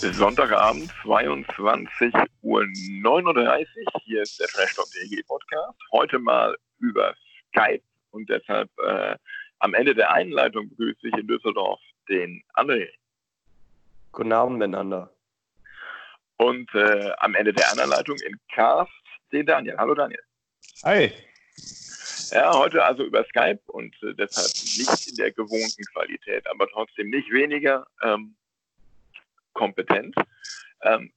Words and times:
Sonntagabend, 0.00 0.90
22.39 1.04 2.32
Uhr. 2.42 2.64
Hier 4.04 4.22
ist 4.22 4.40
der 4.40 4.46
Trash 4.48 4.74
Talk 4.74 4.86
DG 4.92 5.22
Podcast. 5.24 5.78
Heute 5.92 6.18
mal 6.18 6.56
über 6.78 7.14
Skype 7.48 7.82
und 8.10 8.26
deshalb 8.30 8.70
äh, 8.78 9.14
am 9.58 9.74
Ende 9.74 9.94
der 9.94 10.10
Einleitung 10.10 10.70
begrüße 10.70 11.06
ich 11.06 11.14
in 11.18 11.26
Düsseldorf 11.26 11.80
den 12.08 12.42
André. 12.54 12.88
Guten 14.12 14.32
Abend 14.32 14.58
miteinander. 14.58 15.14
Und 16.38 16.74
äh, 16.74 17.10
am 17.18 17.34
Ende 17.34 17.52
der 17.52 17.70
Anleitung 17.70 18.16
in 18.26 18.40
Cast 18.54 18.90
den 19.32 19.44
Daniel. 19.44 19.76
Hallo 19.76 19.94
Daniel. 19.94 20.22
Hi. 20.82 21.12
Ja, 22.30 22.56
heute 22.56 22.82
also 22.82 23.04
über 23.04 23.22
Skype 23.24 23.60
und 23.66 23.94
äh, 24.02 24.14
deshalb 24.14 24.48
nicht 24.48 25.10
in 25.10 25.16
der 25.16 25.30
gewohnten 25.32 25.84
Qualität, 25.92 26.48
aber 26.48 26.66
trotzdem 26.68 27.10
nicht 27.10 27.30
weniger. 27.30 27.86
Ähm, 28.02 28.34
kompetent. 29.60 30.14
Ähm, 30.82 31.12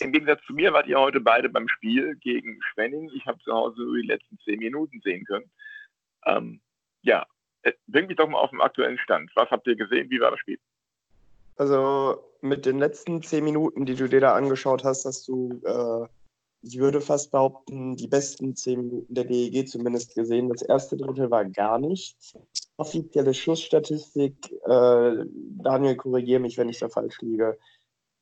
Im 0.00 0.12
Gegensatz 0.12 0.42
zu 0.44 0.52
mir 0.52 0.72
wart 0.72 0.88
ihr 0.88 0.98
heute 0.98 1.20
beide 1.20 1.48
beim 1.48 1.68
Spiel 1.68 2.16
gegen 2.16 2.58
Schwenning. 2.62 3.10
Ich 3.14 3.24
habe 3.26 3.38
zu 3.44 3.52
Hause 3.52 3.80
nur 3.80 3.96
die 3.96 4.08
letzten 4.08 4.38
zehn 4.40 4.58
Minuten 4.58 5.00
sehen 5.04 5.24
können. 5.24 5.48
Ähm, 6.26 6.60
ja, 7.02 7.24
äh, 7.62 7.72
bring 7.86 8.08
mich 8.08 8.16
doch 8.16 8.28
mal 8.28 8.40
auf 8.40 8.50
den 8.50 8.60
aktuellen 8.60 8.98
Stand. 8.98 9.30
Was 9.36 9.50
habt 9.50 9.68
ihr 9.68 9.76
gesehen? 9.76 10.10
Wie 10.10 10.20
war 10.20 10.32
das 10.32 10.40
Spiel? 10.40 10.58
Also 11.56 12.24
mit 12.40 12.66
den 12.66 12.78
letzten 12.80 13.22
zehn 13.22 13.44
Minuten, 13.44 13.86
die 13.86 13.94
du 13.94 14.08
dir 14.08 14.20
da 14.20 14.34
angeschaut 14.34 14.82
hast, 14.82 15.04
hast 15.04 15.28
du, 15.28 15.62
äh, 15.64 16.08
ich 16.64 16.78
würde 16.78 17.00
fast 17.00 17.30
behaupten, 17.30 17.96
die 17.96 18.08
besten 18.08 18.56
zehn 18.56 18.86
Minuten 18.86 19.14
der 19.14 19.24
DEG 19.24 19.68
zumindest 19.68 20.14
gesehen. 20.14 20.48
Das 20.48 20.62
erste 20.62 20.96
Drittel 20.96 21.30
war 21.30 21.44
gar 21.44 21.78
nichts 21.78 22.34
offizielle 22.76 23.34
Schussstatistik, 23.34 24.52
äh, 24.66 25.24
Daniel, 25.26 25.96
korrigiere 25.96 26.40
mich, 26.40 26.58
wenn 26.58 26.68
ich 26.68 26.78
da 26.78 26.88
falsch 26.88 27.20
liege, 27.20 27.58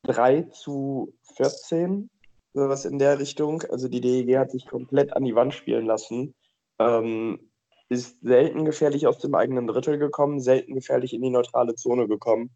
3 0.03 0.43
zu 0.43 1.13
14, 1.35 2.09
sowas 2.53 2.85
in 2.85 2.99
der 2.99 3.19
Richtung. 3.19 3.63
Also 3.63 3.87
die 3.87 4.01
DEG 4.01 4.37
hat 4.37 4.51
sich 4.51 4.67
komplett 4.67 5.13
an 5.13 5.23
die 5.23 5.35
Wand 5.35 5.53
spielen 5.53 5.85
lassen. 5.85 6.35
Ähm, 6.79 7.49
ist 7.89 8.21
selten 8.21 8.65
gefährlich 8.65 9.07
aus 9.07 9.19
dem 9.19 9.35
eigenen 9.35 9.67
Drittel 9.67 9.97
gekommen, 9.97 10.39
selten 10.39 10.75
gefährlich 10.75 11.13
in 11.13 11.21
die 11.21 11.29
neutrale 11.29 11.75
Zone 11.75 12.07
gekommen. 12.07 12.51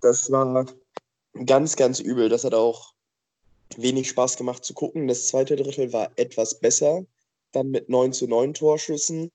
Das 0.00 0.30
war 0.30 0.66
ganz, 1.46 1.76
ganz 1.76 2.00
übel. 2.00 2.28
Das 2.28 2.44
hat 2.44 2.54
auch 2.54 2.93
wenig 3.76 4.08
Spaß 4.08 4.36
gemacht 4.36 4.64
zu 4.64 4.74
gucken. 4.74 5.08
Das 5.08 5.28
zweite 5.28 5.56
Drittel 5.56 5.92
war 5.92 6.10
etwas 6.16 6.60
besser, 6.60 7.04
dann 7.52 7.70
mit 7.70 7.88
9 7.88 8.12
zu 8.12 8.26
9 8.26 8.54
Torschüssen. 8.54 9.30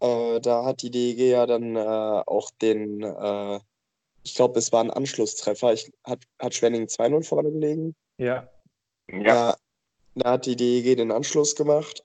Äh, 0.00 0.40
da 0.40 0.64
hat 0.64 0.82
die 0.82 0.90
DEG 0.90 1.18
ja 1.18 1.46
dann 1.46 1.76
äh, 1.76 1.78
auch 2.26 2.50
den, 2.62 3.02
äh, 3.02 3.60
ich 4.22 4.34
glaube, 4.34 4.58
es 4.58 4.72
war 4.72 4.82
ein 4.82 4.90
Anschlusstreffer. 4.90 5.72
Ich, 5.72 5.92
hat, 6.04 6.20
hat 6.38 6.54
Schwenning 6.54 6.86
2-0 6.86 7.24
vorne 7.24 7.52
gelegen? 7.52 7.94
Ja. 8.18 8.48
ja. 9.10 9.56
Da 10.14 10.30
hat 10.32 10.46
die 10.46 10.56
DEG 10.56 10.96
den 10.96 11.12
Anschluss 11.12 11.54
gemacht. 11.54 12.04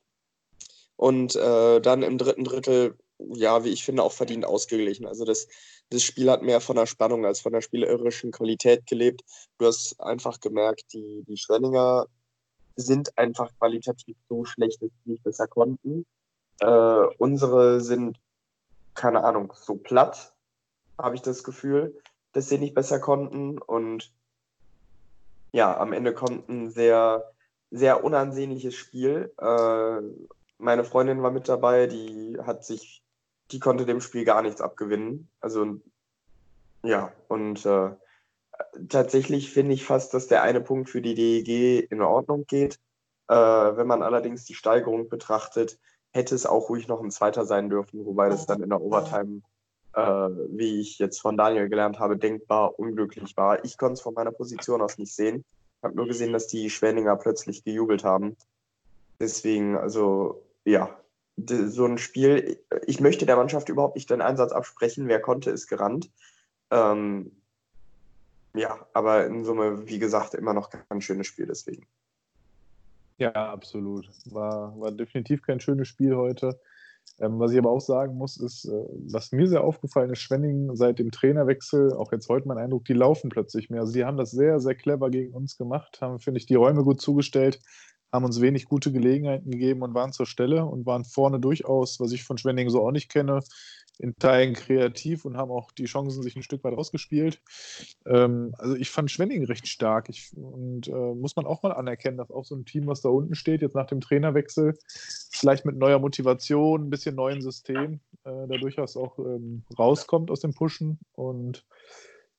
Und 0.97 1.35
äh, 1.35 1.81
dann 1.81 2.03
im 2.03 2.17
dritten 2.17 2.43
Drittel, 2.43 2.97
ja, 3.17 3.63
wie 3.63 3.69
ich 3.69 3.83
finde, 3.83 4.03
auch 4.03 4.13
verdient 4.13 4.45
ausgeglichen. 4.45 5.05
Also 5.05 5.25
das, 5.25 5.47
das 5.89 6.03
Spiel 6.03 6.29
hat 6.29 6.41
mehr 6.41 6.61
von 6.61 6.75
der 6.75 6.85
Spannung 6.85 7.25
als 7.25 7.41
von 7.41 7.53
der 7.53 7.61
spielerischen 7.61 8.31
Qualität 8.31 8.85
gelebt. 8.87 9.23
Du 9.57 9.65
hast 9.65 9.99
einfach 9.99 10.39
gemerkt, 10.39 10.93
die, 10.93 11.23
die 11.27 11.37
Schwenninger 11.37 12.07
sind 12.75 13.17
einfach 13.17 13.51
qualitativ 13.57 14.17
so 14.27 14.45
schlecht, 14.45 14.81
dass 14.81 14.89
sie 15.03 15.11
nicht 15.11 15.23
besser 15.23 15.47
konnten. 15.47 16.05
Äh, 16.59 17.05
unsere 17.17 17.81
sind, 17.81 18.19
keine 18.93 19.23
Ahnung, 19.23 19.53
so 19.55 19.75
platt, 19.75 20.33
habe 20.97 21.15
ich 21.15 21.21
das 21.21 21.43
Gefühl, 21.43 22.01
dass 22.33 22.49
sie 22.49 22.57
nicht 22.57 22.73
besser 22.73 22.99
konnten. 22.99 23.59
Und 23.59 24.11
ja, 25.51 25.77
am 25.77 25.93
Ende 25.93 26.13
konnten 26.13 26.69
sehr, 26.69 27.31
sehr 27.71 28.03
unansehnliches 28.03 28.75
Spiel. 28.75 29.33
Äh, 29.37 30.01
meine 30.57 30.83
Freundin 30.83 31.21
war 31.23 31.31
mit 31.31 31.47
dabei, 31.47 31.87
die 31.87 32.37
hat 32.41 32.65
sich, 32.65 33.03
die 33.51 33.59
konnte 33.59 33.85
dem 33.85 34.01
Spiel 34.01 34.25
gar 34.25 34.41
nichts 34.41 34.61
abgewinnen. 34.61 35.29
Also 35.39 35.79
ja, 36.83 37.11
und 37.27 37.65
äh, 37.65 37.91
tatsächlich 38.89 39.51
finde 39.51 39.73
ich 39.73 39.85
fast, 39.85 40.13
dass 40.13 40.27
der 40.27 40.43
eine 40.43 40.61
Punkt 40.61 40.89
für 40.89 41.01
die 41.01 41.15
DEG 41.15 41.91
in 41.91 42.01
Ordnung 42.01 42.45
geht. 42.47 42.79
Äh, 43.27 43.35
wenn 43.35 43.87
man 43.87 44.03
allerdings 44.03 44.45
die 44.45 44.53
Steigerung 44.53 45.09
betrachtet, 45.09 45.79
hätte 46.11 46.35
es 46.35 46.45
auch 46.45 46.69
ruhig 46.69 46.87
noch 46.87 47.01
ein 47.01 47.11
zweiter 47.11 47.45
sein 47.45 47.69
dürfen, 47.69 48.05
wobei 48.05 48.29
das 48.29 48.45
dann 48.45 48.61
in 48.61 48.69
der 48.69 48.81
Overtime, 48.81 49.41
äh, 49.93 50.01
wie 50.01 50.79
ich 50.79 50.99
jetzt 50.99 51.19
von 51.19 51.37
Daniel 51.37 51.69
gelernt 51.69 51.99
habe, 51.99 52.17
denkbar 52.17 52.79
unglücklich 52.79 53.35
war. 53.35 53.65
Ich 53.65 53.77
konnte 53.77 53.93
es 53.93 54.01
von 54.01 54.13
meiner 54.13 54.31
Position 54.31 54.81
aus 54.81 54.97
nicht 54.97 55.13
sehen. 55.13 55.43
Ich 55.77 55.83
habe 55.83 55.95
nur 55.95 56.07
gesehen, 56.07 56.33
dass 56.33 56.47
die 56.47 56.69
Schwenninger 56.69 57.15
plötzlich 57.17 57.63
gejubelt 57.63 58.03
haben. 58.03 58.37
Deswegen, 59.19 59.75
also 59.75 60.43
ja, 60.63 60.95
so 61.37 61.85
ein 61.85 61.97
Spiel, 61.97 62.59
ich 62.87 62.99
möchte 62.99 63.25
der 63.25 63.35
Mannschaft 63.35 63.69
überhaupt 63.69 63.95
nicht 63.95 64.09
den 64.09 64.21
Einsatz 64.21 64.51
absprechen. 64.51 65.07
Wer 65.07 65.21
konnte, 65.21 65.51
ist 65.51 65.67
gerannt. 65.67 66.09
Ähm, 66.71 67.31
ja, 68.53 68.87
aber 68.93 69.25
in 69.25 69.43
Summe, 69.43 69.87
wie 69.87 69.99
gesagt, 69.99 70.33
immer 70.33 70.53
noch 70.53 70.69
kein 70.69 71.01
schönes 71.01 71.27
Spiel 71.27 71.45
deswegen. 71.45 71.85
Ja, 73.17 73.31
absolut. 73.31 74.09
War, 74.25 74.79
war 74.79 74.91
definitiv 74.91 75.41
kein 75.41 75.59
schönes 75.59 75.87
Spiel 75.87 76.15
heute. 76.15 76.59
Ähm, 77.19 77.39
was 77.39 77.51
ich 77.51 77.59
aber 77.59 77.69
auch 77.69 77.81
sagen 77.81 78.15
muss, 78.17 78.37
ist, 78.37 78.65
äh, 78.65 78.85
was 79.07 79.31
mir 79.31 79.47
sehr 79.47 79.63
aufgefallen 79.63 80.09
ist, 80.09 80.19
Schwenning 80.19 80.75
seit 80.75 80.99
dem 80.99 81.11
Trainerwechsel, 81.11 81.93
auch 81.93 82.11
jetzt 82.11 82.27
heute 82.27 82.47
mein 82.47 82.57
Eindruck, 82.57 82.85
die 82.85 82.93
laufen 82.93 83.29
plötzlich 83.29 83.69
mehr. 83.69 83.81
Also 83.81 83.93
die 83.93 84.03
haben 84.03 84.17
das 84.17 84.31
sehr, 84.31 84.59
sehr 84.59 84.75
clever 84.75 85.09
gegen 85.09 85.33
uns 85.33 85.57
gemacht, 85.57 85.99
haben, 86.01 86.19
finde 86.19 86.39
ich, 86.39 86.45
die 86.45 86.55
Räume 86.55 86.83
gut 86.83 86.99
zugestellt, 87.01 87.61
haben 88.11 88.25
uns 88.25 88.41
wenig 88.41 88.65
gute 88.65 88.91
Gelegenheiten 88.91 89.51
gegeben 89.51 89.81
und 89.81 89.93
waren 89.93 90.13
zur 90.13 90.25
Stelle 90.25 90.65
und 90.65 90.85
waren 90.85 91.05
vorne 91.05 91.39
durchaus, 91.39 91.99
was 91.99 92.11
ich 92.11 92.23
von 92.23 92.37
Schwenning 92.37 92.69
so 92.69 92.85
auch 92.85 92.91
nicht 92.91 93.09
kenne, 93.09 93.41
in 93.97 94.15
Teilen 94.17 94.53
kreativ 94.53 95.25
und 95.25 95.37
haben 95.37 95.51
auch 95.51 95.71
die 95.71 95.85
Chancen 95.85 96.21
sich 96.21 96.35
ein 96.35 96.43
Stück 96.43 96.63
weit 96.63 96.75
rausgespielt. 96.75 97.41
Ähm, 98.05 98.53
also 98.57 98.75
ich 98.75 98.89
fand 98.89 99.11
Schwenning 99.11 99.45
recht 99.45 99.67
stark 99.67 100.09
ich, 100.09 100.31
und 100.35 100.87
äh, 100.87 100.91
muss 100.91 101.35
man 101.35 101.45
auch 101.45 101.63
mal 101.63 101.71
anerkennen, 101.71 102.17
dass 102.17 102.31
auch 102.31 102.45
so 102.45 102.55
ein 102.55 102.65
Team, 102.65 102.87
was 102.87 103.01
da 103.01 103.09
unten 103.09 103.35
steht, 103.35 103.61
jetzt 103.61 103.75
nach 103.75 103.87
dem 103.87 104.01
Trainerwechsel, 104.01 104.77
vielleicht 105.31 105.65
mit 105.65 105.77
neuer 105.77 105.99
Motivation, 105.99 106.85
ein 106.85 106.89
bisschen 106.89 107.15
neuen 107.15 107.41
System, 107.41 107.99
äh, 108.23 108.47
da 108.47 108.57
durchaus 108.57 108.97
auch 108.97 109.17
ähm, 109.19 109.63
rauskommt 109.77 110.29
aus 110.29 110.41
dem 110.41 110.53
Pushen 110.53 110.99
und 111.13 111.65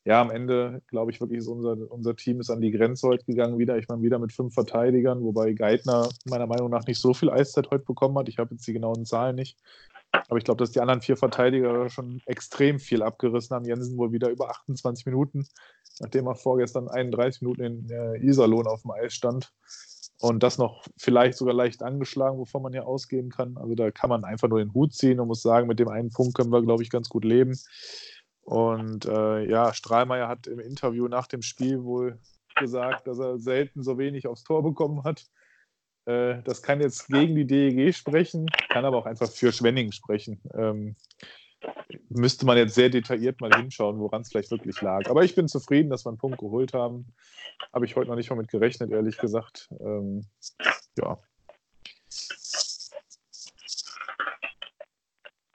ja, 0.06 0.20
am 0.20 0.30
Ende 0.30 0.82
glaube 0.86 1.10
ich 1.10 1.20
wirklich, 1.20 1.40
ist 1.40 1.48
unser, 1.48 1.76
unser 1.90 2.14
Team 2.14 2.38
ist 2.38 2.48
an 2.48 2.60
die 2.60 2.70
Grenze 2.70 3.08
heute 3.08 3.24
gegangen 3.24 3.58
wieder. 3.58 3.76
Ich 3.76 3.88
meine, 3.88 4.02
wieder 4.02 4.20
mit 4.20 4.32
fünf 4.32 4.54
Verteidigern, 4.54 5.20
wobei 5.24 5.52
Geithner 5.52 6.08
meiner 6.24 6.46
Meinung 6.46 6.70
nach 6.70 6.86
nicht 6.86 7.00
so 7.00 7.12
viel 7.12 7.28
Eiszeit 7.28 7.72
heute 7.72 7.84
bekommen 7.84 8.16
hat. 8.16 8.28
Ich 8.28 8.38
habe 8.38 8.54
jetzt 8.54 8.64
die 8.68 8.72
genauen 8.72 9.04
Zahlen 9.04 9.34
nicht. 9.34 9.58
Aber 10.12 10.38
ich 10.38 10.44
glaube, 10.44 10.58
dass 10.58 10.70
die 10.70 10.80
anderen 10.80 11.00
vier 11.00 11.16
Verteidiger 11.16 11.88
schon 11.90 12.22
extrem 12.26 12.78
viel 12.78 13.02
abgerissen 13.02 13.56
haben. 13.56 13.64
Jensen 13.64 13.98
wohl 13.98 14.12
wieder 14.12 14.30
über 14.30 14.48
28 14.48 15.06
Minuten, 15.06 15.44
nachdem 15.98 16.28
er 16.28 16.36
vorgestern 16.36 16.86
31 16.86 17.42
Minuten 17.42 17.62
in 17.62 17.90
äh, 17.90 18.24
Iserlohn 18.24 18.68
auf 18.68 18.82
dem 18.82 18.92
Eis 18.92 19.12
stand. 19.12 19.52
Und 20.20 20.44
das 20.44 20.56
noch 20.56 20.84
vielleicht 20.96 21.36
sogar 21.36 21.52
leicht 21.52 21.82
angeschlagen, 21.82 22.38
wovon 22.38 22.62
man 22.62 22.72
ja 22.72 22.84
ausgehen 22.84 23.28
kann. 23.30 23.56
Also 23.56 23.74
da 23.74 23.90
kann 23.90 24.08
man 24.08 24.24
einfach 24.24 24.48
nur 24.48 24.60
den 24.60 24.72
Hut 24.72 24.94
ziehen 24.94 25.18
und 25.18 25.26
muss 25.26 25.42
sagen, 25.42 25.66
mit 25.66 25.80
dem 25.80 25.88
einen 25.88 26.10
Punkt 26.10 26.36
können 26.36 26.52
wir, 26.52 26.62
glaube 26.62 26.84
ich, 26.84 26.90
ganz 26.90 27.08
gut 27.08 27.24
leben. 27.24 27.58
Und 28.46 29.06
äh, 29.06 29.44
ja, 29.50 29.74
Strahlmeier 29.74 30.28
hat 30.28 30.46
im 30.46 30.60
Interview 30.60 31.08
nach 31.08 31.26
dem 31.26 31.42
Spiel 31.42 31.82
wohl 31.82 32.20
gesagt, 32.54 33.08
dass 33.08 33.18
er 33.18 33.40
selten 33.40 33.82
so 33.82 33.98
wenig 33.98 34.28
aufs 34.28 34.44
Tor 34.44 34.62
bekommen 34.62 35.02
hat. 35.02 35.26
Äh, 36.04 36.42
das 36.44 36.62
kann 36.62 36.80
jetzt 36.80 37.08
gegen 37.08 37.34
die 37.34 37.44
DEG 37.44 37.92
sprechen, 37.92 38.46
kann 38.68 38.84
aber 38.84 38.98
auch 38.98 39.06
einfach 39.06 39.28
für 39.28 39.50
Schwenning 39.50 39.90
sprechen. 39.90 40.40
Ähm, 40.54 40.94
müsste 42.08 42.46
man 42.46 42.56
jetzt 42.56 42.76
sehr 42.76 42.88
detailliert 42.88 43.40
mal 43.40 43.52
hinschauen, 43.52 43.98
woran 43.98 44.22
es 44.22 44.28
vielleicht 44.28 44.52
wirklich 44.52 44.80
lag. 44.80 45.10
Aber 45.10 45.24
ich 45.24 45.34
bin 45.34 45.48
zufrieden, 45.48 45.90
dass 45.90 46.06
wir 46.06 46.10
einen 46.10 46.18
Punkt 46.18 46.38
geholt 46.38 46.72
haben. 46.72 47.12
Habe 47.72 47.84
ich 47.84 47.96
heute 47.96 48.10
noch 48.10 48.16
nicht 48.16 48.30
mal 48.30 48.36
mit 48.36 48.48
gerechnet, 48.48 48.92
ehrlich 48.92 49.18
gesagt. 49.18 49.68
Ähm, 49.80 50.24
ja. 50.96 51.18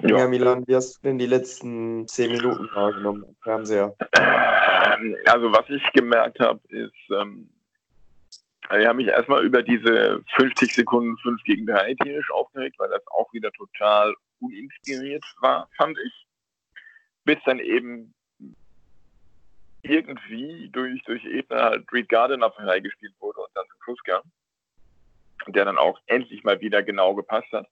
Ja. 0.04 0.18
ja, 0.18 0.28
Milan, 0.28 0.68
wie 0.68 0.76
hast 0.76 0.98
du 0.98 1.08
denn 1.08 1.20
die 1.20 1.28
letzten 1.28 2.08
zehn 2.08 2.32
Minuten 2.32 2.68
wahrgenommen 2.74 3.24
am 3.24 3.36
Fernseher? 3.44 3.96
Also 5.26 5.52
was 5.52 5.68
ich 5.70 5.84
gemerkt 5.94 6.40
habe, 6.40 6.60
ist, 6.70 6.94
ähm, 7.10 7.50
ich 8.80 8.86
habe 8.86 8.98
mich 8.98 9.08
erstmal 9.08 9.44
über 9.44 9.64
diese 9.64 10.24
50 10.36 10.74
Sekunden 10.74 11.18
5 11.18 11.44
gegen 11.44 11.66
3 11.66 11.96
tierisch 11.96 12.32
aufgeregt, 12.32 12.76
weil 12.78 12.90
das 12.90 13.02
auch 13.08 13.32
wieder 13.34 13.52
total 13.52 14.14
uninspiriert 14.40 15.24
war, 15.42 15.70
fand 15.78 15.98
ich. 16.06 16.28
Bis 17.24 17.38
dann 17.46 17.60
eben 17.60 18.14
irgendwie 19.84 20.70
durch, 20.70 21.02
durch 21.04 21.26
Ebner 21.26 21.64
halt 21.64 21.92
Reed 21.92 22.10
Gardiner 22.10 22.52
freigespielt 22.52 23.14
wurde 23.20 23.40
und 23.40 23.50
dann 23.56 23.66
zum 23.72 23.82
Schluss 23.84 24.04
kam. 24.04 24.22
Der 25.48 25.66
dann 25.66 25.78
auch 25.78 26.00
endlich 26.06 26.44
mal 26.44 26.62
wieder 26.62 26.84
genau 26.84 27.16
gepasst 27.16 27.52
hat. 27.52 27.68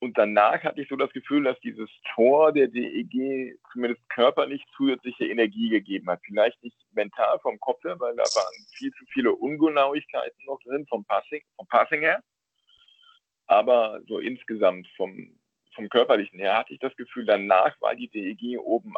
Und 0.00 0.18
danach 0.18 0.62
hatte 0.62 0.82
ich 0.82 0.88
so 0.88 0.96
das 0.96 1.10
Gefühl, 1.12 1.44
dass 1.44 1.58
dieses 1.60 1.88
Tor 2.14 2.52
der 2.52 2.68
DEG 2.68 3.58
zumindest 3.72 4.06
körperlich 4.10 4.62
zusätzliche 4.76 5.26
Energie 5.26 5.70
gegeben 5.70 6.10
hat. 6.10 6.20
Vielleicht 6.24 6.62
nicht 6.62 6.76
mental 6.92 7.38
vom 7.40 7.58
Kopf 7.60 7.82
her, 7.84 7.98
weil 7.98 8.14
da 8.16 8.22
waren 8.22 8.66
viel 8.76 8.92
zu 8.92 9.04
viele 9.06 9.32
Ungenauigkeiten 9.32 10.44
noch 10.44 10.60
drin 10.62 10.86
vom 10.88 11.04
Passing, 11.04 11.42
vom 11.56 11.66
Passing 11.68 12.00
her. 12.00 12.22
Aber 13.46 14.00
so 14.06 14.18
insgesamt 14.18 14.86
vom, 14.96 15.38
vom 15.74 15.88
körperlichen 15.88 16.38
her 16.38 16.58
hatte 16.58 16.74
ich 16.74 16.80
das 16.80 16.94
Gefühl, 16.96 17.24
danach 17.24 17.80
war 17.80 17.94
die 17.94 18.08
DEG 18.08 18.58
oben 18.58 18.94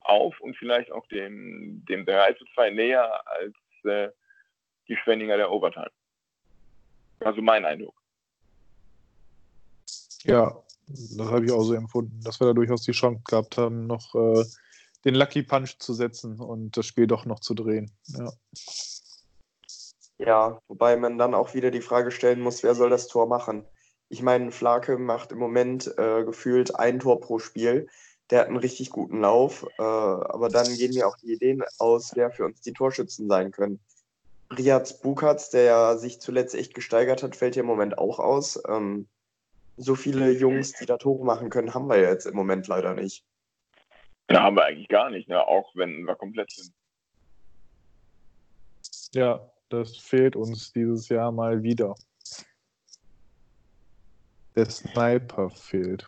auf 0.00 0.38
und 0.40 0.56
vielleicht 0.56 0.90
auch 0.90 1.06
dem, 1.06 1.84
dem 1.88 2.04
3 2.04 2.32
zu 2.34 2.44
2 2.54 2.70
näher 2.70 3.26
als 3.26 3.54
äh, 3.84 4.10
die 4.88 4.96
Schwenninger 4.96 5.36
der 5.36 5.50
Overtime. 5.50 5.90
Also 7.20 7.40
mein 7.40 7.64
Eindruck. 7.64 8.01
Ja, 10.24 10.62
das 10.86 11.28
habe 11.28 11.44
ich 11.44 11.52
auch 11.52 11.62
so 11.62 11.74
empfunden, 11.74 12.20
dass 12.22 12.40
wir 12.40 12.46
da 12.46 12.52
durchaus 12.52 12.82
die 12.82 12.92
Chance 12.92 13.22
gehabt 13.24 13.56
haben, 13.56 13.86
noch 13.86 14.14
äh, 14.14 14.44
den 15.04 15.14
Lucky 15.14 15.42
Punch 15.42 15.78
zu 15.78 15.94
setzen 15.94 16.40
und 16.40 16.76
das 16.76 16.86
Spiel 16.86 17.06
doch 17.06 17.24
noch 17.24 17.40
zu 17.40 17.54
drehen. 17.54 17.90
Ja. 18.06 18.32
ja, 20.18 20.62
wobei 20.68 20.96
man 20.96 21.18
dann 21.18 21.34
auch 21.34 21.54
wieder 21.54 21.70
die 21.70 21.80
Frage 21.80 22.10
stellen 22.10 22.40
muss, 22.40 22.62
wer 22.62 22.74
soll 22.74 22.90
das 22.90 23.08
Tor 23.08 23.26
machen? 23.26 23.64
Ich 24.08 24.22
meine, 24.22 24.52
Flake 24.52 24.98
macht 24.98 25.32
im 25.32 25.38
Moment 25.38 25.86
äh, 25.98 26.24
gefühlt 26.24 26.76
ein 26.76 27.00
Tor 27.00 27.20
pro 27.20 27.38
Spiel. 27.38 27.88
Der 28.30 28.40
hat 28.40 28.48
einen 28.48 28.56
richtig 28.56 28.90
guten 28.90 29.20
Lauf, 29.20 29.66
äh, 29.78 29.82
aber 29.82 30.48
dann 30.48 30.66
gehen 30.76 30.94
mir 30.94 31.08
auch 31.08 31.16
die 31.16 31.32
Ideen 31.32 31.62
aus, 31.78 32.12
wer 32.14 32.30
für 32.30 32.44
uns 32.44 32.60
die 32.60 32.72
Torschützen 32.72 33.28
sein 33.28 33.50
können. 33.50 33.80
Riaz 34.50 35.00
Bukatz, 35.00 35.50
der 35.50 35.62
ja 35.62 35.96
sich 35.96 36.20
zuletzt 36.20 36.54
echt 36.54 36.74
gesteigert 36.74 37.22
hat, 37.22 37.36
fällt 37.36 37.54
hier 37.54 37.62
im 37.62 37.68
Moment 37.68 37.98
auch 37.98 38.18
aus. 38.18 38.60
Ähm, 38.68 39.08
so 39.82 39.94
viele 39.94 40.30
Jungs, 40.32 40.72
die 40.72 40.86
da 40.86 40.96
Tore 40.96 41.24
machen 41.24 41.50
können, 41.50 41.74
haben 41.74 41.88
wir 41.88 42.00
jetzt 42.00 42.26
im 42.26 42.34
Moment 42.34 42.66
leider 42.68 42.94
nicht. 42.94 43.24
Ja, 44.30 44.42
haben 44.42 44.56
wir 44.56 44.64
eigentlich 44.64 44.88
gar 44.88 45.10
nicht, 45.10 45.28
ne? 45.28 45.46
auch 45.46 45.74
wenn 45.74 46.04
wir 46.04 46.14
komplett 46.14 46.50
sind. 46.50 46.72
Ja, 49.14 49.50
das 49.68 49.96
fehlt 49.98 50.36
uns 50.36 50.72
dieses 50.72 51.08
Jahr 51.08 51.32
mal 51.32 51.62
wieder. 51.62 51.94
Der 54.54 54.66
Sniper 54.66 55.50
fehlt. 55.50 56.06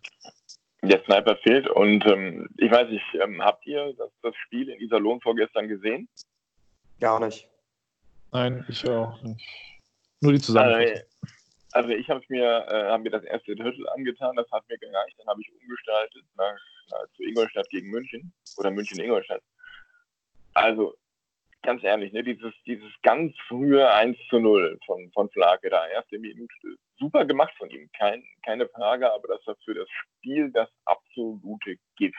Der 0.83 1.03
Sniper 1.05 1.37
fehlt 1.37 1.69
und 1.69 2.05
ähm, 2.07 2.49
ich 2.59 2.71
weiß 2.71 2.91
nicht, 2.91 3.05
ähm, 3.23 3.43
habt 3.43 3.67
ihr 3.67 3.95
das, 3.95 4.11
das 4.23 4.35
Spiel 4.37 4.69
in 4.69 4.81
Iserlohn 4.81 5.21
vorgestern 5.21 5.69
gesehen? 5.69 6.09
Gar 7.01 7.21
nicht. 7.21 7.49
Nein, 8.33 8.65
ich 8.69 8.89
auch 8.89 9.21
nicht. 9.23 9.49
Nur 10.21 10.33
die 10.33 10.41
Zusammenfassung. 10.41 11.07
Also, 11.75 11.91
ich 11.91 12.09
habe 12.09 12.25
mir, 12.29 12.67
äh, 12.69 12.91
hab 12.91 13.01
mir 13.03 13.11
das 13.11 13.25
erste 13.25 13.57
Drittel 13.57 13.89
angetan, 13.89 14.37
das 14.37 14.51
hat 14.53 14.63
mir 14.69 14.79
gereicht, 14.79 15.19
dann 15.19 15.27
habe 15.27 15.41
ich 15.41 15.53
umgestaltet 15.53 16.25
nach, 16.37 16.57
nach, 16.91 17.05
zu 17.17 17.25
Ingolstadt 17.25 17.69
gegen 17.69 17.91
München 17.91 18.33
oder 18.57 18.71
München-Ingolstadt. 18.71 19.43
Also 20.55 20.95
ganz 21.63 21.83
ehrlich, 21.83 22.13
ne, 22.13 22.23
dieses, 22.23 22.53
dieses 22.65 22.93
ganz 23.03 23.35
frühe 23.49 23.91
1 23.93 24.17
zu 24.29 24.39
0 24.39 24.79
von, 24.87 25.11
von 25.13 25.29
Flake, 25.31 25.69
da 25.69 25.89
erste 25.89 26.19
Minute, 26.19 26.55
super 26.97 27.25
gemacht 27.25 27.55
von 27.59 27.69
ihm, 27.71 27.91
Kein, 27.99 28.23
keine 28.45 28.69
Frage, 28.69 29.13
aber 29.13 29.27
das 29.27 29.45
war 29.47 29.57
für 29.65 29.75
das 29.75 29.89
Spiel 29.91 30.53
das 30.53 30.69
absolute 30.85 31.77
Gift. 31.97 32.17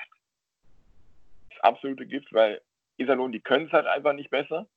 Das 1.52 1.62
absolute 1.62 2.06
Gift, 2.06 2.34
weil 2.34 2.62
Iserlohn, 2.98 3.32
die 3.32 3.40
können 3.40 3.68
es 3.68 3.72
halt 3.72 3.88
einfach 3.88 4.14
nicht 4.14 4.32
besser 4.32 4.68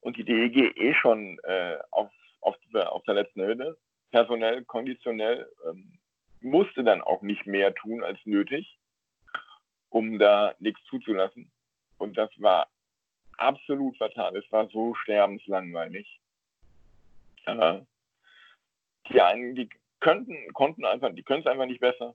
und 0.00 0.16
die 0.16 0.24
DEG 0.24 0.76
eh 0.76 0.94
schon 0.94 1.38
äh, 1.44 1.78
auf, 1.92 2.10
auf, 2.40 2.56
der 3.04 3.14
letzten 3.14 3.42
Hütte 3.44 3.76
personell, 4.14 4.64
konditionell, 4.66 5.50
ähm, 5.68 5.98
musste 6.40 6.84
dann 6.84 7.02
auch 7.02 7.22
nicht 7.22 7.46
mehr 7.46 7.74
tun 7.74 8.04
als 8.04 8.20
nötig, 8.24 8.78
um 9.88 10.20
da 10.20 10.54
nichts 10.60 10.80
zuzulassen. 10.84 11.50
Und 11.98 12.16
das 12.16 12.30
war 12.36 12.68
absolut 13.38 13.96
fatal. 13.96 14.36
Es 14.36 14.52
war 14.52 14.68
so 14.68 14.94
sterbenslangweilig. 14.94 16.20
Äh, 17.46 17.80
die 19.10 19.20
einen, 19.20 19.56
die 19.56 19.68
könnten, 19.98 20.52
konnten 20.52 20.84
einfach, 20.84 21.12
die 21.12 21.24
können 21.24 21.40
es 21.40 21.48
einfach 21.48 21.66
nicht 21.66 21.80
besser. 21.80 22.14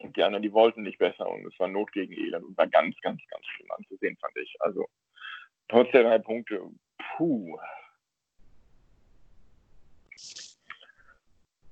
Und 0.00 0.14
die 0.14 0.22
anderen, 0.22 0.42
die 0.42 0.52
wollten 0.52 0.82
nicht 0.82 0.98
besser. 0.98 1.26
Und 1.26 1.46
es 1.46 1.58
war 1.58 1.68
Not 1.68 1.90
gegen 1.92 2.12
Elend 2.12 2.44
und 2.44 2.58
war 2.58 2.66
ganz, 2.66 3.00
ganz, 3.00 3.22
ganz 3.28 3.46
schlimm 3.46 3.70
anzusehen, 3.70 4.18
fand 4.18 4.36
ich. 4.36 4.54
Also 4.60 4.86
trotz 5.68 5.90
der 5.92 6.02
drei 6.02 6.18
Punkte, 6.18 6.60
puh, 7.16 7.58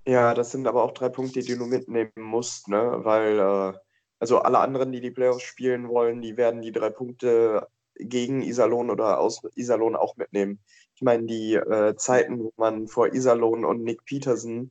Ja, 0.08 0.34
das 0.34 0.52
sind 0.52 0.68
aber 0.68 0.84
auch 0.84 0.92
drei 0.92 1.08
Punkte, 1.08 1.40
die 1.40 1.58
du 1.58 1.66
mitnehmen 1.66 2.12
musst, 2.16 2.68
ne? 2.68 3.00
Weil, 3.02 3.38
äh, 3.38 3.78
also 4.20 4.38
alle 4.38 4.60
anderen, 4.60 4.92
die 4.92 5.00
die 5.00 5.10
Playoffs 5.10 5.42
spielen 5.42 5.88
wollen, 5.88 6.22
die 6.22 6.36
werden 6.36 6.62
die 6.62 6.72
drei 6.72 6.90
Punkte 6.90 7.66
gegen 7.98 8.42
Iserlohn 8.42 8.90
oder 8.90 9.18
aus 9.18 9.42
Iserlohn 9.56 9.96
auch 9.96 10.16
mitnehmen. 10.16 10.60
Ich 10.94 11.02
meine, 11.02 11.24
die 11.24 11.54
äh, 11.54 11.96
Zeiten, 11.96 12.38
wo 12.38 12.52
man 12.56 12.86
vor 12.86 13.12
Iserlohn 13.12 13.64
und 13.64 13.82
Nick 13.82 14.04
Peterson 14.04 14.70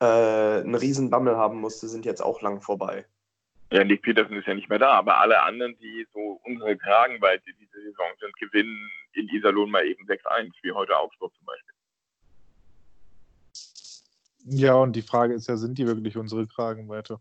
äh, 0.00 0.04
einen 0.06 0.74
riesen 0.74 1.10
Bammel 1.10 1.36
haben 1.36 1.60
musste, 1.60 1.88
sind 1.88 2.06
jetzt 2.06 2.22
auch 2.22 2.40
lang 2.40 2.62
vorbei. 2.62 3.04
Ja, 3.72 3.84
Nick 3.84 4.02
Peterson 4.02 4.36
ist 4.36 4.46
ja 4.46 4.54
nicht 4.54 4.68
mehr 4.68 4.78
da, 4.78 4.92
aber 4.92 5.18
alle 5.18 5.42
anderen, 5.42 5.76
die 5.78 6.06
so 6.12 6.40
unsere 6.44 6.76
Kragenweite 6.76 7.52
diese 7.60 7.82
Saison 7.82 8.08
sind, 8.18 8.34
gewinnen 8.38 8.90
in 9.12 9.28
Iserlohn 9.28 9.70
mal 9.70 9.86
eben 9.86 10.04
6-1, 10.06 10.52
wie 10.62 10.72
heute 10.72 10.96
Augsburg 10.96 11.32
zum 11.36 11.44
Beispiel. 11.44 11.74
Ja, 14.44 14.74
und 14.74 14.96
die 14.96 15.02
Frage 15.02 15.34
ist 15.34 15.48
ja, 15.48 15.56
sind 15.56 15.78
die 15.78 15.86
wirklich 15.86 16.16
unsere 16.16 16.46
Kragenweite? 16.46 17.20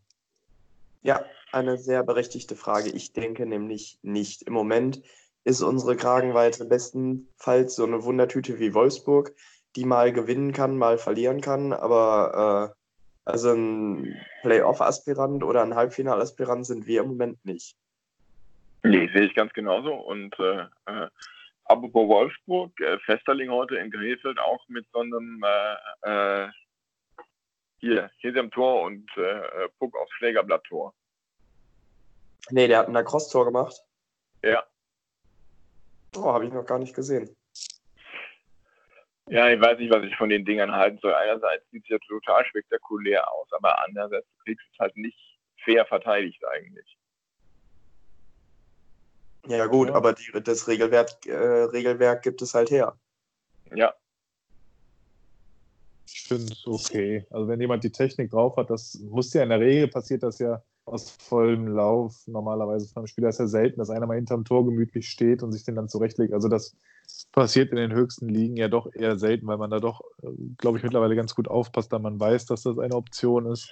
Ja, 1.01 1.23
eine 1.51 1.77
sehr 1.77 2.03
berechtigte 2.03 2.55
Frage. 2.55 2.89
Ich 2.89 3.13
denke 3.13 3.45
nämlich 3.45 3.99
nicht. 4.01 4.43
Im 4.43 4.53
Moment 4.53 5.01
ist 5.43 5.61
unsere 5.61 5.95
Kragenweite 5.95 6.65
bestenfalls 6.65 7.75
so 7.75 7.85
eine 7.85 8.03
Wundertüte 8.03 8.59
wie 8.59 8.73
Wolfsburg, 8.73 9.33
die 9.75 9.85
mal 9.85 10.11
gewinnen 10.11 10.51
kann, 10.51 10.77
mal 10.77 10.97
verlieren 10.97 11.41
kann, 11.41 11.73
aber 11.73 12.73
äh, 12.75 13.29
also 13.29 13.53
ein 13.53 14.15
Playoff-Aspirant 14.41 15.43
oder 15.43 15.61
ein 15.61 15.75
Halbfinalaspirant 15.75 16.65
sind 16.65 16.87
wir 16.87 17.01
im 17.01 17.09
Moment 17.09 17.43
nicht. 17.45 17.75
Nee, 18.83 19.09
sehe 19.13 19.25
ich 19.25 19.35
ganz 19.35 19.53
genauso. 19.53 19.93
Und 19.93 20.37
äh, 20.39 20.61
äh, 20.85 21.07
apropos 21.65 22.07
Wolfsburg, 22.07 22.79
äh, 22.81 22.97
Festerling 22.99 23.51
heute 23.51 23.75
in 23.75 23.91
Krefeld 23.91 24.39
auch 24.39 24.67
mit 24.67 24.85
so 24.91 24.99
einem 24.99 25.43
äh, 26.03 26.45
äh 26.45 26.49
hier, 27.79 28.11
hier 28.17 28.35
am 28.37 28.51
Tor 28.51 28.83
und 28.83 29.09
äh, 29.17 29.69
Puck 29.79 29.95
aufs 29.97 30.11
Schlägerblatt-Tor. 30.13 30.93
Nee, 32.51 32.67
der 32.67 32.79
hat 32.79 32.87
ein 32.87 33.05
Cross-Tor 33.05 33.45
gemacht. 33.45 33.75
Ja. 34.43 34.63
Oh, 36.15 36.33
habe 36.33 36.45
ich 36.45 36.53
noch 36.53 36.65
gar 36.65 36.79
nicht 36.79 36.95
gesehen. 36.95 37.35
Ja, 39.27 39.47
ich 39.47 39.61
weiß 39.61 39.77
nicht, 39.77 39.91
was 39.91 40.03
ich 40.03 40.15
von 40.15 40.29
den 40.29 40.43
Dingern 40.43 40.71
halten 40.71 40.97
soll. 41.01 41.13
Einerseits 41.13 41.69
sieht 41.69 41.83
es 41.83 41.89
ja 41.89 41.97
total 41.99 42.43
spektakulär 42.45 43.31
aus, 43.31 43.47
aber 43.51 43.79
andererseits 43.85 44.27
kriegst 44.43 44.65
du 44.65 44.71
es 44.73 44.79
halt 44.79 44.97
nicht 44.97 45.39
fair 45.63 45.85
verteidigt 45.85 46.43
eigentlich. 46.45 46.97
Ja, 49.45 49.67
gut, 49.67 49.91
aber 49.91 50.13
die, 50.13 50.31
das 50.43 50.67
Regelwerk, 50.67 51.25
äh, 51.27 51.35
Regelwerk 51.35 52.23
gibt 52.23 52.41
es 52.41 52.53
halt 52.55 52.71
her. 52.71 52.97
Ja, 53.73 53.93
ich 56.13 56.21
finde 56.21 56.53
es 56.53 56.65
okay. 56.65 57.25
Also 57.29 57.47
wenn 57.47 57.61
jemand 57.61 57.83
die 57.83 57.91
Technik 57.91 58.31
drauf 58.31 58.57
hat, 58.57 58.69
das 58.69 58.99
muss 59.09 59.33
ja 59.33 59.43
in 59.43 59.49
der 59.49 59.59
Regel 59.59 59.87
passiert 59.87 60.23
das 60.23 60.39
ja 60.39 60.61
aus 60.85 61.11
vollem 61.11 61.67
Lauf 61.67 62.23
normalerweise 62.27 62.87
von 62.87 63.01
einem 63.01 63.07
Spieler. 63.07 63.29
ist 63.29 63.39
ja 63.39 63.47
selten, 63.47 63.79
dass 63.79 63.89
einer 63.89 64.07
mal 64.07 64.15
hinterm 64.15 64.43
Tor 64.43 64.65
gemütlich 64.65 65.07
steht 65.07 65.43
und 65.43 65.51
sich 65.51 65.63
den 65.63 65.75
dann 65.75 65.89
zurechtlegt. 65.89 66.33
Also 66.33 66.47
das 66.47 66.75
passiert 67.31 67.71
in 67.71 67.77
den 67.77 67.93
höchsten 67.93 68.27
Ligen 68.27 68.57
ja 68.57 68.67
doch 68.67 68.91
eher 68.93 69.17
selten, 69.17 69.47
weil 69.47 69.57
man 69.57 69.69
da 69.69 69.79
doch, 69.79 70.01
glaube 70.57 70.77
ich, 70.77 70.83
mittlerweile 70.83 71.15
ganz 71.15 71.35
gut 71.35 71.47
aufpasst, 71.47 71.93
da 71.93 71.99
man 71.99 72.19
weiß, 72.19 72.45
dass 72.47 72.63
das 72.63 72.79
eine 72.79 72.95
Option 72.95 73.45
ist. 73.45 73.71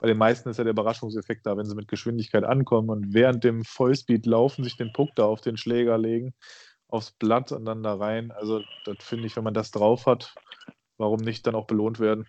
Bei 0.00 0.06
den 0.06 0.18
meisten 0.18 0.48
ist 0.48 0.58
ja 0.58 0.64
der 0.64 0.72
Überraschungseffekt 0.72 1.46
da, 1.46 1.56
wenn 1.56 1.66
sie 1.66 1.74
mit 1.74 1.88
Geschwindigkeit 1.88 2.44
ankommen 2.44 2.90
und 2.90 3.14
während 3.14 3.42
dem 3.42 3.64
Vollspeed 3.64 4.26
laufen, 4.26 4.62
sich 4.62 4.76
den 4.76 4.92
Puck 4.92 5.10
da 5.16 5.24
auf 5.24 5.40
den 5.40 5.56
Schläger 5.56 5.98
legen, 5.98 6.34
aufs 6.88 7.12
Blatt 7.12 7.50
und 7.52 7.64
dann 7.64 7.82
da 7.82 7.94
rein. 7.94 8.30
Also 8.30 8.62
das 8.84 8.96
finde 9.00 9.26
ich, 9.26 9.36
wenn 9.36 9.44
man 9.44 9.54
das 9.54 9.72
drauf 9.72 10.06
hat, 10.06 10.34
warum 10.98 11.20
nicht 11.20 11.46
dann 11.46 11.54
auch 11.54 11.66
belohnt 11.66 12.00
werden? 12.00 12.26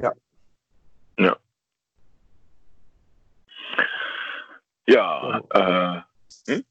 Ja. 0.00 0.12
Ja. 1.18 1.36
Ja, 4.88 5.40
äh, 5.50 6.62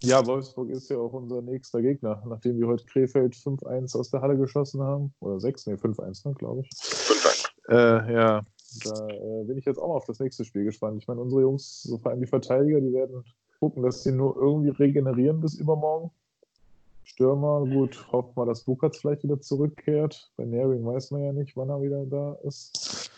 Ja, 0.00 0.24
Wolfsburg 0.24 0.70
ist 0.70 0.88
ja 0.90 0.96
auch 0.96 1.12
unser 1.12 1.42
nächster 1.42 1.82
Gegner, 1.82 2.22
nachdem 2.24 2.56
wir 2.60 2.68
heute 2.68 2.84
Krefeld 2.84 3.34
5-1 3.34 3.98
aus 3.98 4.10
der 4.10 4.20
Halle 4.20 4.36
geschossen 4.36 4.80
haben. 4.80 5.12
Oder 5.18 5.40
6, 5.40 5.66
nee, 5.66 5.74
5-1, 5.74 6.28
ne, 6.28 6.34
glaube 6.34 6.60
ich. 6.60 6.70
5 6.72 7.52
Äh, 7.68 8.12
ja, 8.14 8.42
da 8.84 9.08
äh, 9.08 9.44
bin 9.44 9.58
ich 9.58 9.64
jetzt 9.64 9.78
auch 9.78 9.88
mal 9.88 9.96
auf 9.96 10.04
das 10.04 10.20
nächste 10.20 10.44
Spiel 10.44 10.64
gespannt. 10.64 11.02
Ich 11.02 11.08
meine, 11.08 11.20
unsere 11.20 11.42
Jungs, 11.42 11.82
so 11.82 11.98
vor 11.98 12.12
allem 12.12 12.20
die 12.20 12.28
Verteidiger, 12.28 12.80
die 12.80 12.92
werden 12.92 13.24
gucken, 13.58 13.82
dass 13.82 14.04
sie 14.04 14.12
nur 14.12 14.36
irgendwie 14.36 14.70
regenerieren 14.70 15.40
bis 15.40 15.54
übermorgen. 15.54 16.12
Stürmer, 17.18 17.66
gut, 17.66 18.12
hofft 18.12 18.36
mal, 18.36 18.46
dass 18.46 18.64
Lukas 18.68 18.98
vielleicht 18.98 19.24
wieder 19.24 19.40
zurückkehrt. 19.40 20.30
Bei 20.36 20.44
Nering 20.44 20.86
weiß 20.86 21.10
man 21.10 21.24
ja 21.24 21.32
nicht, 21.32 21.56
wann 21.56 21.68
er 21.68 21.82
wieder 21.82 22.06
da 22.06 22.34
ist. 22.44 23.10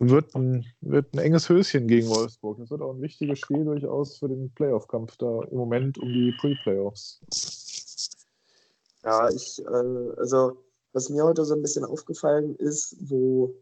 Wird 0.00 0.34
ein, 0.34 0.64
wird 0.80 1.12
ein 1.12 1.18
enges 1.18 1.46
Höschen 1.50 1.86
gegen 1.86 2.08
Wolfsburg. 2.08 2.56
Das 2.56 2.70
wird 2.70 2.80
auch 2.80 2.94
ein 2.94 3.02
wichtiges 3.02 3.40
Spiel 3.40 3.62
durchaus 3.62 4.16
für 4.16 4.28
den 4.28 4.54
Playoff-Kampf 4.54 5.18
da 5.18 5.42
im 5.50 5.58
Moment 5.58 5.98
um 5.98 6.08
die 6.08 6.32
Pre-Playoffs. 6.40 7.20
Ja, 9.04 9.28
ich, 9.28 9.62
äh, 9.66 10.10
also, 10.16 10.56
was 10.94 11.10
mir 11.10 11.22
heute 11.22 11.44
so 11.44 11.52
ein 11.52 11.60
bisschen 11.60 11.84
aufgefallen 11.84 12.56
ist, 12.56 12.96
wo, 13.00 13.54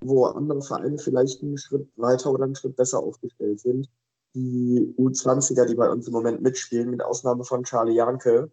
wo 0.00 0.24
andere 0.24 0.62
Vereine 0.62 0.96
vielleicht 0.96 1.42
einen 1.42 1.58
Schritt 1.58 1.86
weiter 1.96 2.32
oder 2.32 2.44
einen 2.44 2.56
Schritt 2.56 2.76
besser 2.76 3.00
aufgestellt 3.00 3.60
sind. 3.60 3.90
Die 4.34 4.94
U20er, 4.96 5.66
die 5.66 5.74
bei 5.74 5.90
uns 5.90 6.06
im 6.06 6.14
Moment 6.14 6.40
mitspielen, 6.40 6.88
mit 6.88 7.02
Ausnahme 7.02 7.44
von 7.44 7.64
Charlie 7.64 7.92
Janke, 7.92 8.50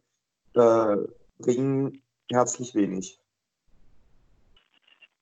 äh, 0.55 0.97
bringen 1.39 2.01
herzlich 2.31 2.75
wenig. 2.75 3.19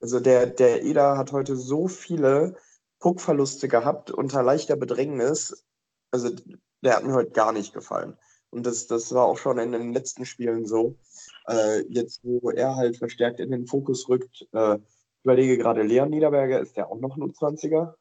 Also 0.02 0.20
der, 0.20 0.48
der 0.48 0.84
Eder 0.84 1.18
hat 1.18 1.32
heute 1.32 1.56
so 1.56 1.88
viele 1.88 2.56
Puckverluste 3.00 3.68
gehabt 3.68 4.12
unter 4.12 4.44
leichter 4.44 4.75
Bedrängnis. 4.75 5.66
Also 6.12 6.30
der 6.82 6.98
hat 6.98 7.06
mir 7.06 7.13
heute 7.13 7.32
gar 7.32 7.52
nicht 7.52 7.74
gefallen. 7.74 8.18
Und 8.50 8.66
das, 8.66 8.88
das 8.88 9.13
war 9.13 9.25
auch 9.25 9.38
schon 9.38 9.58
in 9.58 9.72
den 9.72 9.94
letzten 9.94 10.25
Spielen 10.25 10.66
so. 10.66 10.96
Äh, 11.48 11.82
jetzt, 11.90 12.20
wo 12.24 12.52
er 12.52 12.75
halt 12.75 12.98
verstärkt 12.98 13.40
in 13.40 13.52
den 13.52 13.66
Fokus 13.66 14.08
rückt, 14.10 14.46
äh, 14.52 14.78
überlege 15.24 15.58
gerade, 15.58 15.82
Leon 15.82 16.10
Niederberger, 16.10 16.60
ist 16.60 16.78
der 16.78 16.90
auch 16.90 17.00
noch 17.00 17.18
ein 17.18 17.24
U20er? 17.24 17.96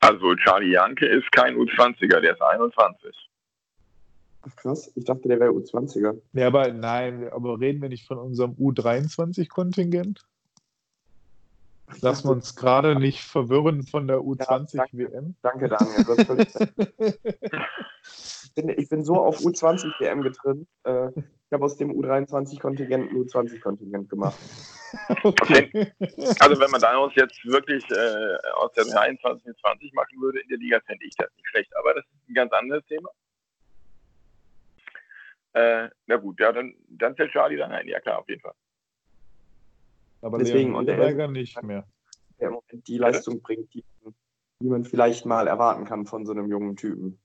Also 0.00 0.34
Charlie 0.36 0.72
Janke 0.72 1.06
ist 1.06 1.30
kein 1.32 1.56
U20er, 1.56 2.20
der 2.20 2.32
ist 2.32 2.42
21. 2.42 3.28
Ach 4.46 4.56
krass, 4.56 4.92
ich 4.94 5.04
dachte, 5.04 5.28
der 5.28 5.40
wäre 5.40 5.50
U20er. 5.50 6.20
Ja, 6.32 6.46
aber 6.46 6.72
nein, 6.72 7.28
aber 7.30 7.58
reden 7.58 7.82
wir 7.82 7.88
nicht 7.88 8.06
von 8.06 8.18
unserem 8.18 8.52
U23-Kontingent? 8.52 10.24
Lassen 12.00 12.28
wir 12.28 12.32
uns 12.32 12.56
gerade 12.56 12.98
nicht 12.98 13.22
verwirren 13.22 13.82
von 13.84 14.06
der 14.06 14.18
U20-WM. 14.18 15.36
Danke, 15.42 15.68
Daniel. 15.68 16.04
du 16.04 16.16
hast 16.16 16.26
völlig 16.26 16.54
recht. 16.56 16.74
ich, 18.44 18.54
bin, 18.54 18.68
ich 18.70 18.88
bin 18.88 19.04
so 19.04 19.14
auf 19.16 19.38
U20-WM 19.38 20.22
getrimmt. 20.22 20.68
Äh, 20.84 21.08
ich 21.16 21.52
habe 21.52 21.64
aus 21.64 21.76
dem 21.76 21.92
U23-Kontingent 21.92 23.10
ein 23.10 23.16
U20-Kontingent 23.16 24.08
gemacht. 24.08 24.36
Okay. 25.22 25.92
Also 26.40 26.60
wenn 26.60 26.70
man 26.70 26.80
daraus 26.80 27.12
jetzt 27.16 27.44
wirklich 27.44 27.84
äh, 27.90 28.50
aus 28.54 28.72
der 28.72 28.84
23 28.84 29.46
und 29.46 29.58
20 29.58 29.92
machen 29.92 30.20
würde 30.20 30.40
in 30.40 30.48
der 30.48 30.58
Liga, 30.58 30.80
fände 30.86 31.04
ich 31.04 31.14
das 31.16 31.28
nicht 31.36 31.46
schlecht. 31.48 31.76
Aber 31.76 31.94
das 31.94 32.04
ist 32.04 32.30
ein 32.30 32.34
ganz 32.34 32.52
anderes 32.52 32.84
Thema. 32.86 33.10
Äh, 35.56 35.88
na 36.06 36.16
gut, 36.16 36.38
ja, 36.38 36.52
dann, 36.52 36.74
dann 36.86 37.16
fällt 37.16 37.32
Charlie 37.32 37.56
dann 37.56 37.72
ein. 37.72 37.88
Ja 37.88 37.98
klar, 38.00 38.18
auf 38.18 38.28
jeden 38.28 38.42
Fall. 38.42 38.52
Aber 40.20 40.36
Deswegen, 40.36 40.74
und 40.74 40.84
der- 40.84 40.96
Niederberger 40.96 41.28
nicht 41.28 41.62
mehr. 41.62 41.86
Der 42.38 42.48
im 42.48 42.54
Moment 42.54 42.86
die 42.86 42.98
Leistung 42.98 43.40
bringt, 43.40 43.72
die, 43.72 43.82
die 44.60 44.68
man 44.68 44.84
vielleicht 44.84 45.24
mal 45.24 45.46
erwarten 45.46 45.86
kann 45.86 46.04
von 46.04 46.26
so 46.26 46.32
einem 46.32 46.50
jungen 46.50 46.76
Typen. 46.76 47.18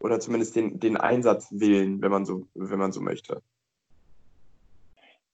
Oder 0.00 0.20
zumindest 0.20 0.54
den, 0.54 0.78
den 0.78 0.96
Einsatzwillen, 0.96 2.00
wenn 2.00 2.12
man 2.12 2.24
so, 2.24 2.48
wenn 2.54 2.78
man 2.78 2.92
so 2.92 3.00
möchte. 3.00 3.42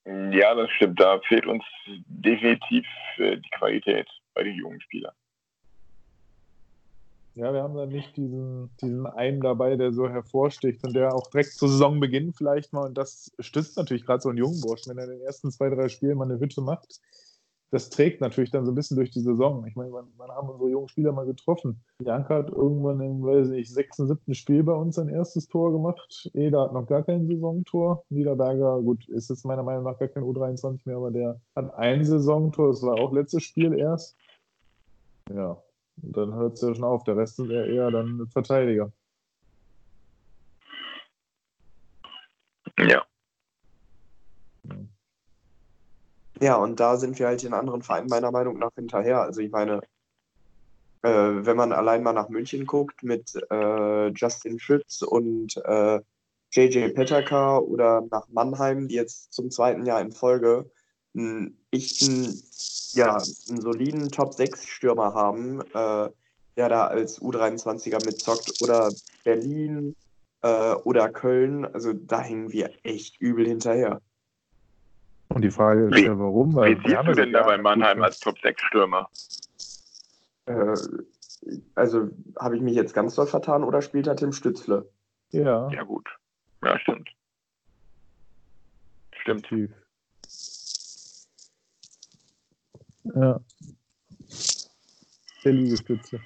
Ja, 0.06 0.54
das 0.54 0.70
stimmt. 0.70 0.98
Da 0.98 1.20
fehlt 1.28 1.44
uns 1.44 1.64
definitiv 2.06 2.86
äh, 3.18 3.36
die 3.36 3.50
Qualität 3.58 4.08
bei 4.32 4.42
den 4.42 4.54
jungen 4.54 4.80
Spielern. 4.80 5.14
Ja, 7.36 7.52
wir 7.52 7.64
haben 7.64 7.74
da 7.74 7.86
nicht 7.86 8.16
diesen, 8.16 8.70
diesen 8.80 9.06
einen 9.06 9.40
dabei, 9.40 9.74
der 9.76 9.92
so 9.92 10.08
hervorsticht 10.08 10.84
und 10.84 10.94
der 10.94 11.14
auch 11.14 11.26
direkt 11.30 11.52
zu 11.52 11.66
Saisonbeginn 11.66 12.32
vielleicht 12.32 12.72
mal, 12.72 12.86
und 12.86 12.96
das 12.96 13.32
stützt 13.40 13.76
natürlich 13.76 14.06
gerade 14.06 14.22
so 14.22 14.28
einen 14.28 14.38
jungen 14.38 14.60
Burschen, 14.60 14.90
wenn 14.90 14.98
er 14.98 15.04
in 15.04 15.18
den 15.18 15.22
ersten 15.22 15.50
zwei, 15.50 15.68
drei 15.68 15.88
Spielen 15.88 16.16
mal 16.16 16.30
eine 16.30 16.38
Hütte 16.38 16.60
macht. 16.60 17.00
Das 17.72 17.90
trägt 17.90 18.20
natürlich 18.20 18.52
dann 18.52 18.64
so 18.64 18.70
ein 18.70 18.76
bisschen 18.76 18.96
durch 18.96 19.10
die 19.10 19.20
Saison. 19.20 19.66
Ich 19.66 19.74
meine, 19.74 19.90
wann 19.92 20.30
haben 20.30 20.48
unsere 20.48 20.70
jungen 20.70 20.86
Spieler 20.86 21.10
mal 21.10 21.26
getroffen? 21.26 21.82
Janka 21.98 22.36
hat 22.36 22.50
irgendwann 22.50 23.00
im, 23.00 23.24
weiß 23.24 23.48
nicht, 23.48 23.68
sechsten, 23.68 24.06
siebten 24.06 24.34
Spiel 24.34 24.62
bei 24.62 24.74
uns 24.74 24.94
sein 24.94 25.08
erstes 25.08 25.48
Tor 25.48 25.72
gemacht. 25.72 26.30
Eder 26.34 26.60
hat 26.62 26.72
noch 26.72 26.86
gar 26.86 27.02
kein 27.02 27.26
Saisontor. 27.26 28.04
Niederberger, 28.10 28.80
gut, 28.80 29.08
ist 29.08 29.28
jetzt 29.28 29.44
meiner 29.44 29.64
Meinung 29.64 29.82
nach 29.82 29.98
gar 29.98 30.06
kein 30.06 30.22
U23 30.22 30.82
mehr, 30.84 30.98
aber 30.98 31.10
der 31.10 31.40
hat 31.56 31.74
ein 31.74 32.04
Saisontor. 32.04 32.68
Das 32.68 32.82
war 32.82 32.94
auch 32.94 33.12
letztes 33.12 33.42
Spiel 33.42 33.76
erst. 33.76 34.16
Ja, 35.34 35.60
und 36.02 36.16
dann 36.16 36.34
hört 36.34 36.54
es 36.54 36.62
ja 36.62 36.74
schon 36.74 36.84
auf. 36.84 37.04
Der 37.04 37.16
Rest 37.16 37.36
sind 37.36 37.50
ja 37.50 37.64
eher 37.64 37.90
dann 37.90 38.26
Verteidiger. 38.28 38.92
Ja. 42.78 43.04
Ja, 46.40 46.56
und 46.56 46.80
da 46.80 46.96
sind 46.96 47.18
wir 47.18 47.26
halt 47.28 47.42
den 47.42 47.54
anderen 47.54 47.82
Vereinen 47.82 48.08
meiner 48.08 48.30
Meinung 48.30 48.58
nach 48.58 48.72
hinterher. 48.74 49.20
Also 49.22 49.40
ich 49.40 49.50
meine, 49.50 49.80
äh, 51.02 51.08
wenn 51.46 51.56
man 51.56 51.72
allein 51.72 52.02
mal 52.02 52.12
nach 52.12 52.28
München 52.28 52.66
guckt 52.66 53.02
mit 53.02 53.34
äh, 53.50 54.08
Justin 54.08 54.58
Schütz 54.58 55.02
und 55.02 55.56
äh, 55.64 56.00
JJ 56.50 56.90
Petterka 56.90 57.58
oder 57.58 58.02
nach 58.10 58.28
Mannheim, 58.28 58.88
die 58.88 58.94
jetzt 58.94 59.32
zum 59.32 59.50
zweiten 59.50 59.86
Jahr 59.86 60.00
in 60.00 60.12
Folge 60.12 60.70
einen 61.14 61.58
echten, 61.70 62.42
ja, 62.94 63.22
einen 63.48 63.60
soliden 63.60 64.10
Top-6-Stürmer 64.10 65.14
haben, 65.14 65.60
äh, 65.60 66.10
der 66.56 66.68
da 66.68 66.86
als 66.86 67.20
U23er 67.20 68.04
mitzockt 68.04 68.60
oder 68.60 68.94
Berlin 69.24 69.96
äh, 70.42 70.74
oder 70.74 71.08
Köln, 71.10 71.64
also 71.64 71.92
da 71.92 72.20
hängen 72.20 72.52
wir 72.52 72.70
echt 72.84 73.20
übel 73.20 73.46
hinterher. 73.46 74.00
Und 75.28 75.42
die 75.42 75.50
Frage 75.50 75.86
ist 75.88 75.96
Wie- 75.96 76.04
ja, 76.04 76.18
warum? 76.18 76.54
Wie 76.54 76.56
wir 76.56 76.76
siehst 76.84 77.08
du 77.08 77.14
denn 77.14 77.32
da 77.32 77.42
bei 77.42 77.58
Mannheim 77.58 78.02
als 78.02 78.20
Top-6-Stürmer? 78.20 79.08
Äh, 80.46 80.76
also 81.74 82.08
habe 82.38 82.56
ich 82.56 82.62
mich 82.62 82.74
jetzt 82.74 82.94
ganz 82.94 83.14
doll 83.16 83.26
vertan 83.26 83.64
oder 83.64 83.82
spielt 83.82 84.06
er 84.06 84.16
Tim 84.16 84.32
Stützle? 84.32 84.90
Ja, 85.30 85.68
Ja, 85.70 85.82
gut. 85.82 86.08
Ja, 86.62 86.78
stimmt. 86.78 87.10
Stimmt. 89.20 89.46
tief. 89.48 89.70
Ja. 93.04 93.40
Der 95.44 95.52
Liegestütze. 95.52 96.20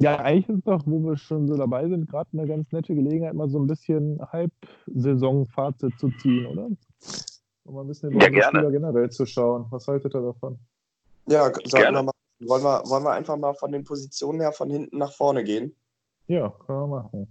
Ja, 0.00 0.16
eigentlich 0.20 0.48
ist 0.48 0.66
doch, 0.66 0.82
wo 0.86 1.00
wir 1.00 1.16
schon 1.16 1.48
so 1.48 1.56
dabei 1.56 1.88
sind, 1.88 2.08
gerade 2.08 2.28
eine 2.32 2.46
ganz 2.46 2.70
nette 2.70 2.94
Gelegenheit, 2.94 3.34
mal 3.34 3.48
so 3.48 3.58
ein 3.58 3.66
bisschen 3.66 4.20
Halbsaison-Fazit 4.30 5.98
zu 5.98 6.10
ziehen, 6.20 6.46
oder? 6.46 6.68
Um 7.64 7.74
mal 7.74 7.80
ein 7.80 7.88
bisschen 7.88 8.12
über 8.12 8.20
Ja, 8.20 8.26
unsere 8.28 8.40
gerne. 8.40 8.58
Spieler 8.58 8.70
generell 8.70 9.10
zu 9.10 9.26
schauen. 9.26 9.66
Was 9.70 9.88
haltet 9.88 10.14
ihr 10.14 10.20
davon? 10.20 10.58
Ja, 11.26 11.48
Gerne. 11.48 11.98
wir 11.98 12.02
mal, 12.04 12.12
wollen, 12.40 12.62
wir, 12.62 12.82
wollen 12.88 13.04
wir 13.04 13.10
einfach 13.10 13.36
mal 13.36 13.54
von 13.54 13.72
den 13.72 13.82
Positionen 13.84 14.40
her 14.40 14.52
von 14.52 14.70
hinten 14.70 14.98
nach 14.98 15.12
vorne 15.12 15.42
gehen? 15.42 15.74
Ja, 16.28 16.48
können 16.48 16.78
wir 16.78 17.02
machen. 17.02 17.26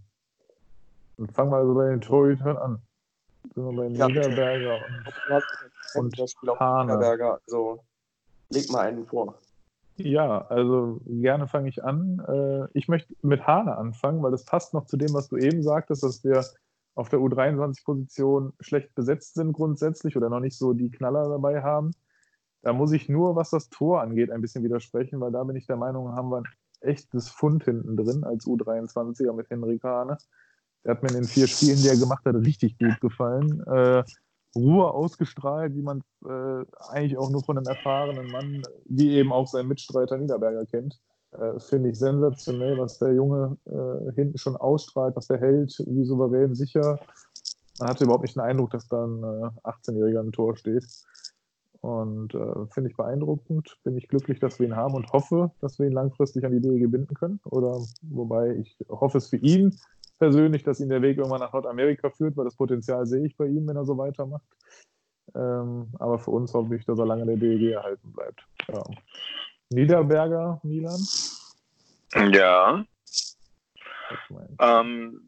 Dann 1.17 1.29
fangen 1.29 1.51
wir 1.51 1.57
also 1.57 1.73
bei 1.73 1.89
den 1.89 2.01
Torhütern 2.01 2.57
an. 2.57 2.81
Sind 3.53 3.63
wir 3.65 3.73
bei 3.73 3.87
Ja. 3.87 4.07
Niederberger 4.07 4.75
und 5.95 6.17
Du 6.17 6.23
hast 6.23 6.35
Und. 6.43 6.51
Niederberger, 6.51 7.39
also 7.47 7.79
leg 8.49 8.69
mal 8.71 8.87
einen 8.87 9.05
vor. 9.05 9.35
Ja, 9.95 10.45
also 10.47 11.01
gerne 11.05 11.47
fange 11.47 11.69
ich 11.69 11.83
an. 11.83 12.19
Äh, 12.27 12.67
Ich 12.77 12.87
möchte 12.87 13.15
mit 13.23 13.47
Hane 13.47 13.75
anfangen, 13.77 14.21
weil 14.21 14.31
das 14.31 14.45
passt 14.45 14.73
noch 14.73 14.85
zu 14.85 14.95
dem, 14.97 15.13
was 15.13 15.27
du 15.27 15.37
eben 15.37 15.63
sagtest, 15.63 16.03
dass 16.03 16.23
wir 16.23 16.45
auf 16.95 17.09
der 17.09 17.19
U23-Position 17.19 18.53
schlecht 18.59 18.93
besetzt 18.95 19.35
sind 19.35 19.53
grundsätzlich 19.53 20.15
oder 20.17 20.29
noch 20.29 20.39
nicht 20.39 20.57
so 20.57 20.73
die 20.73 20.89
Knaller 20.91 21.29
dabei 21.29 21.61
haben. 21.63 21.91
Da 22.63 22.73
muss 22.73 22.91
ich 22.91 23.07
nur, 23.07 23.35
was 23.35 23.51
das 23.51 23.69
Tor 23.69 24.01
angeht, 24.01 24.31
ein 24.31 24.41
bisschen 24.41 24.63
widersprechen, 24.63 25.19
weil 25.19 25.31
da 25.31 25.43
bin 25.43 25.55
ich 25.55 25.67
der 25.67 25.77
Meinung, 25.77 26.13
haben 26.13 26.29
wir 26.29 26.37
ein 26.37 26.47
echtes 26.81 27.29
Fund 27.29 27.63
hinten 27.65 27.95
drin 27.97 28.23
als 28.23 28.45
U23er 28.45 29.33
mit 29.33 29.49
Henrik 29.49 29.83
Hane. 29.83 30.17
Der 30.83 30.91
hat 30.91 31.03
mir 31.03 31.09
in 31.09 31.15
den 31.15 31.25
vier 31.25 31.47
Spielen, 31.47 31.77
die 31.77 31.87
er 31.87 31.97
gemacht 31.97 32.25
hat, 32.25 32.35
richtig 32.35 32.77
gut 32.77 32.99
gefallen. 33.01 33.61
Äh, 33.67 34.03
Ruhe 34.55 34.91
ausgestrahlt, 34.91 35.75
wie 35.75 35.81
man 35.81 36.01
äh, 36.25 36.65
eigentlich 36.89 37.17
auch 37.17 37.29
nur 37.29 37.43
von 37.43 37.57
einem 37.57 37.67
erfahrenen 37.67 38.31
Mann, 38.31 38.63
wie 38.85 39.11
eben 39.11 39.31
auch 39.31 39.47
sein 39.47 39.67
Mitstreiter 39.67 40.17
Niederberger 40.17 40.65
kennt. 40.65 40.99
Äh, 41.31 41.59
Finde 41.59 41.89
ich 41.89 41.99
sensationell, 41.99 42.77
was 42.77 42.99
der 42.99 43.13
Junge 43.13 43.57
äh, 43.65 44.13
hinten 44.13 44.37
schon 44.37 44.55
ausstrahlt, 44.55 45.15
was 45.15 45.27
der 45.27 45.39
hält, 45.39 45.77
wie 45.85 46.05
souverän 46.05 46.55
sicher. 46.55 46.99
Man 47.79 47.89
hatte 47.89 48.05
überhaupt 48.05 48.23
nicht 48.23 48.35
den 48.35 48.43
Eindruck, 48.43 48.71
dass 48.71 48.87
da 48.87 49.05
ein 49.05 49.23
äh, 49.23 49.67
18-Jähriger 49.67 50.21
im 50.21 50.31
Tor 50.31 50.55
steht. 50.55 50.85
Und 51.81 52.33
äh, 52.33 52.65
finde 52.71 52.89
ich 52.89 52.97
beeindruckend. 52.97 53.77
Bin 53.83 53.97
ich 53.97 54.07
glücklich, 54.07 54.39
dass 54.39 54.59
wir 54.59 54.67
ihn 54.67 54.75
haben 54.75 54.95
und 54.95 55.11
hoffe, 55.13 55.51
dass 55.61 55.77
wir 55.77 55.85
ihn 55.85 55.93
langfristig 55.93 56.43
an 56.43 56.51
die 56.51 56.59
DEG 56.59 56.89
binden 56.89 57.13
können. 57.13 57.39
Oder 57.45 57.79
wobei 58.01 58.55
ich 58.55 58.77
hoffe 58.89 59.19
es 59.19 59.27
für 59.27 59.37
ihn 59.37 59.77
persönlich, 60.17 60.63
dass 60.63 60.79
ihn 60.79 60.89
der 60.89 61.01
Weg 61.01 61.17
irgendwann 61.17 61.39
nach 61.39 61.53
Nordamerika 61.53 62.09
führt, 62.09 62.35
weil 62.37 62.45
das 62.45 62.55
Potenzial 62.55 63.05
sehe 63.05 63.25
ich 63.25 63.35
bei 63.37 63.45
ihm, 63.45 63.67
wenn 63.67 63.75
er 63.75 63.85
so 63.85 63.97
weitermacht. 63.97 64.45
Ähm, 65.35 65.89
aber 65.99 66.19
für 66.19 66.31
uns 66.31 66.53
hoffe 66.53 66.75
ich, 66.75 66.85
dass 66.85 66.99
er 66.99 67.05
lange 67.05 67.25
der 67.25 67.37
DEG 67.37 67.73
erhalten 67.73 68.11
bleibt. 68.11 68.45
Ja. 68.67 68.83
Niederberger, 69.69 70.59
Milan? 70.63 70.99
Ja. 72.31 72.85
Ähm, 74.59 75.21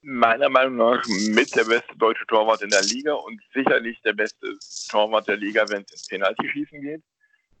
meiner 0.00 0.48
Meinung 0.48 0.76
nach 0.76 1.04
mit 1.06 1.54
der 1.54 1.64
beste 1.64 1.96
deutsche 1.96 2.26
Torwart 2.26 2.62
in 2.62 2.70
der 2.70 2.82
Liga 2.82 3.14
und 3.14 3.40
sicherlich 3.52 4.00
der 4.02 4.14
beste 4.14 4.56
Torwart 4.88 5.28
der 5.28 5.36
Liga, 5.36 5.68
wenn 5.68 5.82
es 5.82 5.92
ins 5.92 6.06
Penaltyschießen 6.06 6.80
geht. 6.80 7.02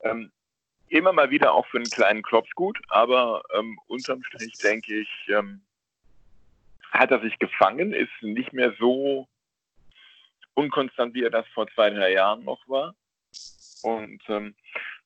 Ähm, 0.02 0.30
immer 0.88 1.12
mal 1.12 1.30
wieder 1.30 1.52
auch 1.52 1.66
für 1.66 1.78
einen 1.78 1.90
kleinen 1.90 2.22
Klops 2.22 2.50
gut, 2.54 2.78
aber 2.88 3.42
ähm, 3.54 3.78
unterm 3.86 4.22
Strich 4.22 4.56
denke 4.58 5.00
ich, 5.00 5.08
ähm, 5.28 5.62
hat 6.94 7.10
er 7.10 7.20
sich 7.20 7.38
gefangen, 7.38 7.92
ist 7.92 8.22
nicht 8.22 8.52
mehr 8.52 8.72
so 8.78 9.28
unkonstant, 10.54 11.14
wie 11.14 11.24
er 11.24 11.30
das 11.30 11.46
vor 11.48 11.66
zwei, 11.74 11.90
drei 11.90 12.12
Jahren 12.12 12.44
noch 12.44 12.66
war. 12.68 12.94
Und 13.82 14.22
ähm, 14.28 14.54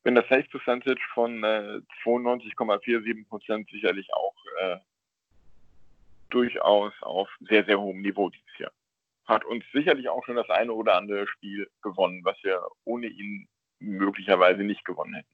wenn 0.04 0.14
das 0.14 0.28
Safe 0.28 0.44
Percentage 0.44 1.00
von 1.14 1.42
äh, 1.42 1.80
92,47 2.04 3.28
Prozent 3.28 3.70
sicherlich 3.70 4.12
auch 4.12 4.34
äh, 4.60 4.76
durchaus 6.28 6.92
auf 7.00 7.28
sehr, 7.48 7.64
sehr 7.64 7.80
hohem 7.80 8.02
Niveau 8.02 8.28
dieses 8.28 8.58
Jahr. 8.58 8.72
Hat 9.24 9.44
uns 9.46 9.64
sicherlich 9.72 10.08
auch 10.08 10.24
schon 10.24 10.36
das 10.36 10.48
eine 10.50 10.72
oder 10.72 10.96
andere 10.96 11.26
Spiel 11.26 11.68
gewonnen, 11.82 12.24
was 12.24 12.36
wir 12.42 12.62
ohne 12.84 13.06
ihn 13.06 13.48
möglicherweise 13.78 14.62
nicht 14.62 14.84
gewonnen 14.84 15.14
hätten. 15.14 15.28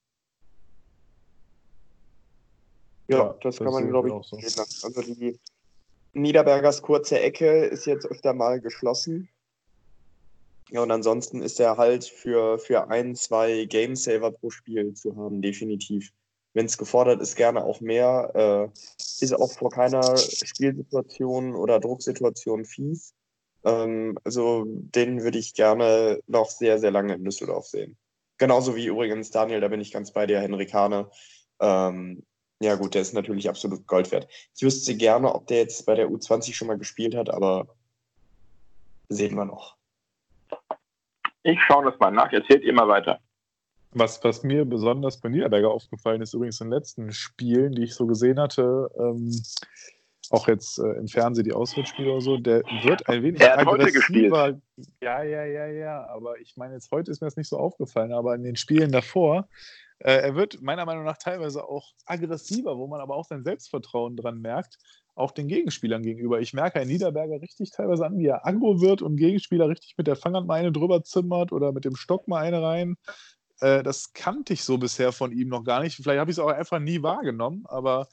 Ja, 3.08 3.34
das, 3.42 3.56
das, 3.56 3.58
kann 3.58 3.72
man, 3.72 3.88
glaube 3.88 4.08
ich, 4.08 4.14
so. 4.26 4.36
Also 4.36 5.02
die 5.02 5.38
Niederbergers 6.14 6.82
kurze 6.82 7.20
Ecke 7.20 7.64
ist 7.64 7.86
jetzt 7.86 8.06
öfter 8.06 8.32
mal 8.32 8.60
geschlossen. 8.60 9.28
Ja, 10.70 10.82
und 10.82 10.90
ansonsten 10.90 11.42
ist 11.42 11.60
er 11.60 11.76
halt 11.76 12.04
für, 12.04 12.58
für 12.58 12.88
ein, 12.88 13.14
zwei 13.14 13.66
Game 13.66 13.96
Saver 13.96 14.30
pro 14.30 14.50
Spiel 14.50 14.94
zu 14.94 15.16
haben, 15.16 15.42
definitiv. 15.42 16.10
Wenn 16.54 16.66
es 16.66 16.78
gefordert 16.78 17.20
ist, 17.20 17.36
gerne 17.36 17.64
auch 17.64 17.80
mehr. 17.80 18.30
Äh, 18.34 18.80
ist 19.20 19.34
auch 19.34 19.52
vor 19.52 19.70
keiner 19.70 20.16
Spielsituation 20.16 21.54
oder 21.54 21.80
Drucksituation 21.80 22.64
fies. 22.64 23.14
Ähm, 23.64 24.18
also 24.24 24.64
den 24.66 25.22
würde 25.22 25.38
ich 25.38 25.54
gerne 25.54 26.20
noch 26.26 26.50
sehr, 26.50 26.78
sehr 26.78 26.90
lange 26.90 27.14
in 27.14 27.24
Düsseldorf 27.24 27.66
sehen. 27.66 27.96
Genauso 28.38 28.76
wie 28.76 28.86
übrigens 28.86 29.30
Daniel, 29.30 29.60
da 29.60 29.68
bin 29.68 29.80
ich 29.80 29.92
ganz 29.92 30.12
bei 30.12 30.26
dir, 30.26 30.40
Henrik 30.40 30.72
Hane. 30.72 31.10
Ähm, 31.60 32.24
ja 32.60 32.74
gut, 32.76 32.94
der 32.94 33.02
ist 33.02 33.14
natürlich 33.14 33.48
absolut 33.48 33.86
Gold 33.86 34.10
wert. 34.12 34.28
Ich 34.56 34.62
wüsste 34.62 34.96
gerne, 34.96 35.34
ob 35.34 35.46
der 35.46 35.58
jetzt 35.58 35.84
bei 35.86 35.94
der 35.94 36.08
U20 36.08 36.54
schon 36.54 36.68
mal 36.68 36.78
gespielt 36.78 37.14
hat, 37.14 37.28
aber 37.28 37.66
sehen 39.08 39.34
wir 39.36 39.44
noch. 39.44 39.76
Ich 41.42 41.60
schaue 41.66 41.84
das 41.90 41.98
mal 41.98 42.10
nach. 42.10 42.32
Erzählt 42.32 42.62
ihr 42.62 42.72
mal 42.72 42.88
weiter. 42.88 43.20
Was, 43.92 44.22
was 44.24 44.42
mir 44.42 44.64
besonders 44.64 45.20
bei 45.20 45.28
Niederberger 45.28 45.70
aufgefallen 45.70 46.20
ist, 46.20 46.34
übrigens 46.34 46.60
in 46.60 46.68
den 46.68 46.78
letzten 46.78 47.12
Spielen, 47.12 47.74
die 47.74 47.84
ich 47.84 47.94
so 47.94 48.06
gesehen 48.06 48.40
hatte, 48.40 48.90
ähm, 48.98 49.30
auch 50.30 50.48
jetzt 50.48 50.78
äh, 50.78 50.92
im 50.92 51.06
Fernsehen 51.06 51.44
die 51.44 51.52
Auswärtsspiele 51.52 52.10
oder 52.10 52.20
so, 52.20 52.36
der 52.38 52.62
wird 52.82 53.08
ein 53.08 53.22
wenig 53.22 53.40
er 53.40 53.52
hat 53.52 53.58
aggressiver. 53.60 53.82
Heute 53.84 53.92
gespielt. 53.92 54.32
Ja, 55.00 55.22
ja, 55.22 55.44
ja, 55.44 55.66
ja. 55.66 56.06
Aber 56.08 56.38
ich 56.40 56.56
meine, 56.56 56.74
jetzt 56.74 56.90
heute 56.90 57.10
ist 57.10 57.20
mir 57.20 57.26
das 57.26 57.36
nicht 57.36 57.48
so 57.48 57.58
aufgefallen, 57.58 58.12
aber 58.12 58.34
in 58.34 58.42
den 58.42 58.56
Spielen 58.56 58.90
davor, 58.90 59.46
äh, 59.98 60.12
er 60.12 60.34
wird 60.34 60.60
meiner 60.62 60.84
Meinung 60.84 61.04
nach 61.04 61.18
teilweise 61.18 61.68
auch 61.68 61.92
aggressiver, 62.06 62.76
wo 62.78 62.86
man 62.86 63.00
aber 63.00 63.16
auch 63.16 63.26
sein 63.26 63.44
Selbstvertrauen 63.44 64.16
dran 64.16 64.40
merkt 64.40 64.78
auch 65.14 65.30
den 65.30 65.48
Gegenspielern 65.48 66.02
gegenüber. 66.02 66.40
Ich 66.40 66.54
merke 66.54 66.78
Herrn 66.78 66.88
Niederberger 66.88 67.40
richtig 67.40 67.70
teilweise 67.70 68.06
an, 68.06 68.18
wie 68.18 68.26
er 68.26 68.46
aggro 68.46 68.80
wird 68.80 69.02
und 69.02 69.16
Gegenspieler 69.16 69.68
richtig 69.68 69.94
mit 69.96 70.06
der 70.06 70.16
Fanghand 70.16 70.46
mal 70.46 70.54
eine 70.54 70.72
drüber 70.72 71.02
zimmert 71.04 71.52
oder 71.52 71.72
mit 71.72 71.84
dem 71.84 71.96
Stock 71.96 72.26
mal 72.26 72.42
eine 72.42 72.62
rein. 72.62 72.96
Äh, 73.60 73.82
das 73.82 74.12
kannte 74.12 74.52
ich 74.52 74.64
so 74.64 74.78
bisher 74.78 75.12
von 75.12 75.32
ihm 75.32 75.48
noch 75.48 75.64
gar 75.64 75.82
nicht. 75.82 75.96
Vielleicht 75.96 76.18
habe 76.18 76.30
ich 76.30 76.36
es 76.36 76.42
auch 76.42 76.48
einfach 76.48 76.80
nie 76.80 77.02
wahrgenommen, 77.02 77.64
aber 77.66 78.08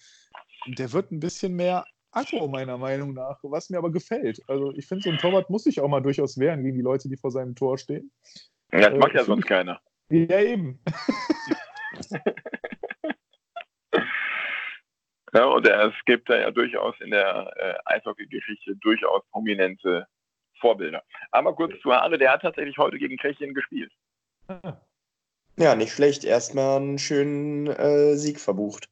der 0.67 0.93
wird 0.93 1.11
ein 1.11 1.19
bisschen 1.19 1.55
mehr 1.55 1.85
aggro, 2.11 2.47
meiner 2.47 2.77
Meinung 2.77 3.13
nach, 3.13 3.39
was 3.41 3.69
mir 3.69 3.77
aber 3.77 3.91
gefällt. 3.91 4.39
Also 4.47 4.71
ich 4.73 4.85
finde, 4.85 5.03
so 5.03 5.09
ein 5.09 5.17
Torwart 5.17 5.49
muss 5.49 5.63
sich 5.63 5.81
auch 5.81 5.87
mal 5.87 6.01
durchaus 6.01 6.37
wehren 6.37 6.63
gegen 6.63 6.75
die 6.75 6.83
Leute, 6.83 7.09
die 7.09 7.17
vor 7.17 7.31
seinem 7.31 7.55
Tor 7.55 7.77
stehen. 7.77 8.11
Ja, 8.71 8.81
das 8.81 8.93
äh, 8.93 8.97
macht 8.97 9.13
ja 9.13 9.23
sonst 9.23 9.47
keiner. 9.47 9.81
Ja, 10.09 10.39
eben. 10.41 10.79
Ja, 15.33 15.45
und 15.45 15.65
es 15.65 15.93
gibt 16.05 16.29
da 16.29 16.37
ja 16.37 16.51
durchaus 16.51 16.95
in 16.99 17.11
der 17.11 17.51
äh, 17.55 17.73
Eishockey-Geschichte 17.85 18.75
durchaus 18.77 19.23
prominente 19.31 20.05
Vorbilder. 20.59 21.03
Aber 21.31 21.55
kurz 21.55 21.79
zu 21.81 21.91
Haare, 21.93 22.17
der 22.17 22.33
hat 22.33 22.41
tatsächlich 22.41 22.77
heute 22.77 22.97
gegen 22.97 23.17
Tschechien 23.17 23.53
gespielt. 23.53 23.91
Ja, 25.57 25.75
nicht 25.75 25.93
schlecht. 25.93 26.25
Erstmal 26.25 26.77
einen 26.77 26.99
schönen 26.99 27.67
äh, 27.67 28.15
Sieg 28.15 28.39
verbucht. 28.39 28.89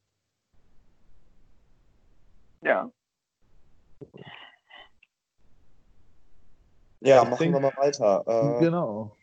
Ja. 2.62 2.90
Ja, 7.00 7.24
machen 7.24 7.38
denke, 7.38 7.58
wir 7.58 7.60
mal 7.60 7.76
weiter. 7.76 8.24
Äh, 8.26 8.60
genau. 8.60 9.16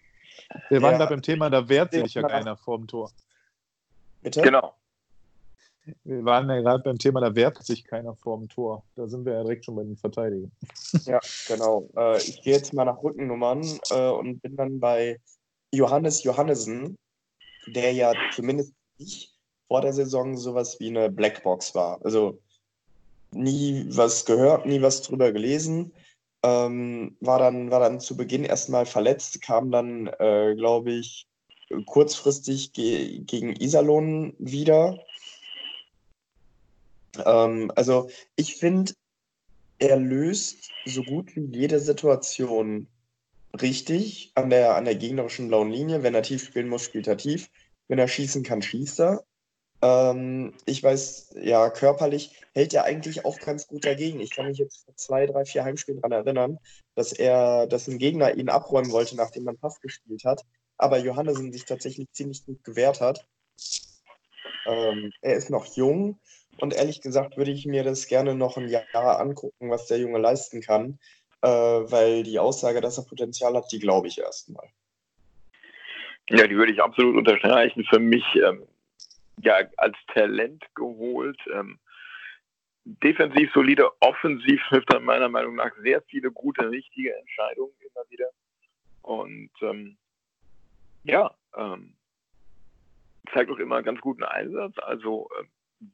Wir 0.70 0.82
waren 0.82 0.94
ja, 0.94 1.00
da 1.00 1.06
beim 1.08 1.22
Thema, 1.22 1.50
da 1.50 1.68
wehrt 1.68 1.94
sich 1.94 2.14
ja 2.14 2.24
keiner 2.24 2.58
vorm 2.58 2.88
Tor. 2.88 3.12
Bitte? 4.28 4.42
Genau. 4.42 4.74
Wir 6.04 6.26
waren 6.26 6.50
ja 6.50 6.60
gerade 6.60 6.84
beim 6.84 6.98
Thema, 6.98 7.22
da 7.22 7.34
wehrt 7.34 7.64
sich 7.64 7.86
keiner 7.86 8.14
vorm 8.14 8.50
Tor. 8.50 8.84
Da 8.96 9.08
sind 9.08 9.26
wir 9.26 9.36
ja 9.36 9.44
direkt 9.44 9.64
schon 9.64 9.78
bei 9.78 9.84
den 9.84 9.96
Verteidigern. 9.96 10.52
Ja, 11.06 11.22
genau. 11.48 11.88
Äh, 11.96 12.18
ich 12.18 12.42
gehe 12.42 12.56
jetzt 12.56 12.74
mal 12.74 12.84
nach 12.84 13.02
Rückennummern 13.02 13.64
äh, 13.92 14.10
und 14.10 14.42
bin 14.42 14.58
dann 14.58 14.82
bei 14.82 15.22
Johannes 15.74 16.24
Johannessen, 16.24 16.98
der 17.68 17.94
ja 17.94 18.12
zumindest 18.34 18.74
ich 18.98 19.34
vor 19.70 19.80
der 19.80 19.94
Saison 19.94 20.36
sowas 20.36 20.78
wie 20.82 20.90
eine 20.90 21.10
Blackbox 21.10 21.74
war. 21.74 22.04
Also 22.04 22.42
nie 23.32 23.86
was 23.88 24.26
gehört, 24.26 24.66
nie 24.66 24.82
was 24.82 25.04
drüber 25.04 25.32
gelesen. 25.32 25.94
Ähm, 26.44 27.16
war, 27.22 27.40
dann, 27.40 27.72
war 27.72 27.80
dann 27.80 28.02
zu 28.02 28.18
Beginn 28.18 28.44
erstmal 28.44 28.86
verletzt, 28.86 29.42
kam 29.42 29.72
dann, 29.72 30.08
äh, 30.20 30.54
glaube 30.56 30.92
ich, 30.92 31.28
kurzfristig 31.86 32.74
ge 32.74 33.20
gegen 33.20 33.56
Iserlohn 33.56 34.34
wieder 34.40 34.98
ähm, 37.26 37.72
also 37.76 38.10
ich 38.36 38.56
finde, 38.56 38.94
er 39.80 39.98
löst 39.98 40.70
so 40.86 41.04
gut 41.04 41.36
wie 41.36 41.46
jede 41.46 41.80
Situation 41.80 42.88
richtig 43.60 44.32
an 44.36 44.50
der, 44.50 44.76
an 44.76 44.86
der 44.86 44.96
gegnerischen 44.96 45.48
blauen 45.48 45.72
Linie. 45.72 46.04
Wenn 46.04 46.16
er 46.16 46.24
tief 46.24 46.44
spielen 46.44 46.70
muss, 46.70 46.84
spielt 46.84 47.08
er 47.08 47.18
tief. 47.18 47.50
Wenn 47.88 48.00
er 48.00 48.08
schießen 48.08 48.44
kann, 48.44 48.62
schießt 48.62 49.00
er. 49.00 49.24
Ähm, 49.82 50.54
ich 50.66 50.82
weiß, 50.82 51.36
ja, 51.42 51.70
körperlich 51.70 52.42
hält 52.54 52.74
er 52.74 52.86
eigentlich 52.86 53.26
auch 53.26 53.40
ganz 53.40 53.68
gut 53.68 53.86
dagegen. 53.86 54.20
Ich 54.20 54.32
kann 54.32 54.48
mich 54.48 54.58
jetzt 54.58 54.88
zwei, 54.96 55.28
drei, 55.28 55.46
vier 55.46 55.64
Heimspielen 55.64 56.02
daran 56.02 56.26
erinnern, 56.26 56.60
dass 56.96 57.14
er, 57.14 57.68
dass 57.68 57.88
ein 57.88 58.00
Gegner 58.00 58.36
ihn 58.36 58.50
abräumen 58.50 58.92
wollte, 58.92 59.16
nachdem 59.16 59.44
man 59.44 59.58
Pass 59.58 59.80
gespielt 59.80 60.24
hat. 60.26 60.44
Aber 60.78 61.00
Johannessen 61.00 61.52
sich 61.52 61.66
tatsächlich 61.66 62.12
ziemlich 62.12 62.46
gut 62.46 62.64
gewehrt 62.64 63.02
hat. 63.02 63.28
Ähm, 64.66 65.12
er 65.22 65.36
ist 65.36 65.50
noch 65.50 65.66
jung 65.76 66.20
und 66.60 66.74
ehrlich 66.74 67.02
gesagt 67.02 67.38
würde 67.38 67.52
ich 67.52 67.66
mir 67.66 67.84
das 67.84 68.08
gerne 68.08 68.36
noch 68.36 68.58
ein 68.58 68.68
Jahr 68.68 69.20
angucken, 69.20 69.70
was 69.70 69.88
der 69.88 70.00
Junge 70.00 70.20
leisten 70.20 70.62
kann, 70.62 71.00
äh, 71.42 71.48
weil 71.48 72.24
die 72.24 72.40
Aussage, 72.40 72.82
dass 72.82 72.98
er 72.98 73.06
Potenzial 73.06 73.56
hat, 73.56 73.72
die 73.72 73.80
glaube 73.80 74.08
ich 74.08 74.20
erstmal. 74.20 74.68
Ja, 76.30 76.46
die 76.46 76.58
würde 76.58 76.74
ich 76.74 76.82
absolut 76.82 77.16
unterstreichen. 77.16 77.86
Für 77.86 78.00
mich 78.00 78.26
ähm, 78.36 78.68
ja 79.42 79.60
als 79.78 79.96
Talent 80.14 80.64
geholt. 80.76 81.40
Ähm, 81.54 81.80
defensiv 82.84 83.52
solide, 83.54 83.90
offensiv 84.02 84.62
trifft 84.70 84.94
er 84.94 85.00
meiner 85.00 85.30
Meinung 85.30 85.56
nach 85.56 85.72
sehr 85.82 86.02
viele 86.04 86.32
gute, 86.32 86.70
richtige 86.70 87.16
Entscheidungen 87.18 87.74
immer 87.80 88.04
wieder. 88.10 88.30
Und 89.02 89.52
ähm, 89.62 89.98
ja, 91.08 91.34
ähm, 91.56 91.96
zeigt 93.34 93.50
auch 93.52 93.58
immer 93.58 93.78
einen 93.78 93.86
ganz 93.86 94.02
guten 94.02 94.24
Einsatz. 94.24 94.76
Also 94.80 95.30
ähm, 95.40 95.48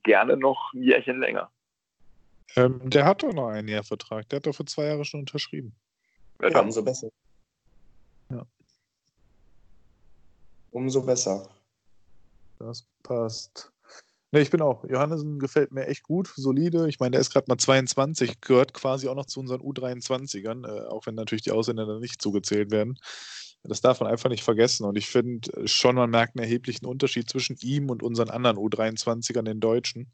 gerne 0.03 0.37
noch 0.37 0.73
ein 0.73 0.83
Jährchen 0.83 1.19
länger. 1.19 1.51
Ähm, 2.55 2.89
der 2.89 3.05
hat 3.05 3.23
doch 3.23 3.33
noch 3.33 3.47
einen 3.47 3.67
Jahrvertrag. 3.67 4.27
Der 4.29 4.37
hat 4.37 4.45
doch 4.45 4.55
für 4.55 4.65
zwei 4.65 4.85
Jahre 4.85 5.05
schon 5.05 5.21
unterschrieben. 5.21 5.75
Ja, 6.41 6.49
ja 6.49 6.59
umso 6.59 6.83
besser. 6.83 7.09
Ja. 8.29 8.45
Umso 10.71 11.01
besser. 11.01 11.49
Das 12.59 12.87
passt. 13.03 13.71
Ne, 14.31 14.41
ich 14.41 14.49
bin 14.49 14.61
auch. 14.61 14.83
Johannesen 14.85 15.37
gefällt 15.37 15.71
mir 15.71 15.85
echt 15.85 16.03
gut, 16.03 16.33
solide. 16.35 16.89
Ich 16.89 16.99
meine, 16.99 17.11
der 17.11 17.21
ist 17.21 17.31
gerade 17.31 17.45
mal 17.47 17.57
22, 17.57 18.41
gehört 18.41 18.73
quasi 18.73 19.07
auch 19.07 19.15
noch 19.15 19.27
zu 19.27 19.39
unseren 19.39 19.61
U23ern, 19.61 20.67
äh, 20.67 20.87
auch 20.87 21.05
wenn 21.05 21.13
natürlich 21.13 21.43
die 21.43 21.51
Ausländer 21.51 21.85
dann 21.85 21.99
nicht 21.99 22.19
zugezählt 22.21 22.71
werden. 22.71 22.97
Das 23.63 23.81
darf 23.81 24.01
man 24.01 24.09
einfach 24.09 24.29
nicht 24.29 24.43
vergessen. 24.43 24.85
Und 24.85 24.97
ich 24.97 25.07
finde 25.07 25.67
schon, 25.67 25.95
man 25.95 26.09
merkt 26.09 26.35
einen 26.35 26.43
erheblichen 26.43 26.85
Unterschied 26.85 27.29
zwischen 27.29 27.57
ihm 27.61 27.89
und 27.89 28.03
unseren 28.03 28.29
anderen 28.29 28.57
U23ern, 28.57 29.43
den 29.43 29.61
Deutschen. 29.61 30.11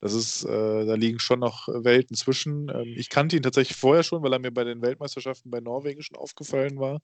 Das 0.00 0.14
ist, 0.14 0.44
äh, 0.44 0.86
da 0.86 0.94
liegen 0.94 1.20
schon 1.20 1.40
noch 1.40 1.68
Welten 1.68 2.16
zwischen. 2.16 2.68
Ähm, 2.68 2.94
ich 2.96 3.08
kannte 3.08 3.36
ihn 3.36 3.42
tatsächlich 3.42 3.76
vorher 3.76 4.02
schon, 4.02 4.22
weil 4.22 4.32
er 4.32 4.38
mir 4.40 4.52
bei 4.52 4.64
den 4.64 4.82
Weltmeisterschaften 4.82 5.50
bei 5.50 5.60
Norwegen 5.60 6.02
schon 6.02 6.16
aufgefallen 6.16 6.78
war. 6.78 7.00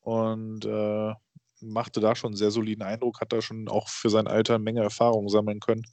Und 0.00 0.64
äh, 0.64 1.14
machte 1.60 2.00
da 2.00 2.14
schon 2.14 2.28
einen 2.28 2.36
sehr 2.36 2.50
soliden 2.50 2.82
Eindruck, 2.82 3.20
hat 3.20 3.32
da 3.32 3.40
schon 3.40 3.68
auch 3.68 3.88
für 3.88 4.10
sein 4.10 4.26
Alter 4.26 4.56
eine 4.56 4.64
Menge 4.64 4.82
Erfahrung 4.82 5.28
sammeln 5.28 5.60
können. 5.60 5.86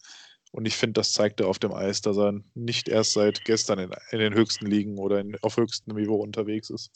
Und 0.52 0.66
ich 0.66 0.76
finde, 0.76 0.94
das 0.94 1.14
zeigt 1.14 1.40
er 1.40 1.48
auf 1.48 1.60
dem 1.60 1.74
Eis, 1.74 2.02
dass 2.02 2.18
er 2.18 2.34
nicht 2.56 2.90
erst 2.90 3.14
seit 3.14 3.46
gestern 3.46 3.80
in, 3.80 3.92
in 4.12 4.20
den 4.20 4.34
höchsten 4.34 4.66
Ligen 4.66 4.98
oder 4.98 5.20
in, 5.20 5.38
auf 5.42 5.58
höchstem 5.58 5.96
Niveau 5.96 6.16
unterwegs 6.16 6.70
ist. 6.70 6.92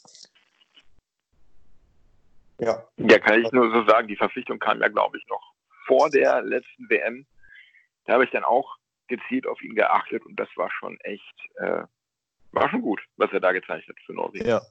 Ja. 2.58 2.86
ja, 2.96 3.18
kann 3.18 3.42
ich 3.42 3.52
nur 3.52 3.70
so 3.70 3.84
sagen, 3.86 4.08
die 4.08 4.16
Verpflichtung 4.16 4.58
kam 4.58 4.80
ja, 4.80 4.88
glaube 4.88 5.18
ich, 5.18 5.26
noch 5.28 5.54
vor 5.86 6.10
der 6.10 6.42
letzten 6.42 6.88
WM. 6.88 7.26
Da 8.04 8.14
habe 8.14 8.24
ich 8.24 8.30
dann 8.30 8.44
auch 8.44 8.76
gezielt 9.08 9.46
auf 9.46 9.62
ihn 9.62 9.74
geachtet 9.74 10.24
und 10.24 10.36
das 10.36 10.48
war 10.56 10.70
schon 10.70 10.98
echt, 11.00 11.34
äh, 11.56 11.82
war 12.52 12.70
schon 12.70 12.82
gut, 12.82 13.00
was 13.16 13.32
er 13.32 13.40
da 13.40 13.52
gezeigt 13.52 13.88
hat 13.88 13.96
für 14.04 14.14
Norwegen. 14.14 14.48
Ja. 14.48 14.62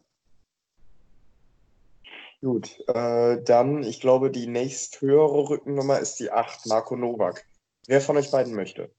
Gut, 2.42 2.80
äh, 2.88 3.42
dann, 3.44 3.84
ich 3.84 4.02
glaube, 4.02 4.30
die 4.30 4.48
nächsthöhere 4.48 5.50
Rückennummer 5.50 6.00
ist 6.00 6.20
die 6.20 6.32
8, 6.32 6.66
Marco 6.68 6.96
Novak. 6.96 7.46
Wer 7.88 8.02
von 8.02 8.18
euch 8.18 8.32
beiden 8.32 8.56
möchte? 8.56 8.94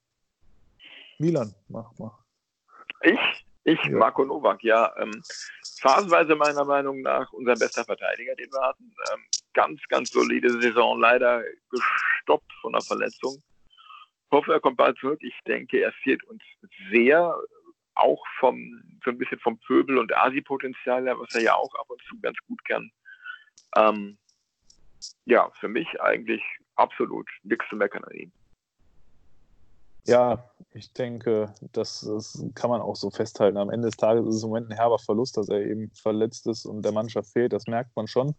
Milan, 1.19 1.55
mach 1.69 1.97
mal. 1.99 2.13
Ich? 3.03 3.46
Ich. 3.69 3.91
Marco 3.91 4.25
Novak, 4.25 4.63
ja. 4.63 4.95
Ähm, 4.97 5.23
phasenweise 5.81 6.37
meiner 6.37 6.65
Meinung 6.65 7.01
nach 7.03 7.33
unser 7.33 7.55
bester 7.55 7.85
Verteidiger, 7.85 8.37
den 8.37 8.49
wir 8.53 8.63
hatten. 8.63 8.95
Ähm, 9.13 9.21
ganz, 9.55 9.81
ganz 9.89 10.11
solide 10.11 10.51
Saison, 10.61 11.01
leider 11.01 11.43
gestoppt 11.71 12.53
von 12.61 12.75
einer 12.75 12.85
Verletzung. 12.85 13.43
Hoffe, 14.31 14.53
er 14.53 14.61
kommt 14.61 14.77
bald 14.77 14.97
zurück. 14.99 15.19
Ich 15.21 15.35
denke, 15.49 15.81
er 15.81 15.93
fehlt 16.05 16.23
uns 16.25 16.43
sehr, 16.93 17.37
auch 17.97 18.23
vom, 18.39 18.83
so 19.05 19.11
ein 19.11 19.19
bisschen 19.19 19.41
vom 19.41 19.59
Pöbel- 19.67 19.99
und 19.99 20.15
Asi-Potenzial, 20.15 21.05
was 21.19 21.35
er 21.35 21.41
ja 21.43 21.55
auch 21.55 21.75
ab 21.75 21.87
und 21.89 22.01
zu 22.09 22.21
ganz 22.21 22.39
gut 22.47 22.65
kann. 22.67 22.93
Ähm, 23.75 24.17
ja, 25.25 25.51
für 25.59 25.69
mich 25.69 26.01
eigentlich 26.01 26.43
absolut 26.77 27.29
nichts 27.43 27.69
zu 27.69 27.75
meckern 27.75 28.05
an 28.05 28.15
ihm. 28.15 28.33
Ja, 30.07 30.51
ich 30.73 30.93
denke, 30.93 31.53
das, 31.73 32.01
das, 32.01 32.45
kann 32.55 32.71
man 32.71 32.81
auch 32.81 32.97
so 32.97 33.11
festhalten. 33.11 33.57
Am 33.57 33.71
Ende 33.71 33.89
des 33.89 33.97
Tages 33.97 34.27
ist 34.27 34.37
es 34.37 34.43
im 34.43 34.51
Moment 34.51 34.71
ein 34.71 34.77
herber 34.77 34.99
Verlust, 34.99 35.37
dass 35.37 35.49
er 35.49 35.61
eben 35.61 35.91
verletzt 35.91 36.47
ist 36.47 36.65
und 36.65 36.83
der 36.83 36.93
Mannschaft 36.93 37.31
fehlt. 37.31 37.53
Das 37.53 37.67
merkt 37.67 37.97
man 37.97 38.07
schon. 38.07 38.35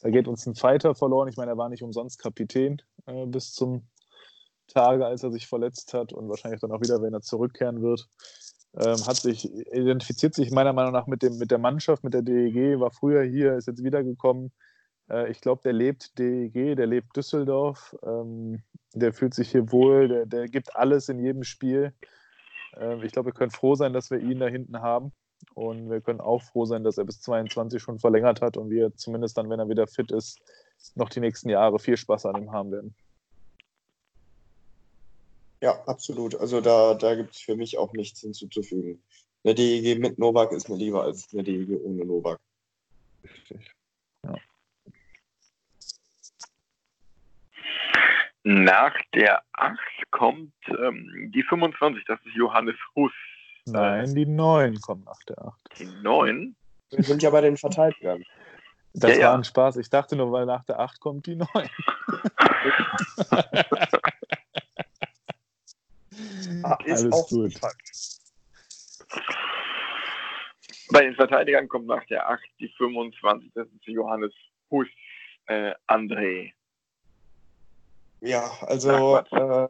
Da 0.00 0.10
geht 0.10 0.26
uns 0.26 0.46
ein 0.46 0.54
Fighter 0.54 0.94
verloren. 0.94 1.28
Ich 1.28 1.36
meine, 1.36 1.52
er 1.52 1.58
war 1.58 1.68
nicht 1.68 1.82
umsonst 1.82 2.18
Kapitän 2.18 2.82
äh, 3.06 3.26
bis 3.26 3.52
zum 3.52 3.86
Tage, 4.66 5.06
als 5.06 5.22
er 5.22 5.30
sich 5.30 5.46
verletzt 5.46 5.94
hat 5.94 6.12
und 6.12 6.28
wahrscheinlich 6.28 6.60
dann 6.60 6.72
auch 6.72 6.80
wieder, 6.80 7.00
wenn 7.00 7.14
er 7.14 7.22
zurückkehren 7.22 7.82
wird. 7.82 8.08
Ähm, 8.76 9.06
hat 9.06 9.16
sich, 9.16 9.52
identifiziert 9.72 10.34
sich 10.34 10.50
meiner 10.50 10.72
Meinung 10.72 10.92
nach 10.92 11.06
mit, 11.06 11.22
dem, 11.22 11.38
mit 11.38 11.50
der 11.50 11.58
Mannschaft, 11.58 12.02
mit 12.02 12.14
der 12.14 12.22
DEG, 12.22 12.80
war 12.80 12.90
früher 12.90 13.22
hier, 13.22 13.54
ist 13.54 13.68
jetzt 13.68 13.84
wiedergekommen. 13.84 14.52
Äh, 15.10 15.30
ich 15.30 15.40
glaube, 15.40 15.62
der 15.62 15.72
lebt 15.72 16.18
DEG, 16.18 16.76
der 16.76 16.86
lebt 16.86 17.16
Düsseldorf. 17.16 17.96
Ähm, 18.04 18.62
der 18.94 19.12
fühlt 19.12 19.34
sich 19.34 19.50
hier 19.50 19.72
wohl, 19.72 20.08
der, 20.08 20.26
der 20.26 20.48
gibt 20.48 20.76
alles 20.76 21.08
in 21.08 21.18
jedem 21.18 21.44
Spiel. 21.44 21.92
Ähm, 22.76 23.02
ich 23.02 23.12
glaube, 23.12 23.30
wir 23.30 23.34
können 23.34 23.50
froh 23.50 23.74
sein, 23.74 23.92
dass 23.92 24.10
wir 24.10 24.18
ihn 24.18 24.38
da 24.38 24.46
hinten 24.46 24.80
haben. 24.80 25.12
Und 25.54 25.90
wir 25.90 26.00
können 26.00 26.20
auch 26.20 26.42
froh 26.42 26.64
sein, 26.64 26.84
dass 26.84 26.98
er 26.98 27.04
bis 27.04 27.20
22 27.20 27.82
schon 27.82 27.98
verlängert 27.98 28.40
hat 28.40 28.56
und 28.56 28.70
wir 28.70 28.94
zumindest 28.96 29.36
dann, 29.36 29.50
wenn 29.50 29.60
er 29.60 29.68
wieder 29.68 29.86
fit 29.86 30.10
ist, 30.10 30.40
noch 30.94 31.10
die 31.10 31.20
nächsten 31.20 31.50
Jahre 31.50 31.78
viel 31.78 31.96
Spaß 31.96 32.26
an 32.26 32.42
ihm 32.42 32.52
haben 32.52 32.72
werden. 32.72 32.94
Ja, 35.60 35.82
absolut. 35.86 36.34
Also 36.34 36.60
da, 36.60 36.94
da 36.94 37.14
gibt 37.14 37.34
es 37.34 37.40
für 37.40 37.56
mich 37.56 37.78
auch 37.78 37.92
nichts 37.92 38.20
hinzuzufügen. 38.20 39.02
Eine 39.44 39.54
DEG 39.54 39.98
mit 39.98 40.18
Novak 40.18 40.52
ist 40.52 40.68
mir 40.68 40.76
lieber 40.76 41.02
als 41.02 41.28
eine 41.32 41.42
DEG 41.42 41.80
ohne 41.82 42.04
Novak. 42.04 42.40
Richtig. 43.22 43.74
Ja. 44.24 44.34
Nach 48.46 48.94
der 49.14 49.42
8 49.54 49.78
kommt 50.10 50.52
ähm, 50.68 51.32
die 51.34 51.42
25, 51.42 52.04
das 52.04 52.20
ist 52.26 52.34
Johannes 52.34 52.76
Huss. 52.94 53.12
Nein, 53.64 54.14
die 54.14 54.26
9 54.26 54.78
kommt 54.82 55.06
nach 55.06 55.22
der 55.26 55.38
8. 55.46 55.58
Die 55.78 55.86
9? 56.02 56.54
Wir 56.90 57.02
sind 57.02 57.22
ja 57.22 57.30
bei 57.30 57.40
den 57.40 57.56
Verteidigern. 57.56 58.22
Das 58.92 59.12
ja, 59.12 59.16
war 59.16 59.22
ja. 59.22 59.34
ein 59.34 59.44
Spaß. 59.44 59.78
Ich 59.78 59.88
dachte 59.88 60.14
nur, 60.14 60.30
weil 60.30 60.44
nach 60.44 60.62
der 60.64 60.78
8 60.78 61.00
kommt 61.00 61.26
die 61.26 61.36
9. 61.36 61.48
ah, 66.62 66.78
ist 66.84 67.02
Alles 67.02 67.26
gut. 67.30 67.58
Bei 70.90 71.02
den 71.02 71.14
Verteidigern 71.14 71.66
kommt 71.66 71.86
nach 71.86 72.04
der 72.06 72.28
8 72.28 72.42
die 72.60 72.68
25, 72.68 73.52
das 73.54 73.66
ist 73.68 73.86
Johannes 73.86 74.34
Huss, 74.70 74.88
äh, 75.46 75.72
André. 75.88 76.52
Ja, 78.24 78.50
also 78.62 79.18
äh, 79.18 79.68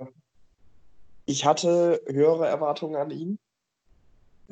ich 1.26 1.44
hatte 1.44 2.00
höhere 2.06 2.46
Erwartungen 2.46 2.94
an 2.94 3.10
ihn. 3.10 3.38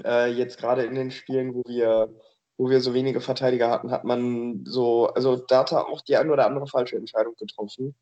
Äh, 0.05 0.33
jetzt 0.33 0.59
gerade 0.59 0.83
in 0.83 0.97
den 0.97 1.13
Spielen, 1.13 1.55
wo 1.55 1.63
wir, 1.69 2.13
wo 2.57 2.69
wir 2.69 2.81
so 2.81 2.95
wenige 2.95 3.21
Verteidiger 3.21 3.71
hatten, 3.71 3.93
hat 3.93 4.03
man 4.03 4.65
so, 4.67 5.07
also 5.07 5.37
da 5.37 5.61
hat 5.61 5.71
er 5.71 5.87
auch 5.87 6.01
die 6.01 6.17
ein 6.17 6.31
oder 6.31 6.47
andere 6.47 6.67
falsche 6.67 6.97
Entscheidung 6.97 7.37
getroffen. 7.39 7.95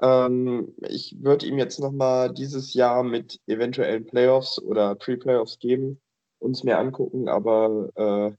Ähm, 0.00 0.74
ich 0.86 1.16
würde 1.18 1.46
ihm 1.46 1.58
jetzt 1.58 1.80
nochmal 1.80 2.32
dieses 2.32 2.72
Jahr 2.74 3.02
mit 3.02 3.40
eventuellen 3.48 4.06
Playoffs 4.06 4.62
oder 4.62 4.94
Pre-Playoffs 4.94 5.58
geben, 5.58 6.00
uns 6.38 6.62
mehr 6.62 6.78
angucken, 6.78 7.28
aber 7.28 7.88
äh, 7.96 8.32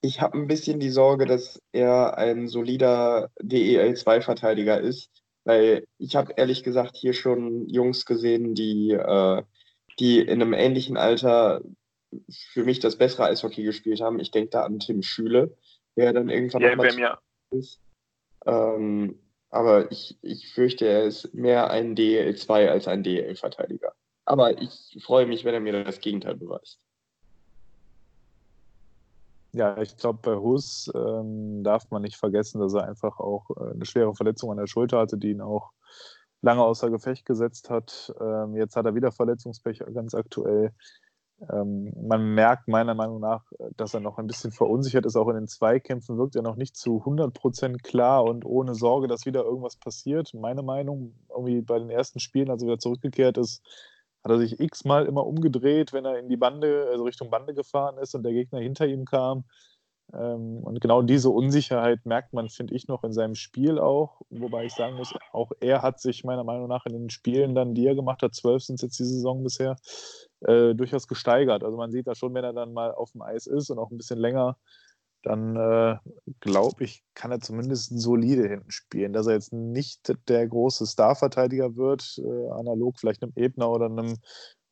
ich 0.00 0.20
habe 0.20 0.36
ein 0.38 0.48
bisschen 0.48 0.80
die 0.80 0.90
Sorge, 0.90 1.24
dass 1.24 1.62
er 1.70 2.18
ein 2.18 2.48
solider 2.48 3.30
DEL2-Verteidiger 3.40 4.80
ist, 4.80 5.23
weil 5.44 5.86
ich 5.98 6.16
habe 6.16 6.34
ehrlich 6.36 6.62
gesagt 6.62 6.96
hier 6.96 7.12
schon 7.12 7.68
Jungs 7.68 8.06
gesehen, 8.06 8.54
die, 8.54 8.92
äh, 8.92 9.42
die 9.98 10.20
in 10.20 10.42
einem 10.42 10.52
ähnlichen 10.52 10.96
Alter 10.96 11.62
für 12.52 12.64
mich 12.64 12.80
das 12.80 12.96
bessere 12.96 13.24
Eishockey 13.24 13.62
gespielt 13.62 14.00
haben. 14.00 14.20
Ich 14.20 14.30
denke 14.30 14.50
da 14.50 14.64
an 14.64 14.78
Tim 14.78 15.02
Schüle, 15.02 15.56
der 15.96 16.12
dann 16.12 16.28
irgendwann 16.28 16.62
ja, 16.62 16.76
mal 16.76 17.18
ist. 17.50 17.80
Ähm, 18.46 19.18
aber 19.50 19.90
ich, 19.90 20.18
ich 20.22 20.52
fürchte, 20.52 20.86
er 20.86 21.04
ist 21.04 21.32
mehr 21.34 21.70
ein 21.70 21.94
DL2 21.94 22.68
als 22.68 22.88
ein 22.88 23.02
DL-Verteidiger. 23.02 23.94
Aber 24.24 24.60
ich 24.60 24.98
freue 25.02 25.26
mich, 25.26 25.44
wenn 25.44 25.54
er 25.54 25.60
mir 25.60 25.84
das 25.84 26.00
Gegenteil 26.00 26.34
beweist. 26.34 26.80
Ja, 29.54 29.80
ich 29.80 29.96
glaube, 29.96 30.18
bei 30.20 30.34
Hus 30.34 30.90
ähm, 30.96 31.62
darf 31.62 31.88
man 31.90 32.02
nicht 32.02 32.16
vergessen, 32.16 32.60
dass 32.60 32.74
er 32.74 32.88
einfach 32.88 33.20
auch 33.20 33.50
äh, 33.50 33.70
eine 33.70 33.86
schwere 33.86 34.12
Verletzung 34.12 34.50
an 34.50 34.56
der 34.56 34.66
Schulter 34.66 34.98
hatte, 34.98 35.16
die 35.16 35.30
ihn 35.30 35.40
auch 35.40 35.70
lange 36.42 36.64
außer 36.64 36.90
Gefecht 36.90 37.24
gesetzt 37.24 37.70
hat. 37.70 38.12
Ähm, 38.20 38.56
jetzt 38.56 38.74
hat 38.74 38.84
er 38.84 38.96
wieder 38.96 39.12
Verletzungspech 39.12 39.78
ganz 39.94 40.12
aktuell. 40.14 40.72
Ähm, 41.52 41.92
man 41.96 42.34
merkt 42.34 42.66
meiner 42.66 42.94
Meinung 42.94 43.20
nach, 43.20 43.44
dass 43.76 43.94
er 43.94 44.00
noch 44.00 44.18
ein 44.18 44.26
bisschen 44.26 44.50
verunsichert 44.50 45.06
ist. 45.06 45.14
Auch 45.14 45.28
in 45.28 45.36
den 45.36 45.46
Zweikämpfen 45.46 46.18
wirkt 46.18 46.34
er 46.34 46.42
noch 46.42 46.56
nicht 46.56 46.76
zu 46.76 47.04
100% 47.04 47.80
klar 47.80 48.24
und 48.24 48.44
ohne 48.44 48.74
Sorge, 48.74 49.06
dass 49.06 49.24
wieder 49.24 49.44
irgendwas 49.44 49.76
passiert. 49.76 50.34
Meine 50.34 50.64
Meinung, 50.64 51.14
irgendwie 51.28 51.60
bei 51.60 51.78
den 51.78 51.90
ersten 51.90 52.18
Spielen, 52.18 52.50
als 52.50 52.60
er 52.62 52.66
wieder 52.66 52.78
zurückgekehrt 52.80 53.38
ist, 53.38 53.62
hat 54.24 54.30
er 54.30 54.38
sich 54.38 54.58
x-mal 54.58 55.06
immer 55.06 55.26
umgedreht, 55.26 55.92
wenn 55.92 56.06
er 56.06 56.18
in 56.18 56.28
die 56.28 56.36
Bande, 56.36 56.88
also 56.90 57.04
Richtung 57.04 57.30
Bande 57.30 57.54
gefahren 57.54 57.98
ist 57.98 58.14
und 58.14 58.22
der 58.22 58.32
Gegner 58.32 58.58
hinter 58.60 58.86
ihm 58.86 59.04
kam. 59.04 59.44
Ähm, 60.12 60.58
und 60.62 60.80
genau 60.80 61.02
diese 61.02 61.30
Unsicherheit 61.30 62.04
merkt 62.06 62.32
man, 62.32 62.48
finde 62.48 62.74
ich, 62.74 62.88
noch 62.88 63.04
in 63.04 63.12
seinem 63.12 63.34
Spiel 63.34 63.78
auch. 63.78 64.22
Wobei 64.30 64.64
ich 64.64 64.74
sagen 64.74 64.96
muss, 64.96 65.12
auch 65.32 65.52
er 65.60 65.82
hat 65.82 66.00
sich 66.00 66.24
meiner 66.24 66.44
Meinung 66.44 66.68
nach 66.68 66.86
in 66.86 66.92
den 66.92 67.10
Spielen 67.10 67.54
dann, 67.54 67.74
die 67.74 67.86
er 67.86 67.94
gemacht 67.94 68.22
hat, 68.22 68.34
zwölf 68.34 68.62
sind 68.62 68.76
es 68.76 68.82
jetzt 68.82 68.98
die 68.98 69.04
Saison 69.04 69.42
bisher, 69.42 69.76
äh, 70.40 70.74
durchaus 70.74 71.06
gesteigert. 71.06 71.62
Also 71.64 71.76
man 71.76 71.90
sieht 71.90 72.06
da 72.06 72.14
schon, 72.14 72.34
wenn 72.34 72.44
er 72.44 72.52
dann 72.52 72.72
mal 72.72 72.92
auf 72.92 73.12
dem 73.12 73.22
Eis 73.22 73.46
ist 73.46 73.70
und 73.70 73.78
auch 73.78 73.90
ein 73.90 73.98
bisschen 73.98 74.18
länger, 74.18 74.56
dann 75.24 75.56
äh, 75.56 75.96
glaube 76.40 76.84
ich, 76.84 77.02
kann 77.14 77.30
er 77.30 77.40
zumindest 77.40 77.98
solide 77.98 78.48
hinten 78.48 78.70
spielen. 78.70 79.12
Dass 79.12 79.26
er 79.26 79.34
jetzt 79.34 79.52
nicht 79.52 80.14
der 80.28 80.46
große 80.46 80.86
Starverteidiger 80.86 81.76
wird, 81.76 82.18
äh, 82.18 82.50
analog 82.50 82.98
vielleicht 82.98 83.22
einem 83.22 83.32
Ebner 83.36 83.70
oder 83.70 83.86
einem 83.86 84.16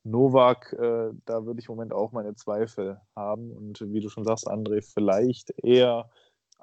Novak, 0.05 0.73
äh, 0.75 1.11
da 1.25 1.47
würde 1.47 1.61
ich 1.61 1.69
im 1.69 1.77
Moment 1.77 1.93
auch 1.93 2.13
meine 2.13 2.35
Zweifel 2.35 3.01
haben. 3.17 3.51
Und 3.51 3.81
wie 3.93 4.01
du 4.01 4.09
schon 4.09 4.25
sagst, 4.25 4.49
André, 4.49 4.83
vielleicht 4.83 5.51
eher 5.63 6.11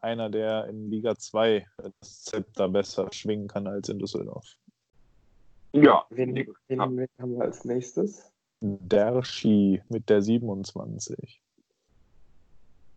einer, 0.02 0.30
der 0.30 0.67
in 0.67 0.89
Liga 0.89 1.15
2 1.15 1.65
das 1.78 2.23
Zepter 2.23 2.69
besser 2.69 3.08
schwingen 3.12 3.47
kann 3.47 3.67
als 3.67 3.89
in 3.89 3.99
Düsseldorf. 3.99 4.45
Ja, 5.73 6.06
wen, 6.10 6.36
wen, 6.36 6.47
wen 6.67 7.08
haben 7.19 7.36
wir 7.36 7.41
als 7.41 7.63
nächstes? 7.65 8.32
Derschi 8.62 9.82
mit 9.89 10.10
der 10.10 10.21
27. 10.21 11.41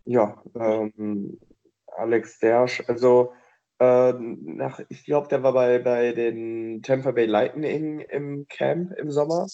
Ja, 0.05 0.43
ähm, 0.55 1.41
Alex 1.87 2.39
Dersch, 2.39 2.83
also 2.89 3.33
Äh, 3.81 4.15
nach, 4.15 4.81
ich 4.91 5.05
glaube, 5.05 5.29
der 5.29 5.43
war 5.43 5.53
bei, 5.55 5.81
bei 5.81 6.13
den 6.13 6.83
Tampa 6.85 7.11
Bay 7.13 7.27
Lightning 7.27 8.01
im 8.01 8.47
Camp 8.49 8.93
im 8.99 9.11
Sommer. 9.13 9.49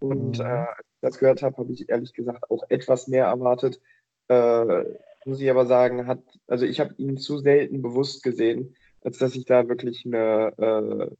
Und 0.00 0.38
Mhm. 0.38 0.40
äh, 0.40 0.44
als 0.44 0.78
ich 0.80 1.00
das 1.02 1.18
gehört 1.18 1.42
habe, 1.42 1.58
habe 1.58 1.72
ich 1.74 1.88
ehrlich 1.90 2.14
gesagt 2.14 2.50
auch 2.50 2.64
etwas 2.70 3.08
mehr 3.08 3.26
erwartet. 3.26 3.80
Äh, 4.28 4.84
muss 5.26 5.40
ich 5.42 5.50
aber 5.50 5.66
sagen, 5.66 6.08
hat, 6.08 6.22
also 6.48 6.66
ich 6.66 6.80
habe 6.80 6.94
ihn 6.98 7.18
zu 7.18 7.38
selten 7.38 7.82
bewusst 7.82 8.22
gesehen, 8.24 8.76
als 9.02 9.18
dass 9.18 9.36
ich 9.36 9.44
da 9.46 9.68
wirklich 9.68 10.04
eine, 10.06 10.54
äh, 10.58 11.10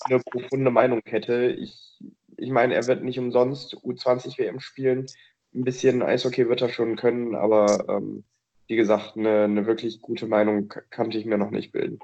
eine 0.00 0.20
profunde 0.20 0.70
Meinung 0.70 1.02
hätte. 1.06 1.46
Ich, 1.52 1.98
ich 2.36 2.50
meine, 2.50 2.74
er 2.74 2.86
wird 2.86 3.02
nicht 3.04 3.18
umsonst 3.18 3.74
U20 3.84 4.38
WM 4.38 4.60
spielen. 4.60 5.06
Ein 5.54 5.64
bisschen 5.64 6.02
Eishockey 6.02 6.48
wird 6.48 6.62
er 6.62 6.68
schon 6.68 6.96
können, 6.96 7.34
aber 7.34 7.88
ähm, 7.88 8.24
wie 8.66 8.76
gesagt, 8.76 9.16
eine, 9.16 9.44
eine 9.44 9.66
wirklich 9.66 10.00
gute 10.00 10.26
Meinung 10.26 10.68
kannte 10.90 11.18
ich 11.18 11.26
mir 11.26 11.38
noch 11.38 11.50
nicht 11.50 11.72
bilden. 11.72 11.98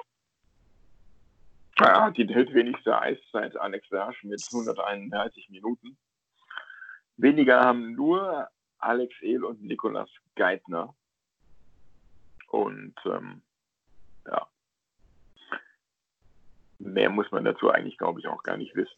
Hat 1.79 2.17
die 2.17 2.27
drittwenigste 2.27 3.01
Eiszeit 3.01 3.57
Alex 3.57 3.91
Wersch 3.91 4.23
mit 4.25 4.43
131 4.53 5.49
Minuten. 5.51 5.97
Weniger 7.17 7.61
haben 7.61 7.95
nur 7.95 8.49
Alex 8.79 9.15
Ehl 9.23 9.45
und 9.45 9.63
Nikolas 9.63 10.11
Geithner. 10.37 10.95
Und 12.49 12.95
ähm, 13.07 13.43
ja, 14.27 14.47
mehr 16.79 17.11
muss 17.11 17.31
man 17.31 17.45
dazu 17.45 17.71
eigentlich, 17.71 17.99
glaube 17.99 18.21
ich, 18.21 18.29
auch 18.29 18.43
gar 18.43 18.57
nicht 18.57 18.75
wissen. 18.75 18.97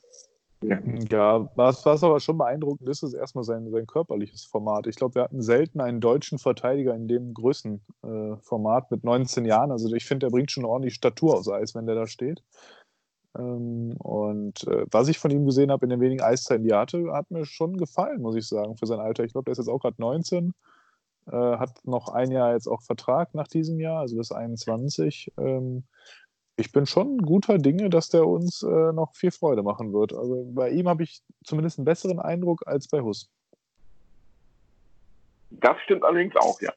Ja, 1.11 1.49
was, 1.57 1.85
was 1.85 2.05
aber 2.05 2.21
schon 2.21 2.39
beeindruckend 2.39 2.89
ist, 2.89 3.03
ist 3.03 3.15
erstmal 3.15 3.45
sein, 3.45 3.71
sein 3.71 3.87
körperliches 3.87 4.45
Format. 4.45 4.87
Ich 4.87 4.97
glaube, 4.97 5.17
wir 5.17 5.23
hatten 5.23 5.43
selten 5.43 5.81
einen 5.81 6.01
deutschen 6.01 6.39
Verteidiger 6.39 6.95
in 6.95 7.09
dem 7.09 7.35
Größenformat 7.35 8.85
äh, 8.85 8.95
mit 8.95 9.05
19 9.05 9.45
Jahren. 9.45 9.73
Also 9.73 9.93
ich 9.95 10.05
finde, 10.05 10.27
der 10.27 10.31
bringt 10.31 10.51
schon 10.51 10.65
ordentlich 10.65 10.95
Statur 10.95 11.37
aufs 11.37 11.49
Eis, 11.49 11.75
wenn 11.75 11.87
der 11.87 11.97
da 11.97 12.07
steht. 12.07 12.43
Ähm, 13.37 13.95
und 13.99 14.67
äh, 14.69 14.87
was 14.91 15.09
ich 15.09 15.19
von 15.19 15.31
ihm 15.31 15.47
gesehen 15.47 15.71
habe 15.71 15.87
in 15.87 15.91
den 15.91 16.01
wenigen 16.01 16.23
Eiszeiten, 16.23 16.65
die 16.65 16.71
er 16.71 16.81
hatte, 16.81 17.13
hat 17.13 17.31
mir 17.31 17.47
schon 17.47 17.77
gefallen, 17.77 18.21
muss 18.21 18.37
ich 18.37 18.47
sagen, 18.47 18.77
für 18.77 18.87
sein 18.87 19.01
Alter. 19.01 19.25
Ich 19.25 19.33
glaube, 19.33 19.47
der 19.47 19.53
ist 19.53 19.59
jetzt 19.59 19.69
auch 19.69 19.81
gerade 19.81 20.01
19, 20.01 20.55
äh, 21.27 21.33
hat 21.33 21.85
noch 21.85 22.09
ein 22.09 22.31
Jahr 22.31 22.53
jetzt 22.53 22.69
auch 22.69 22.83
Vertrag 22.83 23.35
nach 23.35 23.49
diesem 23.49 23.81
Jahr, 23.81 24.01
also 24.01 24.17
bis 24.17 24.33
21. 24.33 25.33
Ähm, 25.39 25.85
ich 26.57 26.73
bin 26.73 26.87
schon 26.87 27.19
guter 27.19 27.59
Dinge, 27.59 27.89
dass 27.91 28.09
der 28.11 28.27
uns 28.27 28.63
äh, 28.63 28.93
noch 28.93 29.15
viel 29.15 29.31
Freude 29.31 29.63
machen 29.63 29.93
wird. 29.93 30.13
Also 30.13 30.45
bei 30.53 30.71
ihm 30.71 30.89
habe 30.89 31.03
ich 31.03 31.23
zumindest 31.45 31.79
einen 31.79 31.87
besseren 31.87 32.21
Eindruck 32.21 32.67
als 32.67 32.89
bei 32.89 33.01
Huss. 33.01 33.31
Das 35.51 35.77
stimmt 35.85 36.05
allerdings 36.05 36.37
auch, 36.37 36.61
ja. 36.61 36.73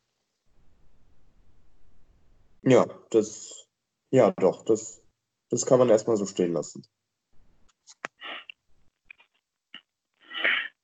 Ja, 2.63 2.85
das, 3.11 3.67
ja, 4.09 4.31
doch, 4.31 4.65
das, 4.65 5.01
das 5.49 5.65
kann 5.65 5.79
man 5.79 5.89
erstmal 5.89 6.17
so 6.17 6.25
stehen 6.25 6.53
lassen. 6.53 6.83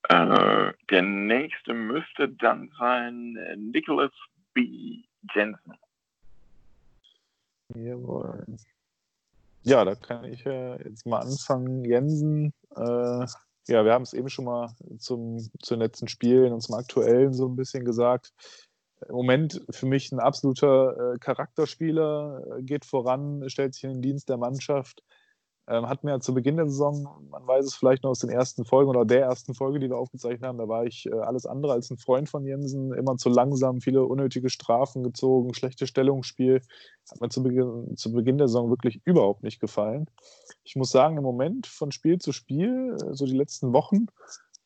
Äh, 0.09 0.73
der 0.89 1.01
nächste 1.01 1.73
müsste 1.73 2.29
dann 2.29 2.71
sein 2.77 3.35
äh, 3.37 3.55
Nicholas 3.55 4.11
B. 4.53 5.03
Jensen. 5.33 5.73
Jawohl. 7.73 8.45
Ja, 9.63 9.85
da 9.85 9.95
kann 9.95 10.25
ich 10.25 10.45
äh, 10.45 10.83
jetzt 10.83 11.05
mal 11.05 11.19
anfangen. 11.19 11.85
Jensen, 11.85 12.53
äh, 12.75 13.25
ja, 13.67 13.85
wir 13.85 13.93
haben 13.93 14.03
es 14.03 14.13
eben 14.13 14.29
schon 14.29 14.45
mal 14.45 14.73
zum, 14.97 15.37
zu 15.61 15.75
den 15.75 15.81
letzten 15.81 16.07
Spielen 16.07 16.51
und 16.51 16.61
zum 16.61 16.75
aktuellen 16.75 17.33
so 17.33 17.47
ein 17.47 17.55
bisschen 17.55 17.85
gesagt. 17.85 18.33
Im 19.07 19.15
Moment 19.15 19.61
für 19.69 19.85
mich 19.85 20.11
ein 20.11 20.19
absoluter 20.19 21.13
äh, 21.13 21.17
Charakterspieler, 21.19 22.57
äh, 22.57 22.63
geht 22.63 22.85
voran, 22.85 23.47
stellt 23.49 23.73
sich 23.75 23.83
in 23.83 23.91
den 23.91 24.01
Dienst 24.01 24.29
der 24.29 24.37
Mannschaft. 24.37 25.03
Ähm, 25.67 25.87
hat 25.87 26.03
mir 26.03 26.19
zu 26.19 26.33
Beginn 26.33 26.57
der 26.57 26.67
Saison, 26.67 27.07
man 27.29 27.45
weiß 27.45 27.65
es 27.65 27.75
vielleicht 27.75 28.03
noch 28.03 28.09
aus 28.09 28.19
den 28.19 28.29
ersten 28.29 28.65
Folgen 28.65 28.89
oder 28.89 29.05
der 29.05 29.21
ersten 29.21 29.53
Folge, 29.53 29.79
die 29.79 29.89
wir 29.89 29.97
aufgezeichnet 29.97 30.43
haben, 30.43 30.57
da 30.57 30.67
war 30.67 30.85
ich 30.85 31.05
äh, 31.05 31.13
alles 31.13 31.45
andere 31.45 31.73
als 31.73 31.91
ein 31.91 31.97
Freund 31.97 32.29
von 32.29 32.45
Jensen, 32.45 32.93
immer 32.93 33.15
zu 33.17 33.29
langsam, 33.29 33.79
viele 33.79 34.03
unnötige 34.03 34.49
Strafen 34.49 35.03
gezogen, 35.03 35.53
schlechte 35.53 35.85
Stellungsspiel. 35.85 36.61
Hat 37.11 37.21
mir 37.21 37.29
zu 37.29 37.43
Beginn, 37.43 37.95
zu 37.95 38.11
Beginn 38.11 38.37
der 38.37 38.47
Saison 38.47 38.69
wirklich 38.69 39.01
überhaupt 39.05 39.43
nicht 39.43 39.59
gefallen. 39.59 40.07
Ich 40.63 40.75
muss 40.75 40.89
sagen, 40.89 41.17
im 41.17 41.23
Moment 41.23 41.67
von 41.67 41.91
Spiel 41.91 42.17
zu 42.17 42.31
Spiel, 42.31 42.95
äh, 42.95 43.13
so 43.13 43.25
die 43.25 43.37
letzten 43.37 43.71
Wochen, 43.71 44.07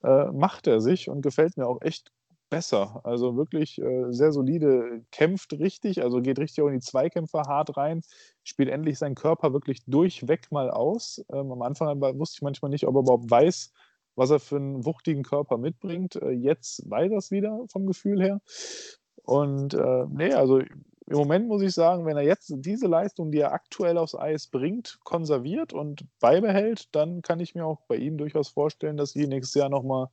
äh, 0.04 0.32
macht 0.32 0.68
er 0.68 0.80
sich 0.80 1.10
und 1.10 1.22
gefällt 1.22 1.58
mir 1.58 1.68
auch 1.68 1.82
echt 1.82 2.12
besser. 2.50 3.02
Also 3.04 3.36
wirklich 3.36 3.82
äh, 3.82 4.12
sehr 4.12 4.32
solide, 4.32 5.04
kämpft 5.12 5.54
richtig, 5.54 6.04
also 6.04 6.22
geht 6.22 6.40
richtig 6.40 6.64
auch 6.64 6.68
in 6.68 6.76
die 6.76 6.86
Zweikämpfe 6.86 7.40
hart 7.40 7.76
rein, 7.76 8.02
spielt 8.46 8.70
endlich 8.70 8.98
seinen 8.98 9.16
Körper 9.16 9.52
wirklich 9.52 9.84
durchweg 9.86 10.52
mal 10.52 10.70
aus. 10.70 11.26
Ähm, 11.34 11.52
am 11.52 11.62
Anfang 11.62 12.00
wusste 12.00 12.38
ich 12.38 12.42
manchmal 12.42 12.70
nicht, 12.70 12.88
ob 12.88 12.96
er 12.96 13.02
überhaupt 13.02 13.30
weiß, 13.30 13.74
was 14.16 14.30
er 14.30 14.40
für 14.40 14.56
einen 14.56 14.86
wuchtigen 14.86 15.24
Körper 15.24 15.58
mitbringt. 15.58 16.16
Äh, 16.16 16.30
jetzt 16.30 16.90
weiß 16.90 17.12
er 17.12 17.18
es 17.18 17.32
wieder 17.32 17.66
vom 17.68 17.88
Gefühl 17.88 18.22
her. 18.22 18.40
Und 19.24 19.74
äh, 19.74 20.06
nee, 20.10 20.34
also 20.34 20.60
im 21.08 21.18
Moment 21.18 21.48
muss 21.48 21.62
ich 21.62 21.74
sagen, 21.74 22.06
wenn 22.06 22.18
er 22.18 22.24
jetzt 22.24 22.52
diese 22.58 22.88
Leistung, 22.88 23.32
die 23.32 23.40
er 23.40 23.54
aktuell 23.54 23.98
aufs 23.98 24.16
Eis 24.16 24.48
bringt, 24.48 25.00
konserviert 25.04 25.74
und 25.74 26.06
beibehält, 26.20 26.96
dann 26.96 27.22
kann 27.22 27.40
ich 27.40 27.54
mir 27.54 27.66
auch 27.66 27.82
bei 27.88 27.96
ihm 27.98 28.18
durchaus 28.18 28.50
vorstellen, 28.50 28.98
dass 28.98 29.16
ich 29.16 29.24
ihn 29.24 29.30
nächstes 29.30 29.60
Jahr 29.60 29.70
nochmal 29.70 30.08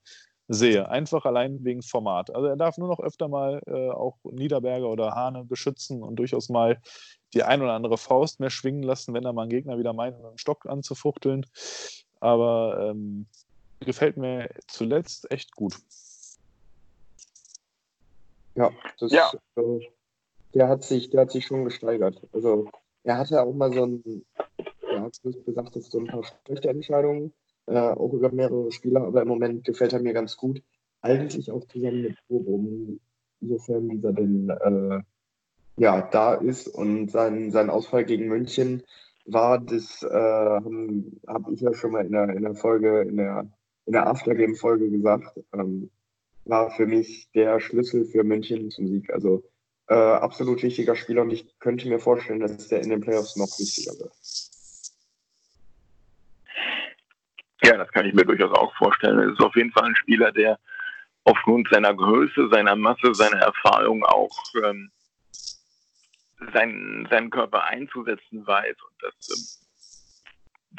sehe. 0.49 0.89
Einfach 0.91 1.25
allein 1.25 1.65
wegen 1.65 1.83
Format. 1.83 2.35
Also 2.35 2.49
er 2.49 2.57
darf 2.57 2.77
nur 2.77 2.89
noch 2.89 3.01
öfter 3.01 3.29
mal 3.29 3.63
äh, 3.67 3.91
auch 3.91 4.19
Niederberger 4.25 4.89
oder 4.89 5.15
Hane 5.15 5.45
beschützen 5.45 6.03
und 6.03 6.17
durchaus 6.17 6.51
mal 6.51 6.79
die 7.35 7.43
ein 7.43 7.63
oder 7.63 7.73
andere 7.73 7.99
Faust 7.99 8.41
mehr 8.41 8.51
schwingen 8.51 8.83
lassen, 8.83 9.15
wenn 9.15 9.25
er 9.25 9.33
mal 9.33 9.43
einen 9.43 9.51
Gegner 9.51 9.79
wieder 9.79 9.93
meint, 9.93 10.19
mit 10.19 10.31
dem 10.31 10.39
Stock 10.39 10.67
anzufuchteln. 10.67 11.47
Aber 12.21 12.91
ähm, 12.91 13.27
gefällt 13.81 14.17
mir 14.17 14.51
zuletzt 14.69 15.31
echt 15.31 15.53
gut. 15.57 15.77
Ja, 18.55 18.71
das, 18.99 19.13
Ja. 19.13 19.33
Äh, 19.57 19.81
der 20.55 20.69
hat 20.69 20.85
sich, 20.85 21.11
der 21.11 21.23
hat 21.23 21.31
sich 21.31 21.47
schon 21.47 21.65
gesteigert. 21.65 22.21
Also 22.33 22.69
er 23.05 23.19
hatte 23.19 23.43
auch 23.43 23.55
mal 23.55 23.73
so 23.73 23.85
ein, 23.85 24.25
ja, 24.59 25.09
du 25.23 25.29
hast 25.31 25.45
gesagt, 25.47 25.77
das 25.77 25.87
so 25.87 25.99
ein 25.99 26.07
paar 26.07 26.23
schlechte 26.45 26.69
Entscheidungen, 26.69 27.33
äh, 27.67 27.79
auch 27.79 28.13
über 28.13 28.31
mehrere 28.31 28.71
Spieler, 28.71 29.03
aber 29.03 29.23
im 29.23 29.29
Moment 29.29 29.65
gefällt 29.65 29.93
er 29.93 30.01
mir 30.01 30.13
ganz 30.13 30.37
gut. 30.37 30.63
Eigentlich 31.01 31.51
auch 31.51 31.65
zusammen 31.67 32.03
mit 32.03 32.17
Bochum, 32.29 33.01
insofern 33.41 33.89
dieser 33.89 34.13
denn 34.13 34.51
äh, 34.51 35.01
ja 35.77 36.03
da 36.03 36.35
ist 36.35 36.69
und 36.69 37.11
sein, 37.11 37.51
sein 37.51 37.71
Ausfall 37.71 38.05
gegen 38.05 38.29
München 38.29 38.83
war 39.25 39.59
das, 39.59 40.03
äh, 40.03 40.09
habe 40.09 41.05
hab 41.27 41.51
ich 41.51 41.61
ja 41.61 41.73
schon 41.75 41.93
mal 41.93 42.05
in 42.05 42.13
der, 42.13 42.29
in 42.31 42.43
der 42.43 42.55
Folge, 42.55 43.03
in 43.03 43.17
der, 43.17 43.47
in 43.87 43.93
der 43.93 44.07
Aftergame-Folge 44.07 44.91
gesagt, 44.91 45.41
ähm, 45.55 45.91
war 46.45 46.71
für 46.71 46.87
mich 46.87 47.31
der 47.35 47.61
Schlüssel 47.61 48.05
für 48.05 48.25
München 48.25 48.71
zum 48.71 48.89
Sieg. 48.89 49.13
Also 49.13 49.45
äh, 49.89 49.95
absolut 49.95 50.63
wichtiger 50.63 50.97
Spieler 50.97 51.23
und 51.23 51.31
ich 51.31 51.59
könnte 51.61 51.89
mir 51.89 51.99
vorstellen, 51.99 52.41
dass 52.41 52.69
der 52.69 52.83
in 52.83 52.91
den 52.91 53.01
Playoffs 53.01 53.37
noch 53.37 53.59
wichtiger 53.59 53.93
wird. 53.99 54.13
Ja, 57.65 57.77
das 57.77 57.93
kann 57.93 58.07
ich 58.07 58.15
mir 58.15 58.25
durchaus 58.25 58.53
auch 58.53 58.75
vorstellen. 58.77 59.21
Es 59.21 59.39
ist 59.39 59.45
auf 59.45 59.55
jeden 59.55 59.71
Fall 59.71 59.85
ein 59.85 59.97
Spieler, 59.97 60.33
der 60.33 60.59
aufgrund 61.25 61.69
seiner 61.71 61.95
Größe, 61.95 62.49
seiner 62.51 62.75
Masse, 62.75 63.15
seiner 63.15 63.39
Erfahrung 63.39 64.05
auch 64.05 64.37
ähm, 64.65 64.91
seinen, 66.53 67.07
seinen 67.11 67.31
Körper 67.31 67.65
einzusetzen 67.65 68.47
weiß 68.47 68.77
und 68.83 69.03
das 69.03 69.29
ähm, 69.31 69.63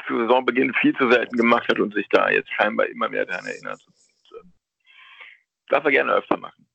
zu 0.06 0.18
Saisonbeginn 0.18 0.74
viel 0.74 0.96
zu 0.96 1.10
selten 1.10 1.36
gemacht 1.36 1.68
hat 1.68 1.78
und 1.78 1.94
sich 1.94 2.08
da 2.10 2.28
jetzt 2.30 2.52
scheinbar 2.52 2.86
immer 2.86 3.08
mehr 3.08 3.26
daran 3.26 3.46
erinnert. 3.46 3.80
Und, 3.86 4.40
ähm, 4.40 4.52
darf 5.68 5.84
er 5.84 5.90
gerne 5.90 6.12
öfter 6.12 6.36
machen. 6.36 6.66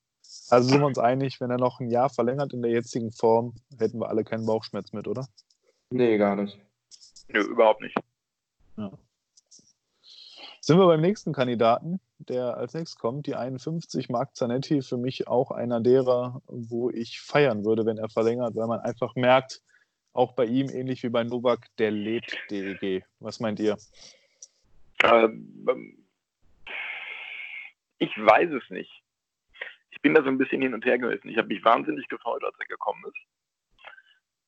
Also 0.50 0.70
sind 0.70 0.80
wir 0.80 0.88
uns 0.88 0.98
einig, 0.98 1.40
wenn 1.42 1.52
er 1.52 1.58
noch 1.58 1.80
ein 1.80 1.90
Jahr 1.90 2.10
verlängert 2.10 2.54
in 2.54 2.62
der 2.62 2.72
jetzigen 2.72 3.12
Form, 3.12 3.56
hätten 3.78 4.00
wir 4.00 4.10
alle 4.10 4.24
keinen 4.24 4.46
Bauchschmerz 4.46 4.94
mit, 4.94 5.08
oder? 5.08 5.28
Nee, 5.92 6.18
gar 6.18 6.36
nicht. 6.36 6.60
Nö, 7.28 7.42
überhaupt 7.42 7.82
nicht. 7.82 7.96
Sind 10.70 10.78
wir 10.78 10.86
beim 10.86 11.02
nächsten 11.02 11.34
Kandidaten, 11.34 12.00
der 12.20 12.56
als 12.56 12.76
nächstes 12.76 13.00
kommt, 13.00 13.26
die 13.26 13.34
51, 13.34 14.08
Marc 14.08 14.36
Zanetti, 14.36 14.84
für 14.84 14.98
mich 14.98 15.28
auch 15.28 15.50
einer 15.50 15.82
derer, 15.82 16.44
wo 16.46 16.92
ich 16.92 17.22
feiern 17.22 17.66
würde, 17.66 17.88
wenn 17.88 17.98
er 17.98 18.08
verlängert, 18.08 18.56
weil 18.56 18.68
man 18.68 18.80
einfach 18.82 19.16
merkt, 19.16 19.64
auch 20.14 20.34
bei 20.34 20.46
ihm, 20.46 20.70
ähnlich 20.70 21.02
wie 21.02 21.10
bei 21.10 21.24
Novak, 21.24 21.66
der 21.80 21.90
lebt 21.90 22.38
DEG. 22.52 23.04
Was 23.20 23.40
meint 23.40 23.60
ihr? 23.60 23.80
Ähm, 25.02 26.06
ich 27.98 28.16
weiß 28.16 28.52
es 28.52 28.70
nicht. 28.70 28.92
Ich 29.90 30.00
bin 30.04 30.14
da 30.14 30.22
so 30.22 30.30
ein 30.30 30.38
bisschen 30.38 30.62
hin 30.62 30.76
und 30.76 30.86
her 30.86 31.00
gerissen. 31.00 31.30
Ich 31.30 31.38
habe 31.40 31.48
mich 31.48 31.66
wahnsinnig 31.66 32.08
gefreut, 32.10 32.44
als 32.44 32.56
er 32.60 32.68
gekommen 32.68 33.04
ist. 33.08 33.82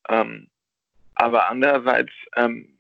Ähm, 0.08 0.52
aber 1.16 1.50
andererseits, 1.50 2.14
ähm, 2.36 2.78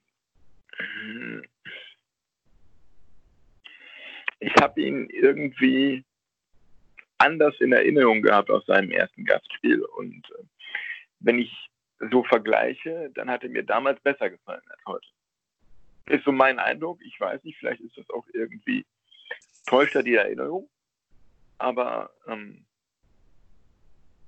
ich 4.41 4.53
habe 4.59 4.81
ihn 4.81 5.07
irgendwie 5.09 6.03
anders 7.19 7.53
in 7.59 7.71
Erinnerung 7.71 8.21
gehabt 8.21 8.49
aus 8.49 8.65
seinem 8.65 8.91
ersten 8.91 9.23
Gastspiel. 9.23 9.83
Und 9.83 10.27
äh, 10.37 10.43
wenn 11.19 11.39
ich 11.39 11.69
so 12.11 12.23
vergleiche, 12.23 13.11
dann 13.13 13.29
hat 13.29 13.43
er 13.43 13.49
mir 13.49 13.63
damals 13.63 14.01
besser 14.01 14.29
gefallen 14.29 14.63
als 14.67 14.81
heute. 14.87 15.07
Ist 16.07 16.25
so 16.25 16.31
mein 16.31 16.57
Eindruck. 16.57 16.99
Ich 17.05 17.19
weiß 17.19 17.43
nicht, 17.43 17.57
vielleicht 17.59 17.81
ist 17.81 17.95
das 17.95 18.09
auch 18.09 18.25
irgendwie 18.33 18.83
täuscht 19.67 19.95
er 19.95 20.03
die 20.03 20.15
Erinnerung. 20.15 20.67
Aber 21.59 22.09
ähm, 22.27 22.65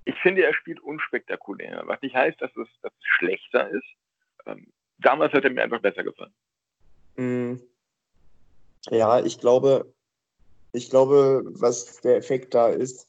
ich 0.06 0.16
finde, 0.22 0.44
er 0.44 0.54
spielt 0.54 0.80
unspektakulär. 0.82 1.82
Was 1.86 2.02
nicht 2.04 2.16
heißt, 2.16 2.40
dass 2.40 2.56
es, 2.56 2.68
dass 2.84 2.94
es 2.94 3.06
schlechter 3.18 3.68
ist. 3.70 3.88
Ähm, 4.46 4.72
damals 5.00 5.34
hat 5.34 5.44
er 5.44 5.50
mir 5.50 5.64
einfach 5.64 5.82
besser 5.82 6.04
gefallen. 6.04 6.34
Mm. 7.16 7.56
Ja, 8.92 9.24
ich 9.24 9.40
glaube, 9.40 9.92
ich 10.74 10.90
glaube, 10.90 11.44
was 11.46 12.02
der 12.02 12.18
Effekt 12.18 12.54
da 12.54 12.68
ist, 12.68 13.08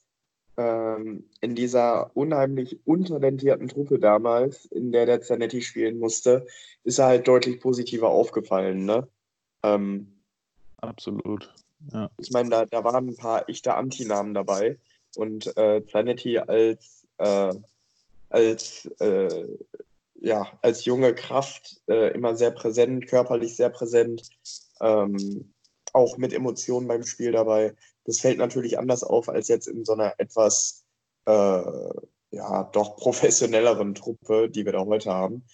ähm, 0.56 1.28
in 1.40 1.54
dieser 1.54 2.16
unheimlich 2.16 2.78
untalentierten 2.86 3.68
Truppe 3.68 3.98
damals, 3.98 4.66
in 4.66 4.92
der 4.92 5.06
der 5.06 5.20
Zanetti 5.20 5.62
spielen 5.62 5.98
musste, 5.98 6.46
ist 6.84 6.98
er 6.98 7.06
halt 7.06 7.26
deutlich 7.26 7.60
positiver 7.60 8.08
aufgefallen. 8.08 8.84
Ne? 8.84 9.08
Ähm, 9.62 10.20
Absolut. 10.76 11.52
Ja. 11.92 12.10
Ich 12.18 12.30
meine, 12.30 12.50
da, 12.50 12.66
da 12.66 12.84
waren 12.84 13.08
ein 13.08 13.16
paar 13.16 13.48
echte 13.48 13.74
Antinamen 13.74 14.34
dabei 14.34 14.78
und 15.16 15.56
äh, 15.56 15.84
Zanetti 15.90 16.38
als, 16.38 17.06
äh, 17.18 17.54
als, 18.28 18.86
äh, 19.00 19.48
ja, 20.20 20.46
als 20.62 20.84
junge 20.84 21.14
Kraft 21.14 21.80
äh, 21.88 22.12
immer 22.14 22.36
sehr 22.36 22.50
präsent, 22.50 23.06
körperlich 23.08 23.56
sehr 23.56 23.70
präsent, 23.70 24.28
ähm, 24.80 25.52
auch 25.94 26.18
mit 26.18 26.32
Emotionen 26.32 26.88
beim 26.88 27.04
Spiel 27.04 27.32
dabei. 27.32 27.74
Das 28.04 28.20
fällt 28.20 28.38
natürlich 28.38 28.78
anders 28.78 29.02
auf 29.02 29.28
als 29.28 29.48
jetzt 29.48 29.68
in 29.68 29.84
so 29.84 29.94
einer 29.94 30.14
etwas 30.18 30.84
äh, 31.26 31.62
ja, 32.30 32.64
doch 32.72 32.96
professionelleren 32.96 33.94
Truppe, 33.94 34.50
die 34.50 34.64
wir 34.64 34.72
da 34.72 34.84
heute 34.84 35.12
haben. 35.12 35.44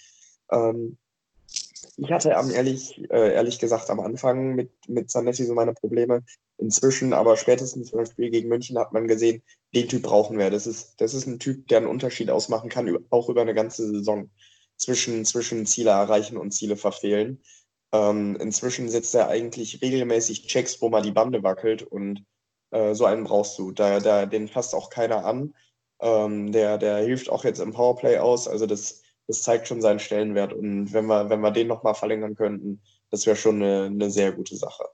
Ähm, 0.51 0.99
ich 1.97 2.11
hatte 2.11 2.37
am 2.37 2.51
ehrlich, 2.51 2.99
äh, 3.11 3.35
ehrlich 3.35 3.59
gesagt 3.59 3.91
am 3.91 4.01
Anfang 4.01 4.55
mit, 4.55 4.71
mit 4.89 5.11
Zanetti 5.11 5.45
so 5.45 5.55
meine 5.55 5.75
Probleme. 5.75 6.23
Inzwischen, 6.57 7.13
aber 7.13 7.37
spätestens 7.37 7.91
beim 7.91 8.07
Spiel 8.07 8.31
gegen 8.31 8.49
München 8.49 8.79
hat 8.79 8.93
man 8.93 9.09
gesehen, 9.09 9.43
den 9.75 9.89
Typ 9.89 10.03
brauchen 10.03 10.39
wir. 10.39 10.51
Das 10.51 10.67
ist, 10.67 11.01
das 11.01 11.15
ist 11.15 11.27
ein 11.27 11.39
Typ, 11.39 11.69
der 11.69 11.79
einen 11.79 11.87
Unterschied 11.87 12.31
ausmachen 12.31 12.71
kann, 12.71 12.99
auch 13.11 13.29
über 13.29 13.43
eine 13.43 13.55
ganze 13.55 13.87
Saison 13.87 14.31
zwischen, 14.77 15.25
zwischen 15.25 15.67
Ziele 15.67 15.91
erreichen 15.91 16.37
und 16.37 16.53
Ziele 16.53 16.77
verfehlen. 16.77 17.43
Ähm, 17.93 18.37
inzwischen 18.37 18.89
setzt 18.89 19.15
er 19.15 19.29
eigentlich 19.29 19.83
regelmäßig 19.83 20.47
Checks, 20.47 20.81
wo 20.81 20.89
mal 20.89 21.03
die 21.03 21.11
Bande 21.11 21.43
wackelt 21.43 21.83
und 21.83 22.25
äh, 22.71 22.95
so 22.95 23.05
einen 23.05 23.25
brauchst 23.25 23.59
du. 23.59 23.73
Da, 23.73 24.01
da, 24.01 24.27
den 24.27 24.49
fasst 24.49 24.75
auch 24.75 24.91
keiner 24.91 25.25
an. 25.25 25.55
Ähm, 26.01 26.53
der, 26.53 26.79
der 26.79 26.99
hilft 26.99 27.31
auch 27.31 27.45
jetzt 27.45 27.61
im 27.61 27.73
Powerplay 27.73 28.19
aus. 28.19 28.49
Also 28.49 28.67
das, 28.67 29.03
das 29.27 29.43
zeigt 29.43 29.69
schon 29.69 29.83
seinen 29.83 29.99
Stellenwert. 29.99 30.53
Und 30.53 30.93
wenn 30.93 31.07
wir, 31.07 31.29
wenn 31.29 31.41
wir 31.41 31.51
den 31.51 31.67
nochmal 31.67 31.95
verlängern 31.95 32.37
könnten, 32.37 32.81
das 33.11 33.27
wäre 33.27 33.37
schon 33.37 33.57
eine, 33.57 33.87
eine 33.87 34.11
sehr 34.11 34.33
gute 34.33 34.57
Sache. 34.57 34.85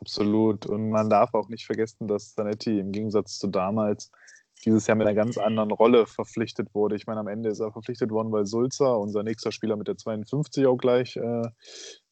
Absolut. 0.00 0.66
Und 0.66 0.90
man 0.90 1.08
darf 1.08 1.34
auch 1.34 1.48
nicht 1.48 1.66
vergessen, 1.66 2.08
dass 2.08 2.34
Zanetti 2.34 2.78
im 2.78 2.92
Gegensatz 2.92 3.38
zu 3.38 3.46
damals 3.46 4.10
dieses 4.66 4.86
Jahr 4.86 4.96
mit 4.96 5.06
einer 5.06 5.14
ganz 5.14 5.38
anderen 5.38 5.70
Rolle 5.70 6.06
verpflichtet 6.06 6.74
wurde. 6.74 6.96
Ich 6.96 7.06
meine, 7.06 7.20
am 7.20 7.28
Ende 7.28 7.48
ist 7.48 7.60
er 7.60 7.72
verpflichtet 7.72 8.10
worden, 8.10 8.32
weil 8.32 8.46
Sulzer, 8.46 8.98
unser 8.98 9.22
nächster 9.22 9.52
Spieler 9.52 9.76
mit 9.76 9.86
der 9.86 9.96
52 9.96 10.66
auch 10.66 10.76
gleich, 10.76 11.16
äh, 11.16 11.42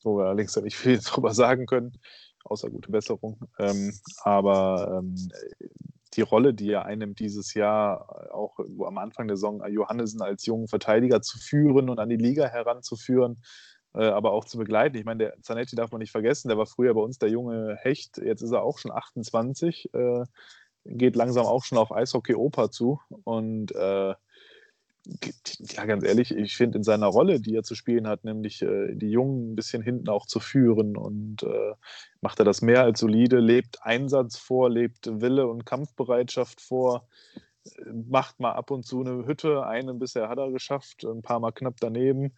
wo 0.03 0.17
wir 0.17 0.27
allerdings 0.27 0.57
nicht 0.57 0.77
viel 0.77 0.99
drüber 1.05 1.35
sagen 1.35 1.67
können, 1.67 1.99
außer 2.45 2.71
gute 2.71 2.93
Besserung. 2.93 3.41
Ähm, 3.59 3.93
aber 4.23 5.01
ähm, 5.03 5.17
die 6.15 6.23
Rolle, 6.23 6.55
die 6.55 6.71
er 6.71 6.85
einnimmt 6.85 7.19
dieses 7.19 7.55
Jahr, 7.55 8.33
auch 8.33 8.57
am 8.87 8.99
Anfang 8.99 9.27
der 9.27 9.37
Saison 9.37 9.67
Johannesen 9.69 10.23
als 10.23 10.47
jungen 10.47 10.69
Verteidiger 10.69 11.21
zu 11.23 11.39
führen 11.39 11.91
und 11.91 11.99
an 11.99 12.09
die 12.09 12.17
Liga 12.17 12.47
heranzuführen, 12.47 13.43
äh, 13.95 14.05
aber 14.05 14.33
auch 14.33 14.45
zu 14.45 14.59
begleiten. 14.59 14.97
Ich 14.97 15.05
meine, 15.05 15.25
der 15.25 15.43
Zanetti 15.43 15.75
darf 15.75 15.91
man 15.91 15.99
nicht 15.99 16.13
vergessen, 16.13 16.49
der 16.49 16.59
war 16.59 16.67
früher 16.67 16.95
bei 16.95 17.01
uns 17.01 17.19
der 17.19 17.31
junge 17.31 17.77
Hecht, 17.81 18.19
jetzt 18.19 18.43
ist 18.43 18.53
er 18.53 18.63
auch 18.63 18.79
schon 18.79 18.93
28, 18.93 19.93
äh, 19.93 20.25
geht 20.85 21.17
langsam 21.17 21.47
auch 21.47 21.65
schon 21.65 21.79
auf 21.79 21.93
Eishockey-Oper 21.93 22.71
zu. 22.71 23.01
Und 23.25 23.75
äh, 23.75 24.15
ja, 25.61 25.85
ganz 25.85 26.05
ehrlich, 26.05 26.31
ich 26.31 26.57
finde 26.57 26.79
in 26.79 26.85
seiner 26.85 27.07
Rolle, 27.07 27.41
die 27.41 27.55
er 27.55 27.63
zu 27.63 27.75
spielen 27.75 28.09
hat, 28.09 28.25
nämlich 28.25 28.63
äh, 28.63 28.95
die 28.95 29.11
Jungen 29.11 29.53
ein 29.53 29.57
bisschen 29.57 29.83
hinten 29.83 30.09
auch 30.09 30.27
zu 30.27 30.41
führen 30.41 30.97
und 30.97 31.43
äh, 31.43 31.75
macht 32.23 32.39
er 32.39 32.47
das 32.47 32.63
mehr 32.63 32.83
als 32.83 33.01
solide, 33.01 33.39
lebt 33.39 33.83
Einsatz 33.83 34.39
vor, 34.39 34.71
lebt 34.71 35.21
Wille 35.21 35.47
und 35.47 35.67
Kampfbereitschaft 35.67 36.63
vor, 36.63 37.07
äh, 37.67 37.93
macht 37.93 38.41
mal 38.41 38.53
ab 38.53 38.71
und 38.71 38.87
zu 38.87 39.01
eine 39.01 39.27
Hütte, 39.27 39.67
eine 39.67 39.93
bisher 39.93 40.31
hat 40.31 40.39
er 40.39 40.51
geschafft, 40.51 41.05
ein 41.05 41.21
paar 41.21 41.41
Mal 41.41 41.53
knapp 41.53 41.77
daneben, 41.81 42.35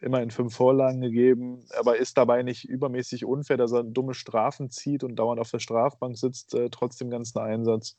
immerhin 0.00 0.30
fünf 0.30 0.54
Vorlagen 0.54 1.00
gegeben, 1.00 1.64
aber 1.76 1.96
ist 1.96 2.16
dabei 2.16 2.42
nicht 2.42 2.64
übermäßig 2.68 3.24
unfair, 3.24 3.56
dass 3.56 3.72
er 3.72 3.84
dumme 3.84 4.14
Strafen 4.14 4.70
zieht 4.70 5.04
und 5.04 5.16
dauernd 5.16 5.40
auf 5.40 5.50
der 5.50 5.58
Strafbank 5.58 6.16
sitzt, 6.16 6.54
äh, 6.54 6.70
trotzdem 6.70 7.10
ganzen 7.10 7.38
Einsatz. 7.38 7.96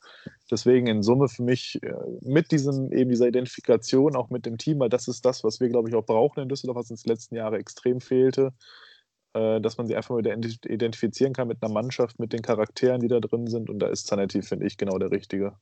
Deswegen 0.50 0.86
in 0.86 1.02
Summe 1.02 1.28
für 1.28 1.42
mich 1.42 1.82
äh, 1.82 1.92
mit 2.20 2.52
diesem, 2.52 2.92
eben 2.92 3.10
dieser 3.10 3.28
Identifikation, 3.28 4.16
auch 4.16 4.30
mit 4.30 4.46
dem 4.46 4.58
Team, 4.58 4.80
weil 4.80 4.88
das 4.88 5.08
ist 5.08 5.24
das, 5.24 5.44
was 5.44 5.60
wir, 5.60 5.68
glaube 5.68 5.88
ich, 5.88 5.94
auch 5.94 6.04
brauchen 6.04 6.40
in 6.40 6.48
Düsseldorf, 6.48 6.76
was 6.76 6.90
uns 6.90 7.02
die 7.02 7.10
letzten 7.10 7.36
Jahre 7.36 7.58
extrem 7.58 8.00
fehlte, 8.00 8.52
äh, 9.34 9.60
dass 9.60 9.76
man 9.78 9.86
sie 9.86 9.96
einfach 9.96 10.16
wieder 10.16 10.34
identifizieren 10.34 11.32
kann 11.32 11.48
mit 11.48 11.62
einer 11.62 11.72
Mannschaft, 11.72 12.18
mit 12.18 12.32
den 12.32 12.42
Charakteren, 12.42 13.00
die 13.00 13.08
da 13.08 13.20
drin 13.20 13.46
sind 13.46 13.70
und 13.70 13.78
da 13.78 13.88
ist 13.88 14.06
Zanetti, 14.06 14.42
finde 14.42 14.66
ich, 14.66 14.76
genau 14.76 14.98
der 14.98 15.10
Richtige. 15.10 15.54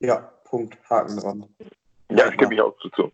Ja, 0.00 0.32
Punkt, 0.44 0.78
Haken 0.88 1.16
dran. 1.16 1.46
Ja, 2.10 2.32
stimme 2.32 2.54
ich 2.54 2.60
auch 2.60 2.76
zu. 2.78 3.10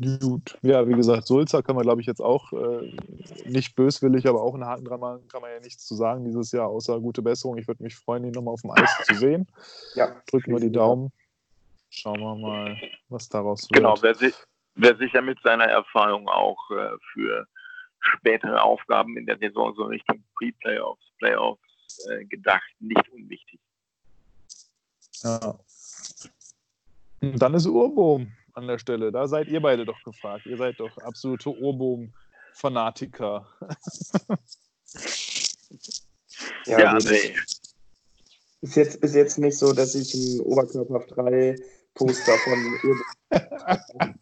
Gut. 0.00 0.58
Ja, 0.62 0.88
wie 0.88 0.94
gesagt, 0.94 1.26
Sulzer 1.26 1.62
kann 1.62 1.76
man, 1.76 1.84
glaube 1.84 2.00
ich, 2.00 2.06
jetzt 2.06 2.20
auch 2.20 2.52
äh, 2.52 2.96
nicht 3.44 3.76
böswillig, 3.76 4.26
aber 4.26 4.42
auch 4.42 4.54
einen 4.54 4.64
Haken 4.64 4.84
dran 4.84 5.00
machen, 5.00 5.28
kann 5.28 5.42
man 5.42 5.50
ja 5.50 5.60
nichts 5.60 5.86
zu 5.86 5.94
sagen 5.94 6.24
dieses 6.24 6.50
Jahr, 6.52 6.68
außer 6.68 6.98
gute 7.00 7.22
Besserung. 7.22 7.58
Ich 7.58 7.68
würde 7.68 7.82
mich 7.82 7.94
freuen, 7.94 8.24
ihn 8.24 8.32
nochmal 8.32 8.54
auf 8.54 8.62
dem 8.62 8.70
Eis 8.70 8.90
zu 9.06 9.14
sehen. 9.14 9.46
Ja. 9.94 10.22
Drücken 10.26 10.52
wir 10.52 10.60
die 10.60 10.72
Daumen. 10.72 11.12
Schauen 11.90 12.20
wir 12.20 12.34
mal, 12.34 12.80
was 13.10 13.28
daraus 13.28 13.64
wird. 13.64 13.74
Genau, 13.74 13.94
wer, 14.00 14.14
sich, 14.14 14.34
wer 14.74 14.96
sicher 14.96 15.20
mit 15.20 15.38
seiner 15.42 15.66
Erfahrung 15.66 16.26
auch 16.28 16.70
äh, 16.70 16.96
für 17.12 17.46
spätere 18.00 18.62
Aufgaben 18.62 19.16
in 19.16 19.26
der 19.26 19.38
Saison 19.38 19.74
so 19.76 19.84
Richtung 19.84 20.24
Pre-Playoffs, 20.36 21.04
Playoffs 21.18 22.08
äh, 22.10 22.24
gedacht, 22.24 22.62
nicht 22.80 23.08
unwichtig. 23.10 23.60
Ja. 25.22 25.58
Und 27.20 27.38
dann 27.40 27.54
ist 27.54 27.66
Urbohm 27.66 28.32
an 28.54 28.66
der 28.66 28.78
Stelle. 28.78 29.12
Da 29.12 29.26
seid 29.28 29.48
ihr 29.48 29.60
beide 29.60 29.84
doch 29.84 30.02
gefragt. 30.02 30.46
Ihr 30.46 30.56
seid 30.56 30.80
doch 30.80 30.96
absolute 30.98 31.50
Ohrbogen-Fanatiker. 31.50 33.46
ja, 36.66 36.78
ja 36.80 36.94
André. 36.94 37.34
Ist 38.60 38.76
jetzt, 38.76 38.96
ist 38.96 39.14
jetzt 39.14 39.38
nicht 39.38 39.58
so, 39.58 39.72
dass 39.72 39.94
ich 39.94 40.14
ein 40.14 40.40
Oberkörper 40.40 41.00
3 41.14 41.56
Poster 41.94 42.38
von 42.38 42.78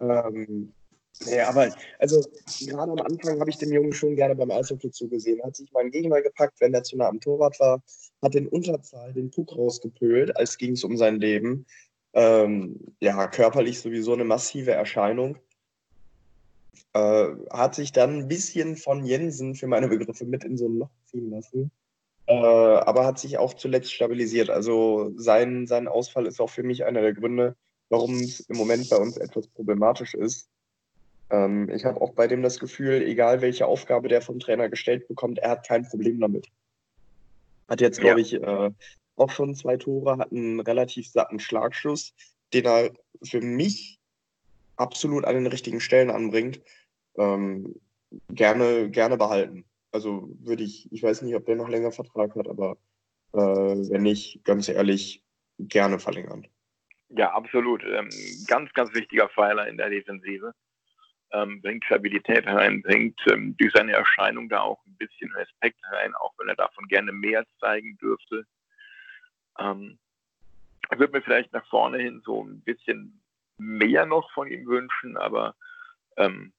ähm, 0.00 0.72
Nee, 1.26 1.40
aber 1.40 1.74
also 1.98 2.22
gerade 2.60 2.92
am 2.92 3.00
Anfang 3.00 3.40
habe 3.40 3.50
ich 3.50 3.58
dem 3.58 3.72
Jungen 3.72 3.92
schon 3.92 4.14
gerne 4.14 4.36
beim 4.36 4.50
Eishockey 4.50 4.90
zugesehen. 4.90 5.42
Hat 5.42 5.56
sich 5.56 5.72
meinen 5.72 5.90
Gegner 5.90 6.22
gepackt, 6.22 6.60
wenn 6.60 6.74
er 6.74 6.84
zu 6.84 6.96
nah 6.96 7.08
am 7.08 7.20
Torwart 7.20 7.58
war, 7.58 7.82
hat 8.22 8.34
den 8.34 8.46
Unterzahl 8.46 9.12
den 9.12 9.30
Puck 9.30 9.56
rausgepölt, 9.56 10.36
als 10.36 10.58
ging 10.58 10.72
es 10.72 10.84
um 10.84 10.96
sein 10.96 11.20
Leben. 11.20 11.66
Ähm, 12.14 12.80
ja, 13.00 13.26
körperlich 13.28 13.80
sowieso 13.80 14.12
eine 14.12 14.24
massive 14.24 14.72
Erscheinung. 14.72 15.38
Äh, 16.94 17.26
hat 17.50 17.74
sich 17.74 17.92
dann 17.92 18.20
ein 18.20 18.28
bisschen 18.28 18.76
von 18.76 19.04
Jensen 19.04 19.54
für 19.54 19.66
meine 19.66 19.88
Begriffe 19.88 20.24
mit 20.24 20.44
in 20.44 20.56
so 20.56 20.68
ein 20.68 20.78
Loch 20.78 20.90
ziehen 21.06 21.30
lassen. 21.30 21.70
Äh, 22.26 22.34
aber 22.34 23.06
hat 23.06 23.18
sich 23.18 23.38
auch 23.38 23.54
zuletzt 23.54 23.92
stabilisiert. 23.92 24.50
Also 24.50 25.12
sein, 25.16 25.66
sein 25.66 25.88
Ausfall 25.88 26.26
ist 26.26 26.40
auch 26.40 26.50
für 26.50 26.62
mich 26.62 26.84
einer 26.84 27.00
der 27.00 27.14
Gründe, 27.14 27.56
warum 27.88 28.16
es 28.16 28.40
im 28.40 28.56
Moment 28.56 28.88
bei 28.90 28.96
uns 28.96 29.16
etwas 29.16 29.48
problematisch 29.48 30.14
ist. 30.14 30.48
Ähm, 31.30 31.68
ich 31.70 31.84
habe 31.84 32.00
auch 32.00 32.12
bei 32.12 32.26
dem 32.26 32.42
das 32.42 32.58
Gefühl, 32.58 33.02
egal 33.02 33.40
welche 33.42 33.66
Aufgabe 33.66 34.08
der 34.08 34.22
vom 34.22 34.40
Trainer 34.40 34.68
gestellt 34.68 35.08
bekommt, 35.08 35.38
er 35.38 35.50
hat 35.50 35.66
kein 35.66 35.88
Problem 35.88 36.20
damit. 36.20 36.48
Hat 37.68 37.80
jetzt, 37.80 38.00
glaube 38.00 38.20
ja. 38.20 38.26
ich, 38.26 38.34
äh, 38.34 38.70
auch 39.18 39.30
schon 39.30 39.54
zwei 39.54 39.76
Tore, 39.76 40.18
hat 40.18 40.32
einen 40.32 40.60
relativ 40.60 41.08
satten 41.08 41.40
Schlagschuss, 41.40 42.14
den 42.52 42.64
er 42.64 42.90
für 43.22 43.40
mich 43.40 43.98
absolut 44.76 45.24
an 45.24 45.34
den 45.34 45.46
richtigen 45.46 45.80
Stellen 45.80 46.10
anbringt. 46.10 46.60
Ähm, 47.16 47.74
gerne, 48.28 48.90
gerne 48.90 49.16
behalten. 49.16 49.64
Also 49.92 50.28
würde 50.40 50.62
ich, 50.62 50.90
ich 50.92 51.02
weiß 51.02 51.22
nicht, 51.22 51.34
ob 51.34 51.46
der 51.46 51.56
noch 51.56 51.68
länger 51.68 51.92
Vertrag 51.92 52.34
hat, 52.36 52.48
aber 52.48 52.76
äh, 53.32 53.38
wenn 53.38 54.02
nicht, 54.02 54.44
ganz 54.44 54.68
ehrlich, 54.68 55.22
gerne 55.58 55.98
verlängern. 55.98 56.46
Ja, 57.10 57.32
absolut. 57.32 57.82
Ähm, 57.84 58.08
ganz, 58.46 58.72
ganz 58.72 58.94
wichtiger 58.94 59.28
Pfeiler 59.28 59.66
in 59.66 59.76
der 59.76 59.90
Defensive. 59.90 60.52
Ähm, 61.32 61.60
bringt 61.60 61.84
Stabilität 61.84 62.46
rein, 62.46 62.80
bringt 62.82 63.20
ähm, 63.30 63.54
durch 63.58 63.72
seine 63.72 63.92
Erscheinung 63.92 64.48
da 64.48 64.60
auch 64.60 64.84
ein 64.86 64.96
bisschen 64.96 65.30
Respekt 65.32 65.78
rein, 65.90 66.14
auch 66.14 66.32
wenn 66.38 66.48
er 66.48 66.56
davon 66.56 66.86
gerne 66.88 67.12
mehr 67.12 67.44
zeigen 67.60 67.98
dürfte. 67.98 68.46
Ähm, 69.58 69.98
wird 70.96 71.12
mir 71.12 71.22
vielleicht 71.22 71.52
nach 71.52 71.66
vorne 71.68 71.98
hin 71.98 72.22
so 72.24 72.44
ein 72.44 72.60
bisschen 72.60 73.20
mehr 73.58 74.06
noch 74.06 74.30
von 74.32 74.48
ihm 74.48 74.66
wünschen, 74.66 75.16
aber 75.16 75.54
ähm, 76.16 76.52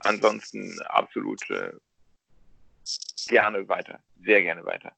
ansonsten 0.00 0.80
absolut 0.82 1.40
äh, 1.50 1.72
gerne 3.28 3.68
weiter, 3.68 4.00
sehr 4.24 4.42
gerne 4.42 4.64
weiter. 4.64 4.92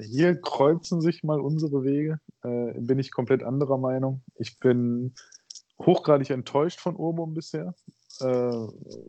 Hier 0.00 0.40
kreuzen 0.40 1.00
sich 1.00 1.22
mal 1.22 1.40
unsere 1.40 1.84
Wege. 1.84 2.20
Äh, 2.42 2.72
bin 2.80 2.98
ich 2.98 3.12
komplett 3.12 3.42
anderer 3.42 3.78
Meinung. 3.78 4.22
Ich 4.36 4.58
bin 4.58 5.14
hochgradig 5.78 6.30
enttäuscht 6.30 6.80
von 6.80 6.96
Urbum 6.96 7.34
bisher. 7.34 7.74
Äh, 8.20 8.66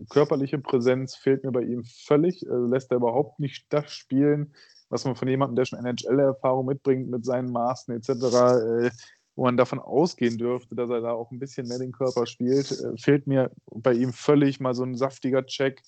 körperliche 0.09 0.59
Präsenz 0.59 1.15
fehlt 1.15 1.43
mir 1.43 1.51
bei 1.51 1.63
ihm 1.63 1.83
völlig. 1.83 2.45
Äh, 2.45 2.53
lässt 2.53 2.91
er 2.91 2.97
überhaupt 2.97 3.39
nicht 3.39 3.65
das 3.73 3.91
spielen, 3.91 4.53
was 4.91 5.05
man 5.05 5.15
von 5.15 5.27
jemandem, 5.27 5.55
der 5.55 5.65
schon 5.65 5.83
NHL-Erfahrung 5.83 6.65
mitbringt, 6.65 7.09
mit 7.09 7.25
seinen 7.25 7.51
Maßen 7.51 7.95
etc., 7.95 8.09
äh, 8.09 8.91
wo 9.35 9.45
man 9.45 9.55
davon 9.57 9.79
ausgehen 9.79 10.37
dürfte, 10.37 10.75
dass 10.75 10.89
er 10.89 11.01
da 11.01 11.13
auch 11.13 11.31
ein 11.31 11.39
bisschen 11.39 11.67
mehr 11.67 11.79
den 11.79 11.93
Körper 11.93 12.25
spielt, 12.25 12.69
äh, 12.71 12.97
fehlt 12.97 13.25
mir 13.25 13.49
bei 13.73 13.93
ihm 13.93 14.11
völlig 14.11 14.59
mal 14.59 14.75
so 14.75 14.83
ein 14.83 14.95
saftiger 14.95 15.45
Check, 15.45 15.81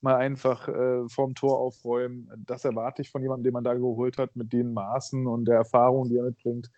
mal 0.00 0.16
einfach 0.16 0.68
äh, 0.68 1.08
vorm 1.08 1.34
Tor 1.34 1.58
aufräumen. 1.58 2.28
Das 2.46 2.64
erwarte 2.64 3.02
ich 3.02 3.10
von 3.10 3.22
jemandem, 3.22 3.44
den 3.44 3.52
man 3.52 3.64
da 3.64 3.74
geholt 3.74 4.18
hat, 4.18 4.34
mit 4.34 4.52
den 4.52 4.72
Maßen 4.72 5.26
und 5.26 5.46
der 5.46 5.56
Erfahrung, 5.56 6.08
die 6.08 6.16
er 6.16 6.24
mitbringt. 6.24 6.70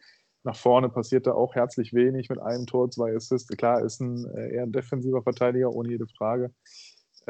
Nach 0.43 0.57
vorne 0.57 0.89
passiert 0.89 1.27
da 1.27 1.33
auch 1.33 1.55
herzlich 1.55 1.93
wenig 1.93 2.29
mit 2.29 2.39
einem 2.39 2.67
Tor, 2.67 2.91
zwei 2.91 3.15
Assists. 3.15 3.55
Klar, 3.57 3.83
ist 3.85 4.01
ein 4.01 4.27
äh, 4.35 4.55
eher 4.55 4.63
ein 4.63 4.73
defensiver 4.73 5.23
Verteidiger, 5.23 5.71
ohne 5.71 5.91
jede 5.91 6.07
Frage. 6.07 6.53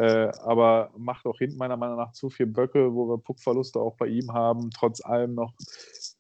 Äh, 0.01 0.33
aber 0.45 0.93
macht 0.97 1.27
auch 1.27 1.37
hinten 1.37 1.59
meiner 1.59 1.77
Meinung 1.77 1.99
nach 1.99 2.13
zu 2.13 2.31
viel 2.31 2.47
Böcke, 2.47 2.95
wo 2.95 3.07
wir 3.07 3.19
Puckverluste 3.19 3.79
auch 3.79 3.97
bei 3.97 4.07
ihm 4.07 4.33
haben. 4.33 4.71
Trotz 4.71 5.05
allem 5.05 5.35
noch, 5.35 5.53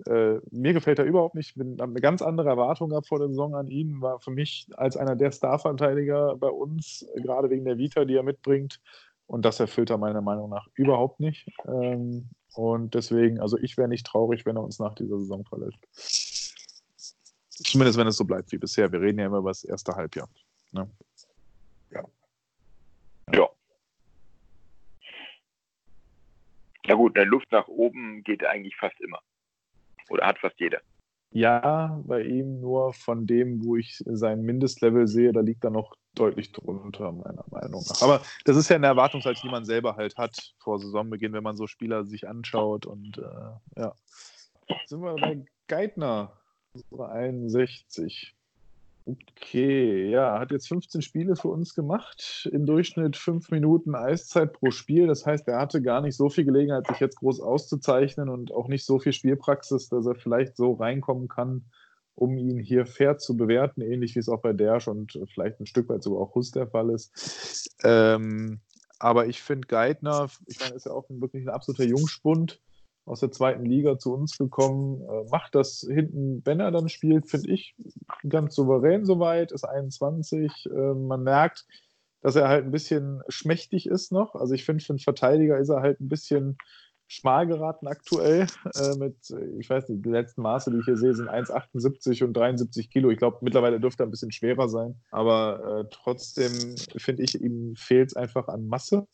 äh, 0.07 0.35
mir 0.51 0.74
gefällt 0.74 0.99
er 0.99 1.07
überhaupt 1.07 1.35
nicht. 1.35 1.57
Ich 1.57 1.62
habe 1.62 1.83
eine 1.85 2.01
ganz 2.03 2.20
andere 2.20 2.51
Erwartung 2.51 2.91
gehabt 2.91 3.09
vor 3.09 3.20
der 3.20 3.28
Saison 3.28 3.55
an 3.55 3.68
ihn. 3.68 4.03
War 4.03 4.20
für 4.20 4.33
mich 4.33 4.68
als 4.76 4.99
einer 4.99 5.16
der 5.16 5.33
Starverteidiger 5.33 6.37
bei 6.37 6.51
uns, 6.51 7.07
gerade 7.16 7.49
wegen 7.49 7.64
der 7.64 7.78
Vita, 7.78 8.05
die 8.05 8.16
er 8.16 8.22
mitbringt, 8.22 8.83
und 9.26 9.47
das 9.47 9.61
erfüllt 9.61 9.89
er 9.89 9.97
meiner 9.97 10.20
Meinung 10.20 10.51
nach 10.51 10.66
überhaupt 10.74 11.18
nicht. 11.18 11.49
Ähm, 11.66 12.28
und 12.53 12.95
deswegen, 12.95 13.41
also 13.41 13.57
ich 13.57 13.78
wäre 13.78 13.89
nicht 13.89 14.07
traurig, 14.07 14.45
wenn 14.45 14.57
er 14.57 14.62
uns 14.62 14.78
nach 14.78 14.95
dieser 14.95 15.18
Saison 15.20 15.43
verlässt. 15.47 15.78
Zumindest 17.49 17.97
wenn 17.97 18.09
es 18.09 18.18
so 18.18 18.26
bleibt 18.26 18.53
wie 18.53 18.59
bisher. 18.59 18.93
Wir 18.93 19.01
reden 19.01 19.20
ja 19.20 19.26
immer 19.26 19.39
über 19.39 19.51
das 19.51 19.64
erste 19.64 19.95
Halbjahr. 19.95 20.28
Ne? 20.72 20.91
Ja. 21.93 22.05
Ja. 23.33 23.49
Na 26.87 26.95
gut, 26.95 27.16
eine 27.16 27.28
Luft 27.28 27.51
nach 27.53 27.68
oben 27.68 28.22
geht 28.22 28.45
eigentlich 28.45 28.76
fast 28.76 29.01
immer. 29.01 29.20
Oder 30.09 30.26
hat 30.26 30.39
fast 30.39 30.59
jeder. 30.59 30.81
Ja, 31.33 32.01
bei 32.05 32.22
ihm 32.22 32.61
nur 32.61 32.93
von 32.93 33.26
dem, 33.26 33.64
wo 33.64 33.76
ich 33.76 34.03
sein 34.05 34.43
Mindestlevel 34.43 35.07
sehe, 35.07 35.33
da 35.33 35.41
liegt 35.41 35.62
er 35.62 35.70
noch 35.70 35.95
deutlich 36.14 36.51
drunter, 36.51 37.12
meiner 37.12 37.45
Meinung 37.51 37.85
nach. 37.89 38.03
Aber 38.03 38.20
das 38.45 38.57
ist 38.57 38.68
ja 38.68 38.76
eine 38.76 38.89
Erwartungshaltung, 38.89 39.43
die 39.45 39.51
man 39.51 39.64
selber 39.64 39.95
halt 39.95 40.16
hat 40.16 40.55
vor 40.59 40.81
Saisonbeginn, 40.81 41.33
wenn 41.33 41.45
man 41.45 41.57
so 41.57 41.68
Spieler 41.68 42.05
sich 42.05 42.28
anschaut. 42.28 42.85
Und 42.85 43.18
äh, 43.18 43.81
ja. 43.81 43.95
Sind 44.87 45.03
wir 45.03 45.14
bei 45.14 45.45
Geithner, 45.68 46.33
61. 46.91 48.35
Okay, 49.07 50.11
ja, 50.11 50.39
hat 50.39 50.51
jetzt 50.51 50.69
15 50.69 51.03
Spiele 51.03 51.35
für 51.35 51.49
uns 51.49 51.75
gemacht, 51.75 52.49
im 52.53 52.67
Durchschnitt 52.67 53.17
5 53.17 53.51
Minuten 53.51 53.95
Eiszeit 53.95 54.53
pro 54.53 54.71
Spiel. 54.71 55.07
Das 55.07 55.27
heißt, 55.27 55.49
er 55.49 55.59
hatte 55.59 55.83
gar 55.83 56.01
nicht 56.01 56.17
so 56.17 56.29
viel 56.29 56.45
Gelegenheit, 56.45 56.87
sich 56.87 57.01
jetzt 57.01 57.17
groß 57.17 57.41
auszuzeichnen 57.41 58.29
und 58.29 58.53
auch 58.53 58.69
nicht 58.69 58.85
so 58.85 58.99
viel 58.99 59.13
Spielpraxis, 59.13 59.89
dass 59.89 60.07
er 60.07 60.15
vielleicht 60.15 60.57
so 60.57 60.75
reinkommen 60.75 61.29
kann, 61.29 61.65
um 62.15 62.37
ihn 62.37 62.59
hier 62.59 62.87
fair 62.87 63.19
zu 63.19 63.37
bewerten, 63.37 63.81
ähnlich 63.81 64.15
wie 64.15 64.21
es 64.21 64.29
auch 64.29 64.43
bei 64.43 64.53
Dersch 64.53 64.87
und 64.87 65.19
vielleicht 65.33 65.61
ein 65.61 65.67
Stück 65.67 65.89
weit 65.89 66.03
sogar 66.03 66.21
auch 66.21 66.35
Hus 66.35 66.51
der 66.51 66.69
Fall 66.69 66.91
ist. 66.91 67.71
Ähm, 67.83 68.61
aber 68.99 69.27
ich 69.27 69.41
finde 69.41 69.67
Geithner, 69.67 70.29
ich 70.47 70.61
meine, 70.61 70.75
ist 70.75 70.87
ja 70.87 70.93
auch 70.93 71.07
wirklich 71.09 71.43
ein 71.43 71.49
absoluter 71.49 71.85
Jungspund 71.85 72.61
aus 73.05 73.21
der 73.21 73.31
zweiten 73.31 73.65
Liga 73.65 73.99
zu 73.99 74.13
uns 74.13 74.37
gekommen, 74.37 75.01
äh, 75.03 75.29
macht 75.31 75.55
das 75.55 75.87
hinten, 75.89 76.43
wenn 76.45 76.61
er 76.61 76.71
dann 76.71 76.89
spielt, 76.89 77.29
finde 77.29 77.51
ich 77.51 77.75
ganz 78.29 78.55
souverän 78.55 79.05
soweit, 79.05 79.53
ist 79.53 79.65
21. 79.65 80.67
Äh, 80.67 80.95
man 80.95 81.23
merkt, 81.23 81.67
dass 82.21 82.37
er 82.37 82.49
halt 82.49 82.65
ein 82.65 82.71
bisschen 82.71 83.23
schmächtig 83.29 83.87
ist 83.87 84.13
noch. 84.13 84.35
Also 84.35 84.55
ich 84.55 84.65
finde, 84.65 84.85
für 84.85 84.93
einen 84.93 84.99
Verteidiger 84.99 85.59
ist 85.59 85.71
er 85.71 85.81
halt 85.81 86.01
ein 86.01 86.09
bisschen 86.09 86.59
schmal 87.09 87.47
geraten 87.47 87.89
aktuell. 87.89 88.47
Äh, 88.77 88.97
mit, 88.97 89.17
ich 89.59 89.69
weiß 89.69 89.89
nicht, 89.89 90.05
die 90.05 90.11
letzten 90.11 90.43
Maße, 90.43 90.71
die 90.71 90.79
ich 90.79 90.85
hier 90.85 90.97
sehe, 90.97 91.15
sind 91.15 91.29
1,78 91.29 92.23
und 92.23 92.35
73 92.35 92.91
Kilo. 92.91 93.11
Ich 93.11 93.19
glaube, 93.19 93.39
mittlerweile 93.41 93.81
dürfte 93.81 94.05
er 94.05 94.07
ein 94.07 94.13
bisschen 94.13 94.31
schwerer 94.31 94.69
sein. 94.69 95.01
Aber 95.11 95.81
äh, 95.81 95.85
trotzdem 95.91 96.77
finde 96.99 97.25
ich, 97.25 97.41
ihm 97.41 97.75
fehlt 97.77 98.11
es 98.11 98.17
einfach 98.17 98.47
an 98.47 98.67
Masse 98.69 99.09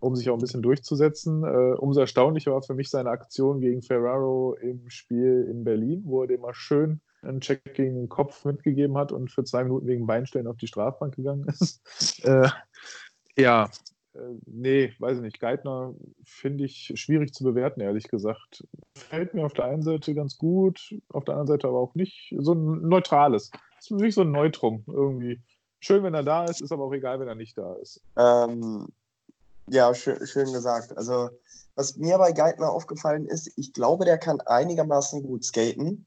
um 0.00 0.16
sich 0.16 0.30
auch 0.30 0.34
ein 0.34 0.40
bisschen 0.40 0.62
durchzusetzen. 0.62 1.44
Äh, 1.44 1.74
umso 1.78 2.00
erstaunlicher 2.00 2.52
war 2.52 2.62
für 2.62 2.74
mich 2.74 2.90
seine 2.90 3.10
Aktion 3.10 3.60
gegen 3.60 3.82
Ferraro 3.82 4.54
im 4.60 4.88
Spiel 4.88 5.46
in 5.50 5.64
Berlin, 5.64 6.02
wo 6.04 6.22
er 6.22 6.28
dem 6.28 6.40
mal 6.40 6.54
schön 6.54 7.00
einen 7.22 7.40
Check 7.40 7.74
gegen 7.74 7.96
den 7.96 8.08
Kopf 8.08 8.44
mitgegeben 8.44 8.96
hat 8.96 9.12
und 9.12 9.30
für 9.30 9.44
zwei 9.44 9.64
Minuten 9.64 9.86
wegen 9.86 10.06
Beinstellen 10.06 10.46
auf 10.46 10.56
die 10.56 10.68
Strafbank 10.68 11.16
gegangen 11.16 11.46
ist. 11.48 11.82
äh, 12.24 12.48
ja, 13.36 13.68
äh, 14.14 14.34
nee, 14.46 14.92
weiß 14.98 15.18
ich 15.18 15.22
nicht. 15.22 15.40
Geithner 15.40 15.94
finde 16.24 16.64
ich 16.64 16.92
schwierig 16.94 17.32
zu 17.32 17.44
bewerten, 17.44 17.80
ehrlich 17.80 18.08
gesagt. 18.08 18.66
Fällt 18.94 19.34
mir 19.34 19.44
auf 19.44 19.52
der 19.52 19.66
einen 19.66 19.82
Seite 19.82 20.14
ganz 20.14 20.38
gut, 20.38 20.94
auf 21.08 21.24
der 21.24 21.34
anderen 21.34 21.48
Seite 21.48 21.68
aber 21.68 21.78
auch 21.78 21.94
nicht. 21.94 22.34
So 22.38 22.52
ein 22.52 22.88
neutrales. 22.88 23.50
Das 23.76 23.86
ist 23.86 23.90
wirklich 23.90 24.14
so 24.14 24.22
ein 24.22 24.32
Neutrum 24.32 24.84
irgendwie. 24.86 25.40
Schön, 25.80 26.02
wenn 26.02 26.14
er 26.14 26.24
da 26.24 26.44
ist, 26.44 26.60
ist 26.60 26.72
aber 26.72 26.84
auch 26.84 26.92
egal, 26.92 27.20
wenn 27.20 27.28
er 27.28 27.36
nicht 27.36 27.56
da 27.56 27.74
ist. 27.74 28.02
Ähm, 28.16 28.88
ja, 29.70 29.94
schön, 29.94 30.26
schön 30.26 30.52
gesagt. 30.52 30.96
Also, 30.96 31.30
was 31.74 31.96
mir 31.96 32.18
bei 32.18 32.32
Geithner 32.32 32.70
aufgefallen 32.70 33.26
ist, 33.26 33.50
ich 33.56 33.72
glaube, 33.72 34.04
der 34.04 34.18
kann 34.18 34.40
einigermaßen 34.40 35.22
gut 35.22 35.44
skaten. 35.44 36.06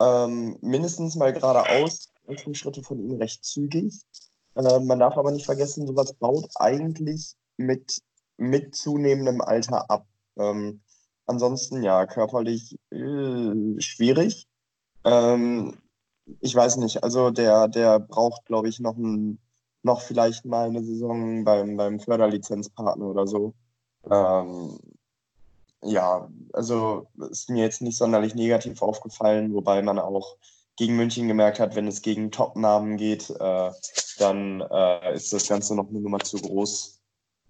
Ähm, 0.00 0.56
mindestens 0.60 1.16
mal 1.16 1.32
geradeaus. 1.32 2.08
Die 2.28 2.54
Schritte 2.54 2.82
von 2.82 3.00
ihm 3.00 3.16
recht 3.16 3.44
zügig. 3.44 4.04
Äh, 4.54 4.80
man 4.80 4.98
darf 4.98 5.16
aber 5.16 5.30
nicht 5.30 5.46
vergessen, 5.46 5.86
sowas 5.86 6.12
baut 6.12 6.50
eigentlich 6.56 7.34
mit, 7.56 8.00
mit 8.36 8.74
zunehmendem 8.74 9.40
Alter 9.40 9.90
ab. 9.90 10.06
Ähm, 10.36 10.80
ansonsten, 11.26 11.82
ja, 11.82 12.06
körperlich 12.06 12.78
äh, 12.90 13.80
schwierig. 13.80 14.46
Ähm, 15.04 15.78
ich 16.40 16.54
weiß 16.54 16.76
nicht, 16.76 17.02
also 17.02 17.30
der, 17.30 17.68
der 17.68 17.98
braucht, 17.98 18.44
glaube 18.44 18.68
ich, 18.68 18.80
noch 18.80 18.96
ein 18.96 19.38
noch 19.82 20.00
vielleicht 20.02 20.44
mal 20.44 20.68
eine 20.68 20.82
Saison 20.82 21.44
beim, 21.44 21.76
beim 21.76 22.00
Förderlizenzpartner 22.00 23.06
oder 23.06 23.26
so. 23.26 23.54
Ähm, 24.10 24.78
ja, 25.82 26.28
also 26.52 27.06
ist 27.30 27.50
mir 27.50 27.64
jetzt 27.64 27.82
nicht 27.82 27.96
sonderlich 27.96 28.34
negativ 28.34 28.82
aufgefallen, 28.82 29.54
wobei 29.54 29.82
man 29.82 29.98
auch 29.98 30.36
gegen 30.76 30.96
München 30.96 31.28
gemerkt 31.28 31.60
hat, 31.60 31.74
wenn 31.74 31.88
es 31.88 32.02
gegen 32.02 32.30
Top-Namen 32.30 32.96
geht, 32.96 33.30
äh, 33.30 33.70
dann 34.18 34.60
äh, 34.60 35.14
ist 35.14 35.32
das 35.32 35.48
Ganze 35.48 35.74
noch 35.74 35.88
eine 35.88 36.00
Nummer 36.00 36.20
zu 36.20 36.38
groß 36.38 37.00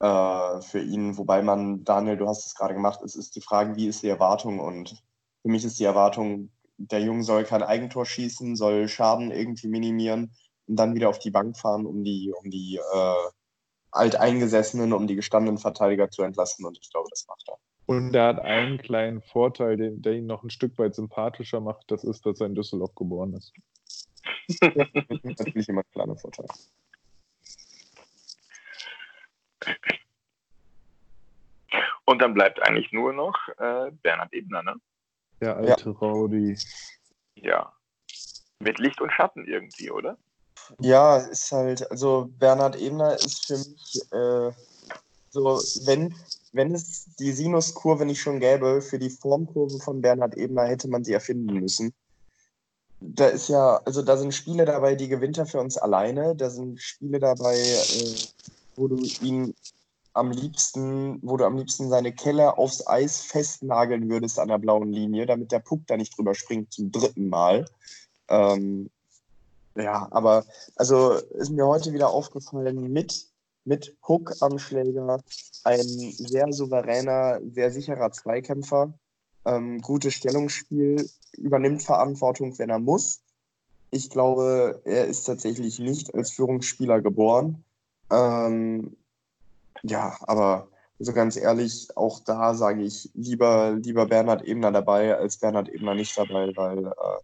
äh, 0.00 0.60
für 0.62 0.80
ihn. 0.80 1.16
Wobei 1.16 1.42
man, 1.42 1.84
Daniel, 1.84 2.16
du 2.16 2.26
hast 2.26 2.46
es 2.46 2.54
gerade 2.54 2.74
gemacht, 2.74 3.00
es 3.02 3.16
ist 3.16 3.36
die 3.36 3.40
Frage, 3.40 3.76
wie 3.76 3.88
ist 3.88 4.02
die 4.02 4.08
Erwartung? 4.08 4.60
Und 4.60 5.02
für 5.42 5.48
mich 5.48 5.64
ist 5.64 5.78
die 5.78 5.84
Erwartung, 5.84 6.50
der 6.78 7.00
Junge 7.00 7.22
soll 7.22 7.44
kein 7.44 7.62
Eigentor 7.62 8.06
schießen, 8.06 8.56
soll 8.56 8.88
Schaden 8.88 9.30
irgendwie 9.30 9.68
minimieren 9.68 10.32
und 10.68 10.76
dann 10.76 10.94
wieder 10.94 11.08
auf 11.08 11.18
die 11.18 11.30
Bank 11.30 11.56
fahren, 11.56 11.86
um 11.86 12.04
die, 12.04 12.32
um 12.32 12.50
die 12.50 12.76
äh, 12.76 13.30
alteingesessenen, 13.90 14.92
um 14.92 15.06
die 15.06 15.16
gestandenen 15.16 15.58
Verteidiger 15.58 16.10
zu 16.10 16.22
entlasten. 16.22 16.66
Und 16.66 16.78
ich 16.78 16.90
glaube, 16.90 17.08
das 17.10 17.26
macht 17.26 17.48
er. 17.48 17.58
Und 17.86 18.14
er 18.14 18.26
hat 18.26 18.40
einen 18.40 18.76
kleinen 18.76 19.22
Vorteil, 19.22 19.78
den, 19.78 20.02
der 20.02 20.12
ihn 20.12 20.26
noch 20.26 20.42
ein 20.42 20.50
Stück 20.50 20.78
weit 20.78 20.94
sympathischer 20.94 21.60
macht. 21.60 21.90
Das 21.90 22.04
ist, 22.04 22.26
dass 22.26 22.40
er 22.40 22.46
in 22.46 22.54
Düsseldorf 22.54 22.94
geboren 22.94 23.32
ist. 23.32 23.54
Natürlich 25.22 25.68
immer 25.70 25.80
ein 25.80 25.90
kleiner 25.92 26.16
Vorteil. 26.16 26.46
Und 32.04 32.20
dann 32.20 32.34
bleibt 32.34 32.60
eigentlich 32.62 32.92
nur 32.92 33.12
noch 33.12 33.36
äh, 33.58 33.90
Bernhard 34.02 34.32
Ebner, 34.32 34.62
ne? 34.62 34.74
Der 35.40 35.56
alte 35.56 35.90
ja. 35.90 35.96
Rowdy. 35.96 36.58
Ja. 37.36 37.72
Mit 38.58 38.78
Licht 38.78 39.00
und 39.00 39.12
Schatten 39.12 39.46
irgendwie, 39.46 39.90
oder? 39.90 40.18
Ja, 40.80 41.18
ist 41.18 41.50
halt, 41.52 41.90
also 41.90 42.28
Bernhard 42.38 42.80
Ebner 42.80 43.14
ist 43.14 43.46
für 43.46 43.58
mich 43.58 44.00
äh, 44.12 44.52
so, 45.30 45.60
wenn, 45.86 46.14
wenn 46.52 46.74
es 46.74 47.14
die 47.18 47.32
Sinuskurve 47.32 48.06
nicht 48.06 48.20
schon 48.20 48.40
gäbe, 48.40 48.80
für 48.80 48.98
die 48.98 49.10
Formkurve 49.10 49.78
von 49.78 50.00
Bernhard 50.00 50.36
Ebner 50.36 50.64
hätte 50.64 50.88
man 50.88 51.04
sie 51.04 51.12
erfinden 51.12 51.54
müssen. 51.54 51.92
Da 53.00 53.26
ist 53.26 53.48
ja, 53.48 53.76
also 53.84 54.02
da 54.02 54.16
sind 54.16 54.34
Spiele 54.34 54.64
dabei, 54.64 54.94
die 54.94 55.08
gewinnt 55.08 55.38
er 55.38 55.46
für 55.46 55.60
uns 55.60 55.76
alleine. 55.76 56.34
Da 56.34 56.50
sind 56.50 56.80
Spiele 56.80 57.20
dabei, 57.20 57.56
äh, 57.56 58.14
wo 58.74 58.88
du 58.88 58.96
ihn 59.22 59.54
am 60.14 60.32
liebsten, 60.32 61.20
wo 61.22 61.36
du 61.36 61.44
am 61.44 61.56
liebsten 61.56 61.88
seine 61.88 62.12
Kelle 62.12 62.58
aufs 62.58 62.84
Eis 62.86 63.20
festnageln 63.20 64.10
würdest 64.10 64.38
an 64.38 64.48
der 64.48 64.58
blauen 64.58 64.92
Linie, 64.92 65.26
damit 65.26 65.52
der 65.52 65.60
Puck 65.60 65.82
da 65.86 65.96
nicht 65.96 66.16
drüber 66.18 66.34
springt 66.34 66.72
zum 66.72 66.90
dritten 66.90 67.28
Mal. 67.28 67.66
Ähm, 68.28 68.90
Ja, 69.78 70.08
aber 70.10 70.44
also 70.74 71.12
ist 71.12 71.50
mir 71.50 71.66
heute 71.66 71.92
wieder 71.92 72.10
aufgefallen, 72.10 72.92
mit, 72.92 73.28
mit 73.64 73.96
Hook 74.08 74.34
am 74.40 74.58
Schläger, 74.58 75.22
ein 75.62 75.82
sehr 75.82 76.52
souveräner, 76.52 77.40
sehr 77.52 77.70
sicherer 77.70 78.10
Zweikämpfer, 78.10 78.92
ähm, 79.44 79.80
gutes 79.80 80.14
Stellungsspiel, 80.14 81.08
übernimmt 81.36 81.84
Verantwortung, 81.84 82.58
wenn 82.58 82.70
er 82.70 82.80
muss. 82.80 83.20
Ich 83.90 84.10
glaube, 84.10 84.82
er 84.84 85.06
ist 85.06 85.24
tatsächlich 85.24 85.78
nicht 85.78 86.12
als 86.12 86.32
Führungsspieler 86.32 87.00
geboren. 87.00 87.62
Ähm, 88.10 88.96
ja, 89.84 90.16
aber 90.22 90.68
so 90.98 91.12
ganz 91.12 91.36
ehrlich, 91.36 91.96
auch 91.96 92.18
da 92.20 92.54
sage 92.54 92.82
ich 92.82 93.10
lieber, 93.14 93.76
lieber 93.80 94.06
Bernhard 94.06 94.44
Ebner 94.44 94.72
dabei 94.72 95.16
als 95.16 95.36
Bernhard 95.36 95.68
Ebner 95.68 95.94
nicht 95.94 96.18
dabei, 96.18 96.50
weil 96.56 96.86
äh, 96.86 97.20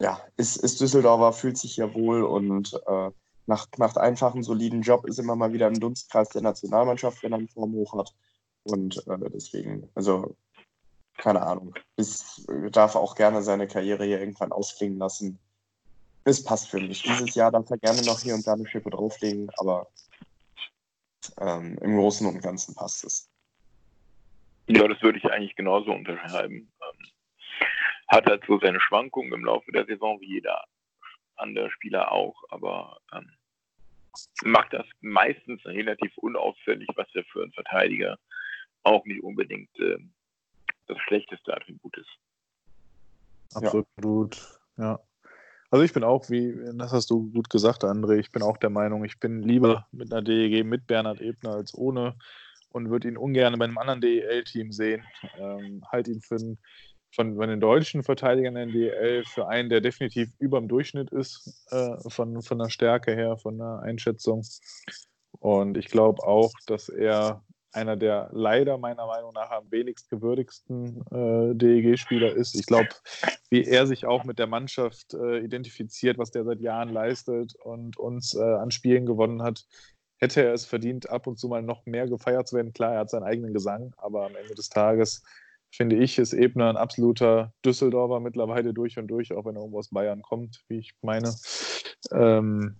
ja, 0.00 0.20
ist, 0.36 0.56
ist 0.56 0.80
Düsseldorfer, 0.80 1.32
fühlt 1.32 1.58
sich 1.58 1.76
ja 1.76 1.92
wohl 1.94 2.22
und 2.22 2.74
äh, 2.86 3.10
macht, 3.46 3.78
macht 3.78 3.98
einfach 3.98 4.34
einen 4.34 4.42
soliden 4.42 4.82
Job, 4.82 5.06
ist 5.06 5.18
immer 5.18 5.36
mal 5.36 5.52
wieder 5.52 5.68
im 5.68 5.78
Dunstkreis 5.78 6.28
der 6.30 6.42
Nationalmannschaft, 6.42 7.22
wenn 7.22 7.32
er 7.32 7.38
einen 7.38 7.48
Form 7.48 7.72
hoch 7.72 7.94
hat. 7.94 8.14
Und 8.64 9.06
äh, 9.06 9.30
deswegen, 9.32 9.88
also 9.94 10.36
keine 11.16 11.42
Ahnung, 11.42 11.74
ist, 11.96 12.46
darf 12.70 12.96
auch 12.96 13.14
gerne 13.14 13.42
seine 13.42 13.68
Karriere 13.68 14.04
hier 14.04 14.20
irgendwann 14.20 14.52
ausklingen 14.52 14.98
lassen. 14.98 15.38
Es 16.24 16.42
passt 16.42 16.68
für 16.68 16.80
mich. 16.80 17.02
Dieses 17.02 17.34
Jahr 17.34 17.52
darf 17.52 17.70
er 17.70 17.78
gerne 17.78 18.02
noch 18.02 18.20
hier 18.20 18.34
und 18.34 18.46
da 18.46 18.54
eine 18.54 18.66
Schippe 18.66 18.90
drauflegen, 18.90 19.50
aber 19.58 19.86
ähm, 21.38 21.78
im 21.80 21.96
Großen 21.96 22.26
und 22.26 22.42
Ganzen 22.42 22.74
passt 22.74 23.04
es. 23.04 23.28
Ja, 24.66 24.88
das 24.88 25.02
würde 25.02 25.18
ich 25.18 25.24
eigentlich 25.26 25.56
genauso 25.56 25.92
unterschreiben. 25.92 26.54
Ähm, 26.54 27.06
hat 28.08 28.26
halt 28.26 28.44
so 28.46 28.58
seine 28.60 28.80
Schwankungen 28.80 29.32
im 29.32 29.44
Laufe 29.44 29.70
der 29.72 29.86
Saison, 29.86 30.20
wie 30.20 30.34
jeder 30.34 30.64
andere 31.36 31.70
Spieler 31.70 32.12
auch, 32.12 32.36
aber 32.50 32.98
ähm, 33.12 33.30
macht 34.44 34.72
das 34.72 34.86
meistens 35.00 35.64
relativ 35.64 36.16
unauffällig, 36.18 36.88
was 36.94 37.08
ja 37.14 37.22
für 37.32 37.42
einen 37.42 37.52
Verteidiger 37.52 38.18
auch 38.84 39.04
nicht 39.04 39.22
unbedingt 39.22 39.70
äh, 39.78 39.98
das 40.86 40.98
schlechteste 41.06 41.54
Attribut 41.54 41.96
ist. 41.96 42.10
Absolut, 43.54 44.36
ja. 44.76 44.84
ja. 44.84 45.00
Also 45.70 45.84
ich 45.84 45.92
bin 45.92 46.04
auch, 46.04 46.30
wie, 46.30 46.54
das 46.74 46.92
hast 46.92 47.10
du 47.10 47.32
gut 47.32 47.50
gesagt, 47.50 47.82
André, 47.82 48.18
ich 48.18 48.30
bin 48.30 48.42
auch 48.42 48.58
der 48.58 48.70
Meinung, 48.70 49.04
ich 49.04 49.18
bin 49.18 49.42
lieber 49.42 49.88
mit 49.90 50.12
einer 50.12 50.22
DEG 50.22 50.64
mit 50.64 50.86
Bernhard 50.86 51.20
Ebner 51.20 51.54
als 51.54 51.74
ohne 51.74 52.16
und 52.68 52.90
würde 52.90 53.08
ihn 53.08 53.16
ungern 53.16 53.58
bei 53.58 53.64
einem 53.64 53.78
anderen 53.78 54.00
DEL-Team 54.00 54.70
sehen. 54.70 55.04
Ähm, 55.36 55.84
halt 55.90 56.06
ihn 56.06 56.20
für 56.20 56.36
einen 56.36 56.58
von, 57.14 57.36
von 57.36 57.48
den 57.48 57.60
deutschen 57.60 58.02
Verteidigern 58.02 58.56
in 58.56 58.72
der 58.72 58.90
DL 58.92 59.24
für 59.24 59.48
einen, 59.48 59.68
der 59.68 59.80
definitiv 59.80 60.30
über 60.38 60.58
dem 60.58 60.68
Durchschnitt 60.68 61.10
ist, 61.10 61.66
äh, 61.70 61.96
von, 62.08 62.42
von 62.42 62.58
der 62.58 62.70
Stärke 62.70 63.14
her, 63.14 63.36
von 63.36 63.58
der 63.58 63.80
Einschätzung. 63.80 64.42
Und 65.40 65.76
ich 65.76 65.88
glaube 65.88 66.22
auch, 66.26 66.52
dass 66.66 66.88
er 66.88 67.42
einer 67.72 67.96
der 67.96 68.30
leider 68.32 68.78
meiner 68.78 69.06
Meinung 69.06 69.32
nach 69.32 69.50
am 69.50 69.70
wenigst 69.70 70.08
gewürdigsten 70.08 71.04
äh, 71.10 71.54
DEG-Spieler 71.54 72.32
ist. 72.32 72.54
Ich 72.54 72.66
glaube, 72.66 72.88
wie 73.50 73.64
er 73.64 73.86
sich 73.86 74.06
auch 74.06 74.24
mit 74.24 74.38
der 74.38 74.46
Mannschaft 74.46 75.14
äh, 75.14 75.38
identifiziert, 75.38 76.16
was 76.16 76.30
der 76.30 76.44
seit 76.44 76.60
Jahren 76.60 76.90
leistet 76.90 77.54
und 77.64 77.96
uns 77.96 78.34
äh, 78.34 78.42
an 78.42 78.70
Spielen 78.70 79.06
gewonnen 79.06 79.42
hat, 79.42 79.64
hätte 80.18 80.44
er 80.44 80.54
es 80.54 80.64
verdient, 80.64 81.10
ab 81.10 81.26
und 81.26 81.38
zu 81.38 81.48
mal 81.48 81.62
noch 81.62 81.84
mehr 81.84 82.08
gefeiert 82.08 82.46
zu 82.46 82.56
werden. 82.56 82.72
Klar, 82.72 82.94
er 82.94 83.00
hat 83.00 83.10
seinen 83.10 83.24
eigenen 83.24 83.52
Gesang, 83.52 83.92
aber 83.96 84.26
am 84.26 84.36
Ende 84.36 84.54
des 84.54 84.68
Tages 84.68 85.22
finde 85.76 85.96
ich, 85.96 86.18
ist 86.18 86.32
Ebner 86.32 86.70
ein 86.70 86.76
absoluter 86.76 87.52
Düsseldorfer 87.64 88.20
mittlerweile 88.20 88.72
durch 88.72 88.98
und 88.98 89.08
durch, 89.08 89.32
auch 89.32 89.44
wenn 89.44 89.56
er 89.56 89.60
irgendwo 89.60 89.78
aus 89.78 89.90
Bayern 89.90 90.22
kommt, 90.22 90.64
wie 90.68 90.78
ich 90.78 90.94
meine. 91.02 91.34
Ähm, 92.12 92.76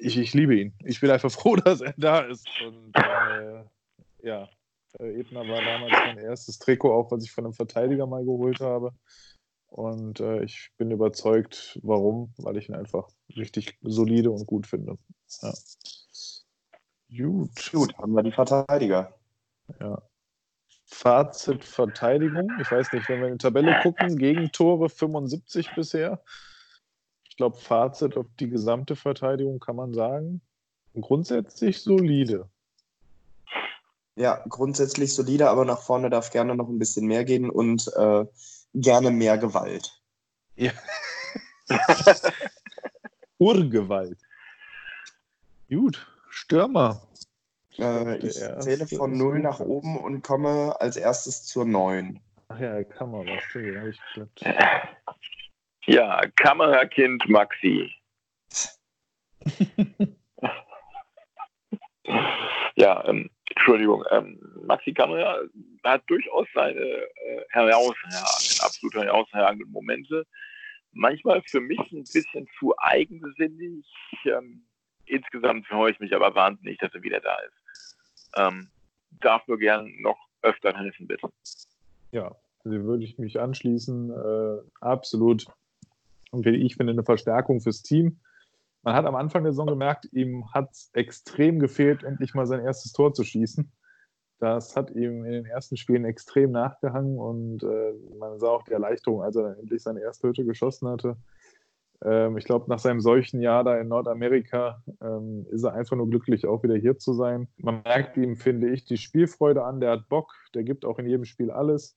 ich, 0.00 0.16
ich 0.16 0.34
liebe 0.34 0.56
ihn. 0.56 0.74
Ich 0.84 1.00
bin 1.00 1.10
einfach 1.10 1.30
froh, 1.30 1.56
dass 1.56 1.80
er 1.80 1.94
da 1.96 2.20
ist. 2.20 2.46
Und 2.66 2.96
äh, 2.96 3.64
ja, 4.22 4.48
äh, 4.98 5.20
Ebner 5.20 5.46
war 5.48 5.62
damals 5.62 5.92
mein 5.92 6.18
erstes 6.18 6.58
Trikot, 6.58 6.92
auch 6.92 7.10
was 7.10 7.24
ich 7.24 7.32
von 7.32 7.44
einem 7.44 7.54
Verteidiger 7.54 8.06
mal 8.06 8.24
geholt 8.24 8.60
habe. 8.60 8.92
Und 9.68 10.18
äh, 10.20 10.42
ich 10.42 10.70
bin 10.78 10.90
überzeugt, 10.90 11.78
warum, 11.82 12.32
weil 12.38 12.56
ich 12.56 12.68
ihn 12.68 12.74
einfach 12.74 13.08
richtig 13.36 13.78
solide 13.82 14.30
und 14.30 14.46
gut 14.46 14.66
finde. 14.66 14.98
Ja. 15.42 15.52
Gut. 17.16 17.72
Gut, 17.72 17.98
haben 17.98 18.12
wir 18.12 18.22
die 18.22 18.32
Verteidiger. 18.32 19.14
Ja. 19.80 20.02
Fazit 20.90 21.64
Verteidigung. 21.64 22.50
Ich 22.60 22.70
weiß 22.70 22.92
nicht, 22.92 23.08
wenn 23.08 23.20
wir 23.20 23.28
in 23.28 23.34
die 23.34 23.42
Tabelle 23.42 23.80
gucken, 23.82 24.18
Gegentore 24.18 24.88
75 24.88 25.70
bisher. 25.74 26.20
Ich 27.28 27.36
glaube, 27.36 27.56
Fazit 27.56 28.16
auf 28.16 28.26
die 28.38 28.50
gesamte 28.50 28.96
Verteidigung 28.96 29.60
kann 29.60 29.76
man 29.76 29.94
sagen. 29.94 30.42
Grundsätzlich 31.00 31.80
solide. 31.80 32.50
Ja, 34.16 34.44
grundsätzlich 34.48 35.14
solide, 35.14 35.48
aber 35.48 35.64
nach 35.64 35.80
vorne 35.80 36.10
darf 36.10 36.30
gerne 36.30 36.54
noch 36.54 36.68
ein 36.68 36.78
bisschen 36.78 37.06
mehr 37.06 37.24
gehen 37.24 37.48
und 37.48 37.90
äh, 37.96 38.26
gerne 38.74 39.10
mehr 39.10 39.38
Gewalt. 39.38 40.02
Ja. 40.56 40.72
Urgewalt. 43.38 44.18
Gut, 45.70 46.06
Stürmer. 46.28 47.00
Äh, 47.78 48.16
ich 48.18 48.34
zähle 48.34 48.86
von 48.86 49.16
0 49.16 49.40
nach 49.40 49.60
oben 49.60 49.98
und 49.98 50.22
komme 50.22 50.76
als 50.80 50.96
erstes 50.96 51.44
zur 51.44 51.64
9. 51.64 52.20
Ach 52.48 52.58
ja, 52.58 52.82
Kamera, 52.82 53.40
stimmt, 53.40 53.78
habe 53.78 53.90
ich 53.90 54.00
geklappt. 54.14 54.42
Ja, 55.86 56.20
Kamerakind 56.36 57.26
Maxi. 57.28 57.90
ja, 62.76 63.02
ähm, 63.08 63.30
Entschuldigung, 63.48 64.04
ähm, 64.10 64.38
Maxi 64.66 64.92
Kamera 64.92 65.40
hat 65.82 66.02
durchaus 66.06 66.46
seine 66.54 66.78
äh, 66.78 67.44
herausragenden, 67.48 68.60
absolut 68.60 68.94
herausragenden 68.94 69.70
Momente. 69.72 70.26
Manchmal 70.92 71.42
für 71.46 71.60
mich 71.60 71.80
ein 71.92 72.04
bisschen 72.04 72.46
zu 72.58 72.74
eigensinnig. 72.78 73.86
Ähm, 74.26 74.66
insgesamt 75.06 75.66
freue 75.66 75.92
ich 75.92 75.98
mich 75.98 76.14
aber 76.14 76.34
wahnsinnig, 76.34 76.78
dass 76.78 76.94
er 76.94 77.02
wieder 77.02 77.20
da 77.20 77.36
ist 77.38 77.59
ähm, 78.36 78.70
darf 79.20 79.46
nur 79.48 79.58
gern 79.58 79.90
noch 80.00 80.18
öfter 80.42 80.76
helfen, 80.76 81.06
bitte. 81.06 81.28
Ja, 82.12 82.34
also 82.64 82.84
würde 82.84 83.04
ich 83.04 83.18
mich 83.18 83.40
anschließen. 83.40 84.10
Äh, 84.10 84.62
absolut. 84.80 85.46
Und 86.30 86.46
ich 86.46 86.76
finde 86.76 86.92
eine 86.92 87.04
Verstärkung 87.04 87.60
fürs 87.60 87.82
Team. 87.82 88.20
Man 88.82 88.94
hat 88.94 89.04
am 89.04 89.14
Anfang 89.14 89.42
der 89.42 89.52
Saison 89.52 89.66
gemerkt, 89.66 90.08
ihm 90.12 90.52
hat 90.54 90.70
es 90.70 90.90
extrem 90.94 91.58
gefehlt, 91.58 92.02
endlich 92.02 92.34
mal 92.34 92.46
sein 92.46 92.64
erstes 92.64 92.92
Tor 92.92 93.12
zu 93.12 93.24
schießen. 93.24 93.70
Das 94.38 94.74
hat 94.74 94.90
ihm 94.90 95.24
in 95.26 95.32
den 95.32 95.44
ersten 95.44 95.76
Spielen 95.76 96.06
extrem 96.06 96.50
nachgehangen 96.50 97.18
und 97.18 97.62
äh, 97.62 97.92
man 98.18 98.38
sah 98.38 98.48
auch 98.48 98.62
die 98.62 98.72
Erleichterung, 98.72 99.22
als 99.22 99.36
er 99.36 99.42
dann 99.42 99.58
endlich 99.58 99.82
seine 99.82 100.00
erste 100.00 100.28
Hütte 100.28 100.46
geschossen 100.46 100.88
hatte. 100.88 101.18
Ähm, 102.04 102.36
ich 102.36 102.44
glaube, 102.44 102.68
nach 102.68 102.78
seinem 102.78 103.00
solchen 103.00 103.40
Jahr 103.40 103.64
da 103.64 103.78
in 103.78 103.88
Nordamerika 103.88 104.82
ähm, 105.02 105.46
ist 105.50 105.64
er 105.64 105.74
einfach 105.74 105.96
nur 105.96 106.08
glücklich, 106.08 106.46
auch 106.46 106.62
wieder 106.62 106.76
hier 106.76 106.98
zu 106.98 107.12
sein. 107.12 107.48
Man 107.58 107.82
merkt 107.82 108.16
ihm, 108.16 108.36
finde 108.36 108.70
ich, 108.70 108.84
die 108.84 108.96
Spielfreude 108.96 109.64
an. 109.64 109.80
Der 109.80 109.92
hat 109.92 110.08
Bock, 110.08 110.32
der 110.54 110.62
gibt 110.62 110.84
auch 110.84 110.98
in 110.98 111.06
jedem 111.06 111.24
Spiel 111.24 111.50
alles. 111.50 111.96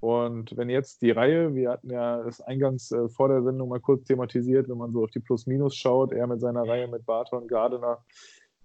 Und 0.00 0.56
wenn 0.56 0.70
jetzt 0.70 1.02
die 1.02 1.10
Reihe, 1.10 1.54
wir 1.54 1.70
hatten 1.70 1.90
ja 1.90 2.22
das 2.22 2.40
eingangs 2.40 2.90
äh, 2.90 3.08
vor 3.08 3.28
der 3.28 3.42
Sendung 3.42 3.68
mal 3.68 3.80
kurz 3.80 4.04
thematisiert, 4.04 4.68
wenn 4.68 4.78
man 4.78 4.92
so 4.92 5.04
auf 5.04 5.10
die 5.10 5.20
Plus-Minus 5.20 5.76
schaut, 5.76 6.12
er 6.12 6.26
mit 6.26 6.40
seiner 6.40 6.66
Reihe 6.66 6.88
mit 6.88 7.04
Barton 7.04 7.46
Gardner, 7.46 7.98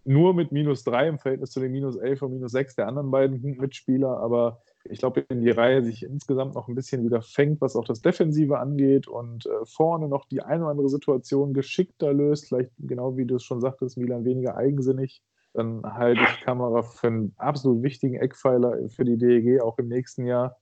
nur 0.06 0.34
mit 0.34 0.52
minus 0.52 0.84
drei 0.84 1.08
im 1.08 1.20
Verhältnis 1.20 1.52
zu 1.52 1.60
den 1.60 1.72
minus 1.72 1.98
elf 1.98 2.22
und 2.22 2.32
minus 2.32 2.52
sechs 2.52 2.76
der 2.76 2.88
anderen 2.88 3.12
beiden 3.12 3.42
Mitspieler, 3.58 4.18
aber 4.18 4.62
ich 4.90 5.00
glaube, 5.00 5.26
wenn 5.28 5.42
die 5.42 5.52
Reihe 5.52 5.84
sich 5.84 6.04
insgesamt 6.04 6.56
noch 6.56 6.68
ein 6.68 6.76
bisschen 6.76 7.04
wieder 7.04 7.22
fängt, 7.22 7.62
was 7.62 7.76
auch 7.76 7.86
das 7.86 8.02
Defensive 8.02 8.60
angeht 8.60 9.08
und 9.08 9.46
äh, 9.46 9.66
vorne 9.66 10.08
noch 10.08 10.26
die 10.26 10.42
eine 10.42 10.64
oder 10.64 10.72
andere 10.72 10.90
Situation 10.90 11.54
geschickter 11.54 12.14
löst, 12.14 12.48
vielleicht 12.48 12.72
genau 12.78 13.18
wie 13.18 13.26
du 13.26 13.36
es 13.36 13.44
schon 13.44 13.62
sagtest, 13.62 13.98
Milan 13.98 14.26
weniger 14.26 14.56
eigensinnig, 14.56 15.22
dann 15.54 15.84
halte 15.84 16.22
ich 16.22 16.42
Kamera 16.42 16.84
für 16.84 17.08
einen 17.08 17.34
absolut 17.38 17.82
wichtigen 17.82 18.16
Eckpfeiler 18.16 18.90
für 18.90 19.06
die 19.06 19.18
DEG 19.18 19.62
auch 19.62 19.78
im 19.80 19.88
nächsten 19.88 20.26
Jahr 20.26 20.58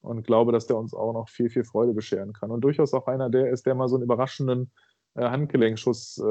und 0.00 0.26
glaube, 0.26 0.52
dass 0.52 0.66
der 0.66 0.76
uns 0.76 0.92
auch 0.92 1.12
noch 1.12 1.28
viel, 1.28 1.48
viel 1.48 1.64
Freude 1.64 1.94
bescheren 1.94 2.32
kann. 2.32 2.50
Und 2.50 2.62
durchaus 2.62 2.92
auch 2.92 3.06
einer 3.06 3.30
der 3.30 3.50
ist, 3.50 3.64
der 3.64 3.74
mal 3.74 3.88
so 3.88 3.96
einen 3.96 4.04
überraschenden 4.04 4.70
äh, 5.14 5.22
Handgelenkschuss 5.22 6.18
äh, 6.18 6.22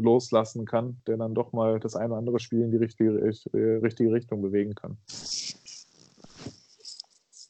loslassen 0.00 0.64
kann, 0.64 1.00
der 1.06 1.18
dann 1.18 1.34
doch 1.34 1.52
mal 1.52 1.78
das 1.78 1.94
eine 1.94 2.08
oder 2.08 2.18
andere 2.18 2.40
Spiel 2.40 2.62
in 2.62 2.70
die 2.70 2.78
richtige, 2.78 3.18
äh, 3.52 3.76
richtige 3.76 4.12
Richtung 4.12 4.42
bewegen 4.42 4.74
kann. 4.74 4.96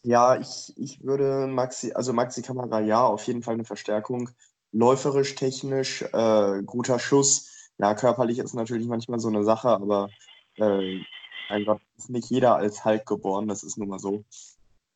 Ja, 0.02 0.38
ich, 0.40 0.72
ich 0.76 1.02
würde 1.02 1.46
Maxi, 1.46 1.92
also 1.92 2.12
Maxi 2.12 2.42
Kamera 2.42 2.80
ja, 2.80 3.04
auf 3.04 3.26
jeden 3.26 3.42
Fall 3.42 3.54
eine 3.54 3.64
Verstärkung. 3.64 4.30
Läuferisch, 4.72 5.34
technisch, 5.34 6.02
äh, 6.02 6.62
guter 6.64 6.98
Schuss. 6.98 7.70
Ja, 7.78 7.94
körperlich 7.94 8.38
ist 8.38 8.54
natürlich 8.54 8.86
manchmal 8.86 9.20
so 9.20 9.28
eine 9.28 9.44
Sache, 9.44 9.68
aber 9.68 10.08
äh, 10.56 11.00
einfach 11.48 11.78
ist 11.96 12.10
nicht 12.10 12.30
jeder 12.30 12.56
als 12.56 12.84
Hulk 12.84 13.04
geboren, 13.06 13.48
das 13.48 13.62
ist 13.62 13.78
nun 13.78 13.88
mal 13.88 13.98
so. 13.98 14.24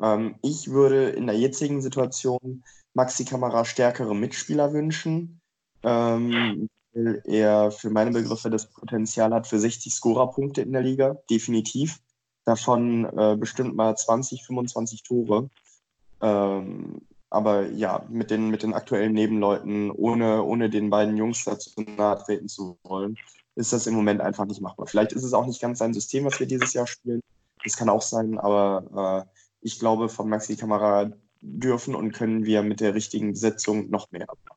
Ähm, 0.00 0.36
ich 0.42 0.70
würde 0.70 1.11
in 1.11 1.26
der 1.26 1.38
jetzigen 1.38 1.82
Situation 1.82 2.64
Maxi 2.94 3.24
Kamera 3.24 3.64
stärkere 3.64 4.14
Mitspieler 4.14 4.72
wünschen. 4.72 5.40
Ähm, 5.82 6.68
weil 6.94 7.22
er 7.24 7.70
für 7.70 7.90
meine 7.90 8.12
Begriffe 8.12 8.50
das 8.50 8.70
Potenzial 8.70 9.34
hat 9.34 9.46
für 9.46 9.59
60 9.59 9.92
Scorerpunkte 9.92 10.62
in 10.62 10.72
der 10.72 10.82
Liga, 10.82 11.16
definitiv. 11.28 12.00
Davon 12.45 13.07
äh, 13.16 13.36
bestimmt 13.38 13.74
mal 13.74 13.97
20, 13.97 14.45
25 14.45 15.03
Tore. 15.03 15.49
Ähm, 16.20 17.01
aber 17.30 17.68
ja, 17.70 18.05
mit 18.09 18.30
den, 18.30 18.51
mit 18.51 18.62
den 18.62 18.74
aktuellen 18.74 19.12
Nebenleuten, 19.12 19.90
ohne, 19.90 20.42
ohne 20.42 20.70
den 20.70 20.90
beiden 20.90 21.16
Jungs 21.16 21.45
dazu 21.45 21.70
nahe 21.80 22.18
treten 22.18 22.49
zu 22.49 22.78
wollen, 22.84 23.16
ist 23.57 23.72
das 23.72 23.86
im 23.86 23.95
Moment 23.95 24.20
einfach 24.20 24.45
nicht 24.45 24.61
machbar. 24.61 24.86
Vielleicht 24.86 25.12
ist 25.12 25.24
es 25.24 25.32
auch 25.32 25.47
nicht 25.47 25.61
ganz 25.61 25.78
sein 25.78 25.95
System, 25.95 26.24
was 26.24 26.38
wir 26.38 26.47
dieses 26.47 26.72
Jahr 26.74 26.86
spielen. 26.86 27.20
Das 27.64 27.76
kann 27.76 27.88
auch 27.88 28.03
sein, 28.03 28.38
aber 28.38 29.26
äh, 29.26 29.38
ich 29.62 29.78
glaube, 29.78 30.09
von 30.09 30.28
Maxi 30.28 30.57
Kamera 30.57 31.11
dürfen 31.40 31.95
und 31.95 32.12
können 32.12 32.45
wir 32.45 32.62
mit 32.62 32.80
der 32.80 32.95
richtigen 32.95 33.32
Besetzung 33.32 33.90
noch 33.90 34.11
mehr 34.12 34.28
abmachen. 34.28 34.53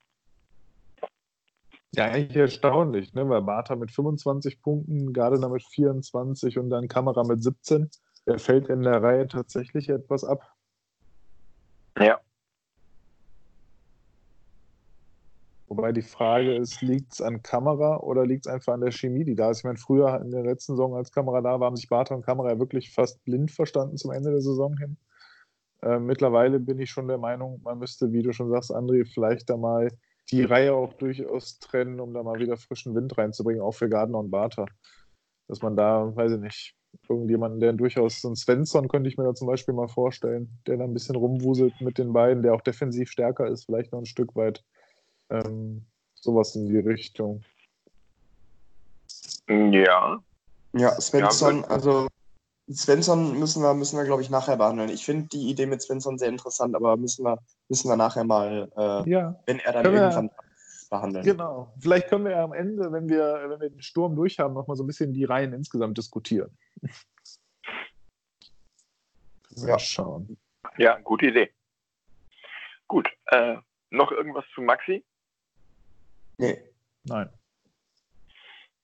Ja, 1.98 2.06
eigentlich 2.06 2.38
erstaunlich, 2.38 3.16
ne? 3.16 3.28
weil 3.28 3.42
Bartha 3.42 3.76
mit 3.76 3.92
25 3.92 4.62
Punkten, 4.62 5.14
Gardner 5.14 5.50
mit 5.50 5.64
24 5.64 6.60
und 6.60 6.70
dann 6.70 6.88
Kamera 6.88 7.24
mit 7.24 7.42
17. 7.42 7.90
Er 8.26 8.38
fällt 8.38 8.70
in 8.70 8.84
der 8.84 9.02
Reihe 9.02 9.28
tatsächlich 9.28 9.90
etwas 9.90 10.24
ab. 10.24 10.44
Ja. 12.00 12.20
Wobei 15.66 15.92
die 15.92 16.04
Frage 16.04 16.56
ist, 16.56 16.84
liegt 16.84 17.14
es 17.14 17.22
an 17.22 17.42
Kamera 17.42 17.98
oder 17.98 18.28
liegt 18.28 18.46
es 18.46 18.54
einfach 18.54 18.74
an 18.74 18.82
der 18.82 18.92
Chemie, 18.92 19.26
die 19.26 19.36
da 19.36 19.50
ist? 19.50 19.60
Ich 19.60 19.64
meine, 19.64 19.80
früher 19.80 20.22
in 20.22 20.30
der 20.30 20.44
letzten 20.44 20.74
Saison, 20.74 20.96
als 20.96 21.12
Kamera 21.12 21.42
da 21.42 21.60
war, 21.60 21.66
haben 21.66 21.76
sich 21.76 21.90
Bartha 21.90 22.14
und 22.14 22.24
Kamera 22.24 22.52
ja 22.52 22.60
wirklich 22.60 22.94
fast 22.94 23.24
blind 23.24 23.50
verstanden 23.50 23.98
zum 23.98 24.12
Ende 24.12 24.30
der 24.30 24.42
Saison 24.42 24.78
hin. 24.78 24.98
Äh, 25.82 25.98
mittlerweile 25.98 26.60
bin 26.60 26.80
ich 26.80 26.92
schon 26.92 27.08
der 27.08 27.18
Meinung, 27.18 27.60
man 27.64 27.80
müsste, 27.80 28.12
wie 28.12 28.22
du 28.22 28.34
schon 28.34 28.52
sagst, 28.52 28.72
André, 28.72 29.04
vielleicht 29.12 29.50
da 29.50 29.58
mal 29.58 29.90
die 30.32 30.44
Reihe 30.44 30.74
auch 30.74 30.94
durchaus 30.94 31.60
trennen, 31.60 32.00
um 32.00 32.14
da 32.14 32.24
mal 32.24 32.40
wieder 32.40 32.58
frischen 32.58 32.96
Wind 32.96 33.18
reinzubringen, 33.18 33.62
auch 33.62 33.74
für 33.74 33.90
Gardner 33.90 34.20
und 34.20 34.32
Bartha. 34.32 34.66
Dass 35.48 35.62
man 35.62 35.76
da, 35.76 36.14
weiß 36.16 36.34
ich 36.34 36.40
nicht, 36.40 36.76
irgendjemanden, 37.08 37.60
der 37.60 37.74
durchaus, 37.74 38.22
so 38.22 38.30
ein 38.30 38.36
Svensson 38.36 38.88
könnte 38.88 39.10
ich 39.10 39.18
mir 39.18 39.24
da 39.24 39.34
zum 39.34 39.48
Beispiel 39.48 39.74
mal 39.74 39.88
vorstellen, 39.88 40.50
der 40.66 40.78
da 40.78 40.84
ein 40.84 40.94
bisschen 40.94 41.16
rumwuselt 41.16 41.80
mit 41.80 41.98
den 41.98 42.12
beiden, 42.12 42.44
der 42.44 42.54
auch 42.54 42.62
defensiv 42.62 43.10
stärker 43.10 43.48
ist, 43.48 43.66
vielleicht 43.66 43.92
noch 43.92 44.00
ein 44.00 44.06
Stück 44.06 44.36
weit. 44.36 44.64
Ähm, 45.30 45.86
sowas 46.16 46.56
in 46.56 46.68
die 46.68 46.80
Richtung. 46.80 47.44
Ja. 49.48 50.20
Ja, 50.74 51.00
Svensson, 51.00 51.62
Ja, 51.62 51.68
also 51.68 52.08
Svensson 52.70 53.40
müssen 53.40 53.62
wir, 53.64 53.74
müssen 53.74 53.98
wir 53.98 54.04
glaube 54.06 54.22
ich, 54.22 54.30
nachher 54.30 54.58
behandeln. 54.58 54.90
Ich 54.90 55.06
finde 55.06 55.28
die 55.30 55.50
Idee 55.50 55.66
mit 55.68 55.82
Svensson 55.82 56.18
sehr 56.18 56.28
interessant, 56.30 56.76
aber 56.76 56.98
müssen 56.98 57.24
wir, 57.24 57.38
müssen 57.70 57.90
wir 57.90 57.96
nachher 57.96 58.24
mal, 58.26 58.70
äh, 58.76 59.10
Ja, 59.10 59.40
wenn 59.46 59.60
er 59.60 59.72
dann 59.74 59.84
Können 59.84 59.96
wir- 59.96 60.02
irgendwann 60.02 60.32
behandeln. 60.90 61.24
genau. 61.26 61.74
Vielleicht 61.80 62.08
können 62.10 62.26
wir 62.26 62.32
ja 62.32 62.44
am 62.44 62.54
Ende, 62.54 62.92
wenn 62.92 63.08
wir, 63.10 63.46
wenn 63.50 63.60
wir 63.62 63.70
den 63.70 63.82
Sturm 63.82 64.16
durch 64.16 64.40
haben, 64.40 64.54
nochmal 64.54 64.76
so 64.78 64.84
ein 64.84 64.88
bisschen 64.88 65.14
die 65.14 65.24
Reihen 65.26 65.54
insgesamt 65.54 65.98
diskutieren. 65.98 66.58
Ja. 69.52 69.70
Mal 69.70 69.80
schauen. 69.80 70.38
Ja, 70.78 71.00
gute 71.00 71.26
Idee. 71.28 71.52
Gut. 72.88 73.10
Äh, 73.26 73.56
noch 73.90 74.12
irgendwas 74.12 74.46
zu 74.54 74.62
Maxi? 74.62 75.04
Nee. 76.38 76.62
Nein. 77.06 77.30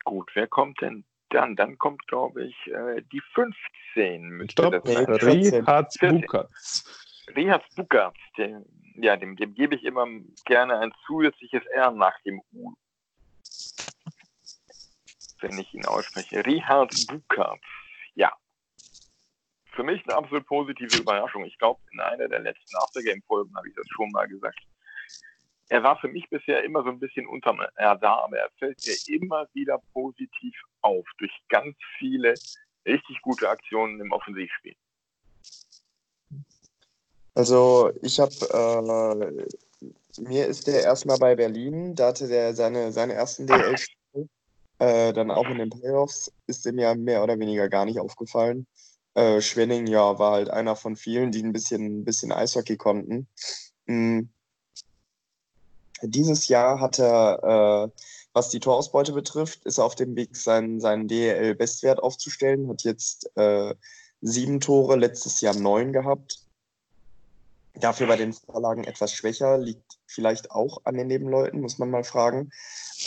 Gut, 0.04 0.32
wer 0.34 0.48
kommt 0.48 0.82
denn 0.82 1.06
dann? 1.34 1.56
Dann 1.56 1.78
kommt, 1.78 2.08
glaube 2.08 2.46
ich, 2.46 2.56
äh, 2.68 3.02
die 3.12 3.22
15. 3.34 4.30
müsste 4.30 4.52
Stopp, 4.64 4.72
das 4.72 4.84
Nee, 4.84 4.94
sein. 4.94 5.06
14. 5.06 5.62
Rihards 5.62 6.00
14. 6.00 6.22
Bukatz. 6.22 7.04
Rihard 7.36 7.64
Buckert, 7.76 8.18
dem, 8.38 8.66
ja, 8.96 9.16
dem, 9.16 9.36
dem 9.36 9.54
gebe 9.54 9.76
ich 9.76 9.84
immer 9.84 10.06
gerne 10.46 10.80
ein 10.80 10.94
zusätzliches 11.06 11.66
R 11.68 11.92
nach 11.92 12.20
dem 12.22 12.42
U. 12.54 12.74
Wenn 15.42 15.58
ich 15.58 15.74
ihn 15.74 15.86
ausspreche. 15.86 16.46
Rihard 16.46 16.94
Buckert, 17.08 17.62
ja. 18.16 18.32
Für 19.72 19.84
mich 19.84 20.04
eine 20.04 20.16
absolut 20.16 20.46
positive 20.46 20.98
Überraschung. 20.98 21.46
Ich 21.46 21.58
glaube, 21.58 21.82
in 21.92 22.00
einer 22.00 22.28
der 22.28 22.40
letzten 22.40 22.76
Aftergame-Folgen 22.78 23.56
habe 23.56 23.68
ich 23.68 23.76
das 23.76 23.88
schon 23.90 24.12
mal 24.12 24.28
gesagt. 24.28 24.60
Er 25.74 25.82
war 25.82 25.98
für 25.98 26.08
mich 26.08 26.30
bisher 26.30 26.64
immer 26.64 26.84
so 26.84 26.90
ein 26.90 27.00
bisschen 27.00 27.26
unterm 27.26 27.60
Radar, 27.78 28.26
aber 28.26 28.38
er 28.38 28.52
fällt 28.60 28.80
mir 28.86 29.16
immer 29.16 29.48
wieder 29.54 29.82
positiv 29.92 30.54
auf 30.82 31.04
durch 31.18 31.32
ganz 31.50 31.76
viele 31.98 32.36
richtig 32.86 33.20
gute 33.24 33.50
Aktionen 33.50 34.00
im 34.00 34.12
Offensivspiel. 34.12 34.76
Also 37.34 37.92
ich 38.04 38.20
habe, 38.20 38.36
äh, 39.82 40.22
mir 40.22 40.46
ist 40.46 40.68
der 40.68 40.84
erstmal 40.84 41.18
bei 41.18 41.34
Berlin, 41.34 41.96
da 41.96 42.10
hatte 42.10 42.28
der 42.28 42.54
seine, 42.54 42.92
seine 42.92 43.14
ersten 43.14 43.48
DL-Spiele, 43.48 44.30
äh, 44.78 45.12
dann 45.12 45.32
auch 45.32 45.50
in 45.50 45.58
den 45.58 45.72
Playoffs, 45.72 46.32
ist 46.46 46.68
dem 46.68 46.78
ja 46.78 46.94
mehr 46.94 47.24
oder 47.24 47.40
weniger 47.40 47.68
gar 47.68 47.86
nicht 47.86 48.00
aufgefallen. 48.00 48.68
Äh, 49.16 49.42
Schwenning, 49.42 49.88
ja, 49.88 50.20
war 50.20 50.34
halt 50.34 50.52
einer 50.52 50.76
von 50.76 50.96
vielen, 50.96 51.32
die 51.32 51.42
ein 51.42 51.52
bisschen, 51.52 52.02
ein 52.02 52.06
bisschen 52.06 52.32
Eishockey 52.32 52.78
konnten. 52.78 53.28
Mm. 53.88 54.28
Dieses 56.06 56.47
Jahr 56.49 56.80
hat 56.80 56.99
er, 56.99 57.89
äh, 57.93 58.01
was 58.34 58.49
die 58.49 58.60
Torausbeute 58.60 59.14
betrifft, 59.14 59.66
ist 59.66 59.78
er 59.78 59.86
auf 59.86 59.95
dem 59.95 60.16
Weg, 60.16 60.36
seinen, 60.36 60.80
seinen 60.80 61.08
DL-Bestwert 61.08 62.04
aufzustellen, 62.04 62.70
hat 62.70 62.84
jetzt 62.84 63.32
äh, 63.38 63.74
sieben 64.22 64.60
Tore, 64.60 64.97
letztes 64.97 65.39
Jahr 65.41 65.56
neun 65.56 65.93
gehabt. 65.93 66.39
Dafür 67.76 68.08
bei 68.08 68.18
den 68.18 68.34
Vorlagen 68.34 68.84
etwas 68.84 69.14
schwächer, 69.14 69.58
liegt 69.58 69.97
vielleicht 70.06 70.51
auch 70.51 70.80
an 70.84 70.95
den 70.95 71.08
Nebenleuten, 71.08 71.62
muss 71.62 71.80
man 71.80 71.89
mal 71.89 72.04
fragen. 72.04 72.51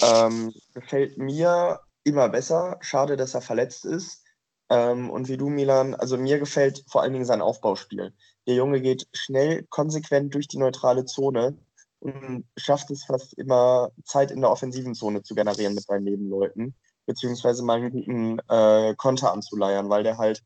Ähm, 0.02 0.52
gefällt 0.74 1.18
mir 1.18 1.80
immer 2.02 2.28
besser. 2.28 2.78
Schade, 2.80 3.16
dass 3.16 3.34
er 3.34 3.42
verletzt 3.42 3.84
ist. 3.84 4.22
Ähm, 4.70 5.10
und 5.10 5.28
wie 5.28 5.36
du, 5.36 5.48
Milan, 5.48 5.94
also 5.94 6.16
mir 6.16 6.38
gefällt 6.38 6.84
vor 6.88 7.02
allen 7.02 7.12
Dingen 7.12 7.24
sein 7.24 7.42
Aufbauspiel. 7.42 8.12
Der 8.46 8.54
Junge 8.54 8.80
geht 8.80 9.06
schnell, 9.12 9.64
konsequent 9.64 10.34
durch 10.34 10.48
die 10.48 10.58
neutrale 10.58 11.04
Zone 11.04 11.56
und 12.00 12.44
schafft 12.56 12.90
es 12.90 13.04
fast 13.04 13.34
immer, 13.34 13.90
Zeit 14.04 14.30
in 14.30 14.40
der 14.40 14.50
offensiven 14.50 14.94
Zone 14.94 15.22
zu 15.22 15.34
generieren 15.34 15.74
mit 15.74 15.84
seinen 15.84 16.04
Nebenleuten, 16.04 16.74
beziehungsweise 17.06 17.62
mal 17.64 17.78
einen 17.78 17.90
guten 17.90 18.38
äh, 18.48 18.94
Konter 18.96 19.32
anzuleiern, 19.32 19.88
weil 19.88 20.02
der 20.02 20.18
halt 20.18 20.42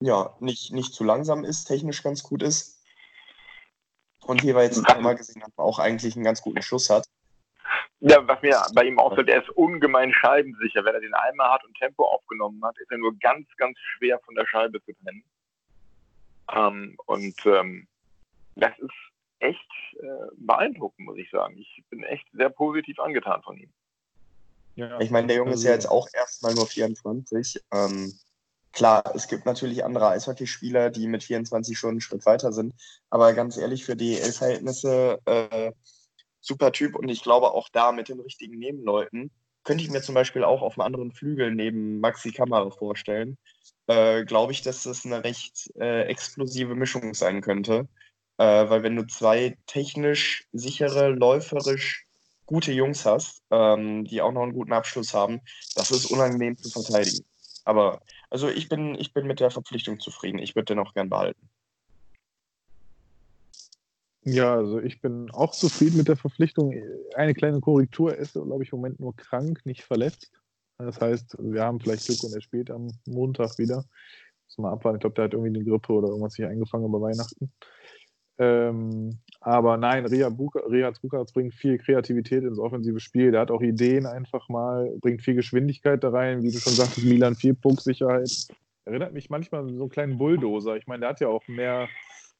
ja 0.00 0.34
nicht, 0.40 0.72
nicht 0.72 0.94
zu 0.94 1.04
langsam 1.04 1.44
ist, 1.44 1.64
technisch 1.64 2.02
ganz 2.02 2.22
gut 2.22 2.42
ist. 2.42 2.78
Und 4.24 4.42
hier 4.42 4.54
war 4.54 4.62
jetzt 4.62 4.88
einmal 4.90 5.16
gesehen, 5.16 5.42
er 5.42 5.64
auch 5.64 5.78
eigentlich 5.78 6.14
einen 6.14 6.24
ganz 6.24 6.42
guten 6.42 6.62
Schuss 6.62 6.90
hat. 6.90 7.06
Ja, 8.00 8.26
was 8.28 8.40
mir 8.42 8.60
bei 8.74 8.84
ihm 8.84 8.98
auffällt, 8.98 9.28
er 9.28 9.42
ist 9.42 9.50
ungemein 9.50 10.12
scheibensicher. 10.12 10.84
Wenn 10.84 10.94
er 10.94 11.00
den 11.00 11.14
einmal 11.14 11.50
hat 11.50 11.64
und 11.64 11.76
Tempo 11.76 12.04
aufgenommen 12.04 12.62
hat, 12.64 12.78
ist 12.78 12.90
er 12.90 12.98
nur 12.98 13.16
ganz, 13.18 13.48
ganz 13.56 13.76
schwer 13.78 14.20
von 14.24 14.34
der 14.36 14.46
Scheibe 14.46 14.80
zu 14.84 14.92
trennen. 15.02 15.24
Ähm, 16.52 16.96
und 17.06 17.34
ähm, 17.46 17.88
das 18.54 18.78
ist 18.78 18.92
echt 19.40 19.70
äh, 20.00 20.06
beeindruckend, 20.36 21.06
muss 21.06 21.18
ich 21.18 21.30
sagen. 21.30 21.56
Ich 21.58 21.84
bin 21.90 22.02
echt 22.02 22.26
sehr 22.32 22.50
positiv 22.50 22.98
angetan 22.98 23.42
von 23.42 23.56
ihm. 23.56 23.70
Ja, 24.74 25.00
Ich 25.00 25.10
meine, 25.10 25.26
der 25.26 25.36
Junge 25.36 25.52
ist 25.52 25.64
ja 25.64 25.72
jetzt 25.72 25.90
auch 25.90 26.06
erst 26.12 26.42
mal 26.42 26.54
nur 26.54 26.66
24. 26.66 27.60
Ähm, 27.72 28.12
klar, 28.72 29.02
es 29.14 29.26
gibt 29.26 29.44
natürlich 29.44 29.84
andere 29.84 30.08
Eishockeyspieler, 30.08 30.90
die 30.90 31.08
mit 31.08 31.24
24 31.24 31.76
schon 31.76 31.90
einen 31.90 32.00
Schritt 32.00 32.24
weiter 32.26 32.52
sind. 32.52 32.74
Aber 33.10 33.32
ganz 33.32 33.56
ehrlich, 33.56 33.84
für 33.84 33.96
DEL-Verhältnisse 33.96 35.18
äh, 35.24 35.72
super 36.40 36.72
Typ. 36.72 36.94
Und 36.94 37.08
ich 37.08 37.22
glaube, 37.22 37.52
auch 37.52 37.68
da 37.70 37.92
mit 37.92 38.08
den 38.08 38.20
richtigen 38.20 38.58
Nebenleuten 38.58 39.30
könnte 39.64 39.84
ich 39.84 39.90
mir 39.90 40.00
zum 40.00 40.14
Beispiel 40.14 40.44
auch 40.44 40.62
auf 40.62 40.78
einem 40.78 40.86
anderen 40.86 41.12
Flügel 41.12 41.54
neben 41.54 42.00
Maxi 42.00 42.32
Kamera 42.32 42.70
vorstellen. 42.70 43.36
Äh, 43.86 44.24
glaube 44.24 44.52
ich, 44.52 44.62
dass 44.62 44.84
das 44.84 45.04
eine 45.04 45.24
recht 45.24 45.70
äh, 45.78 46.02
explosive 46.02 46.74
Mischung 46.74 47.14
sein 47.14 47.40
könnte. 47.40 47.88
Äh, 48.38 48.70
weil 48.70 48.82
wenn 48.82 48.96
du 48.96 49.06
zwei 49.06 49.58
technisch 49.66 50.46
sichere, 50.52 51.10
läuferisch 51.10 52.06
gute 52.46 52.72
Jungs 52.72 53.04
hast, 53.04 53.42
ähm, 53.50 54.04
die 54.04 54.22
auch 54.22 54.32
noch 54.32 54.42
einen 54.42 54.54
guten 54.54 54.72
Abschluss 54.72 55.12
haben, 55.12 55.40
das 55.74 55.90
ist 55.90 56.06
unangenehm 56.06 56.56
zu 56.56 56.70
verteidigen. 56.70 57.24
Aber 57.64 58.00
also 58.30 58.48
ich 58.48 58.68
bin, 58.68 58.94
ich 58.94 59.12
bin 59.12 59.26
mit 59.26 59.40
der 59.40 59.50
Verpflichtung 59.50 60.00
zufrieden. 60.00 60.38
Ich 60.38 60.56
würde 60.56 60.74
den 60.74 60.78
auch 60.78 60.94
gern 60.94 61.10
behalten. 61.10 61.50
Ja, 64.22 64.54
also 64.54 64.78
ich 64.78 65.00
bin 65.00 65.30
auch 65.30 65.52
zufrieden 65.52 65.96
mit 65.96 66.08
der 66.08 66.16
Verpflichtung. 66.16 66.74
Eine 67.14 67.34
kleine 67.34 67.60
Korrektur, 67.60 68.16
ist, 68.16 68.34
glaube 68.34 68.62
ich, 68.62 68.72
im 68.72 68.78
Moment 68.78 69.00
nur 69.00 69.16
krank, 69.16 69.64
nicht 69.64 69.82
verletzt. 69.82 70.30
Das 70.78 71.00
heißt, 71.00 71.36
wir 71.40 71.62
haben 71.62 71.80
vielleicht 71.80 72.06
Glück 72.06 72.22
und 72.24 72.34
er 72.34 72.40
spielt 72.40 72.70
am 72.70 72.88
Montag 73.06 73.58
wieder. 73.58 73.84
Muss 74.46 74.58
mal 74.58 74.72
abwarten. 74.72 74.96
Ich 74.96 75.00
glaube, 75.00 75.14
der 75.14 75.24
hat 75.24 75.32
irgendwie 75.32 75.58
eine 75.58 75.64
Grippe 75.64 75.92
oder 75.92 76.08
irgendwas 76.08 76.34
sich 76.34 76.44
eingefangen 76.44 76.86
über 76.86 77.00
Weihnachten. 77.00 77.52
Ähm, 78.38 79.18
aber 79.40 79.76
nein, 79.76 80.06
Riyad 80.06 80.36
Bukarts 81.00 81.32
bringt 81.32 81.54
viel 81.54 81.78
Kreativität 81.78 82.44
ins 82.44 82.58
offensive 82.58 83.00
Spiel. 83.00 83.30
Der 83.30 83.40
hat 83.40 83.50
auch 83.50 83.62
Ideen 83.62 84.06
einfach 84.06 84.48
mal, 84.48 84.92
bringt 85.00 85.22
viel 85.22 85.34
Geschwindigkeit 85.34 86.02
da 86.02 86.10
rein. 86.10 86.42
Wie 86.42 86.50
du 86.50 86.58
schon 86.58 86.72
sagtest, 86.72 87.06
Milan 87.06 87.34
viel 87.34 87.54
Pucksicherheit. 87.54 88.30
Erinnert 88.84 89.12
mich 89.12 89.30
manchmal 89.30 89.62
an 89.62 89.76
so 89.76 89.84
einen 89.84 89.90
kleinen 89.90 90.18
Bulldozer. 90.18 90.76
Ich 90.76 90.86
meine, 90.86 91.00
der 91.00 91.08
hat 91.10 91.20
ja 91.20 91.28
auch 91.28 91.46
mehr, 91.46 91.88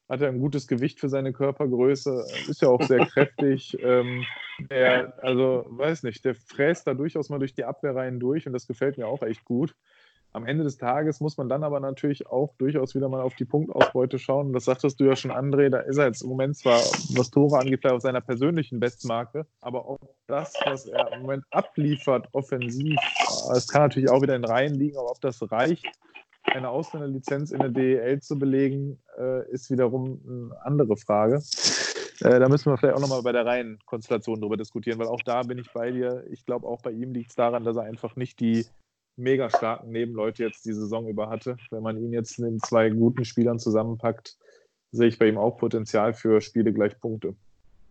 hat 0.09 0.21
ja 0.21 0.27
ein 0.27 0.39
gutes 0.39 0.67
Gewicht 0.67 0.99
für 0.99 1.09
seine 1.09 1.31
Körpergröße, 1.31 2.25
ist 2.49 2.61
ja 2.61 2.69
auch 2.69 2.81
sehr 2.83 3.05
kräftig. 3.05 3.77
Ähm, 3.83 4.25
Der, 4.69 5.13
also, 5.23 5.65
weiß 5.69 6.03
nicht, 6.03 6.25
der 6.25 6.35
fräst 6.35 6.85
da 6.85 6.93
durchaus 6.93 7.29
mal 7.29 7.39
durch 7.39 7.53
die 7.53 7.63
Abwehrreihen 7.63 8.19
durch 8.19 8.45
und 8.45 8.51
das 8.51 8.67
gefällt 8.67 8.97
mir 8.97 9.07
auch 9.07 9.21
echt 9.23 9.45
gut. 9.45 9.73
Am 10.31 10.45
Ende 10.45 10.63
des 10.63 10.77
Tages 10.77 11.19
muss 11.21 11.37
man 11.37 11.49
dann 11.49 11.63
aber 11.63 11.79
natürlich 11.79 12.27
auch 12.27 12.53
durchaus 12.59 12.93
wieder 12.93 13.09
mal 13.09 13.21
auf 13.21 13.33
die 13.35 13.45
Punktausbeute 13.45 14.19
schauen. 14.19 14.53
Das 14.53 14.65
sagtest 14.65 14.99
du 14.99 15.05
ja 15.05 15.15
schon, 15.15 15.31
André. 15.31 15.69
Da 15.69 15.79
ist 15.79 15.97
er 15.97 16.05
jetzt 16.05 16.21
im 16.21 16.29
Moment 16.29 16.55
zwar, 16.55 16.77
was 16.77 17.31
Tore 17.31 17.57
angeht, 17.57 17.85
auf 17.87 18.01
seiner 18.01 18.21
persönlichen 18.21 18.79
Bestmarke, 18.79 19.47
aber 19.61 19.87
auch 19.87 19.97
das, 20.27 20.53
was 20.65 20.85
er 20.85 21.11
im 21.13 21.23
Moment 21.23 21.43
abliefert, 21.49 22.27
offensiv, 22.33 22.95
es 23.55 23.67
kann 23.67 23.81
natürlich 23.81 24.11
auch 24.11 24.21
wieder 24.21 24.35
in 24.35 24.45
Reihen 24.45 24.75
liegen, 24.75 24.97
aber 24.97 25.09
ob 25.09 25.21
das 25.21 25.41
reicht, 25.51 25.87
eine 26.43 26.69
Ausländerlizenz 26.69 27.51
in 27.51 27.59
der 27.59 27.69
DEL 27.69 28.21
zu 28.21 28.37
belegen, 28.37 28.99
äh, 29.17 29.49
ist 29.49 29.71
wiederum 29.71 30.21
eine 30.27 30.65
andere 30.65 30.97
Frage. 30.97 31.41
Äh, 32.21 32.39
da 32.39 32.49
müssen 32.49 32.71
wir 32.71 32.77
vielleicht 32.77 32.95
auch 32.95 33.01
nochmal 33.01 33.23
bei 33.23 33.31
der 33.31 33.45
Reihenkonstellation 33.45 34.41
drüber 34.41 34.57
diskutieren, 34.57 34.99
weil 34.99 35.07
auch 35.07 35.21
da 35.23 35.43
bin 35.43 35.57
ich 35.57 35.71
bei 35.71 35.91
dir. 35.91 36.23
Ich 36.29 36.45
glaube, 36.45 36.67
auch 36.67 36.81
bei 36.81 36.91
ihm 36.91 37.13
liegt 37.13 37.31
es 37.31 37.35
daran, 37.35 37.63
dass 37.63 37.77
er 37.77 37.83
einfach 37.83 38.15
nicht 38.15 38.39
die 38.39 38.65
mega 39.19 39.49
starken 39.49 39.91
Nebenleute 39.91 40.43
jetzt 40.43 40.65
die 40.65 40.73
Saison 40.73 41.07
über 41.07 41.29
hatte. 41.29 41.57
Wenn 41.69 41.83
man 41.83 41.97
ihn 41.97 42.13
jetzt 42.13 42.39
in 42.39 42.59
zwei 42.59 42.89
guten 42.89 43.25
Spielern 43.25 43.59
zusammenpackt, 43.59 44.37
sehe 44.91 45.07
ich 45.07 45.19
bei 45.19 45.27
ihm 45.27 45.37
auch 45.37 45.57
Potenzial 45.57 46.13
für 46.13 46.41
Spiele 46.41 46.73
gleich 46.73 46.99
Punkte. 46.99 47.35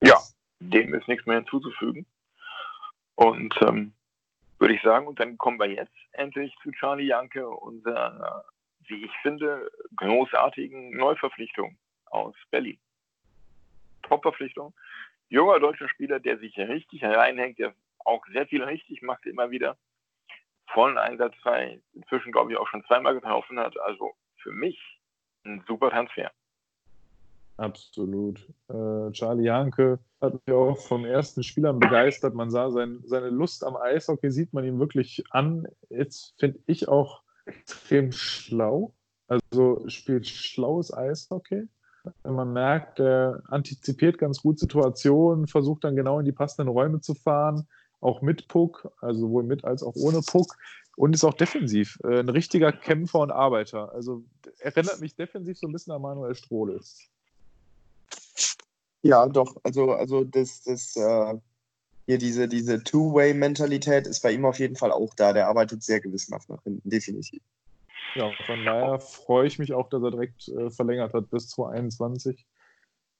Ja, 0.02 0.18
dem 0.60 0.94
ist 0.94 1.06
nichts 1.06 1.26
mehr 1.26 1.36
hinzuzufügen. 1.36 2.06
Und 3.14 3.54
ähm, 3.62 3.92
würde 4.58 4.74
ich 4.74 4.82
sagen, 4.82 5.06
und 5.06 5.20
dann 5.20 5.38
kommen 5.38 5.58
wir 5.58 5.68
jetzt 5.68 5.94
endlich 6.12 6.54
zu 6.62 6.70
Charlie 6.72 7.06
Janke, 7.06 7.48
unserer, 7.48 8.44
wie 8.86 9.04
ich 9.04 9.12
finde, 9.22 9.70
großartigen 9.96 10.96
Neuverpflichtung 10.96 11.76
aus 12.06 12.34
Berlin. 12.50 12.78
Top-Verpflichtung. 14.02 14.72
Junger 15.28 15.60
deutscher 15.60 15.88
Spieler, 15.88 16.20
der 16.20 16.38
sich 16.38 16.56
richtig 16.58 17.04
reinhängt, 17.04 17.58
der 17.58 17.74
auch 17.98 18.24
sehr 18.32 18.46
viel 18.46 18.62
richtig 18.62 19.02
macht 19.02 19.26
immer 19.26 19.50
wieder 19.50 19.76
vollen 20.72 20.98
Einsatzfrei 20.98 21.80
inzwischen, 21.94 22.32
glaube 22.32 22.52
ich, 22.52 22.58
auch 22.58 22.68
schon 22.68 22.84
zweimal 22.84 23.14
getroffen 23.14 23.58
hat. 23.58 23.78
Also 23.80 24.12
für 24.42 24.52
mich 24.52 24.78
ein 25.44 25.64
super 25.66 25.90
Transfer. 25.90 26.30
Absolut. 27.56 28.48
Äh, 28.68 29.10
Charlie 29.12 29.50
Hanke 29.50 29.98
hat 30.20 30.34
mich 30.34 30.54
auch 30.54 30.78
vom 30.78 31.04
ersten 31.04 31.42
Spielern 31.42 31.80
begeistert. 31.80 32.34
Man 32.34 32.50
sah 32.50 32.70
sein, 32.70 33.00
seine 33.04 33.30
Lust 33.30 33.64
am 33.64 33.76
Eishockey, 33.76 34.30
sieht 34.30 34.52
man 34.52 34.64
ihm 34.64 34.78
wirklich 34.78 35.24
an. 35.30 35.66
Jetzt 35.90 36.38
finde 36.38 36.60
ich 36.66 36.88
auch 36.88 37.22
extrem 37.46 38.12
schlau. 38.12 38.94
Also 39.26 39.88
spielt 39.88 40.26
schlaues 40.26 40.94
Eishockey. 40.94 41.68
Man 42.22 42.52
merkt, 42.52 43.00
er 43.00 43.42
antizipiert 43.48 44.18
ganz 44.18 44.40
gut 44.40 44.58
Situationen, 44.58 45.48
versucht 45.48 45.84
dann 45.84 45.96
genau 45.96 46.20
in 46.20 46.24
die 46.24 46.32
passenden 46.32 46.68
Räume 46.68 47.00
zu 47.00 47.14
fahren 47.14 47.66
auch 48.00 48.22
mit 48.22 48.48
Puck, 48.48 48.92
also 49.00 49.20
sowohl 49.20 49.42
mit 49.42 49.64
als 49.64 49.82
auch 49.82 49.94
ohne 49.96 50.20
Puck 50.22 50.56
und 50.96 51.14
ist 51.14 51.24
auch 51.24 51.34
defensiv 51.34 51.98
äh, 52.04 52.20
ein 52.20 52.28
richtiger 52.28 52.72
Kämpfer 52.72 53.20
und 53.20 53.30
Arbeiter. 53.30 53.92
Also 53.92 54.24
erinnert 54.58 55.00
mich 55.00 55.14
defensiv 55.14 55.58
so 55.58 55.66
ein 55.66 55.72
bisschen 55.72 55.92
an 55.92 56.02
Manuel 56.02 56.34
Strohle. 56.34 56.80
Ja, 59.02 59.26
doch. 59.28 59.56
Also, 59.62 59.92
also 59.92 60.24
das, 60.24 60.62
das 60.62 60.96
äh, 60.96 61.34
hier 62.06 62.18
diese, 62.18 62.48
diese 62.48 62.82
Two-Way-Mentalität 62.82 64.06
ist 64.06 64.22
bei 64.22 64.32
ihm 64.32 64.44
auf 64.44 64.58
jeden 64.58 64.76
Fall 64.76 64.92
auch 64.92 65.14
da. 65.14 65.32
Der 65.32 65.46
arbeitet 65.46 65.82
sehr 65.82 66.00
gewissenhaft 66.00 66.48
nach 66.48 66.62
hinten, 66.64 66.88
definitiv. 66.88 67.42
Ja, 68.14 68.30
von 68.46 68.64
daher 68.64 68.98
freue 68.98 69.46
ich 69.46 69.58
mich 69.58 69.74
auch, 69.74 69.88
dass 69.90 70.02
er 70.02 70.10
direkt 70.10 70.48
äh, 70.48 70.70
verlängert 70.70 71.14
hat 71.14 71.30
bis 71.30 71.48
2021 71.50 72.46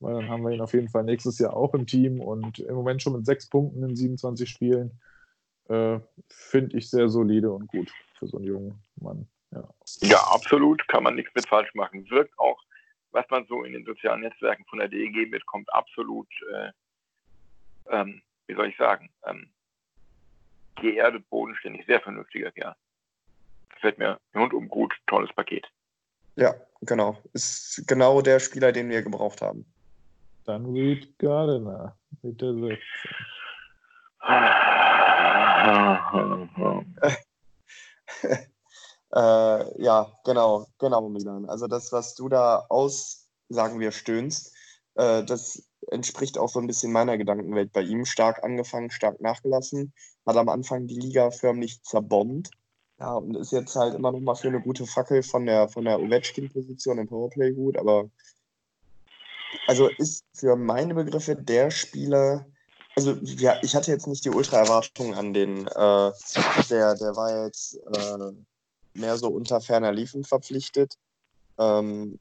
weil 0.01 0.15
dann 0.15 0.29
haben 0.29 0.45
wir 0.45 0.53
ihn 0.53 0.61
auf 0.61 0.75
jeden 0.75 0.89
Fall 0.89 1.05
nächstes 1.05 1.39
Jahr 1.39 1.57
auch 1.57 1.75
im 1.75 1.87
Team 1.87 2.21
und 2.21 2.59
im 2.61 2.75
Moment 2.75 3.03
schon 3.03 3.15
mit 3.15 3.27
sechs 3.27 3.49
Punkten 3.49 3.83
in 3.83 3.97
27 3.97 4.49
Spielen. 4.49 5.01
Äh, 5.69 6.01
Finde 6.29 6.77
ich 6.77 6.89
sehr 6.89 7.09
solide 7.09 7.53
und 7.53 7.67
gut 7.67 7.91
für 8.19 8.27
so 8.27 8.39
einen 8.39 8.47
jungen 8.47 8.83
Mann. 8.97 9.29
Ja. 9.51 9.69
ja, 10.03 10.19
absolut, 10.19 10.87
kann 10.89 11.03
man 11.03 11.15
nichts 11.15 11.35
mit 11.35 11.49
falsch 11.49 11.75
machen. 11.75 12.09
Wirkt 12.11 12.39
auch, 12.39 12.63
was 13.13 13.25
man 13.31 13.47
so 13.47 13.65
in 13.65 13.73
den 13.73 13.85
sozialen 13.85 14.21
Netzwerken 14.21 14.65
von 14.67 14.79
der 14.79 14.89
DEG 14.89 15.31
mitkommt, 15.31 15.73
absolut, 15.73 16.29
äh, 16.53 16.71
ähm, 17.91 18.23
wie 18.47 18.55
soll 18.55 18.69
ich 18.69 18.77
sagen, 18.77 19.11
ähm, 19.27 19.49
geerdet, 20.77 21.29
bodenständig, 21.31 21.87
sehr 21.87 22.01
vernünftiger 22.01 22.51
Kerl. 22.53 22.77
Gefällt 23.71 23.99
mir 23.99 24.21
rundum 24.35 24.69
gut, 24.69 24.95
tolles 25.07 25.33
Paket. 25.33 25.67
Ja, 26.37 26.55
genau. 26.83 27.19
Ist 27.33 27.85
genau 27.89 28.21
der 28.23 28.39
Spieler, 28.39 28.71
den 28.71 28.91
wir 28.91 29.03
gebraucht 29.03 29.41
haben. 29.41 29.67
Dann 30.49 30.65
Reed 30.73 31.19
Gardiner 31.19 31.95
mit 32.23 32.41
der 32.41 32.55
16. 32.55 32.79
äh, 39.15 39.83
ja, 39.83 40.11
genau, 40.25 40.67
genau, 40.79 41.09
Milan. 41.11 41.45
Also 41.45 41.67
das, 41.67 41.93
was 41.93 42.15
du 42.15 42.31
da 42.31 42.65
aus, 42.71 43.29
sagen 43.51 43.79
wir, 43.79 43.93
stöhnst, 43.93 44.57
äh, 44.95 45.23
das 45.23 45.69
entspricht 45.91 46.39
auch 46.39 46.49
so 46.49 46.61
ein 46.61 46.67
bisschen 46.67 46.93
meiner 46.93 47.19
Gedankenwelt. 47.19 47.75
Bei 47.75 47.83
ihm 47.83 48.07
stark 48.07 48.43
angefangen, 48.43 48.91
stark 48.91 49.21
nachgelassen, 49.21 49.93
hat 50.25 50.37
am 50.39 50.49
Anfang 50.49 50.87
die 50.87 50.99
Liga 50.99 51.31
förmlich 51.31 51.83
zerbombt. 51.83 52.53
Ja, 52.99 53.17
und 53.17 53.37
ist 53.37 53.53
jetzt 53.53 53.77
halt 53.77 53.95
immer 53.95 54.13
noch 54.13 54.21
mal 54.21 54.35
für 54.35 54.49
eine 54.49 54.63
gute 54.63 54.87
Fackel 54.87 55.23
von 55.23 55.45
der, 55.45 55.69
von 55.69 55.85
der 55.85 56.01
Ovechkin-Position 56.01 56.97
im 56.97 57.07
Powerplay 57.07 57.53
gut, 57.53 57.77
aber 57.77 58.09
also 59.67 59.89
ist 59.89 60.25
für 60.35 60.57
meine 60.57 60.95
Begriffe 60.95 61.37
der 61.37 61.71
Spieler, 61.71 62.47
also 62.97 63.13
ja, 63.23 63.59
ich 63.63 63.77
hatte 63.77 63.93
jetzt 63.93 64.07
nicht 64.07 64.25
die 64.25 64.31
Ultra-Erwartungen 64.31 65.15
an 65.15 65.33
den, 65.33 65.67
äh, 65.69 66.13
der, 66.71 66.95
der 66.95 67.17
war 67.17 67.45
jetzt 67.45 67.77
äh, 67.77 68.33
mehr 68.95 69.17
so 69.17 69.29
unter 69.29 69.61
ferner 69.61 69.93
Liefen 69.93 70.25
verpflichtet. 70.25 70.95
Ähm, 71.59 72.19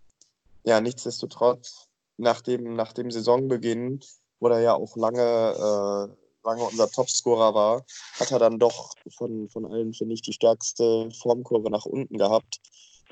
ja, 0.63 0.79
nichtsdestotrotz, 0.81 1.87
nach 2.17 2.41
dem, 2.41 2.75
nach 2.75 2.93
dem 2.93 3.09
Saisonbeginn, 3.09 4.01
wo 4.39 4.49
er 4.49 4.59
ja 4.59 4.73
auch 4.73 4.95
lange, 4.95 5.21
äh, 5.21 6.45
lange 6.45 6.63
unser 6.63 6.89
Topscorer 6.91 7.53
war, 7.53 7.85
hat 8.19 8.31
er 8.31 8.39
dann 8.39 8.59
doch 8.59 8.93
von, 9.15 9.49
von 9.49 9.65
allen, 9.65 9.93
finde 9.93 10.13
ich, 10.13 10.21
die 10.21 10.33
stärkste 10.33 11.09
Formkurve 11.11 11.71
nach 11.71 11.85
unten 11.85 12.17
gehabt. 12.17 12.59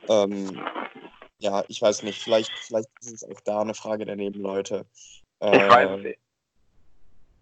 Ähm, 0.07 0.59
ja, 1.39 1.63
ich 1.67 1.81
weiß 1.81 2.03
nicht, 2.03 2.21
vielleicht, 2.21 2.51
vielleicht 2.59 2.89
ist 3.01 3.11
es 3.11 3.23
auch 3.23 3.39
da 3.41 3.61
eine 3.61 3.73
Frage 3.73 4.05
der 4.05 4.15
Nebenleute. 4.15 4.85
Äh, 5.41 5.57
ich 5.57 5.69
weiß 5.69 5.89
es 5.91 6.03
nicht. 6.03 6.19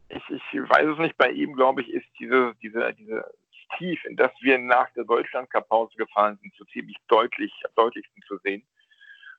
Ich, 0.09 0.21
ich 0.29 0.69
weiß 0.69 0.87
es 0.87 0.99
nicht, 0.99 1.17
bei 1.17 1.31
ihm, 1.31 1.55
glaube 1.55 1.81
ich, 1.81 1.89
ist 1.89 2.05
diese, 2.19 2.53
diese, 2.61 2.93
diese 2.93 3.33
Tief, 3.77 4.03
in 4.05 4.15
das 4.15 4.31
wir 4.41 4.57
nach 4.59 4.89
der 4.93 5.03
Deutschland-Cup-Pause 5.05 5.95
gefallen 5.95 6.37
sind, 6.41 6.53
so 6.57 6.65
ziemlich 6.65 6.97
deutlich, 7.07 7.51
am 7.65 7.71
deutlichsten 7.75 8.21
zu 8.27 8.37
sehen. 8.39 8.63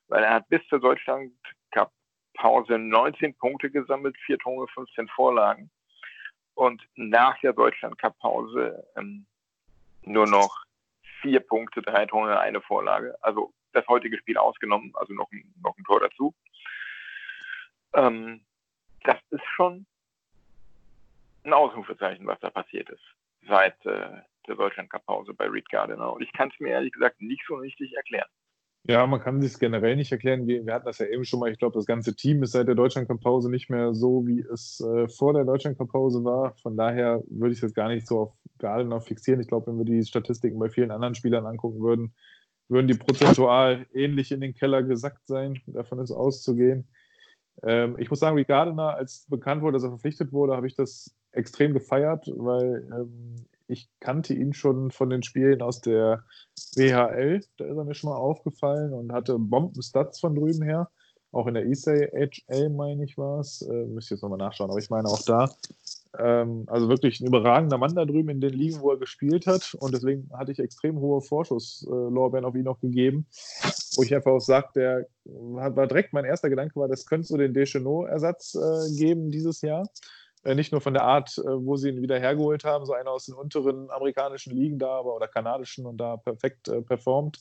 Weil 0.07 0.23
er 0.23 0.33
hat 0.35 0.49
bis 0.49 0.61
zur 0.67 0.79
Deutschland-Cup-Pause 0.79 2.77
19 2.77 3.33
Punkte 3.35 3.69
gesammelt, 3.69 4.17
vier 4.25 4.37
Tore, 4.37 4.67
15 4.69 5.07
Vorlagen. 5.09 5.69
Und 6.53 6.81
nach 6.95 7.39
der 7.39 7.53
Deutschland-Cup-Pause 7.53 8.85
ähm, 8.97 9.25
nur 10.03 10.27
noch 10.27 10.65
vier 11.21 11.39
Punkte, 11.39 11.81
drei 11.81 12.05
Tore, 12.05 12.39
eine 12.39 12.61
Vorlage. 12.61 13.17
Also 13.21 13.53
das 13.75 13.87
heutige 13.87 14.17
Spiel 14.17 14.37
ausgenommen, 14.37 14.91
also 14.95 15.13
noch 15.13 15.31
ein, 15.31 15.53
noch 15.61 15.77
ein 15.77 15.83
Tor 15.83 15.99
dazu. 15.99 16.33
Ähm, 17.93 18.45
das 19.03 19.17
ist 19.29 19.45
schon 19.55 19.85
ein 21.43 21.53
Ausrufezeichen, 21.53 22.25
was 22.25 22.39
da 22.39 22.49
passiert 22.49 22.89
ist 22.89 23.03
seit 23.47 23.85
äh, 23.85 24.21
der 24.47 24.55
Deutschland-Cup-Pause 24.55 25.33
bei 25.33 25.45
Reed 25.45 25.69
Gardiner. 25.69 26.13
Und 26.13 26.21
ich 26.21 26.31
kann 26.33 26.49
es 26.53 26.59
mir 26.59 26.69
ehrlich 26.69 26.91
gesagt 26.91 27.21
nicht 27.21 27.43
so 27.47 27.55
richtig 27.55 27.93
erklären. 27.95 28.29
Ja, 28.87 29.07
man 29.07 29.19
kann 29.19 29.41
sich 29.41 29.53
es 29.53 29.59
generell 29.59 29.95
nicht 29.95 30.11
erklären. 30.11 30.45
Wir, 30.45 30.63
wir, 30.63 30.73
hatten 30.73 30.85
das 30.85 30.99
ja 30.99 31.07
eben 31.07 31.25
schon 31.25 31.39
mal. 31.39 31.51
Ich 31.51 31.57
glaube, 31.57 31.73
das 31.73 31.87
ganze 31.87 32.15
Team 32.15 32.43
ist 32.43 32.51
seit 32.51 32.67
der 32.67 32.75
Deutschland-Cup-Pause 32.75 33.49
nicht 33.49 33.69
mehr 33.69 33.95
so, 33.95 34.27
wie 34.27 34.41
es 34.41 34.79
äh, 34.81 35.07
vor 35.07 35.33
der 35.33 35.43
Deutschland-Cup-Pause 35.43 36.23
war. 36.23 36.55
Von 36.61 36.77
daher 36.77 37.23
würde 37.27 37.51
ich 37.51 37.57
es 37.57 37.63
jetzt 37.63 37.75
gar 37.75 37.89
nicht 37.89 38.05
so 38.05 38.19
auf 38.19 38.33
Gardiner 38.59 39.01
fixieren. 39.01 39.41
Ich 39.41 39.47
glaube, 39.47 39.67
wenn 39.67 39.79
wir 39.79 39.85
die 39.85 40.03
Statistiken 40.03 40.59
bei 40.59 40.69
vielen 40.69 40.91
anderen 40.91 41.15
Spielern 41.15 41.47
angucken 41.47 41.81
würden, 41.81 42.13
würden 42.67 42.87
die 42.87 42.97
prozentual 42.97 43.85
ähnlich 43.93 44.31
in 44.31 44.41
den 44.41 44.53
Keller 44.53 44.83
gesackt 44.83 45.27
sein. 45.27 45.61
Davon 45.67 45.99
ist 45.99 46.11
auszugehen. 46.11 46.87
Ähm, 47.63 47.95
ich 47.99 48.09
muss 48.09 48.19
sagen, 48.19 48.37
wie 48.37 48.45
Gardner, 48.45 48.95
als 48.95 49.25
bekannt 49.29 49.61
wurde, 49.61 49.73
dass 49.73 49.83
er 49.83 49.89
verpflichtet 49.89 50.31
wurde, 50.31 50.55
habe 50.55 50.67
ich 50.67 50.75
das 50.75 51.15
extrem 51.31 51.73
gefeiert, 51.73 52.27
weil 52.35 52.87
ähm, 52.91 53.45
ich 53.67 53.89
kannte 53.99 54.33
ihn 54.33 54.53
schon 54.53 54.91
von 54.91 55.09
den 55.09 55.23
Spielen 55.23 55.61
aus 55.61 55.81
der 55.81 56.23
WHL. 56.75 57.41
Da 57.57 57.65
ist 57.65 57.77
er 57.77 57.83
mir 57.83 57.95
schon 57.95 58.09
mal 58.09 58.17
aufgefallen 58.17 58.93
und 58.93 59.11
hatte 59.11 59.37
Bombenstats 59.39 60.19
von 60.19 60.35
drüben 60.35 60.61
her. 60.61 60.89
Auch 61.31 61.47
in 61.47 61.55
der 61.55 61.65
ESA 61.65 61.93
meine 62.69 63.03
ich 63.03 63.17
war 63.17 63.39
es. 63.39 63.61
Äh, 63.61 63.85
müsste 63.87 64.13
jetzt 64.15 64.21
nochmal 64.21 64.37
nachschauen, 64.37 64.69
aber 64.69 64.79
ich 64.79 64.89
meine 64.89 65.07
auch 65.07 65.21
da. 65.23 65.49
Ähm, 66.19 66.63
also 66.67 66.89
wirklich 66.89 67.19
ein 67.19 67.27
überragender 67.27 67.77
Mann 67.77 67.95
da 67.95 68.05
drüben 68.05 68.29
in 68.29 68.41
den 68.41 68.53
Ligen, 68.53 68.81
wo 68.81 68.91
er 68.91 68.97
gespielt 68.97 69.47
hat. 69.47 69.75
Und 69.79 69.93
deswegen 69.93 70.29
hatte 70.33 70.51
ich 70.51 70.59
extrem 70.59 70.99
hohe 70.99 71.21
Vorschusslorbeeren 71.21 72.45
auf 72.45 72.55
ihn 72.55 72.63
noch 72.63 72.79
gegeben. 72.79 73.27
Wo 73.95 74.03
ich 74.03 74.13
einfach 74.13 74.31
auch 74.31 74.39
sage, 74.39 74.69
der 74.75 75.07
war 75.23 75.87
direkt 75.87 76.13
mein 76.13 76.25
erster 76.25 76.49
Gedanke 76.49 76.75
war, 76.79 76.87
das 76.87 77.05
könnte 77.05 77.27
so 77.27 77.37
den 77.37 77.53
Deschenaux-Ersatz 77.53 78.55
äh, 78.55 78.97
geben 78.97 79.31
dieses 79.31 79.61
Jahr. 79.61 79.87
Äh, 80.45 80.55
nicht 80.55 80.71
nur 80.71 80.81
von 80.81 80.93
der 80.93 81.03
Art, 81.03 81.37
äh, 81.39 81.65
wo 81.65 81.75
sie 81.75 81.89
ihn 81.89 82.01
wieder 82.01 82.19
hergeholt 82.19 82.63
haben, 82.63 82.85
so 82.85 82.93
einer 82.93 83.11
aus 83.11 83.25
den 83.25 83.35
unteren 83.35 83.89
amerikanischen 83.89 84.55
Ligen 84.55 84.79
da 84.79 84.99
aber, 84.99 85.15
oder 85.15 85.27
kanadischen 85.27 85.85
und 85.85 85.97
da 85.97 86.17
perfekt 86.17 86.67
äh, 86.67 86.81
performt, 86.81 87.39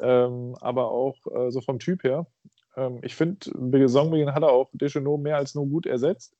ähm, 0.00 0.56
aber 0.60 0.90
auch 0.90 1.16
äh, 1.32 1.50
so 1.50 1.60
vom 1.60 1.78
Typ 1.78 2.02
her. 2.02 2.26
Ähm, 2.76 2.98
ich 3.02 3.14
finde, 3.14 3.50
Saisonbeginn 3.78 4.34
hat 4.34 4.42
er 4.42 4.50
auch 4.50 4.68
Deschenaux 4.72 5.20
mehr 5.20 5.36
als 5.36 5.54
nur 5.54 5.66
gut 5.66 5.86
ersetzt. 5.86 6.36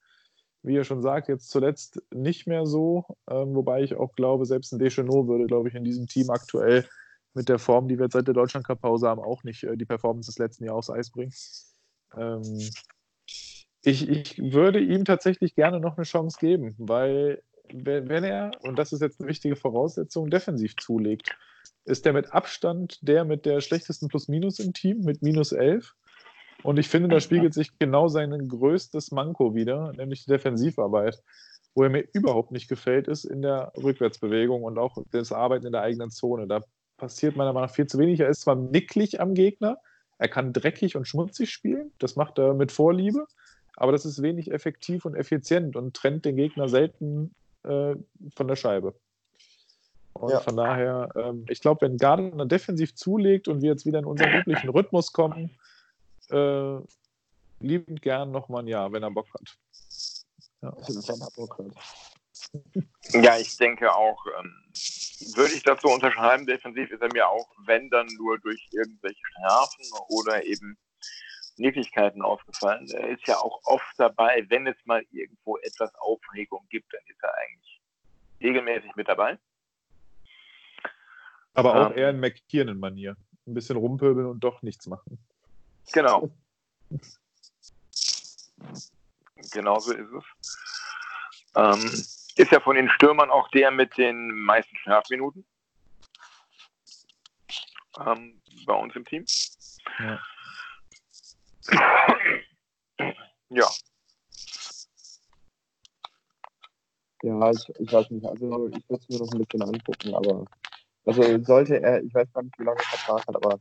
Wie 0.64 0.74
ihr 0.74 0.84
schon 0.84 1.02
sagt, 1.02 1.28
jetzt 1.28 1.50
zuletzt 1.50 2.02
nicht 2.10 2.46
mehr 2.46 2.64
so, 2.64 3.04
ähm, 3.28 3.54
wobei 3.54 3.82
ich 3.82 3.94
auch 3.94 4.14
glaube, 4.14 4.46
selbst 4.46 4.72
ein 4.72 4.78
Deschenaux 4.78 5.28
würde, 5.28 5.46
glaube 5.46 5.68
ich, 5.68 5.74
in 5.74 5.84
diesem 5.84 6.06
Team 6.06 6.30
aktuell 6.30 6.86
mit 7.34 7.48
der 7.48 7.58
Form, 7.58 7.86
die 7.86 7.98
wir 7.98 8.08
seit 8.10 8.26
der 8.26 8.34
Deutschland-Cup-Pause 8.34 9.08
haben, 9.08 9.20
auch 9.20 9.44
nicht 9.44 9.64
äh, 9.64 9.76
die 9.76 9.84
Performance 9.84 10.30
des 10.30 10.38
letzten 10.38 10.64
Jahres 10.64 10.88
aufs 10.88 10.98
Eis 10.98 11.10
bringen. 11.10 11.34
Ähm, 12.16 12.70
ich, 13.82 14.08
ich 14.08 14.38
würde 14.38 14.80
ihm 14.80 15.04
tatsächlich 15.04 15.54
gerne 15.54 15.80
noch 15.80 15.98
eine 15.98 16.04
Chance 16.04 16.38
geben, 16.40 16.74
weil 16.78 17.42
wenn 17.72 18.24
er, 18.24 18.52
und 18.62 18.78
das 18.78 18.92
ist 18.92 19.02
jetzt 19.02 19.20
eine 19.20 19.28
wichtige 19.28 19.56
Voraussetzung, 19.56 20.30
defensiv 20.30 20.76
zulegt, 20.76 21.36
ist 21.84 22.06
der 22.06 22.14
mit 22.14 22.32
Abstand 22.32 22.98
der 23.02 23.24
mit 23.24 23.44
der 23.44 23.60
schlechtesten 23.60 24.08
Plus-Minus 24.08 24.58
im 24.58 24.72
Team, 24.72 25.00
mit 25.00 25.22
minus 25.22 25.52
11. 25.52 25.94
Und 26.64 26.78
ich 26.78 26.88
finde, 26.88 27.10
da 27.10 27.20
spiegelt 27.20 27.52
sich 27.52 27.78
genau 27.78 28.08
sein 28.08 28.48
größtes 28.48 29.12
Manko 29.12 29.54
wieder, 29.54 29.92
nämlich 29.92 30.24
die 30.24 30.30
Defensivarbeit. 30.30 31.22
Wo 31.74 31.82
er 31.82 31.90
mir 31.90 32.06
überhaupt 32.14 32.52
nicht 32.52 32.68
gefällt, 32.68 33.06
ist 33.06 33.26
in 33.26 33.42
der 33.42 33.70
Rückwärtsbewegung 33.76 34.62
und 34.62 34.78
auch 34.78 34.96
das 35.10 35.30
Arbeiten 35.30 35.66
in 35.66 35.72
der 35.72 35.82
eigenen 35.82 36.10
Zone. 36.10 36.46
Da 36.46 36.62
passiert 36.96 37.36
meiner 37.36 37.52
Meinung 37.52 37.68
nach 37.68 37.74
viel 37.74 37.86
zu 37.86 37.98
wenig. 37.98 38.20
Er 38.20 38.30
ist 38.30 38.40
zwar 38.40 38.54
nicklig 38.54 39.20
am 39.20 39.34
Gegner, 39.34 39.76
er 40.16 40.28
kann 40.28 40.54
dreckig 40.54 40.96
und 40.96 41.06
schmutzig 41.06 41.50
spielen, 41.50 41.92
das 41.98 42.16
macht 42.16 42.38
er 42.38 42.54
mit 42.54 42.72
Vorliebe, 42.72 43.26
aber 43.76 43.92
das 43.92 44.06
ist 44.06 44.22
wenig 44.22 44.50
effektiv 44.50 45.04
und 45.04 45.16
effizient 45.16 45.76
und 45.76 45.94
trennt 45.94 46.24
den 46.24 46.36
Gegner 46.36 46.70
selten 46.70 47.34
äh, 47.64 47.94
von 48.34 48.48
der 48.48 48.56
Scheibe. 48.56 48.94
Und 50.14 50.30
ja. 50.30 50.40
von 50.40 50.56
daher, 50.56 51.10
ähm, 51.14 51.44
ich 51.50 51.60
glaube, 51.60 51.82
wenn 51.82 51.98
Gardner 51.98 52.46
defensiv 52.46 52.94
zulegt 52.94 53.48
und 53.48 53.60
wir 53.60 53.72
jetzt 53.72 53.84
wieder 53.84 53.98
in 53.98 54.06
unseren 54.06 54.32
üblichen 54.32 54.70
Rhythmus 54.70 55.12
kommen, 55.12 55.50
äh, 56.34 56.80
liebend 57.60 58.02
gern 58.02 58.30
nochmal 58.30 58.62
ein 58.62 58.68
Jahr, 58.68 58.92
wenn 58.92 59.02
er 59.02 59.10
Bock 59.10 59.28
hat. 59.34 59.56
Ja, 60.62 60.72
ja 63.12 63.38
ich 63.38 63.56
denke 63.56 63.94
auch, 63.94 64.24
ähm, 64.38 64.54
würde 65.34 65.54
ich 65.54 65.62
das 65.62 65.80
so 65.80 65.88
unterschreiben, 65.88 66.46
defensiv 66.46 66.90
ist 66.90 67.02
er 67.02 67.12
mir 67.12 67.28
auch, 67.28 67.48
wenn 67.66 67.90
dann 67.90 68.06
nur 68.18 68.38
durch 68.38 68.68
irgendwelche 68.72 69.20
Strafen 69.32 69.84
oder 70.08 70.44
eben 70.44 70.76
Niedrigkeiten 71.56 72.22
aufgefallen. 72.22 72.88
Er 72.90 73.08
ist 73.10 73.26
ja 73.26 73.36
auch 73.38 73.60
oft 73.64 73.94
dabei, 73.96 74.44
wenn 74.48 74.66
es 74.66 74.76
mal 74.84 75.04
irgendwo 75.10 75.56
etwas 75.58 75.94
Aufregung 75.96 76.66
gibt, 76.68 76.92
dann 76.92 77.02
ist 77.06 77.22
er 77.22 77.34
eigentlich 77.34 77.80
regelmäßig 78.40 78.94
mit 78.96 79.08
dabei. 79.08 79.38
Aber 81.54 81.74
auch 81.74 81.90
ähm, 81.92 81.98
eher 81.98 82.10
in 82.10 82.20
McKiernan-Manier. 82.20 83.16
Ein 83.46 83.54
bisschen 83.54 83.76
rumpöbeln 83.76 84.26
und 84.26 84.40
doch 84.40 84.62
nichts 84.62 84.86
machen. 84.86 85.18
Genau. 85.92 86.30
Genauso 89.52 89.92
ist 89.92 90.10
es. 90.10 90.24
Ähm, 91.54 92.04
ist 92.36 92.50
ja 92.50 92.60
von 92.60 92.76
den 92.76 92.88
Stürmern 92.90 93.30
auch 93.30 93.48
der 93.50 93.70
mit 93.70 93.96
den 93.96 94.30
meisten 94.30 94.76
Strafminuten 94.78 95.44
ähm, 98.04 98.40
bei 98.66 98.74
uns 98.74 98.96
im 98.96 99.04
Team. 99.04 99.24
Ja. 100.00 100.20
ja. 103.50 103.70
Ja, 107.22 107.50
ich, 107.50 107.68
ich 107.78 107.92
weiß 107.92 108.10
nicht. 108.10 108.26
Also 108.26 108.68
ich 108.68 108.88
würde 108.90 109.02
es 109.02 109.08
mir 109.08 109.18
noch 109.18 109.32
ein 109.32 109.44
bisschen 109.44 109.62
angucken, 109.62 110.14
aber 110.14 110.44
also 111.06 111.42
sollte 111.42 111.80
er, 111.82 112.02
ich 112.02 112.12
weiß 112.14 112.30
gar 112.32 112.42
nicht, 112.42 112.58
wie 112.58 112.64
lange 112.64 112.78
er 112.78 112.98
Vertrag 112.98 113.26
hat, 113.26 113.36
aber 113.36 113.58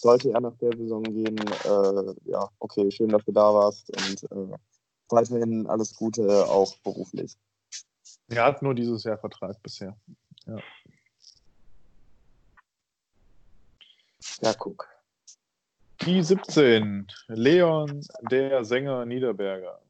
sollte 0.00 0.30
er 0.32 0.40
nach 0.40 0.56
der 0.58 0.76
Saison 0.76 1.02
gehen, 1.02 1.38
äh, 1.38 2.30
ja, 2.30 2.48
okay, 2.58 2.90
schön, 2.90 3.08
dass 3.08 3.24
du 3.24 3.32
da 3.32 3.54
warst 3.54 3.90
und 3.90 4.22
äh, 4.30 4.58
weiterhin 5.08 5.66
alles 5.66 5.94
Gute, 5.94 6.46
auch 6.48 6.76
beruflich. 6.78 7.36
Er 8.28 8.44
hat 8.44 8.62
nur 8.62 8.74
dieses 8.74 9.04
Jahr 9.04 9.18
Vertrag 9.18 9.62
bisher. 9.62 9.96
Ja. 10.46 10.58
Ja, 14.40 14.54
guck. 14.54 14.88
Die 16.02 16.22
17, 16.22 17.06
Leon, 17.28 18.04
der 18.30 18.64
Sänger 18.64 19.06
Niederberger. 19.06 19.80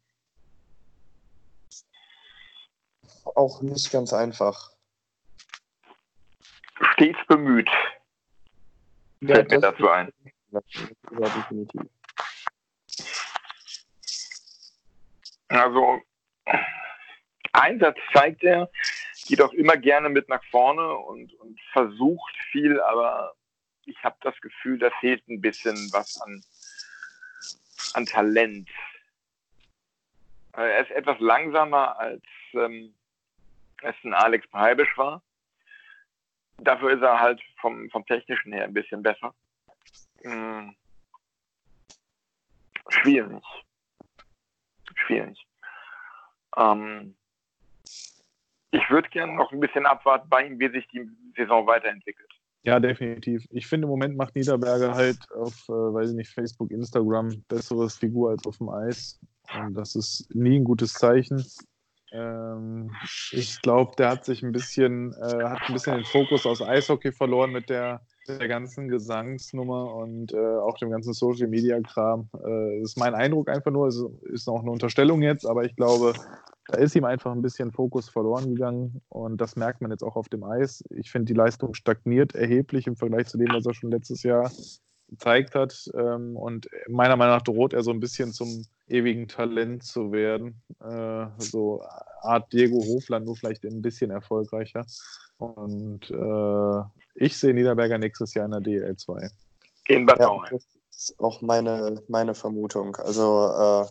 Auch 3.25 3.61
nicht 3.61 3.91
ganz 3.91 4.13
einfach 4.13 4.71
stets 6.95 7.19
bemüht. 7.27 7.69
Fällt 9.25 9.51
mir 9.51 9.61
dazu 9.61 9.89
ein. 9.89 10.13
Ja, 10.51 10.61
definitiv. 11.11 11.83
Also, 15.49 16.01
Einsatz 17.53 17.97
zeigt 18.13 18.43
er, 18.43 18.71
geht 19.27 19.41
auch 19.41 19.53
immer 19.53 19.77
gerne 19.77 20.09
mit 20.09 20.29
nach 20.29 20.43
vorne 20.51 20.95
und, 20.95 21.33
und 21.35 21.61
versucht 21.73 22.35
viel, 22.51 22.81
aber 22.81 23.35
ich 23.85 24.03
habe 24.03 24.17
das 24.23 24.39
Gefühl, 24.41 24.79
da 24.79 24.91
fehlt 25.01 25.27
ein 25.29 25.41
bisschen 25.41 25.77
was 25.93 26.21
an, 26.21 26.43
an 27.95 28.07
Talent. 28.07 28.69
Er 30.53 30.81
ist 30.81 30.91
etwas 30.91 31.19
langsamer 31.21 31.99
als 31.99 32.23
ähm, 32.55 32.95
es 33.83 33.95
ein 34.05 34.15
Alex 34.15 34.47
Preibisch 34.49 34.97
war. 34.97 35.23
Dafür 36.59 36.93
ist 36.93 37.03
er 37.03 37.21
halt 37.21 37.41
vom, 37.61 37.89
vom 37.91 38.05
Technischen 38.07 38.53
her 38.53 38.65
ein 38.65 38.75
bisschen 38.75 39.03
besser. 39.03 39.35
Hm. 40.23 40.75
Schwierig. 42.89 43.45
Schwierig. 44.95 45.47
Ähm, 46.57 47.17
ich 48.71 48.91
würde 48.91 49.09
gerne 49.11 49.35
noch 49.35 49.53
ein 49.53 49.61
bisschen 49.61 49.87
abwarten 49.87 50.29
bei 50.29 50.47
ihm, 50.47 50.59
wie 50.59 50.71
sich 50.71 50.87
die 50.89 51.09
Saison 51.37 51.67
weiterentwickelt. 51.67 52.31
Ja, 52.63 52.81
definitiv. 52.81 53.47
Ich 53.51 53.67
finde, 53.67 53.85
im 53.85 53.91
Moment 53.91 54.17
macht 54.17 54.35
Niederberger 54.35 54.95
halt 54.95 55.19
auf, 55.33 55.69
äh, 55.69 55.73
weiß 55.73 56.11
ich 56.11 56.17
nicht, 56.17 56.31
Facebook, 56.31 56.73
Instagram 56.73 57.45
besseres 57.49 57.97
Figur 57.97 58.31
als 58.31 58.45
auf 58.45 58.59
dem 58.59 58.69
Eis. 58.71 59.21
Und 59.55 59.75
das 59.75 59.95
ist 59.95 60.35
nie 60.35 60.59
ein 60.59 60.65
gutes 60.65 60.93
Zeichen. 60.95 61.45
Ähm, 62.17 62.91
ich 63.33 63.61
glaube, 63.61 63.93
der 63.99 64.11
hat 64.11 64.25
sich 64.25 64.43
ein 64.43 64.53
bisschen, 64.53 65.13
äh, 65.13 65.45
hat 65.45 65.61
ein 65.67 65.75
bisschen 65.75 65.97
den 65.97 66.05
Fokus 66.05 66.47
aus 66.47 66.63
Eishockey 66.63 67.13
verloren 67.13 67.53
mit 67.53 67.69
der, 67.69 68.01
der 68.27 68.49
ganzen 68.49 68.89
Gesangsnummer 68.89 69.95
und 69.95 70.33
äh, 70.33 70.57
auch 70.57 70.79
dem 70.79 70.91
ganzen 70.91 71.13
Social 71.13 71.49
Media 71.49 71.79
Kram. 71.81 72.29
Äh, 72.45 72.81
ist 72.81 72.99
mein 72.99 73.15
Eindruck 73.15 73.49
einfach 73.49 73.71
nur, 73.71 73.89
es 73.89 74.03
ist 74.33 74.47
noch 74.47 74.63
eine 74.63 74.71
Unterstellung 74.71 75.23
jetzt, 75.23 75.47
aber 75.47 75.65
ich 75.65 75.77
glaube, 75.77 76.15
da 76.69 76.79
ist 76.79 76.97
ihm 76.97 77.05
einfach 77.05 77.33
ein 77.33 77.43
bisschen 77.43 77.71
Fokus 77.71 78.09
verloren 78.09 78.55
gegangen 78.55 79.03
und 79.09 79.41
das 79.41 79.55
merkt 79.55 79.83
man 79.83 79.91
jetzt 79.91 80.03
auch 80.03 80.17
auf 80.17 80.29
dem 80.29 80.43
Eis. 80.43 80.83
Ich 80.91 81.11
finde, 81.11 81.33
die 81.33 81.39
Leistung 81.39 81.75
stagniert 81.75 82.35
erheblich 82.35 82.87
im 82.87 82.97
Vergleich 82.97 83.27
zu 83.27 83.39
dem, 83.39 83.49
was 83.53 83.67
er 83.67 83.75
schon 83.75 83.91
letztes 83.91 84.23
Jahr 84.23 84.51
gezeigt 85.09 85.55
hat. 85.55 85.89
Ähm, 85.95 86.37
und 86.37 86.69
meiner 86.89 87.17
Meinung 87.17 87.37
nach 87.37 87.43
droht 87.43 87.73
er 87.73 87.83
so 87.83 87.91
ein 87.91 88.01
bisschen 88.01 88.33
zum 88.33 88.65
ewigen 88.89 89.29
Talent 89.29 89.85
zu 89.85 90.13
werden. 90.13 90.63
Äh, 90.81 91.27
so 91.39 91.83
Art 92.23 92.53
Diego 92.53 92.83
Hofland, 92.85 93.27
nur 93.27 93.37
vielleicht 93.37 93.65
ein 93.65 93.83
bisschen 93.83 94.11
erfolgreicher. 94.11 94.85
Und 95.39 96.11
äh, 96.11 96.83
ich 97.15 97.37
sehe 97.37 97.55
Niederberger 97.55 97.99
nächstes 97.99 98.35
Jahr 98.35 98.47
in 98.47 98.53
der 98.53 98.61
DL2. 98.61 99.31
In 99.89 100.07
Bad 100.07 100.19
ja, 100.19 100.31
das 100.51 100.65
ist 100.91 101.21
auch 101.21 101.43
meine, 101.43 102.03
meine 102.09 102.35
Vermutung. 102.35 102.97
Also 102.97 103.85
äh, 103.85 103.87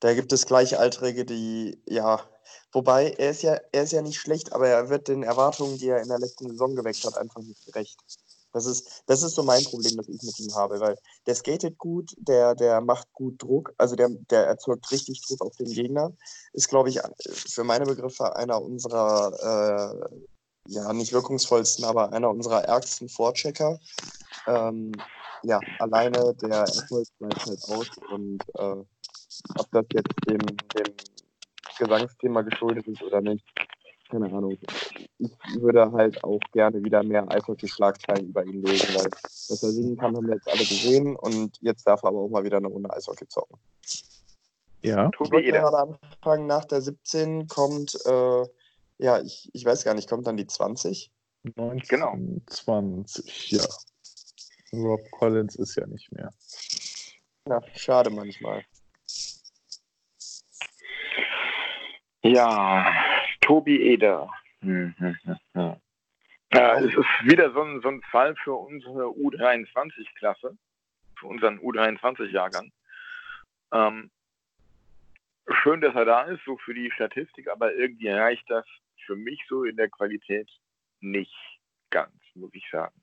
da 0.00 0.14
gibt 0.14 0.32
es 0.32 0.46
Gleichaltrige, 0.46 1.24
die, 1.24 1.80
ja, 1.86 2.20
wobei 2.72 3.10
er 3.12 3.30
ist 3.30 3.42
ja, 3.42 3.58
er 3.72 3.82
ist 3.84 3.92
ja 3.92 4.02
nicht 4.02 4.18
schlecht, 4.18 4.52
aber 4.52 4.68
er 4.68 4.90
wird 4.90 5.08
den 5.08 5.22
Erwartungen, 5.22 5.78
die 5.78 5.88
er 5.88 6.02
in 6.02 6.08
der 6.08 6.18
letzten 6.18 6.50
Saison 6.50 6.76
geweckt 6.76 7.04
hat, 7.04 7.16
einfach 7.16 7.40
nicht 7.40 7.64
gerecht. 7.64 7.98
Das 8.56 8.64
ist, 8.64 9.02
das 9.04 9.22
ist 9.22 9.34
so 9.34 9.42
mein 9.42 9.62
Problem, 9.64 9.98
das 9.98 10.08
ich 10.08 10.22
mit 10.22 10.40
ihm 10.40 10.54
habe, 10.54 10.80
weil 10.80 10.96
der 11.26 11.34
skatet 11.34 11.76
gut, 11.76 12.14
der, 12.16 12.54
der 12.54 12.80
macht 12.80 13.12
gut 13.12 13.42
Druck, 13.42 13.74
also 13.76 13.96
der, 13.96 14.08
der 14.30 14.46
erzeugt 14.46 14.90
richtig 14.90 15.20
Druck 15.20 15.42
auf 15.42 15.54
den 15.56 15.70
Gegner. 15.70 16.14
Ist, 16.54 16.68
glaube 16.68 16.88
ich, 16.88 16.98
für 17.28 17.64
meine 17.64 17.84
Begriffe 17.84 18.34
einer 18.34 18.62
unserer, 18.62 20.00
äh, 20.08 20.20
ja, 20.68 20.90
nicht 20.94 21.12
wirkungsvollsten, 21.12 21.84
aber 21.84 22.14
einer 22.14 22.30
unserer 22.30 22.64
ärgsten 22.64 23.10
Vorchecker. 23.10 23.78
Ähm, 24.46 24.92
ja, 25.42 25.60
alleine 25.78 26.34
der 26.36 26.60
Erfolg 26.60 27.08
bleibt 27.18 27.44
halt 27.44 27.62
aus 27.64 27.90
und 28.10 28.42
äh, 28.54 28.84
ob 29.58 29.70
das 29.70 29.84
jetzt 29.92 30.14
dem, 30.26 30.38
dem 30.38 30.94
Gesangsthema 31.78 32.40
geschuldet 32.40 32.86
ist 32.88 33.02
oder 33.02 33.20
nicht, 33.20 33.44
keine 34.10 34.26
Ahnung. 34.26 34.56
Ich 35.18 35.30
würde 35.60 35.90
halt 35.92 36.22
auch 36.24 36.40
gerne 36.52 36.82
wieder 36.82 37.02
mehr 37.02 37.28
Eishockey-Schlagzeilen 37.30 38.28
über 38.28 38.44
ihn 38.44 38.62
lesen, 38.62 38.94
weil 38.94 39.10
dass 39.10 39.62
er 39.62 39.70
singen 39.70 39.96
kann, 39.96 40.16
haben 40.16 40.26
wir 40.26 40.34
jetzt 40.34 40.48
alle 40.48 40.58
gesehen 40.58 41.16
und 41.16 41.58
jetzt 41.60 41.86
darf 41.86 42.02
er 42.02 42.08
aber 42.08 42.20
auch 42.20 42.28
mal 42.28 42.44
wieder 42.44 42.58
eine 42.58 42.68
Runde 42.68 42.90
Eishockey 42.92 43.26
zocken. 43.28 43.58
Ja. 44.82 45.10
Wollte 45.18 45.40
Eder. 45.40 45.60
gerade 45.60 45.78
anfangen, 45.78 46.46
nach 46.46 46.64
der 46.64 46.80
17 46.80 47.48
kommt, 47.48 47.96
äh, 48.06 48.44
ja, 48.98 49.20
ich, 49.20 49.50
ich 49.52 49.64
weiß 49.64 49.84
gar 49.84 49.94
nicht, 49.94 50.08
kommt 50.08 50.26
dann 50.26 50.36
die 50.36 50.46
20? 50.46 51.10
19, 51.56 51.88
Genau. 51.88 52.14
20, 52.46 53.50
ja. 53.52 53.64
Rob 54.72 55.00
Collins 55.12 55.56
ist 55.56 55.76
ja 55.76 55.86
nicht 55.86 56.10
mehr. 56.12 56.30
Ja, 57.48 57.60
schade 57.74 58.10
manchmal. 58.10 58.64
Ja, 62.22 62.84
Tobi 63.46 63.80
Eder. 63.92 64.28
Hm, 64.60 64.94
hm, 64.98 65.16
hm. 65.54 65.76
Ja, 66.52 66.78
es 66.78 66.92
ist 66.94 67.06
wieder 67.22 67.52
so 67.52 67.62
ein, 67.62 67.80
so 67.80 67.88
ein 67.88 68.02
Fall 68.10 68.34
für 68.36 68.54
unsere 68.54 69.04
U23-Klasse, 69.04 70.56
für 71.18 71.26
unseren 71.26 71.58
U23-Jahrgang. 71.60 72.72
Ähm, 73.72 74.10
schön, 75.62 75.80
dass 75.80 75.94
er 75.94 76.04
da 76.04 76.22
ist, 76.22 76.44
so 76.44 76.56
für 76.58 76.74
die 76.74 76.90
Statistik, 76.90 77.48
aber 77.48 77.74
irgendwie 77.74 78.08
reicht 78.08 78.48
das 78.50 78.64
für 79.04 79.16
mich 79.16 79.40
so 79.48 79.64
in 79.64 79.76
der 79.76 79.88
Qualität 79.88 80.48
nicht 81.00 81.34
ganz, 81.90 82.14
muss 82.34 82.50
ich 82.52 82.68
sagen. 82.70 82.94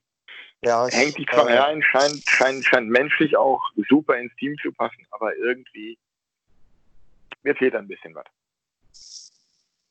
Ja, 0.62 0.88
ich, 0.88 0.94
Hängt 0.94 1.18
die 1.18 1.26
zwar 1.26 1.50
äh, 1.50 1.58
rein, 1.58 1.82
scheint, 1.84 2.24
scheint, 2.28 2.66
scheint 2.66 2.90
menschlich 2.90 3.38
auch 3.38 3.62
super 3.90 4.18
ins 4.18 4.36
Team 4.36 4.58
zu 4.62 4.72
passen, 4.74 5.06
aber 5.12 5.36
irgendwie, 5.36 5.98
mir 7.44 7.56
fehlt 7.56 7.76
ein 7.76 7.88
bisschen 7.88 8.16
was. 8.16 8.26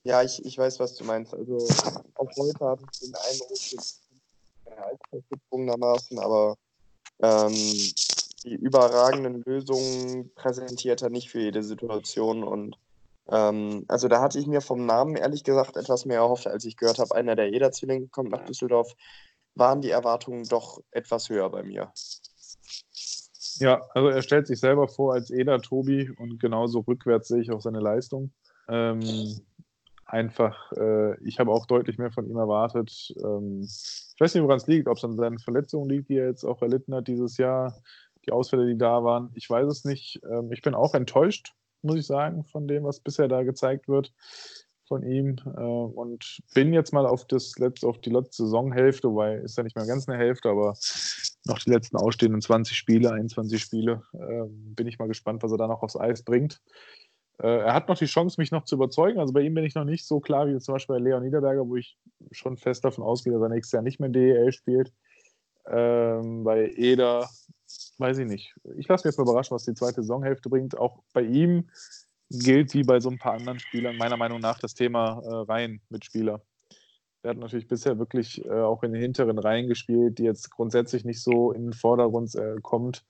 Ja, 0.05 0.23
ich, 0.23 0.45
ich 0.45 0.59
weiß, 0.59 0.81
was 0.81 0.97
du 0.97 1.05
meinst. 1.05 1.33
Also 1.33 1.59
auch 2.15 2.31
heute 2.37 2.65
habe 2.65 2.83
ich 2.91 3.01
den 3.01 3.15
Eindruck, 3.15 3.51
er 4.65 5.19
ist 5.19 5.29
gezwungenermaßen, 5.29 6.19
aber 6.19 6.57
ähm, 7.21 7.55
die 8.45 8.55
überragenden 8.55 9.43
Lösungen 9.43 10.33
präsentiert 10.35 11.03
er 11.03 11.11
nicht 11.11 11.31
für 11.31 11.41
jede 11.41 11.63
Situation 11.63 12.43
und 12.43 12.77
ähm, 13.29 13.85
also 13.87 14.09
da 14.09 14.21
hatte 14.21 14.39
ich 14.39 14.47
mir 14.47 14.61
vom 14.61 14.85
Namen 14.85 15.15
ehrlich 15.15 15.45
gesagt 15.45 15.77
etwas 15.77 16.05
mehr 16.05 16.19
erhofft, 16.19 16.49
als 16.49 16.65
ich 16.65 16.77
gehört 16.77 16.99
habe, 16.99 17.15
einer 17.15 17.37
der 17.37 17.53
Eder-Zwillinge 17.53 18.09
kommt 18.09 18.31
nach 18.31 18.45
Düsseldorf, 18.45 18.93
waren 19.55 19.81
die 19.81 19.91
Erwartungen 19.91 20.45
doch 20.45 20.81
etwas 20.91 21.29
höher 21.29 21.49
bei 21.51 21.63
mir. 21.63 21.93
Ja, 23.59 23.87
also 23.95 24.09
er 24.09 24.23
stellt 24.23 24.49
sich 24.49 24.59
selber 24.59 24.89
vor 24.89 25.15
als 25.15 25.31
Eder 25.31 25.61
Tobi 25.61 26.11
und 26.19 26.41
genauso 26.41 26.81
rückwärts 26.81 27.29
sehe 27.29 27.43
ich 27.43 27.53
auch 27.53 27.61
seine 27.61 27.81
Leistung. 27.81 28.33
Ähm, 28.69 29.41
einfach, 30.13 30.73
äh, 30.73 31.19
ich 31.25 31.41
habe 31.41 31.51
auch 31.51 31.67
deutlich 31.67 31.97
mehr 31.97 32.13
von 32.13 32.29
ihm 32.29 32.37
erwartet. 32.37 33.15
Ähm, 33.25 33.63
ich 33.63 34.21
weiß 34.21 34.35
nicht, 34.35 34.45
woran 34.45 34.59
es 34.59 34.67
liegt, 34.67 34.87
ob 34.87 34.99
es 34.99 35.05
an 35.05 35.17
seinen 35.17 35.39
Verletzungen 35.39 35.89
liegt, 35.89 36.11
die 36.11 36.19
er 36.19 36.29
jetzt 36.29 36.45
auch 36.45 36.61
erlitten 36.61 36.95
hat 36.95 37.09
dieses 37.09 37.39
Jahr, 37.39 37.81
die 38.27 38.33
Ausfälle, 38.33 38.67
die 38.67 38.77
da 38.77 39.03
waren. 39.03 39.31
Ich 39.35 39.49
weiß 39.49 39.67
es 39.67 39.85
nicht. 39.85 40.21
Ähm, 40.31 40.53
ich 40.53 40.61
bin 40.61 40.75
auch 40.75 40.95
enttäuscht, 40.95 41.55
muss 41.81 41.97
ich 41.97 42.07
sagen, 42.07 42.45
von 42.45 42.69
dem, 42.69 42.85
was 42.85 43.01
bisher 43.01 43.27
da 43.27 43.43
gezeigt 43.43 43.89
wird 43.89 44.13
von 44.87 45.03
ihm 45.03 45.37
äh, 45.57 45.61
und 45.61 46.43
bin 46.55 46.75
jetzt 46.75 46.93
mal 46.93 47.07
auf 47.07 47.27
das 47.27 47.59
letzte, 47.59 47.87
auf 47.87 47.99
die 47.99 48.11
letzte 48.11 48.45
Saisonhälfte, 48.45 49.09
weil 49.09 49.39
ist 49.39 49.57
ja 49.57 49.63
nicht 49.63 49.77
mehr 49.77 49.87
ganz 49.87 50.07
eine 50.07 50.19
Hälfte, 50.19 50.51
aber 50.51 50.75
noch 51.47 51.59
die 51.59 51.71
letzten 51.71 51.97
ausstehenden 51.97 52.43
20 52.43 52.77
Spiele, 52.77 53.13
21 53.13 53.63
Spiele, 53.63 54.03
äh, 54.13 54.45
bin 54.47 54.87
ich 54.87 54.99
mal 54.99 55.09
gespannt, 55.09 55.43
was 55.43 55.53
er 55.53 55.57
da 55.57 55.67
noch 55.67 55.83
aufs 55.83 55.97
Eis 55.97 56.23
bringt. 56.23 56.61
Äh, 57.43 57.59
er 57.59 57.75
hat 57.75 57.89
noch 57.89 57.99
die 57.99 58.07
Chance, 58.07 58.41
mich 58.41 58.53
noch 58.53 58.65
zu 58.65 58.77
überzeugen. 58.77 59.19
Also 59.19 59.33
bei 59.33 59.41
ihm 59.41 59.55
bin 59.55 59.65
ich 59.65 59.75
noch 59.75 59.85
nicht 59.85 60.07
so 60.07 60.21
klar 60.21 60.47
wie 60.47 60.57
zum 60.59 60.75
Beispiel 60.75 60.97
bei 60.97 61.03
Leon 61.03 61.25
Niederberger, 61.25 61.69
wo 61.69 61.77
ich 61.77 61.99
schon 62.31 62.57
fest 62.57 62.85
davon 62.85 63.03
ausgehe, 63.03 63.33
dass 63.33 63.43
er 63.43 63.49
nächstes 63.49 63.73
Jahr 63.73 63.83
nicht 63.83 63.99
mehr 63.99 64.11
DEL 64.11 64.53
spielt. 64.53 64.93
Ähm, 65.67 66.45
bei 66.45 66.71
Eder 66.77 67.29
weiß 67.99 68.19
ich 68.19 68.27
nicht. 68.27 68.55
Ich 68.77 68.87
lasse 68.89 69.07
mich 69.07 69.13
jetzt 69.13 69.19
mal 69.19 69.25
überraschen, 69.25 69.55
was 69.55 69.65
die 69.65 69.75
zweite 69.75 70.03
Saisonhälfte 70.03 70.49
bringt. 70.49 70.79
Auch 70.79 71.03
bei 71.13 71.23
ihm 71.23 71.69
gilt 72.31 72.75
wie 72.75 72.85
bei 72.85 73.01
so 73.01 73.11
ein 73.11 73.19
paar 73.19 73.35
anderen 73.35 73.59
Spielern 73.59 73.97
meiner 73.97 74.17
Meinung 74.17 74.41
nach 74.41 74.59
das 74.59 74.75
Thema 74.75 75.21
äh, 75.25 75.35
Reihenmitspieler. 75.51 76.43
Der 77.25 77.31
hat 77.31 77.39
natürlich 77.39 77.69
bisher 77.69 77.99
wirklich 77.99 78.45
äh, 78.45 78.51
auch 78.51 78.83
in 78.83 78.93
den 78.93 79.03
hinteren 79.03 79.39
Reihen 79.39 79.69
gespielt, 79.69 80.19
die 80.19 80.25
jetzt 80.25 80.51
grundsätzlich 80.51 81.05
nicht 81.05 81.23
so 81.23 81.53
in 81.53 81.65
den 81.65 81.73
Vordergrund 81.73 82.35
äh, 82.35 82.57
kommt. 82.63 83.05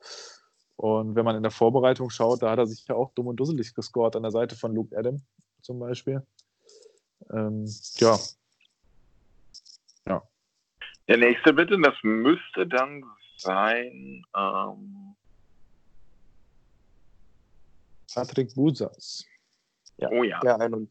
Und 0.76 1.14
wenn 1.14 1.24
man 1.24 1.36
in 1.36 1.42
der 1.42 1.52
Vorbereitung 1.52 2.10
schaut, 2.10 2.42
da 2.42 2.50
hat 2.50 2.58
er 2.58 2.66
sich 2.66 2.86
ja 2.88 2.94
auch 2.94 3.12
dumm 3.14 3.28
und 3.28 3.36
dusselig 3.36 3.74
gescored 3.74 4.16
an 4.16 4.22
der 4.22 4.32
Seite 4.32 4.56
von 4.56 4.74
Luke 4.74 4.96
Adam 4.96 5.22
zum 5.60 5.78
Beispiel. 5.78 6.26
Ähm, 7.30 7.66
ja. 7.96 8.18
Ja. 10.06 10.22
Der 11.08 11.18
nächste 11.18 11.52
bitte, 11.52 11.80
das 11.80 11.94
müsste 12.02 12.66
dann 12.66 13.04
sein, 13.36 14.24
ähm, 14.36 15.14
Patrick 18.14 18.54
Busas, 18.54 19.24
Ja. 19.96 20.10
oh 20.10 20.22
ja, 20.22 20.40
Ja, 20.44 20.56
ein 20.56 20.74
und 20.74 20.90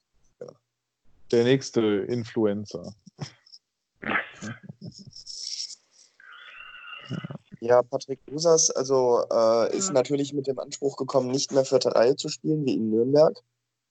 der 1.32 1.44
nächste 1.44 1.82
Influencer. 1.82 2.94
Ja, 7.10 7.41
Patrick 7.84 8.20
Usas 8.32 8.72
also, 8.72 9.24
äh, 9.32 9.76
ist 9.76 9.94
natürlich 9.94 10.34
mit 10.34 10.48
dem 10.48 10.60
Anspruch 10.60 10.98
gekommen, 10.98 11.30
nicht 11.30 11.52
mehr 11.52 11.64
vierte 11.64 11.94
Reihe 11.94 12.16
zu 12.16 12.28
spielen, 12.28 12.66
wie 12.66 12.74
in 12.74 12.90
Nürnberg. 12.90 13.40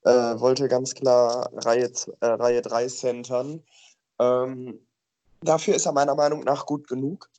Äh, 0.02 0.40
wollte 0.40 0.66
ganz 0.68 0.94
klar 0.94 1.50
Reihe, 1.54 1.92
äh, 2.20 2.26
Reihe 2.26 2.62
3 2.62 2.88
centern. 2.88 3.62
Ähm, 4.18 4.80
dafür 5.40 5.74
ist 5.74 5.86
er 5.86 5.92
meiner 5.92 6.14
Meinung 6.14 6.40
nach 6.40 6.66
gut 6.66 6.88
genug. 6.88 7.30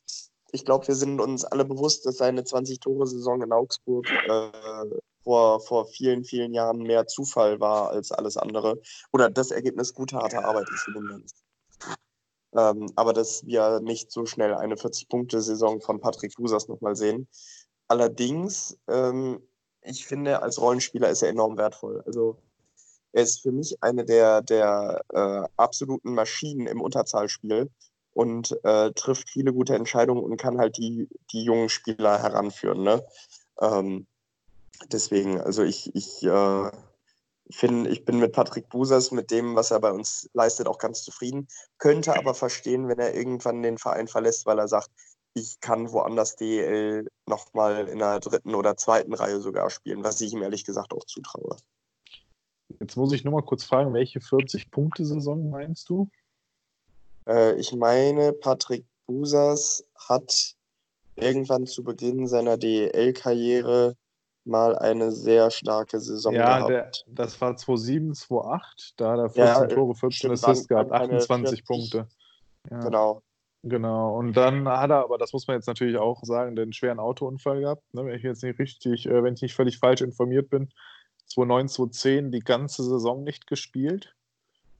Ich 0.52 0.64
glaube, 0.64 0.88
wir 0.88 0.94
sind 0.94 1.20
uns 1.20 1.44
alle 1.44 1.64
bewusst, 1.64 2.06
dass 2.06 2.18
seine 2.18 2.42
20-Tore-Saison 2.42 3.42
in 3.42 3.52
Augsburg 3.52 4.06
äh, 4.10 5.00
vor, 5.24 5.60
vor 5.60 5.86
vielen, 5.86 6.24
vielen 6.24 6.54
Jahren 6.54 6.78
mehr 6.78 7.06
Zufall 7.06 7.60
war 7.60 7.90
als 7.90 8.12
alles 8.12 8.36
andere. 8.36 8.80
Oder 9.12 9.28
das 9.30 9.50
Ergebnis 9.50 9.94
guter, 9.94 10.18
harter 10.18 10.44
Arbeit 10.44 10.68
ist 10.72 10.84
zumindest. 10.84 11.41
Ähm, 12.54 12.92
aber 12.96 13.12
dass 13.12 13.46
wir 13.46 13.80
nicht 13.80 14.10
so 14.12 14.26
schnell 14.26 14.54
eine 14.54 14.74
40-Punkte-Saison 14.74 15.80
von 15.80 16.00
Patrick 16.00 16.38
Usas 16.38 16.68
nochmal 16.68 16.96
sehen. 16.96 17.26
Allerdings, 17.88 18.78
ähm, 18.88 19.40
ich 19.82 20.06
finde, 20.06 20.42
als 20.42 20.60
Rollenspieler 20.60 21.08
ist 21.08 21.22
er 21.22 21.30
enorm 21.30 21.56
wertvoll. 21.56 22.02
Also 22.06 22.36
er 23.12 23.22
ist 23.22 23.42
für 23.42 23.52
mich 23.52 23.82
eine 23.82 24.04
der, 24.04 24.42
der 24.42 25.02
äh, 25.12 25.48
absoluten 25.56 26.14
Maschinen 26.14 26.66
im 26.66 26.80
Unterzahlspiel 26.80 27.70
und 28.14 28.56
äh, 28.64 28.92
trifft 28.92 29.30
viele 29.30 29.52
gute 29.52 29.74
Entscheidungen 29.74 30.22
und 30.22 30.36
kann 30.36 30.58
halt 30.58 30.76
die, 30.76 31.08
die 31.32 31.44
jungen 31.44 31.68
Spieler 31.68 32.18
heranführen. 32.18 32.82
Ne? 32.82 33.04
Ähm, 33.60 34.06
deswegen, 34.90 35.40
also 35.40 35.62
ich, 35.62 35.94
ich 35.94 36.22
äh, 36.22 36.70
finde, 37.56 37.90
ich 37.90 38.04
bin 38.04 38.18
mit 38.18 38.32
Patrick 38.32 38.68
Busas, 38.68 39.10
mit 39.10 39.30
dem, 39.30 39.56
was 39.56 39.70
er 39.70 39.80
bei 39.80 39.90
uns 39.90 40.28
leistet, 40.32 40.66
auch 40.66 40.78
ganz 40.78 41.02
zufrieden. 41.02 41.48
Könnte 41.78 42.16
aber 42.16 42.34
verstehen, 42.34 42.88
wenn 42.88 42.98
er 42.98 43.14
irgendwann 43.14 43.62
den 43.62 43.78
Verein 43.78 44.08
verlässt, 44.08 44.46
weil 44.46 44.58
er 44.58 44.68
sagt, 44.68 44.90
ich 45.34 45.60
kann 45.60 45.92
woanders 45.92 46.36
DEL 46.36 47.08
nochmal 47.26 47.88
in 47.88 47.98
der 47.98 48.20
dritten 48.20 48.54
oder 48.54 48.76
zweiten 48.76 49.14
Reihe 49.14 49.40
sogar 49.40 49.70
spielen, 49.70 50.04
was 50.04 50.20
ich 50.20 50.32
ihm 50.32 50.42
ehrlich 50.42 50.64
gesagt 50.64 50.92
auch 50.92 51.04
zutraue. 51.04 51.56
Jetzt 52.80 52.96
muss 52.96 53.12
ich 53.12 53.24
nur 53.24 53.34
mal 53.34 53.42
kurz 53.42 53.64
fragen, 53.64 53.92
welche 53.94 54.20
40-Punkte-Saison 54.20 55.50
meinst 55.50 55.88
du? 55.88 56.08
Äh, 57.26 57.54
ich 57.54 57.72
meine, 57.72 58.32
Patrick 58.32 58.84
Busas 59.06 59.84
hat 59.96 60.54
irgendwann 61.16 61.66
zu 61.66 61.84
Beginn 61.84 62.26
seiner 62.26 62.56
DEL-Karriere 62.56 63.96
mal 64.44 64.76
eine 64.76 65.12
sehr 65.12 65.50
starke 65.50 66.00
Saison 66.00 66.34
ja, 66.34 66.58
gehabt. 66.58 66.70
der, 66.70 66.90
das 67.14 67.40
war 67.40 67.56
2007, 67.56 68.14
2008. 68.14 68.94
Da 68.96 69.12
hat 69.12 69.18
er 69.18 69.30
14 69.30 69.44
Ja, 69.44 69.66
Tore, 69.66 69.94
14 69.94 70.12
stimmt, 70.12 70.32
Assists 70.32 70.68
gehabt, 70.68 70.90
waren 70.90 71.08
keine 71.08 71.16
28 71.18 71.64
40. 71.64 71.64
Punkte. 71.64 72.08
Ja, 72.70 72.80
Genau. 72.80 73.22
Genau. 73.64 74.18
Und 74.18 74.36
dann 74.36 74.66
hat 74.68 74.90
er, 74.90 75.04
aber 75.04 75.18
das 75.18 75.32
muss 75.32 75.46
man 75.46 75.56
jetzt 75.56 75.68
natürlich 75.68 75.96
auch 75.96 76.24
sagen, 76.24 76.56
den 76.56 76.72
schweren 76.72 76.98
Autounfall 76.98 77.60
gehabt. 77.60 77.94
Ne? 77.94 78.04
Wenn 78.04 78.16
ich 78.16 78.22
jetzt 78.24 78.42
nicht 78.42 78.58
richtig, 78.58 79.06
äh, 79.06 79.22
wenn 79.22 79.34
ich 79.34 79.42
nicht 79.42 79.54
völlig 79.54 79.78
falsch 79.78 80.00
informiert 80.00 80.50
bin, 80.50 80.72
2009, 81.26 81.68
2010 81.68 82.30
die 82.32 82.40
ganze 82.40 82.82
Saison 82.82 83.22
nicht 83.22 83.46
gespielt. 83.46 84.14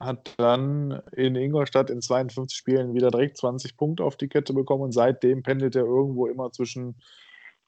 Hat 0.00 0.34
dann 0.36 1.00
in 1.12 1.36
Ingolstadt 1.36 1.88
in 1.88 2.02
52 2.02 2.56
Spielen 2.56 2.92
wieder 2.94 3.12
direkt 3.12 3.36
20 3.36 3.76
Punkte 3.76 4.02
auf 4.02 4.16
die 4.16 4.26
Kette 4.26 4.52
bekommen 4.52 4.82
und 4.82 4.92
seitdem 4.92 5.44
pendelt 5.44 5.76
er 5.76 5.84
irgendwo 5.84 6.26
immer 6.26 6.50
zwischen 6.50 7.00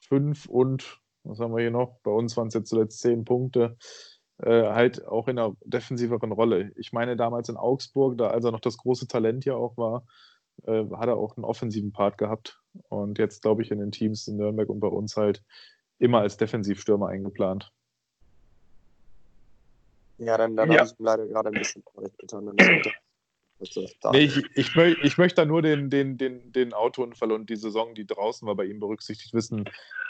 5 0.09 0.47
und, 0.47 0.99
was 1.25 1.39
haben 1.39 1.53
wir 1.53 1.61
hier 1.61 1.71
noch? 1.71 1.99
Bei 2.03 2.11
uns 2.11 2.35
waren 2.37 2.47
es 2.47 2.53
jetzt 2.53 2.69
zuletzt 2.69 2.99
10 3.01 3.25
Punkte. 3.25 3.77
Äh, 4.37 4.63
halt 4.63 5.05
auch 5.05 5.27
in 5.27 5.39
einer 5.39 5.55
defensiveren 5.63 6.31
Rolle. 6.31 6.71
Ich 6.75 6.91
meine, 6.91 7.15
damals 7.15 7.49
in 7.49 7.55
Augsburg, 7.57 8.17
da 8.17 8.27
als 8.27 8.43
er 8.45 8.51
noch 8.51 8.59
das 8.59 8.77
große 8.77 9.07
Talent 9.07 9.45
ja 9.45 9.55
auch 9.55 9.77
war, 9.77 10.05
äh, 10.63 10.83
hat 10.95 11.07
er 11.07 11.17
auch 11.17 11.37
einen 11.37 11.45
offensiven 11.45 11.91
Part 11.91 12.17
gehabt. 12.17 12.61
Und 12.89 13.17
jetzt, 13.17 13.41
glaube 13.41 13.61
ich, 13.61 13.71
in 13.71 13.79
den 13.79 13.91
Teams 13.91 14.27
in 14.27 14.37
Nürnberg 14.37 14.69
und 14.69 14.79
bei 14.81 14.87
uns 14.87 15.15
halt 15.15 15.41
immer 15.99 16.19
als 16.19 16.37
Defensivstürmer 16.37 17.07
eingeplant. 17.07 17.71
Ja, 20.17 20.37
dann, 20.37 20.55
dann 20.55 20.71
Ja. 20.71 20.79
habe 20.79 20.89
ich 20.89 20.95
leider 20.99 21.27
gerade 21.27 21.49
ein 21.49 21.55
bisschen 21.55 21.83
getan. 22.17 22.55
Nee, 24.11 24.25
ich, 24.25 24.43
ich, 24.55 24.75
möcht, 24.75 24.97
ich 25.03 25.17
möchte 25.17 25.41
da 25.41 25.45
nur 25.45 25.61
den, 25.61 25.89
den, 25.89 26.17
den, 26.17 26.51
den 26.51 26.73
Autounfall 26.73 27.31
und 27.31 27.49
die 27.49 27.55
Saison, 27.55 27.95
die 27.95 28.05
draußen 28.05 28.47
war, 28.47 28.55
bei 28.55 28.65
ihm 28.65 28.79
berücksichtigt 28.79 29.33
wissen. 29.33 29.65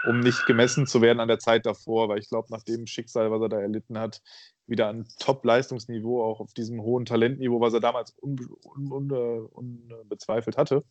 um 0.07 0.19
nicht 0.19 0.45
gemessen 0.45 0.87
zu 0.87 1.01
werden 1.01 1.19
an 1.19 1.27
der 1.27 1.39
Zeit 1.39 1.65
davor, 1.65 2.09
weil 2.09 2.19
ich 2.19 2.29
glaube, 2.29 2.47
nach 2.51 2.63
dem 2.63 2.87
Schicksal, 2.87 3.31
was 3.31 3.41
er 3.41 3.49
da 3.49 3.59
erlitten 3.59 3.97
hat, 3.97 4.21
wieder 4.67 4.89
ein 4.89 5.07
Top-Leistungsniveau, 5.19 6.23
auch 6.23 6.39
auf 6.39 6.53
diesem 6.53 6.81
hohen 6.81 7.05
Talentniveau, 7.05 7.61
was 7.61 7.73
er 7.73 7.79
damals 7.79 8.11
unbezweifelt 8.11 8.57
un, 8.87 9.49
un, 9.53 10.57
hatte. 10.57 10.83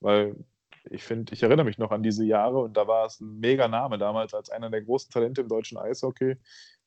Weil 0.00 0.36
ich 0.90 1.02
finde, 1.02 1.32
ich 1.32 1.42
erinnere 1.42 1.64
mich 1.64 1.78
noch 1.78 1.90
an 1.90 2.02
diese 2.02 2.24
Jahre 2.24 2.58
und 2.58 2.76
da 2.76 2.86
war 2.86 3.06
es 3.06 3.20
ein 3.20 3.38
mega 3.38 3.68
Name 3.68 3.98
damals 3.98 4.34
als 4.34 4.50
einer 4.50 4.70
der 4.70 4.82
großen 4.82 5.10
Talente 5.10 5.42
im 5.42 5.48
deutschen 5.48 5.78
Eishockey. 5.78 6.36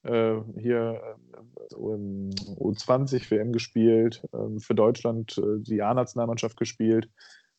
Äh, 0.04 0.36
hier 0.60 1.02
äh, 1.36 1.76
U20 1.76 3.32
WM 3.32 3.52
gespielt, 3.52 4.24
äh, 4.34 4.60
für 4.60 4.76
Deutschland 4.76 5.38
äh, 5.38 5.60
die 5.60 5.82
A-Nationalmannschaft 5.82 6.58
gespielt. 6.58 7.10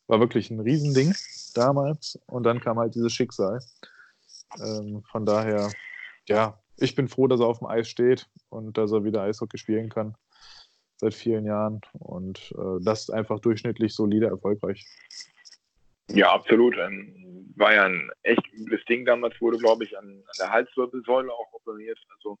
War 0.07 0.19
wirklich 0.19 0.49
ein 0.49 0.61
Riesending 0.61 1.13
damals 1.53 2.17
und 2.27 2.43
dann 2.43 2.61
kam 2.61 2.79
halt 2.79 2.95
dieses 2.95 3.13
Schicksal. 3.13 3.59
Ähm, 4.63 5.03
von 5.11 5.25
daher, 5.25 5.69
ja, 6.27 6.59
ich 6.77 6.95
bin 6.95 7.09
froh, 7.09 7.27
dass 7.27 7.41
er 7.41 7.47
auf 7.47 7.59
dem 7.59 7.67
Eis 7.67 7.89
steht 7.89 8.29
und 8.49 8.77
dass 8.77 8.91
er 8.91 9.03
wieder 9.03 9.23
Eishockey 9.23 9.57
spielen 9.57 9.89
kann 9.89 10.15
seit 10.97 11.13
vielen 11.13 11.45
Jahren 11.45 11.81
und 11.93 12.53
äh, 12.57 12.83
das 12.83 13.09
einfach 13.09 13.39
durchschnittlich 13.39 13.93
solide 13.93 14.27
erfolgreich. 14.27 14.85
Ja, 16.09 16.31
absolut. 16.31 16.77
Ähm, 16.77 17.53
war 17.57 17.73
ja 17.73 17.85
ein 17.85 18.11
echt 18.23 18.45
übles 18.53 18.83
Ding 18.85 19.05
damals, 19.05 19.39
wurde, 19.41 19.57
glaube 19.57 19.83
ich, 19.83 19.97
an, 19.97 20.05
an, 20.05 20.35
der 20.39 20.51
Halswirbelsäule 20.51 21.31
auch 21.31 21.51
operiert. 21.53 21.99
Also 22.15 22.37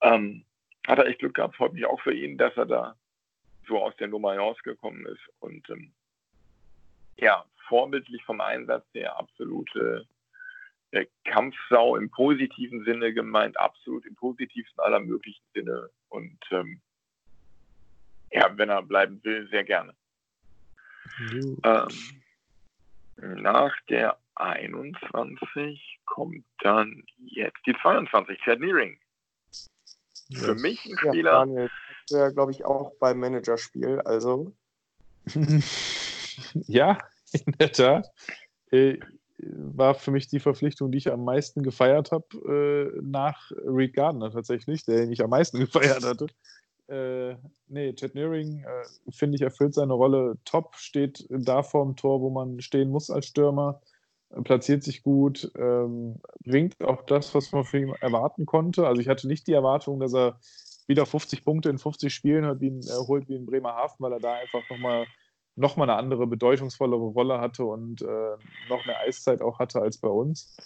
ähm, 0.00 0.44
hat 0.86 0.98
er 0.98 1.06
echt 1.06 1.20
Glück 1.20 1.34
gehabt, 1.34 1.56
freut 1.56 1.72
mich 1.72 1.86
auch 1.86 2.00
für 2.00 2.14
ihn, 2.14 2.38
dass 2.38 2.56
er 2.56 2.66
da 2.66 2.96
so 3.66 3.82
aus 3.82 3.94
der 3.96 4.08
Nummer 4.08 4.36
rausgekommen 4.36 5.06
ist. 5.06 5.22
Und 5.40 5.68
ähm, 5.70 5.92
ja, 7.16 7.44
vorbildlich 7.68 8.22
vom 8.24 8.40
Einsatz 8.40 8.84
her, 8.92 9.16
absolute 9.18 10.06
äh, 10.90 11.06
Kampfsau 11.24 11.96
im 11.96 12.10
positiven 12.10 12.84
Sinne 12.84 13.12
gemeint, 13.12 13.58
absolut 13.58 14.04
im 14.06 14.14
positivsten 14.14 14.80
aller 14.80 15.00
möglichen 15.00 15.44
Sinne. 15.54 15.90
Und 16.08 16.38
ähm, 16.50 16.80
ja, 18.30 18.50
wenn 18.56 18.68
er 18.68 18.82
bleiben 18.82 19.22
will, 19.22 19.48
sehr 19.48 19.64
gerne. 19.64 19.94
Ähm, 21.62 21.88
nach 23.16 23.74
der 23.88 24.16
21 24.36 26.00
kommt 26.06 26.44
dann 26.60 27.02
jetzt 27.18 27.58
die 27.66 27.74
22, 27.80 28.38
Chad 28.40 28.60
Nearing. 28.60 28.98
Für 30.32 30.54
mich 30.54 30.84
ein 30.86 30.96
Spieler. 30.98 31.32
Ja, 31.32 31.38
Daniel, 31.40 31.70
wäre, 32.10 32.32
glaube 32.32 32.52
ich, 32.52 32.64
auch 32.64 32.92
beim 32.98 33.18
Managerspiel, 33.18 34.00
also. 34.00 34.52
ja, 36.66 36.98
in 37.32 37.52
der 37.58 37.72
Tat. 37.72 38.10
Äh, 38.70 38.98
war 39.38 39.94
für 39.94 40.10
mich 40.10 40.28
die 40.28 40.40
Verpflichtung, 40.40 40.90
die 40.90 40.98
ich 40.98 41.12
am 41.12 41.24
meisten 41.24 41.62
gefeiert 41.62 42.12
habe, 42.12 42.92
äh, 42.94 43.00
nach 43.02 43.50
Reed 43.50 43.94
Gardner 43.94 44.30
tatsächlich, 44.30 44.84
der 44.84 45.08
ich 45.10 45.22
am 45.22 45.30
meisten 45.30 45.58
gefeiert 45.60 46.04
hatte. 46.04 46.26
Äh, 46.88 47.36
nee, 47.68 47.94
Chad 47.94 48.14
Nearing, 48.14 48.62
äh, 48.64 49.12
finde 49.12 49.36
ich, 49.36 49.42
erfüllt 49.42 49.74
seine 49.74 49.94
Rolle 49.94 50.36
top, 50.44 50.74
steht 50.76 51.26
da 51.30 51.62
vorm 51.62 51.96
Tor, 51.96 52.20
wo 52.20 52.30
man 52.30 52.60
stehen 52.60 52.90
muss 52.90 53.10
als 53.10 53.26
Stürmer, 53.26 53.80
äh, 54.30 54.42
platziert 54.42 54.82
sich 54.82 55.02
gut, 55.02 55.50
ähm, 55.56 56.20
bringt 56.44 56.82
auch 56.82 57.02
das, 57.06 57.34
was 57.34 57.52
man 57.52 57.64
von 57.64 57.80
ihm 57.80 57.94
erwarten 58.00 58.46
konnte. 58.46 58.86
Also 58.86 59.00
ich 59.00 59.08
hatte 59.08 59.28
nicht 59.28 59.46
die 59.46 59.52
Erwartung, 59.52 60.00
dass 60.00 60.14
er 60.14 60.38
wieder 60.86 61.06
50 61.06 61.44
Punkte 61.44 61.70
in 61.70 61.78
50 61.78 62.12
Spielen 62.12 62.44
hat, 62.44 62.60
wie 62.60 62.68
in, 62.68 62.80
äh, 62.80 63.06
holt 63.06 63.28
wie 63.28 63.36
in 63.36 63.46
Bremerhaven, 63.46 63.96
weil 63.98 64.12
er 64.12 64.20
da 64.20 64.34
einfach 64.34 64.60
nochmal 64.68 65.06
noch 65.56 65.76
mal 65.76 65.84
eine 65.84 65.98
andere, 65.98 66.26
bedeutungsvollere 66.26 67.00
Rolle 67.00 67.40
hatte 67.40 67.64
und 67.64 68.02
äh, 68.02 68.36
noch 68.68 68.84
mehr 68.86 68.98
Eiszeit 69.00 69.40
auch 69.40 69.58
hatte 69.58 69.80
als 69.80 69.98
bei 69.98 70.08
uns. 70.08 70.56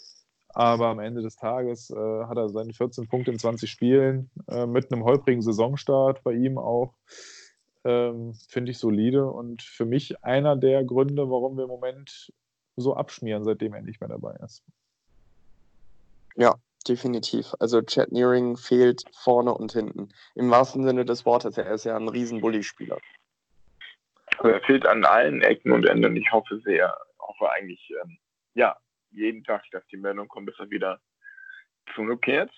Aber 0.54 0.86
am 0.88 0.98
Ende 0.98 1.22
des 1.22 1.36
Tages 1.36 1.90
äh, 1.90 1.94
hat 1.96 2.36
er 2.36 2.48
seine 2.48 2.72
14 2.72 3.06
Punkte 3.08 3.30
in 3.30 3.38
20 3.38 3.70
Spielen 3.70 4.30
äh, 4.48 4.66
mit 4.66 4.90
einem 4.90 5.04
holprigen 5.04 5.42
Saisonstart 5.42 6.22
bei 6.24 6.32
ihm 6.32 6.58
auch. 6.58 6.94
Ähm, 7.84 8.34
Finde 8.48 8.72
ich 8.72 8.78
solide 8.78 9.26
und 9.30 9.62
für 9.62 9.84
mich 9.84 10.24
einer 10.24 10.56
der 10.56 10.84
Gründe, 10.84 11.30
warum 11.30 11.56
wir 11.56 11.64
im 11.64 11.70
Moment 11.70 12.32
so 12.76 12.94
abschmieren, 12.94 13.44
seitdem 13.44 13.74
er 13.74 13.82
nicht 13.82 14.00
mehr 14.00 14.08
dabei 14.08 14.34
ist. 14.44 14.64
Ja, 16.36 16.56
definitiv. 16.86 17.54
Also 17.58 17.82
Chad 17.82 18.12
Nearing 18.12 18.56
fehlt 18.56 19.04
vorne 19.12 19.54
und 19.54 19.72
hinten. 19.72 20.08
Im 20.34 20.50
wahrsten 20.50 20.84
Sinne 20.84 21.04
des 21.04 21.26
Wortes. 21.26 21.58
Er 21.58 21.70
ist 21.72 21.84
ja 21.84 21.96
ein 21.96 22.08
riesen 22.08 22.40
Bully-Spieler. 22.40 22.98
Also 24.38 24.48
er 24.48 24.60
fehlt 24.60 24.86
an 24.86 25.04
allen 25.04 25.42
Ecken 25.42 25.72
und 25.72 25.86
Enden. 25.86 26.16
Ich 26.16 26.30
hoffe 26.32 26.60
sehr, 26.60 26.96
hoffe 27.18 27.50
eigentlich, 27.50 27.92
ähm, 28.02 28.18
ja, 28.54 28.76
jeden 29.10 29.44
Tag, 29.44 29.64
dass 29.72 29.86
die 29.88 29.96
Meldung 29.96 30.28
kommt, 30.28 30.48
dass 30.48 30.58
er 30.58 30.70
wieder 30.70 31.00
zurückkehrt. 31.94 32.50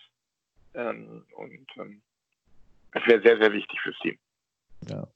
Ähm, 0.75 1.25
und 1.37 1.67
ähm, 1.77 2.03
das 2.93 3.07
wäre 3.07 3.23
sehr, 3.23 3.39
sehr 3.39 3.53
wichtig 3.53 3.79
fürs 3.83 3.99
Team. 3.99 4.19
Ja. 4.89 5.07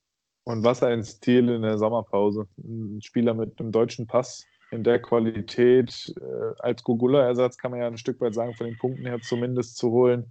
Und 0.44 0.62
was 0.62 0.82
ein 0.82 1.02
Stil 1.02 1.48
in 1.48 1.62
der 1.62 1.78
Sommerpause. 1.78 2.46
Ein 2.58 3.00
Spieler 3.00 3.34
mit 3.34 3.58
einem 3.58 3.72
deutschen 3.72 4.06
Pass 4.06 4.46
in 4.70 4.82
der 4.82 5.00
Qualität 5.00 6.12
äh, 6.20 6.52
als 6.58 6.82
Gogula-Ersatz 6.82 7.56
kann 7.56 7.70
man 7.70 7.80
ja 7.80 7.86
ein 7.86 7.96
Stück 7.96 8.20
weit 8.20 8.34
sagen, 8.34 8.54
von 8.54 8.66
den 8.66 8.76
Punkten 8.78 9.06
her 9.06 9.20
zumindest 9.20 9.76
zu 9.76 9.90
holen. 9.90 10.30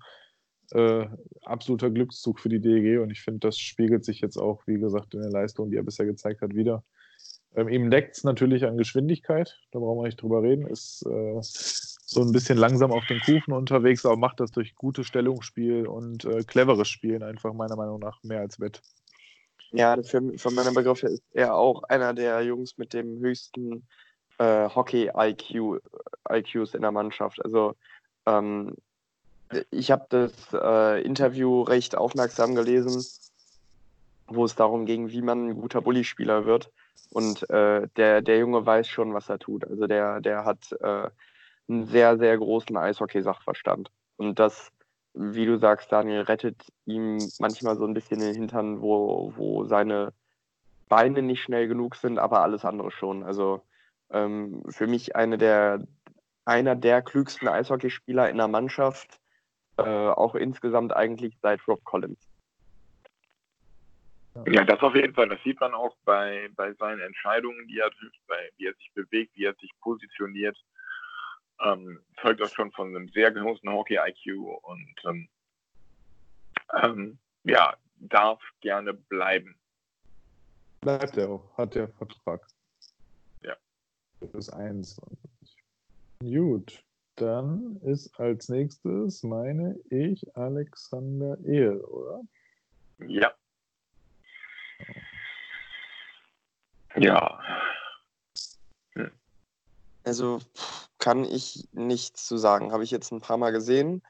Äh, 0.72 1.08
absoluter 1.44 1.90
Glückszug 1.90 2.40
für 2.40 2.50
die 2.50 2.60
DEG 2.60 3.00
und 3.00 3.10
ich 3.10 3.22
finde, 3.22 3.40
das 3.40 3.58
spiegelt 3.58 4.06
sich 4.06 4.22
jetzt 4.22 4.38
auch, 4.38 4.66
wie 4.66 4.80
gesagt, 4.80 5.14
in 5.14 5.22
der 5.22 5.32
Leistung, 5.32 5.70
die 5.70 5.78
er 5.78 5.84
bisher 5.84 6.06
gezeigt 6.06 6.42
hat, 6.42 6.56
wieder. 6.56 6.84
Ähm, 7.56 7.70
ihm 7.70 7.90
leckt 7.90 8.18
es 8.18 8.24
natürlich 8.24 8.66
an 8.66 8.78
Geschwindigkeit, 8.78 9.60
da 9.72 9.80
brauchen 9.80 10.00
wir 10.00 10.06
nicht 10.06 10.22
drüber 10.22 10.42
reden, 10.42 10.66
ist 10.68 11.06
äh, 11.06 11.40
so 11.42 12.22
ein 12.22 12.32
bisschen 12.32 12.58
langsam 12.58 12.92
auf 12.92 13.06
den 13.06 13.20
Kufen 13.20 13.54
unterwegs, 13.54 14.06
aber 14.06 14.18
macht 14.18 14.40
das 14.40 14.52
durch 14.52 14.76
gutes 14.76 15.08
Stellungsspiel 15.08 15.88
und 15.88 16.26
äh, 16.26 16.44
cleveres 16.44 16.90
Spielen 16.90 17.24
einfach 17.24 17.54
meiner 17.54 17.76
Meinung 17.76 18.00
nach 18.00 18.22
mehr 18.24 18.40
als 18.40 18.60
wett. 18.60 18.82
Ja, 19.72 20.02
für, 20.04 20.22
für 20.38 20.52
meine 20.52 20.72
Begriffe 20.72 21.08
ist 21.08 21.24
er 21.34 21.56
auch 21.56 21.84
einer 21.84 22.14
der 22.14 22.42
Jungs 22.44 22.78
mit 22.78 22.94
dem 22.94 23.20
höchsten 23.20 23.88
äh, 24.38 24.70
Hockey-IQ, 24.70 25.82
IQs 26.32 26.74
in 26.76 26.82
der 26.82 26.92
Mannschaft. 26.92 27.44
Also 27.44 27.76
ähm, 28.26 28.76
ich 29.72 29.92
habe 29.92 30.06
das 30.10 30.32
äh, 30.54 31.02
Interview 31.02 31.62
recht 31.62 31.96
aufmerksam 31.96 32.56
gelesen, 32.56 33.04
wo 34.28 34.46
es 34.46 34.56
darum 34.56 34.86
ging, 34.86 35.10
wie 35.10 35.22
man 35.22 35.50
ein 35.50 35.56
guter 35.56 35.82
Bully-Spieler 35.82 36.46
wird. 36.46 36.72
Und 37.12 37.48
äh, 37.50 37.88
der, 37.96 38.22
der 38.22 38.40
Junge 38.40 38.66
weiß 38.66 38.88
schon, 38.88 39.14
was 39.14 39.30
er 39.30 39.40
tut. 39.40 39.66
Also 39.66 39.88
der, 39.88 40.20
der 40.22 40.46
hat 40.46 40.72
äh, 40.82 41.10
einen 41.68 41.86
sehr, 41.86 42.18
sehr 42.18 42.38
großen 42.38 42.76
Eishockey-Sachverstand. 42.76 43.92
Und 44.18 44.40
das, 44.40 44.72
wie 45.14 45.46
du 45.46 45.58
sagst, 45.58 45.92
Daniel, 45.92 46.22
rettet 46.22 46.66
ihm 46.86 47.20
manchmal 47.40 47.78
so 47.78 47.86
ein 47.86 47.94
bisschen 47.94 48.20
den 48.20 48.34
Hintern, 48.34 48.82
wo, 48.82 49.34
wo 49.36 49.66
seine 49.66 50.14
Beine 50.90 51.22
nicht 51.22 51.44
schnell 51.44 51.68
genug 51.68 51.96
sind, 51.96 52.20
aber 52.20 52.42
alles 52.42 52.66
andere 52.66 52.92
schon. 52.92 53.24
Also 53.24 53.62
ähm, 54.10 54.64
für 54.70 54.88
mich 54.88 55.16
eine 55.16 55.38
der, 55.38 55.86
einer 56.46 56.76
der 56.76 57.02
klügsten 57.02 57.48
Eishockeyspieler 57.48 58.30
in 58.30 58.38
der 58.38 58.48
Mannschaft, 58.48 59.20
äh, 59.78 59.84
auch 59.84 60.36
insgesamt 60.36 60.96
eigentlich 60.96 61.38
seit 61.42 61.68
Rob 61.68 61.84
Collins. 61.84 62.33
Ja, 64.48 64.64
das 64.64 64.80
auf 64.82 64.96
jeden 64.96 65.14
Fall. 65.14 65.30
Das 65.30 65.42
sieht 65.44 65.60
man 65.60 65.74
auch 65.74 65.96
bei, 66.06 66.50
bei 66.56 66.74
seinen 66.74 67.02
Entscheidungen, 67.02 67.68
die 67.68 67.80
er 67.80 67.92
trifft, 67.92 68.20
bei, 68.28 68.50
wie 68.58 68.66
er 68.66 68.74
sich 68.74 68.92
bewegt, 68.94 69.36
wie 69.36 69.46
er 69.46 69.54
sich 69.56 69.70
positioniert. 69.82 70.58
Ähm, 71.62 72.00
zeugt 72.20 72.42
das 72.42 72.52
schon 72.54 72.72
von 72.72 72.96
einem 72.96 73.08
sehr 73.10 73.32
großen 73.32 73.70
Hockey-IQ 73.70 74.36
und 74.64 74.96
ähm, 75.06 75.30
ähm, 76.82 77.20
ja, 77.44 77.76
darf 77.98 78.42
gerne 78.62 78.94
bleiben. 78.94 79.56
Bleibt 80.82 81.16
er 81.18 81.30
auch, 81.30 81.58
hat 81.58 81.76
der 81.76 81.90
Vertrag. 81.90 82.46
Ja. 83.42 83.56
Bis 84.20 84.50
21. 84.50 85.18
Gut, 86.22 86.84
dann 87.16 87.78
ist 87.84 88.20
als 88.20 88.50
nächstes, 88.50 89.24
meine 89.24 89.80
ich, 89.90 90.36
Alexander 90.36 91.38
Ehl, 91.46 91.80
oder? 91.82 92.22
Ja. 93.08 93.32
Ja. 96.96 97.40
Hm. 98.96 99.12
Also 100.04 100.40
kann 101.00 101.26
ich 101.26 101.68
nichts 101.72 102.26
zu 102.26 102.38
sagen. 102.38 102.72
Habe 102.72 102.84
ich 102.84 102.92
jetzt 102.92 103.12
ein 103.12 103.22
paar 103.22 103.38
Mal 103.38 103.52
gesehen. 103.52 104.02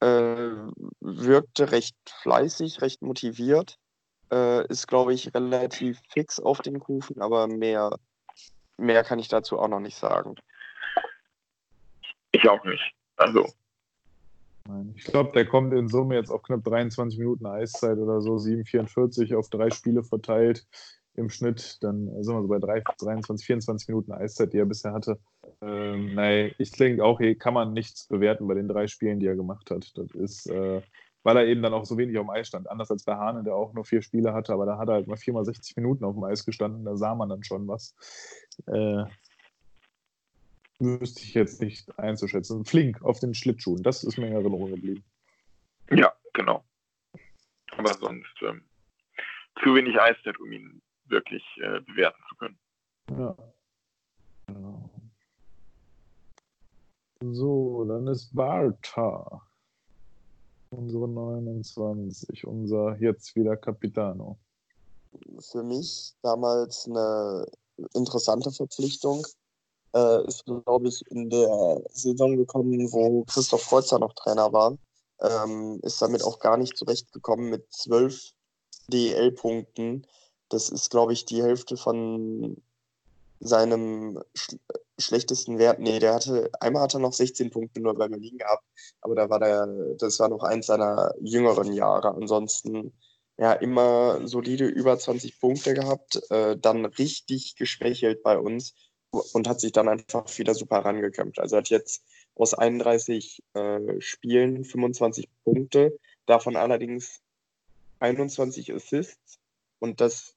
Äh, 0.00 0.50
wirkte 1.00 1.70
recht 1.70 1.96
fleißig, 2.22 2.82
recht 2.82 3.02
motiviert. 3.02 3.78
Äh, 4.32 4.66
ist, 4.66 4.88
glaube 4.88 5.14
ich, 5.14 5.34
relativ 5.34 6.00
fix 6.08 6.40
auf 6.40 6.60
den 6.60 6.80
Kufen, 6.80 7.20
aber 7.20 7.46
mehr, 7.46 7.98
mehr 8.78 9.04
kann 9.04 9.18
ich 9.18 9.28
dazu 9.28 9.58
auch 9.58 9.68
noch 9.68 9.80
nicht 9.80 9.96
sagen. 9.96 10.34
Ich 12.32 12.48
auch 12.48 12.64
nicht. 12.64 12.94
Also. 13.16 13.46
Ich 14.96 15.04
glaube, 15.04 15.30
der 15.32 15.46
kommt 15.46 15.74
in 15.74 15.88
Summe 15.88 16.14
jetzt 16.14 16.30
auf 16.30 16.42
knapp 16.42 16.64
23 16.64 17.18
Minuten 17.18 17.44
Eiszeit 17.46 17.98
oder 17.98 18.22
so, 18.22 18.36
7,44 18.36 19.36
auf 19.36 19.50
drei 19.50 19.70
Spiele 19.70 20.02
verteilt 20.02 20.66
im 21.16 21.30
Schnitt. 21.30 21.82
Dann 21.82 22.06
sind 22.22 22.34
wir 22.34 22.42
so 22.42 22.48
bei 22.48 22.58
3, 22.58 22.82
23, 22.98 23.46
24 23.46 23.88
Minuten 23.88 24.12
Eiszeit, 24.12 24.52
die 24.52 24.58
er 24.58 24.66
bisher 24.66 24.92
hatte. 24.92 25.18
Ähm, 25.60 26.14
nein, 26.14 26.52
ich 26.58 26.72
denke 26.72 27.04
auch, 27.04 27.18
hier 27.18 27.36
kann 27.36 27.54
man 27.54 27.72
nichts 27.72 28.06
bewerten 28.08 28.46
bei 28.46 28.54
den 28.54 28.68
drei 28.68 28.86
Spielen, 28.86 29.20
die 29.20 29.26
er 29.26 29.36
gemacht 29.36 29.70
hat. 29.70 29.96
Das 29.96 30.10
ist, 30.12 30.46
äh, 30.46 30.82
weil 31.22 31.36
er 31.36 31.46
eben 31.46 31.62
dann 31.62 31.74
auch 31.74 31.84
so 31.84 31.96
wenig 31.96 32.18
auf 32.18 32.26
dem 32.26 32.30
Eis 32.30 32.48
stand. 32.48 32.68
Anders 32.68 32.90
als 32.90 33.04
bei 33.04 33.16
Hane, 33.16 33.44
der 33.44 33.54
auch 33.54 33.72
nur 33.72 33.84
vier 33.84 34.02
Spiele 34.02 34.32
hatte, 34.34 34.52
aber 34.52 34.66
da 34.66 34.78
hat 34.78 34.88
er 34.88 34.94
halt 34.94 35.06
mal 35.06 35.16
viermal 35.16 35.44
60 35.44 35.76
Minuten 35.76 36.04
auf 36.04 36.14
dem 36.14 36.24
Eis 36.24 36.44
gestanden, 36.44 36.84
da 36.84 36.96
sah 36.96 37.14
man 37.14 37.28
dann 37.28 37.44
schon 37.44 37.66
was. 37.68 37.94
Äh, 38.66 39.04
wüsste 40.80 41.22
ich 41.22 41.34
jetzt 41.34 41.62
nicht 41.62 41.98
einzuschätzen. 41.98 42.64
Flink 42.64 43.02
auf 43.02 43.20
den 43.20 43.34
Schlittschuhen, 43.34 43.82
das 43.82 44.04
ist 44.04 44.18
mir 44.18 44.26
in 44.26 44.32
Erinnerung 44.32 44.70
geblieben. 44.70 45.04
Ja, 45.90 46.12
genau. 46.32 46.64
Aber 47.76 47.94
sonst 47.94 48.34
ähm, 48.42 48.62
zu 49.62 49.74
wenig 49.74 49.98
Eiszeit, 49.98 50.38
um 50.40 50.50
ihn 50.52 50.82
wirklich 51.06 51.42
äh, 51.62 51.80
bewerten 51.80 52.22
zu 52.28 52.36
können. 52.36 52.58
Ja. 53.10 53.36
Genau. 54.46 54.90
So, 57.32 57.84
dann 57.84 58.06
ist 58.08 58.34
Barta. 58.34 59.40
Unsere 60.70 61.08
29, 61.08 62.46
unser 62.46 62.96
jetzt 62.98 63.34
wieder 63.36 63.56
Capitano. 63.56 64.38
Für 65.38 65.62
mich 65.62 66.14
damals 66.22 66.86
eine 66.86 67.46
interessante 67.94 68.50
Verpflichtung. 68.50 69.24
Äh, 69.94 70.26
ist, 70.26 70.44
glaube 70.44 70.88
ich, 70.88 71.02
in 71.10 71.30
der 71.30 71.80
Saison 71.90 72.36
gekommen, 72.36 72.92
wo 72.92 73.24
Christoph 73.24 73.68
Kreuzer 73.68 74.00
noch 74.00 74.12
Trainer 74.14 74.52
war. 74.52 74.76
Ähm, 75.20 75.78
ist 75.82 76.02
damit 76.02 76.24
auch 76.24 76.40
gar 76.40 76.56
nicht 76.56 76.76
zurechtgekommen 76.76 77.48
mit 77.48 77.72
zwölf 77.72 78.32
DL-Punkten. 78.88 80.04
Das 80.48 80.68
ist, 80.68 80.90
glaube 80.90 81.12
ich, 81.12 81.24
die 81.24 81.42
Hälfte 81.42 81.76
von 81.76 82.56
seinem 83.40 84.22
sch 84.34 84.56
schlechtesten 84.98 85.58
Wert. 85.58 85.80
Nee, 85.80 85.98
der 85.98 86.14
hatte, 86.14 86.50
einmal 86.60 86.82
hat 86.82 86.94
er 86.94 87.00
noch 87.00 87.12
16 87.12 87.50
Punkte 87.50 87.80
nur 87.80 87.94
bei 87.94 88.06
Berlin 88.06 88.38
gehabt, 88.38 88.62
aber 89.00 89.16
da 89.16 89.28
war 89.28 89.40
der, 89.40 89.66
das 89.98 90.20
war 90.20 90.28
noch 90.28 90.44
eins 90.44 90.66
seiner 90.66 91.12
jüngeren 91.20 91.72
Jahre. 91.72 92.14
Ansonsten 92.14 92.92
ja 93.36 93.52
immer 93.54 94.26
solide 94.26 94.66
über 94.66 94.96
20 94.98 95.40
Punkte 95.40 95.74
gehabt, 95.74 96.20
äh, 96.30 96.56
dann 96.56 96.84
richtig 96.84 97.56
geschwächelt 97.56 98.22
bei 98.22 98.38
uns 98.38 98.74
und 99.10 99.48
hat 99.48 99.60
sich 99.60 99.72
dann 99.72 99.88
einfach 99.88 100.26
wieder 100.38 100.54
super 100.54 100.78
rangekämpft. 100.78 101.38
Also 101.40 101.56
hat 101.56 101.70
jetzt 101.70 102.04
aus 102.36 102.54
31 102.54 103.42
äh, 103.54 104.00
Spielen 104.00 104.64
25 104.64 105.28
Punkte, 105.44 105.98
davon 106.26 106.56
allerdings 106.56 107.20
21 108.00 108.72
Assists 108.74 109.38
und 109.78 110.00
das 110.00 110.36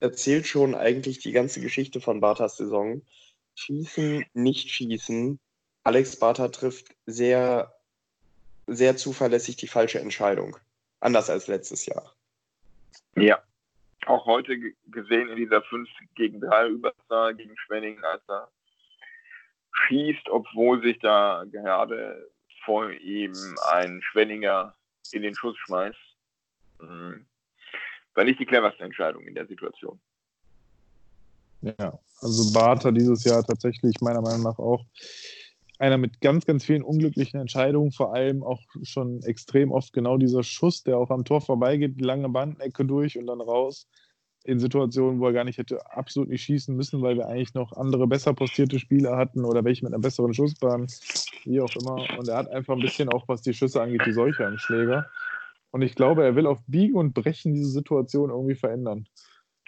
erzählt 0.00 0.46
schon 0.46 0.74
eigentlich 0.74 1.18
die 1.18 1.32
ganze 1.32 1.60
Geschichte 1.60 2.00
von 2.00 2.20
Bartas 2.20 2.56
Saison. 2.56 3.02
Schießen, 3.54 4.24
nicht 4.32 4.70
schießen. 4.70 5.38
Alex 5.84 6.18
Bartha 6.18 6.48
trifft 6.48 6.96
sehr, 7.06 7.74
sehr 8.66 8.96
zuverlässig 8.96 9.56
die 9.56 9.68
falsche 9.68 10.00
Entscheidung. 10.00 10.56
Anders 11.00 11.30
als 11.30 11.46
letztes 11.46 11.86
Jahr. 11.86 12.14
Ja. 13.16 13.42
Auch 14.06 14.24
heute 14.24 14.58
gesehen 14.86 15.28
in 15.28 15.36
dieser 15.36 15.62
5 15.62 15.88
gegen 16.14 16.40
3 16.40 16.68
Überzahl 16.68 17.34
gegen 17.34 17.56
Schwenningen, 17.58 18.02
als 18.02 18.22
er 18.28 18.50
schießt, 19.72 20.28
obwohl 20.30 20.82
sich 20.82 20.98
da 21.00 21.44
gerade 21.50 22.30
vor 22.64 22.90
ihm 22.90 23.32
ein 23.70 24.00
Schwenninger 24.02 24.74
in 25.12 25.22
den 25.22 25.34
Schuss 25.34 25.56
schmeißt. 25.58 25.98
Mhm 26.80 27.26
war 28.14 28.24
nicht 28.24 28.40
die 28.40 28.46
cleverste 28.46 28.84
Entscheidung 28.84 29.22
in 29.24 29.34
der 29.34 29.46
Situation. 29.46 30.00
Ja, 31.62 31.98
also 32.20 32.52
Bartha 32.52 32.90
dieses 32.90 33.24
Jahr 33.24 33.44
tatsächlich 33.44 34.00
meiner 34.00 34.22
Meinung 34.22 34.42
nach 34.42 34.58
auch 34.58 34.84
einer 35.78 35.98
mit 35.98 36.20
ganz, 36.20 36.44
ganz 36.44 36.64
vielen 36.64 36.82
unglücklichen 36.82 37.40
Entscheidungen, 37.40 37.90
vor 37.90 38.14
allem 38.14 38.42
auch 38.42 38.60
schon 38.82 39.22
extrem 39.22 39.72
oft 39.72 39.92
genau 39.92 40.18
dieser 40.18 40.42
Schuss, 40.42 40.82
der 40.82 40.98
auch 40.98 41.10
am 41.10 41.24
Tor 41.24 41.40
vorbeigeht, 41.40 41.96
die 41.98 42.04
lange 42.04 42.28
Bandecke 42.28 42.84
durch 42.84 43.16
und 43.18 43.26
dann 43.26 43.40
raus 43.40 43.88
in 44.44 44.58
Situationen, 44.58 45.20
wo 45.20 45.26
er 45.26 45.32
gar 45.32 45.44
nicht 45.44 45.58
hätte 45.58 45.78
absolut 45.90 46.28
nicht 46.28 46.42
schießen 46.42 46.74
müssen, 46.74 47.02
weil 47.02 47.16
wir 47.16 47.28
eigentlich 47.28 47.54
noch 47.54 47.72
andere 47.72 48.06
besser 48.06 48.32
postierte 48.34 48.78
Spieler 48.78 49.16
hatten 49.16 49.44
oder 49.44 49.64
welche 49.64 49.84
mit 49.84 49.92
einer 49.92 50.00
besseren 50.00 50.32
Schussbahn, 50.32 50.86
wie 51.44 51.60
auch 51.60 51.74
immer. 51.76 52.18
Und 52.18 52.28
er 52.28 52.38
hat 52.38 52.48
einfach 52.50 52.74
ein 52.74 52.80
bisschen 52.80 53.10
auch, 53.10 53.28
was 53.28 53.42
die 53.42 53.54
Schüsse 53.54 53.82
angeht, 53.82 54.02
die 54.06 54.12
Seuche 54.12 54.46
am 54.46 54.58
Schläger. 54.58 55.06
Und 55.70 55.82
ich 55.82 55.94
glaube, 55.94 56.24
er 56.24 56.34
will 56.36 56.46
auf 56.46 56.58
Biegen 56.66 56.96
und 56.96 57.14
Brechen 57.14 57.54
diese 57.54 57.70
Situation 57.70 58.30
irgendwie 58.30 58.56
verändern. 58.56 59.06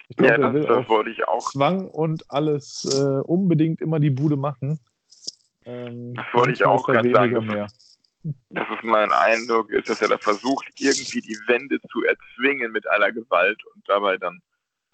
Ich 0.09 0.17
glaube, 0.17 0.33
ja, 0.33 0.37
das, 0.37 0.47
er 0.47 0.53
will 0.53 0.63
das 0.63 0.89
wollte 0.89 1.09
ich 1.09 1.27
auch. 1.27 1.49
Zwang 1.51 1.87
und 1.87 2.29
alles 2.29 2.85
äh, 2.99 3.21
unbedingt 3.21 3.81
immer 3.81 3.99
die 3.99 4.09
Bude 4.09 4.35
machen. 4.35 4.79
Ähm, 5.65 6.13
das 6.15 6.25
wollte 6.33 6.51
ich 6.51 6.65
auch 6.65 6.85
gerade 6.85 7.09
sagen. 7.11 7.45
Mehr. 7.45 7.67
Das 8.49 8.67
ist 8.69 8.83
mein 8.83 9.11
Eindruck, 9.11 9.69
ist, 9.69 9.89
dass 9.89 10.01
er 10.01 10.09
da 10.09 10.17
versucht, 10.17 10.65
irgendwie 10.77 11.21
die 11.21 11.37
Wände 11.47 11.79
zu 11.91 12.03
erzwingen 12.03 12.71
mit 12.71 12.87
aller 12.87 13.11
Gewalt 13.11 13.61
und 13.73 13.87
dabei 13.87 14.17
dann, 14.17 14.41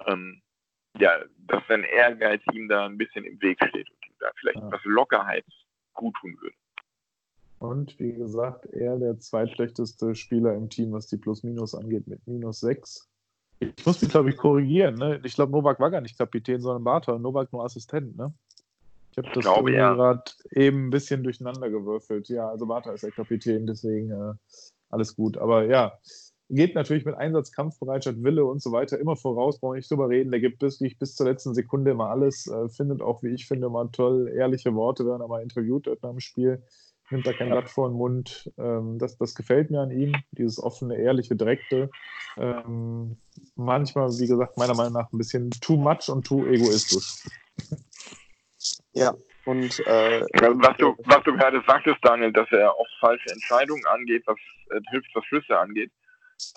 ähm, 0.08 0.42
ja, 0.98 1.12
dass 1.48 1.62
sein 1.68 1.84
Ehrgeiz 1.84 2.42
ihm 2.54 2.68
da 2.68 2.86
ein 2.86 2.98
bisschen 2.98 3.26
im 3.26 3.40
Weg 3.42 3.60
steht 3.68 3.90
und 3.90 4.08
ihm 4.08 4.16
da 4.20 4.32
vielleicht 4.40 4.58
ja. 4.58 4.68
etwas 4.68 4.82
Lockerheit 4.84 5.46
gut 5.94 6.16
tun 6.22 6.36
würde. 6.42 6.56
Und 7.60 8.00
wie 8.00 8.14
gesagt, 8.14 8.66
er 8.68 8.98
der 8.98 9.20
zweitschlechteste 9.20 10.16
Spieler 10.16 10.56
im 10.56 10.70
Team, 10.70 10.94
was 10.94 11.08
die 11.08 11.18
Plus-Minus 11.18 11.76
angeht, 11.76 12.08
mit 12.08 12.26
minus 12.26 12.62
6. 12.62 13.10
Ich 13.60 13.86
muss 13.86 14.02
mich, 14.02 14.10
glaube 14.10 14.30
ich, 14.30 14.38
korrigieren. 14.38 14.96
Ne? 14.96 15.20
Ich 15.26 15.36
glaube, 15.36 15.52
Novak 15.52 15.80
war 15.82 15.92
gar 15.92 16.00
nicht 16.00 16.18
Kapitän, 16.18 16.62
sondern 16.62 16.86
Bartha. 16.86 17.20
Novak 17.20 17.52
nur 17.52 17.66
Assistent. 17.66 18.16
Ne? 18.16 18.34
Ich 19.12 19.18
habe 19.18 19.28
das 19.34 19.44
glaube, 19.44 19.74
ja. 19.74 19.94
gerade 19.94 20.24
eben 20.52 20.88
ein 20.88 20.90
bisschen 20.90 21.24
durcheinander 21.24 21.70
gewürfelt. 21.70 22.30
Ja, 22.30 22.50
also 22.50 22.66
Bartha 22.66 22.94
ist 22.94 23.04
der 23.04 23.12
Kapitän, 23.12 23.68
deswegen 23.68 24.12
äh, 24.12 24.34
alles 24.90 25.18
gut. 25.18 25.38
Aber 25.38 25.66
ja, 25.66 26.00
geht 26.50 26.76
natürlich 26.76 27.04
mit 27.04 27.16
Einsatz, 27.16 27.52
Kampfbereitschaft, 27.52 28.24
Wille 28.24 28.46
und 28.46 28.62
so 28.62 28.72
weiter 28.72 28.98
immer 28.98 29.18
voraus, 29.18 29.60
brauche 29.60 29.76
ich 29.76 29.82
nicht 29.82 29.92
drüber 29.92 30.08
reden. 30.08 30.32
Der 30.32 30.40
gibt 30.40 30.60
bis, 30.60 30.80
bis 30.80 31.16
zur 31.16 31.28
letzten 31.28 31.54
Sekunde 31.54 31.92
immer 31.92 32.10
alles, 32.10 32.48
äh, 32.48 32.70
findet 32.70 33.02
auch, 33.02 33.22
wie 33.22 33.34
ich 33.34 33.48
finde, 33.48 33.70
mal 33.70 33.90
toll 33.92 34.32
ehrliche 34.34 34.74
Worte, 34.74 35.06
wenn 35.06 35.20
er 35.20 35.28
mal 35.28 35.44
interviewt 35.44 35.88
wird 35.88 36.02
nach 36.02 36.12
dem 36.12 36.22
Spiel 36.22 36.64
nimmt 37.12 37.28
da 37.28 37.34
kein 37.34 37.50
Blatt 37.50 37.70
vor 37.70 37.90
den 37.90 37.98
Mund. 37.98 38.52
Ähm, 38.58 39.00
das, 39.00 39.18
das 39.18 39.36
gefällt 39.36 39.72
mir 39.72 39.82
an 39.82 39.92
ihm, 39.92 40.16
dieses 40.32 40.62
offene, 40.62 40.98
ehrliche, 40.98 41.36
direkte. 41.36 41.90
Ähm, 42.38 43.18
manchmal, 43.56 44.10
wie 44.20 44.28
gesagt, 44.28 44.58
meiner 44.58 44.76
Meinung 44.76 44.94
nach 44.94 45.12
ein 45.12 45.18
bisschen 45.18 45.50
too 45.62 45.78
much 45.78 46.10
und 46.10 46.26
too 46.26 46.46
egoistisch. 46.46 47.24
Ja, 48.94 49.14
und 49.46 49.80
äh, 49.88 50.22
was, 50.22 50.78
du, 50.78 50.96
was 51.06 51.24
du 51.24 51.34
gerade 51.36 51.64
sagtest, 51.66 51.98
Daniel, 52.04 52.32
dass 52.32 52.52
er 52.52 52.74
auch 52.74 52.88
falsche 53.00 53.32
Entscheidungen 53.32 53.86
angeht, 53.88 54.24
was 54.26 54.38
äh, 54.70 54.80
hilft, 54.92 55.10
was 55.16 55.26
Schlüsse 55.26 55.58
angeht. 55.58 55.92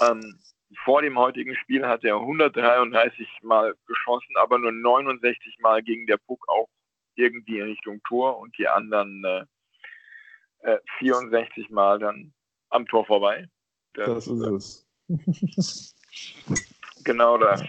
Ähm, 0.01 0.39
vor 0.85 1.03
dem 1.03 1.19
heutigen 1.19 1.55
Spiel 1.57 1.87
hat 1.87 2.05
er 2.05 2.17
133 2.17 3.29
Mal 3.43 3.75
geschossen, 3.87 4.35
aber 4.37 4.59
nur 4.59 4.73
69 4.73 5.59
Mal 5.61 5.83
gegen 5.83 6.07
der 6.07 6.17
Puck 6.19 6.47
auch 6.49 6.69
irgendwie 7.15 7.59
in 7.59 7.67
Richtung 7.67 8.01
Tor 8.07 8.39
und 8.39 8.57
die 8.59 8.69
anderen 8.69 9.25
äh, 9.25 9.45
64 10.99 11.69
äh, 11.69 11.73
Mal 11.73 11.99
dann 11.99 12.33
am 12.71 12.87
Tor 12.87 13.05
vorbei. 13.05 13.49
Das, 13.95 14.07
das 14.07 14.27
ist 14.27 14.87
es. 15.09 15.95
genau 17.05 17.39
das. 17.39 17.63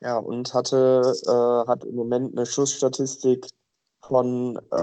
Ja, 0.00 0.18
und 0.18 0.52
hatte, 0.54 1.02
äh, 1.26 1.68
hat 1.68 1.84
im 1.84 1.96
Moment 1.96 2.36
eine 2.36 2.46
Schussstatistik 2.46 3.48
von 4.02 4.56
äh, 4.70 4.78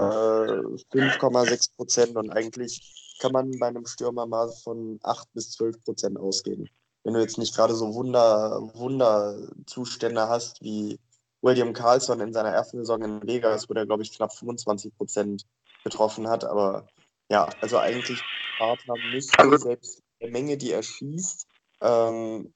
5,6 0.94 1.76
Prozent 1.76 2.16
und 2.16 2.30
eigentlich 2.30 3.16
kann 3.18 3.32
man 3.32 3.50
bei 3.58 3.68
einem 3.68 3.86
Stürmer 3.86 4.26
mal 4.26 4.50
von 4.62 4.98
8 5.02 5.32
bis 5.32 5.52
12 5.52 5.82
Prozent 5.84 6.18
ausgehen. 6.18 6.68
Wenn 7.02 7.14
du 7.14 7.20
jetzt 7.20 7.38
nicht 7.38 7.54
gerade 7.54 7.74
so 7.74 7.94
Wunder, 7.94 8.60
Wunderzustände 8.74 10.28
hast 10.28 10.60
wie 10.60 10.98
William 11.40 11.72
Carlson 11.72 12.20
in 12.20 12.32
seiner 12.32 12.50
ersten 12.50 12.78
Saison 12.78 13.02
in 13.02 13.22
Vegas, 13.26 13.70
wo 13.70 13.74
der, 13.74 13.86
glaube 13.86 14.02
ich, 14.02 14.12
knapp 14.12 14.34
25 14.34 14.96
Prozent 14.96 15.46
getroffen 15.86 16.28
hat. 16.28 16.44
Aber 16.44 16.88
ja, 17.30 17.48
also 17.60 17.78
eigentlich 17.78 18.22
Partner 18.58 18.94
müsste 19.12 19.38
also, 19.38 19.56
selbst 19.56 20.02
der 20.20 20.30
Menge, 20.30 20.56
die 20.56 20.72
er 20.72 20.82
schießt, 20.82 21.46
ähm, 21.82 22.52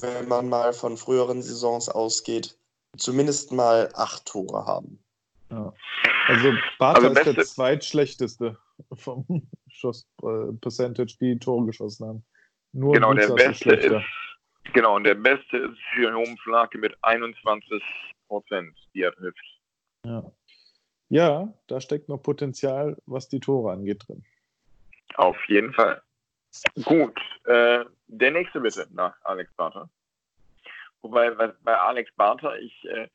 wenn 0.00 0.28
man 0.28 0.48
mal 0.48 0.72
von 0.72 0.96
früheren 0.96 1.42
Saisons 1.42 1.88
ausgeht, 1.88 2.56
zumindest 2.96 3.52
mal 3.52 3.90
acht 3.94 4.24
Tore 4.26 4.64
haben. 4.66 4.98
Ja. 5.50 5.72
Also 6.26 6.52
Bartha 6.78 7.08
also 7.08 7.20
ist 7.20 7.36
der 7.36 7.44
zweitschlechteste 7.44 8.56
vom 8.94 9.26
Schuss-Percentage, 9.68 11.14
äh, 11.20 11.34
die 11.34 11.38
Tore 11.38 11.66
geschossen 11.66 12.06
haben. 12.06 12.24
Nur 12.72 12.94
genau, 12.94 13.12
der 13.12 13.28
beste 13.28 13.74
ist, 13.74 14.04
genau, 14.72 14.96
und 14.96 15.04
der 15.04 15.14
beste 15.14 15.56
ist 15.56 15.78
Jerome 15.96 16.36
Flake 16.44 16.78
mit 16.78 16.96
21 17.02 17.82
Prozent, 18.28 18.76
die 18.94 19.02
er 19.02 19.12
trifft. 19.12 19.60
Ja. 20.04 20.30
Ja, 21.10 21.52
da 21.66 21.80
steckt 21.80 22.08
noch 22.08 22.18
Potenzial, 22.18 22.96
was 23.06 23.28
die 23.28 23.40
Tore 23.40 23.72
angeht, 23.72 24.04
drin. 24.06 24.24
Auf 25.14 25.36
jeden 25.48 25.72
Fall. 25.72 26.02
Gut, 26.84 27.18
äh, 27.44 27.84
der 28.06 28.30
nächste 28.30 28.60
bitte 28.60 28.86
nach 28.92 29.14
Alex 29.24 29.50
Barter. 29.54 29.88
Wobei 31.02 31.30
bei, 31.30 31.78
Alex 31.78 32.10
Barter, 32.16 32.58
ich 32.58 32.84
äh, 32.84 33.08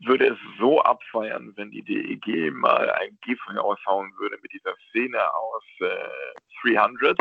würde 0.00 0.28
es 0.28 0.38
so 0.58 0.80
abfeiern, 0.80 1.52
wenn 1.56 1.70
die 1.70 1.82
DEG 1.82 2.52
mal 2.52 2.90
ein 2.90 3.18
Gift 3.22 3.42
raushauen 3.48 4.12
würde 4.18 4.38
mit 4.42 4.52
dieser 4.52 4.74
Szene 4.90 5.18
aus 5.34 5.62
äh, 5.80 6.70
300 6.70 7.18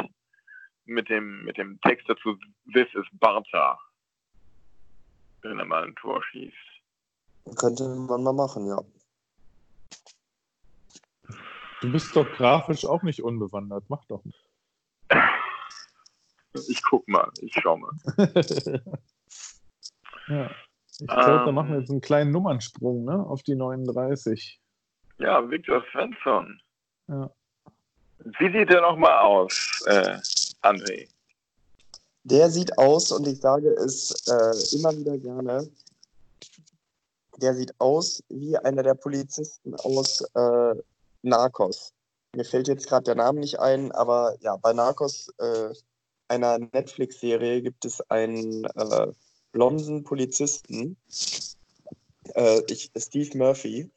mit 0.85 1.09
dem, 1.09 1.43
mit 1.43 1.57
dem 1.57 1.79
Text 1.81 2.09
dazu, 2.09 2.37
This 2.73 2.87
is 2.93 3.05
Barta. 3.13 3.77
Wenn 5.41 5.59
er 5.59 5.65
mal 5.65 5.83
ein 5.83 5.95
Tor 5.95 6.23
schießt. 6.23 6.55
Könnte 7.57 7.83
man 7.87 8.23
mal 8.23 8.33
machen, 8.33 8.67
ja. 8.67 8.81
Du 11.81 11.91
bist 11.91 12.15
doch 12.15 12.27
grafisch 12.33 12.85
auch 12.85 13.03
nicht 13.03 13.21
unbewandert. 13.21 13.85
Mach 13.87 14.03
doch. 14.05 14.23
Ich 16.67 16.81
guck 16.83 17.07
mal, 17.07 17.29
ich 17.41 17.53
schau 17.53 17.77
mal. 17.77 17.91
ja. 20.27 20.51
Ich 20.99 21.05
glaube, 21.05 21.21
da 21.21 21.47
Ähm. 21.47 21.55
machen 21.55 21.71
wir 21.71 21.79
jetzt 21.79 21.91
einen 21.91 22.01
kleinen 22.01 22.31
Nummernsprung 22.31 23.05
ne? 23.05 23.23
auf 23.23 23.43
die 23.43 23.53
39. 23.55 24.59
Ja, 25.19 25.47
Viktor 25.49 25.83
Svensson. 25.91 26.59
Ja. 27.07 27.29
Wie 28.39 28.51
sieht 28.51 28.69
der 28.69 28.81
nochmal 28.81 29.19
aus, 29.19 29.83
äh, 29.85 30.17
André? 30.63 31.07
Der 32.23 32.49
sieht 32.49 32.75
aus, 32.77 33.11
und 33.11 33.27
ich 33.27 33.39
sage 33.39 33.69
es 33.69 34.11
äh, 34.27 34.75
immer 34.75 34.91
wieder 34.97 35.17
gerne, 35.17 35.69
der 37.37 37.53
sieht 37.53 37.73
aus 37.79 38.23
wie 38.29 38.57
einer 38.57 38.83
der 38.83 38.95
Polizisten 38.95 39.75
aus 39.75 40.21
äh, 40.33 40.75
Narcos. 41.21 41.93
Mir 42.35 42.45
fällt 42.45 42.67
jetzt 42.67 42.87
gerade 42.87 43.05
der 43.05 43.15
Name 43.15 43.39
nicht 43.39 43.59
ein, 43.59 43.91
aber 43.91 44.35
ja, 44.41 44.55
bei 44.57 44.73
Narcos, 44.73 45.33
äh, 45.39 45.73
einer 46.27 46.59
Netflix-Serie, 46.59 47.61
gibt 47.61 47.85
es 47.85 48.01
einen 48.09 48.65
äh, 48.65 49.07
blonden 49.51 50.03
Polizisten, 50.03 50.97
äh, 52.35 52.61
ich, 52.69 52.91
Steve 52.97 53.37
Murphy, 53.37 53.89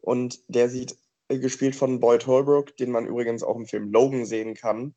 und 0.00 0.40
der 0.48 0.68
sieht, 0.68 0.96
äh, 1.28 1.38
gespielt 1.38 1.76
von 1.76 2.00
Boyd 2.00 2.26
Holbrook, 2.26 2.76
den 2.76 2.90
man 2.90 3.06
übrigens 3.06 3.42
auch 3.42 3.56
im 3.56 3.66
Film 3.66 3.92
Logan 3.92 4.24
sehen 4.24 4.54
kann, 4.54 4.94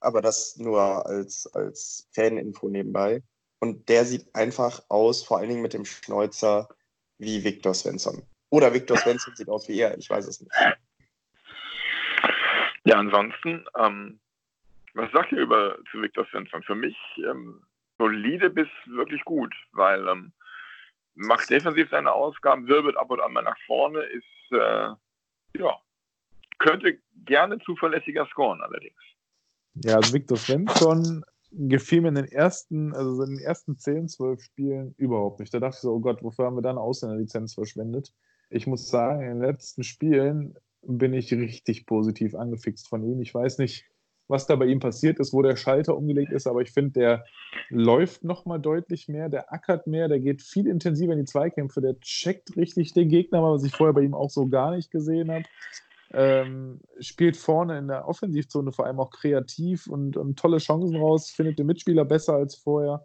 aber 0.00 0.22
das 0.22 0.56
nur 0.56 1.06
als, 1.06 1.46
als 1.54 2.08
Faninfo 2.12 2.68
nebenbei. 2.68 3.22
Und 3.60 3.88
der 3.88 4.04
sieht 4.04 4.34
einfach 4.34 4.82
aus, 4.88 5.22
vor 5.22 5.38
allen 5.38 5.48
Dingen 5.48 5.62
mit 5.62 5.72
dem 5.72 5.84
Schnäuzer, 5.84 6.68
wie 7.18 7.44
Victor 7.44 7.74
Svensson. 7.74 8.22
Oder 8.54 8.72
Victor 8.72 8.96
Svensson 8.96 9.34
sieht 9.34 9.48
aus 9.48 9.68
wie 9.68 9.80
er, 9.80 9.98
ich 9.98 10.08
weiß 10.08 10.28
es 10.28 10.40
nicht. 10.40 10.52
Ja, 12.84 13.00
ansonsten, 13.00 13.64
ähm, 13.76 14.20
was 14.92 15.10
sagt 15.10 15.32
ihr 15.32 15.40
über 15.40 15.76
zu 15.90 16.00
Viktor 16.00 16.24
Svensson? 16.30 16.62
Für 16.62 16.76
mich 16.76 16.96
ähm, 17.28 17.60
solide 17.98 18.50
bis 18.50 18.68
wirklich 18.86 19.24
gut, 19.24 19.52
weil 19.72 20.06
ähm, 20.06 20.32
macht 21.16 21.50
defensiv 21.50 21.90
seine 21.90 22.12
Ausgaben, 22.12 22.68
wirbelt 22.68 22.96
ab 22.96 23.10
und 23.10 23.20
an 23.20 23.32
mal 23.32 23.42
nach 23.42 23.58
vorne, 23.66 24.02
ist 24.02 24.52
äh, 24.52 24.90
ja 25.58 25.80
könnte 26.58 26.98
gerne 27.24 27.58
zuverlässiger 27.58 28.24
scoren 28.26 28.60
allerdings. 28.60 29.00
Ja, 29.82 29.96
also 29.96 30.14
Victor 30.14 30.36
Svensson 30.36 31.24
gefiel 31.50 32.02
mir 32.02 32.10
in 32.10 32.14
den 32.14 32.28
ersten, 32.28 32.94
also 32.94 33.20
in 33.24 33.30
den 33.30 33.44
ersten 33.44 33.78
10, 33.80 34.08
12 34.10 34.40
Spielen 34.44 34.94
überhaupt 34.96 35.40
nicht. 35.40 35.52
Da 35.52 35.58
dachte 35.58 35.74
ich 35.74 35.80
so, 35.80 35.92
oh 35.92 36.00
Gott, 36.00 36.22
wofür 36.22 36.44
haben 36.44 36.56
wir 36.56 36.62
dann 36.62 36.78
Ausländerlizenz 36.78 37.54
verschwendet? 37.54 38.12
Ich 38.54 38.68
muss 38.68 38.88
sagen, 38.88 39.22
in 39.22 39.40
den 39.40 39.42
letzten 39.42 39.82
Spielen 39.82 40.54
bin 40.82 41.12
ich 41.12 41.32
richtig 41.32 41.86
positiv 41.86 42.36
angefixt 42.36 42.86
von 42.86 43.02
ihm. 43.02 43.20
Ich 43.20 43.34
weiß 43.34 43.58
nicht, 43.58 43.84
was 44.28 44.46
da 44.46 44.54
bei 44.54 44.66
ihm 44.66 44.78
passiert 44.78 45.18
ist, 45.18 45.32
wo 45.32 45.42
der 45.42 45.56
Schalter 45.56 45.96
umgelegt 45.96 46.30
ist, 46.30 46.46
aber 46.46 46.62
ich 46.62 46.70
finde, 46.70 46.92
der 46.92 47.24
läuft 47.68 48.22
nochmal 48.22 48.60
deutlich 48.60 49.08
mehr, 49.08 49.28
der 49.28 49.52
ackert 49.52 49.88
mehr, 49.88 50.06
der 50.06 50.20
geht 50.20 50.40
viel 50.40 50.68
intensiver 50.68 51.14
in 51.14 51.18
die 51.18 51.24
Zweikämpfe, 51.24 51.80
der 51.80 51.98
checkt 51.98 52.56
richtig 52.56 52.92
den 52.92 53.08
Gegner, 53.08 53.42
was 53.42 53.64
ich 53.64 53.74
vorher 53.74 53.92
bei 53.92 54.02
ihm 54.02 54.14
auch 54.14 54.30
so 54.30 54.46
gar 54.46 54.70
nicht 54.70 54.92
gesehen 54.92 55.32
habe. 55.32 55.44
Ähm, 56.12 56.80
spielt 57.00 57.36
vorne 57.36 57.76
in 57.76 57.88
der 57.88 58.06
Offensivzone 58.06 58.70
vor 58.70 58.86
allem 58.86 59.00
auch 59.00 59.10
kreativ 59.10 59.88
und, 59.88 60.16
und 60.16 60.38
tolle 60.38 60.58
Chancen 60.58 60.94
raus, 60.94 61.28
findet 61.28 61.58
den 61.58 61.66
Mitspieler 61.66 62.04
besser 62.04 62.34
als 62.34 62.54
vorher. 62.54 63.04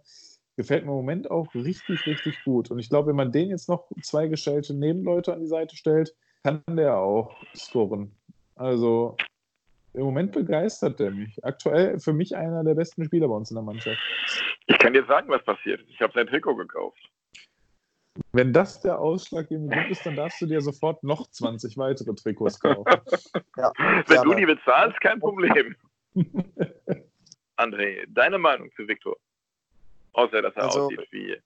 Gefällt 0.60 0.84
mir 0.84 0.92
im 0.92 0.98
Moment 0.98 1.32
auch 1.32 1.56
richtig, 1.56 2.06
richtig 2.06 2.44
gut. 2.44 2.70
Und 2.70 2.80
ich 2.80 2.90
glaube, 2.90 3.08
wenn 3.08 3.16
man 3.16 3.32
den 3.32 3.48
jetzt 3.48 3.70
noch 3.70 3.90
zwei 4.02 4.28
gestellte 4.28 4.74
Nebenleute 4.74 5.32
an 5.32 5.40
die 5.40 5.48
Seite 5.48 5.78
stellt, 5.78 6.14
kann 6.44 6.62
der 6.68 6.98
auch 6.98 7.34
scoren. 7.56 8.12
Also 8.58 9.16
im 9.94 10.02
Moment 10.02 10.34
begeistert 10.34 11.00
der 11.00 11.12
mich. 11.12 11.42
Aktuell 11.46 11.98
für 12.02 12.12
mich 12.12 12.36
einer 12.36 12.62
der 12.66 12.76
besten 12.76 13.06
Spieler 13.06 13.30
bei 13.30 13.36
uns 13.36 13.52
in 13.52 13.56
der 13.56 13.64
Mannschaft. 13.64 14.02
Ich 14.66 14.78
kann 14.80 14.92
dir 14.92 15.06
sagen, 15.06 15.30
was 15.30 15.42
passiert. 15.46 15.80
Ich 15.88 16.02
habe 16.02 16.12
sein 16.12 16.28
Trikot 16.28 16.58
gekauft. 16.58 17.10
Wenn 18.34 18.52
das 18.52 18.82
der 18.82 19.00
ausschlaggebende 19.00 19.74
Grund 19.74 19.92
ist, 19.92 20.06
dann 20.06 20.18
darfst 20.18 20.42
du 20.42 20.46
dir 20.46 20.60
sofort 20.60 21.02
noch 21.06 21.30
20 21.30 21.78
weitere 21.78 22.14
Trikots 22.16 22.60
kaufen. 22.60 22.84
Ja, 23.56 23.72
Wenn 24.08 24.24
du 24.24 24.34
die 24.34 24.46
bezahlst, 24.46 25.00
kein 25.00 25.22
Problem. 25.22 25.74
André, 27.56 28.06
deine 28.10 28.38
Meinung 28.38 28.70
zu 28.76 28.86
Viktor? 28.86 29.16
Außer, 30.14 30.42
dass 30.42 30.56
er 30.56 30.64
Also- 30.64 30.82
aussieht 30.86 31.08
wie. 31.12 31.38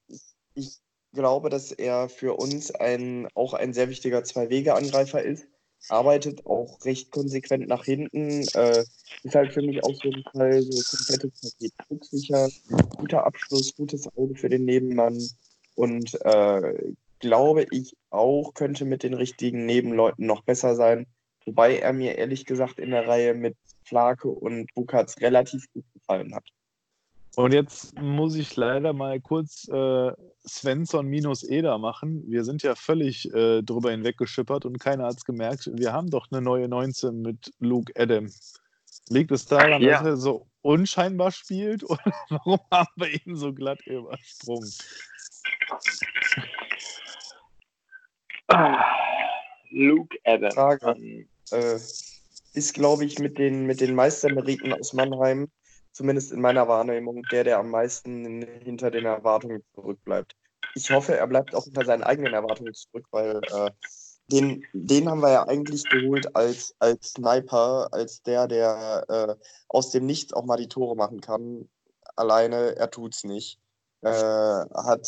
ich 0.54 0.78
glaube, 1.12 1.48
dass 1.48 1.70
er 1.72 2.08
für 2.08 2.34
uns 2.34 2.70
ein, 2.72 3.28
auch 3.34 3.54
ein 3.54 3.72
sehr 3.72 3.88
wichtiger 3.88 4.24
Zwei-Wege-Angreifer 4.24 5.22
ist. 5.22 5.46
Arbeitet 5.90 6.46
auch 6.46 6.82
recht 6.84 7.10
konsequent 7.10 7.68
nach 7.68 7.84
hinten. 7.84 8.46
Äh, 8.54 8.84
ist 9.22 9.34
halt 9.34 9.52
für 9.52 9.60
mich 9.62 9.84
auf 9.84 10.02
jeden 10.02 10.22
Fall 10.32 10.62
so 10.62 10.96
komplettes 10.96 11.40
Paket. 11.40 11.72
Rücksicher, 11.90 12.48
guter 12.96 13.24
Abschluss, 13.26 13.74
gutes 13.76 14.08
Auge 14.16 14.34
für 14.34 14.48
den 14.48 14.64
Nebenmann. 14.64 15.18
Und 15.74 16.14
äh, 16.24 16.92
glaube 17.20 17.66
ich 17.70 17.94
auch, 18.10 18.54
könnte 18.54 18.84
mit 18.86 19.02
den 19.02 19.14
richtigen 19.14 19.66
Nebenleuten 19.66 20.26
noch 20.26 20.42
besser 20.42 20.74
sein. 20.74 21.06
Wobei 21.44 21.78
er 21.78 21.92
mir 21.92 22.16
ehrlich 22.16 22.46
gesagt 22.46 22.78
in 22.78 22.90
der 22.90 23.06
Reihe 23.06 23.34
mit 23.34 23.54
Flake 23.84 24.28
und 24.28 24.72
Bukatz 24.74 25.20
relativ 25.20 25.70
gut 25.74 25.84
gefallen 25.92 26.34
hat. 26.34 26.48
Und 27.36 27.52
jetzt 27.52 28.00
muss 28.00 28.36
ich 28.36 28.54
leider 28.54 28.92
mal 28.92 29.20
kurz 29.20 29.68
äh, 29.68 30.12
Svensson 30.46 31.06
minus 31.06 31.42
Eder 31.42 31.78
machen. 31.78 32.22
Wir 32.28 32.44
sind 32.44 32.62
ja 32.62 32.74
völlig 32.76 33.32
äh, 33.34 33.62
drüber 33.62 33.90
hinweggeschippert 33.90 34.64
und 34.64 34.78
keiner 34.78 35.06
hat 35.06 35.16
es 35.16 35.24
gemerkt. 35.24 35.68
Wir 35.74 35.92
haben 35.92 36.10
doch 36.10 36.28
eine 36.30 36.40
neue 36.40 36.68
19 36.68 37.22
mit 37.22 37.52
Luke 37.58 37.92
Adam. 37.96 38.30
Liegt 39.08 39.32
es 39.32 39.46
daran, 39.46 39.82
ja. 39.82 39.98
dass 39.98 40.06
er 40.06 40.16
so 40.16 40.46
unscheinbar 40.62 41.32
spielt 41.32 41.82
oder 41.90 42.12
warum 42.28 42.60
haben 42.70 42.92
wir 42.96 43.08
ihn 43.08 43.36
so 43.36 43.52
glatt 43.52 43.84
übersprungen? 43.86 44.70
Ah, 48.48 48.84
Luke 49.70 50.16
Adams. 50.24 50.54
Frage. 50.54 50.94
Ähm, 50.96 51.28
äh, 51.50 51.78
ist, 52.54 52.74
glaube 52.74 53.04
ich, 53.04 53.18
mit 53.18 53.38
den, 53.38 53.66
mit 53.66 53.80
den 53.80 53.94
Meistermeriten 53.96 54.72
aus 54.72 54.92
Mannheim, 54.92 55.48
zumindest 55.94 56.32
in 56.32 56.40
meiner 56.40 56.68
Wahrnehmung, 56.68 57.22
der, 57.30 57.44
der 57.44 57.58
am 57.58 57.70
meisten 57.70 58.42
hinter 58.62 58.90
den 58.90 59.06
Erwartungen 59.06 59.62
zurückbleibt. 59.74 60.36
Ich 60.74 60.90
hoffe, 60.90 61.16
er 61.16 61.26
bleibt 61.26 61.54
auch 61.54 61.64
hinter 61.64 61.84
seinen 61.84 62.02
eigenen 62.02 62.34
Erwartungen 62.34 62.74
zurück, 62.74 63.06
weil 63.12 63.40
äh, 63.52 63.70
den, 64.30 64.64
den 64.72 65.08
haben 65.08 65.20
wir 65.20 65.30
ja 65.30 65.46
eigentlich 65.46 65.84
geholt 65.84 66.34
als, 66.34 66.74
als 66.80 67.12
Sniper, 67.12 67.88
als 67.92 68.22
der, 68.22 68.48
der 68.48 69.04
äh, 69.08 69.34
aus 69.68 69.90
dem 69.90 70.06
Nichts 70.06 70.32
auch 70.32 70.44
mal 70.44 70.56
die 70.56 70.68
Tore 70.68 70.96
machen 70.96 71.20
kann. 71.20 71.68
Alleine, 72.16 72.76
er 72.76 72.90
tut's 72.90 73.24
nicht. 73.24 73.60
Äh, 74.02 74.10
hat 74.10 75.06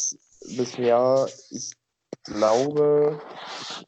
bisher, 0.56 1.26
ich 1.50 1.72
glaube, 2.24 3.20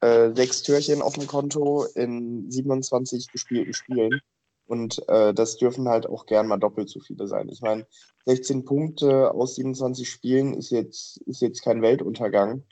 äh, 0.01 0.31
sechs 0.35 0.63
Türchen 0.63 1.03
auf 1.03 1.15
dem 1.15 1.27
Konto 1.27 1.85
in 1.95 2.51
27 2.51 3.31
gespielten 3.31 3.75
Spielen. 3.75 4.21
Und 4.69 5.09
äh, 5.09 5.33
das 5.33 5.57
dürfen 5.57 5.89
halt 5.89 6.07
auch 6.07 6.27
gern 6.27 6.47
mal 6.47 6.59
doppelt 6.59 6.91
so 6.91 7.01
viele 7.01 7.27
sein. 7.27 7.49
Ich 7.49 7.63
meine, 7.63 7.87
16 8.27 8.67
Punkte 8.67 9.33
aus 9.33 9.55
27 9.55 10.09
Spielen 10.09 10.53
ist 10.53 10.71
jetzt, 10.71 11.17
ist 11.23 11.41
jetzt 11.41 11.63
kein 11.63 11.81
Weltuntergang. 11.81 12.65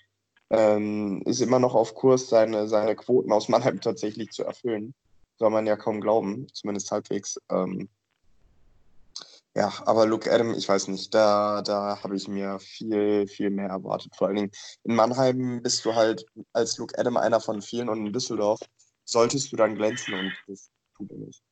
Ähm, 0.50 1.22
ist 1.24 1.40
immer 1.40 1.58
noch 1.58 1.74
auf 1.74 1.94
Kurs, 1.94 2.28
seine, 2.28 2.68
seine 2.68 2.94
Quoten 2.94 3.32
aus 3.32 3.48
Mannheim 3.48 3.80
tatsächlich 3.80 4.30
zu 4.30 4.44
erfüllen. 4.44 4.94
Soll 5.38 5.50
man 5.50 5.66
ja 5.66 5.76
kaum 5.76 6.02
glauben, 6.02 6.46
zumindest 6.52 6.90
halbwegs. 6.90 7.40
Ähm, 7.50 7.88
ja, 9.56 9.72
aber 9.86 10.04
Luke 10.04 10.30
Adam, 10.30 10.52
ich 10.52 10.68
weiß 10.68 10.88
nicht, 10.88 11.14
da, 11.14 11.62
da 11.62 12.02
habe 12.02 12.14
ich 12.14 12.28
mir 12.28 12.58
viel, 12.58 13.26
viel 13.26 13.48
mehr 13.48 13.70
erwartet. 13.70 14.14
Vor 14.14 14.26
allen 14.26 14.36
Dingen 14.36 14.50
in 14.84 14.94
Mannheim 14.94 15.62
bist 15.62 15.82
du 15.86 15.94
halt 15.94 16.26
als 16.52 16.76
Luke 16.76 16.98
Adam 16.98 17.16
einer 17.16 17.40
von 17.40 17.62
vielen 17.62 17.88
und 17.88 18.06
in 18.06 18.12
Düsseldorf 18.12 18.60
solltest 19.06 19.50
du 19.50 19.56
dann 19.56 19.74
glänzen 19.74 20.12
und 20.12 20.32
das 20.46 20.68
tut 20.98 21.10
er 21.10 21.16
nicht. 21.16 21.45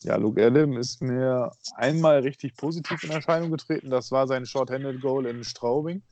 Ja, 0.00 0.16
Luke 0.16 0.44
Adam 0.44 0.76
ist 0.76 1.02
mir 1.02 1.50
einmal 1.74 2.20
richtig 2.20 2.56
positiv 2.56 3.02
in 3.02 3.10
Erscheinung 3.10 3.50
getreten. 3.50 3.90
Das 3.90 4.12
war 4.12 4.26
sein 4.26 4.46
Short-Handed 4.46 5.00
Goal 5.00 5.26
in 5.26 5.42
Straubing. 5.42 6.02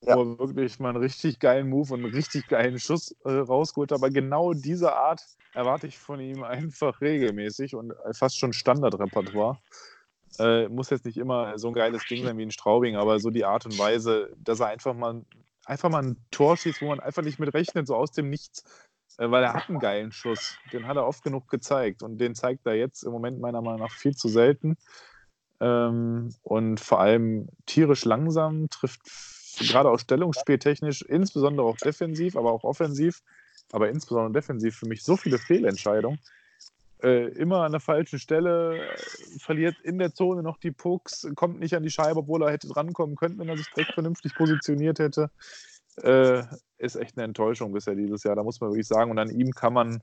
Ja. 0.00 0.16
Wo 0.16 0.22
er 0.22 0.38
wirklich 0.38 0.78
mal 0.78 0.90
einen 0.90 1.02
richtig 1.02 1.40
geilen 1.40 1.68
Move 1.68 1.92
und 1.92 2.04
einen 2.04 2.14
richtig 2.14 2.46
geilen 2.46 2.78
Schuss 2.78 3.14
äh, 3.24 3.32
rausgeholt. 3.32 3.92
Aber 3.92 4.10
genau 4.10 4.54
diese 4.54 4.94
Art 4.94 5.20
erwarte 5.54 5.88
ich 5.88 5.98
von 5.98 6.20
ihm 6.20 6.44
einfach 6.44 7.00
regelmäßig 7.00 7.74
und 7.74 7.92
fast 8.12 8.38
schon 8.38 8.52
Standardrepertoire. 8.52 9.58
Äh, 10.38 10.68
muss 10.68 10.90
jetzt 10.90 11.04
nicht 11.04 11.16
immer 11.16 11.58
so 11.58 11.68
ein 11.68 11.74
geiles 11.74 12.04
Ding 12.06 12.24
sein 12.24 12.38
wie 12.38 12.44
ein 12.44 12.50
Straubing, 12.50 12.96
aber 12.96 13.18
so 13.18 13.30
die 13.30 13.44
Art 13.44 13.66
und 13.66 13.78
Weise, 13.78 14.30
dass 14.38 14.60
er 14.60 14.68
einfach 14.68 14.94
mal, 14.94 15.24
einfach 15.64 15.90
mal 15.90 16.02
ein 16.02 16.16
Tor 16.30 16.56
schießt, 16.56 16.80
wo 16.80 16.86
man 16.86 17.00
einfach 17.00 17.22
nicht 17.22 17.38
mit 17.38 17.52
rechnet, 17.52 17.86
so 17.86 17.96
aus 17.96 18.12
dem 18.12 18.30
Nichts. 18.30 18.62
Äh, 19.18 19.30
weil 19.30 19.44
er 19.44 19.52
hat 19.52 19.68
einen 19.68 19.80
geilen 19.80 20.12
Schuss. 20.12 20.56
Den 20.72 20.86
hat 20.86 20.96
er 20.96 21.06
oft 21.06 21.22
genug 21.22 21.48
gezeigt. 21.48 22.02
Und 22.02 22.18
den 22.18 22.34
zeigt 22.34 22.66
er 22.66 22.74
jetzt 22.74 23.02
im 23.02 23.12
Moment 23.12 23.40
meiner 23.40 23.60
Meinung 23.60 23.80
nach 23.80 23.92
viel 23.92 24.16
zu 24.16 24.28
selten. 24.28 24.76
Ähm, 25.60 26.34
und 26.42 26.80
vor 26.80 27.00
allem 27.00 27.48
tierisch 27.66 28.04
langsam, 28.04 28.70
trifft 28.70 29.02
gerade 29.58 29.90
auch 29.90 29.98
stellungsspieltechnisch, 29.98 31.02
insbesondere 31.02 31.66
auch 31.66 31.76
defensiv, 31.76 32.36
aber 32.36 32.52
auch 32.52 32.62
offensiv, 32.62 33.22
aber 33.72 33.88
insbesondere 33.88 34.40
defensiv 34.40 34.76
für 34.76 34.86
mich 34.86 35.02
so 35.02 35.16
viele 35.16 35.38
Fehlentscheidungen. 35.38 36.20
Äh, 37.02 37.28
immer 37.34 37.62
an 37.62 37.72
der 37.72 37.80
falschen 37.80 38.18
Stelle, 38.18 38.78
äh, 38.78 38.96
verliert 39.38 39.76
in 39.82 39.98
der 39.98 40.14
Zone 40.14 40.42
noch 40.42 40.58
die 40.58 40.72
Pucks, 40.72 41.28
kommt 41.36 41.60
nicht 41.60 41.74
an 41.74 41.84
die 41.84 41.90
Scheibe, 41.90 42.20
obwohl 42.20 42.42
er 42.42 42.50
hätte 42.50 42.68
drankommen 42.68 43.14
können, 43.14 43.38
wenn 43.38 43.48
er 43.48 43.56
sich 43.56 43.68
direkt 43.70 43.94
vernünftig 43.94 44.34
positioniert 44.34 44.98
hätte. 44.98 45.30
Äh, 46.02 46.44
ist 46.78 46.96
echt 46.96 47.16
eine 47.16 47.24
Enttäuschung 47.24 47.72
bisher 47.72 47.94
dieses 47.94 48.22
Jahr, 48.22 48.36
da 48.36 48.42
muss 48.42 48.60
man 48.60 48.70
wirklich 48.70 48.86
sagen. 48.86 49.10
Und 49.10 49.18
an 49.18 49.30
ihm 49.30 49.50
kann 49.50 49.72
man 49.72 50.02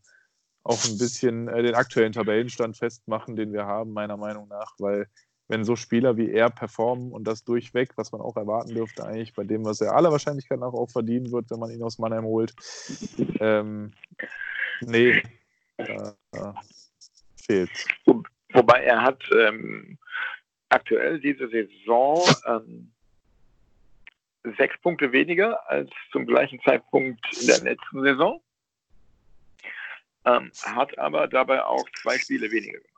auch 0.63 0.83
ein 0.85 0.97
bisschen 0.97 1.47
äh, 1.47 1.63
den 1.63 1.75
aktuellen 1.75 2.11
Tabellenstand 2.11 2.75
festmachen, 2.75 3.35
den 3.35 3.53
wir 3.53 3.65
haben, 3.65 3.93
meiner 3.93 4.17
Meinung 4.17 4.47
nach, 4.47 4.73
weil 4.79 5.07
wenn 5.47 5.63
so 5.63 5.75
Spieler 5.75 6.17
wie 6.17 6.31
er 6.31 6.49
performen 6.49 7.11
und 7.11 7.25
das 7.25 7.43
durchweg, 7.43 7.91
was 7.97 8.11
man 8.11 8.21
auch 8.21 8.35
erwarten 8.35 8.73
dürfte, 8.73 9.05
eigentlich 9.05 9.33
bei 9.33 9.43
dem, 9.43 9.63
was 9.63 9.79
er 9.79 9.95
aller 9.95 10.11
Wahrscheinlichkeit 10.11 10.59
nach 10.59 10.73
auch 10.73 10.89
verdienen 10.89 11.31
wird, 11.31 11.51
wenn 11.51 11.59
man 11.59 11.69
ihn 11.69 11.83
aus 11.83 11.99
Mannheim 11.99 12.25
holt. 12.25 12.55
Ähm, 13.39 13.93
nee, 14.81 15.21
äh, 15.77 16.11
fehlt. 17.35 17.69
Wobei 18.53 18.83
er 18.83 19.03
hat 19.03 19.21
ähm, 19.37 19.99
aktuell 20.69 21.19
diese 21.19 21.47
Saison 21.49 22.23
ähm, 22.47 22.91
sechs 24.57 24.79
Punkte 24.81 25.11
weniger 25.11 25.69
als 25.69 25.89
zum 26.11 26.25
gleichen 26.25 26.59
Zeitpunkt 26.61 27.25
in 27.39 27.47
der 27.47 27.61
letzten 27.61 28.01
Saison, 28.01 28.41
ähm, 30.25 30.51
hat 30.63 30.97
aber 30.97 31.27
dabei 31.27 31.63
auch 31.63 31.85
zwei 32.01 32.17
Spiele 32.17 32.51
weniger 32.51 32.79
gemacht. 32.79 32.95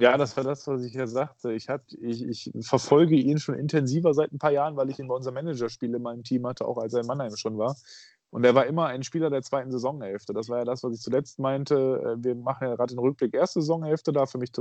Ja, 0.00 0.16
das 0.16 0.36
war 0.36 0.44
das, 0.44 0.66
was 0.68 0.84
ich 0.84 0.94
ja 0.94 1.08
sagte. 1.08 1.52
Ich, 1.52 1.68
hab, 1.68 1.82
ich, 2.00 2.24
ich 2.24 2.52
verfolge 2.66 3.16
ihn 3.16 3.38
schon 3.38 3.56
intensiver 3.56 4.14
seit 4.14 4.32
ein 4.32 4.38
paar 4.38 4.52
Jahren, 4.52 4.76
weil 4.76 4.90
ich 4.90 4.98
ihn 4.98 5.08
bei 5.08 5.14
unserem 5.14 5.34
Managerspiel 5.34 5.92
in 5.92 6.02
meinem 6.02 6.22
Team 6.22 6.46
hatte, 6.46 6.66
auch 6.66 6.78
als 6.78 6.94
er 6.94 7.00
in 7.00 7.06
Mannheim 7.06 7.34
schon 7.36 7.58
war. 7.58 7.74
Und 8.30 8.44
er 8.44 8.54
war 8.54 8.66
immer 8.66 8.86
ein 8.86 9.02
Spieler 9.02 9.30
der 9.30 9.42
zweiten 9.42 9.72
Saisonhälfte. 9.72 10.34
Das 10.34 10.48
war 10.48 10.58
ja 10.58 10.64
das, 10.64 10.84
was 10.84 10.94
ich 10.94 11.00
zuletzt 11.00 11.38
meinte. 11.38 11.74
Äh, 11.74 12.22
wir 12.22 12.34
machen 12.36 12.68
ja 12.68 12.76
gerade 12.76 12.94
den 12.94 13.00
Rückblick 13.00 13.34
erste 13.34 13.60
Saisonhälfte 13.60 14.12
da. 14.12 14.26
Für 14.26 14.38
mich 14.38 14.52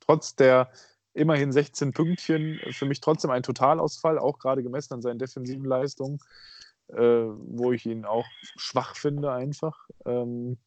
trotz 0.00 0.36
der 0.36 0.70
immerhin 1.14 1.52
16 1.52 1.92
Pünktchen, 1.92 2.60
für 2.72 2.86
mich 2.86 3.00
trotzdem 3.00 3.30
ein 3.30 3.42
Totalausfall, 3.42 4.18
auch 4.18 4.38
gerade 4.38 4.62
gemessen 4.62 4.94
an 4.94 5.02
seinen 5.02 5.18
defensiven 5.18 5.64
Leistungen, 5.64 6.18
äh, 6.88 6.96
wo 6.98 7.72
ich 7.72 7.86
ihn 7.86 8.04
auch 8.04 8.26
schwach 8.56 8.96
finde 8.96 9.32
einfach. 9.32 9.88
Ähm, 10.04 10.58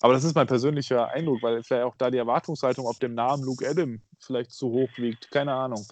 aber 0.00 0.12
das 0.12 0.24
ist 0.24 0.34
mein 0.34 0.46
persönlicher 0.46 1.08
Eindruck, 1.08 1.42
weil 1.42 1.62
vielleicht 1.62 1.84
auch 1.84 1.96
da 1.96 2.10
die 2.10 2.18
Erwartungshaltung 2.18 2.86
auf 2.86 2.98
dem 2.98 3.14
Namen 3.14 3.42
Luke 3.42 3.66
Adam 3.66 4.02
vielleicht 4.18 4.52
zu 4.52 4.70
hoch 4.70 4.90
liegt. 4.96 5.30
Keine 5.30 5.54
Ahnung. 5.54 5.86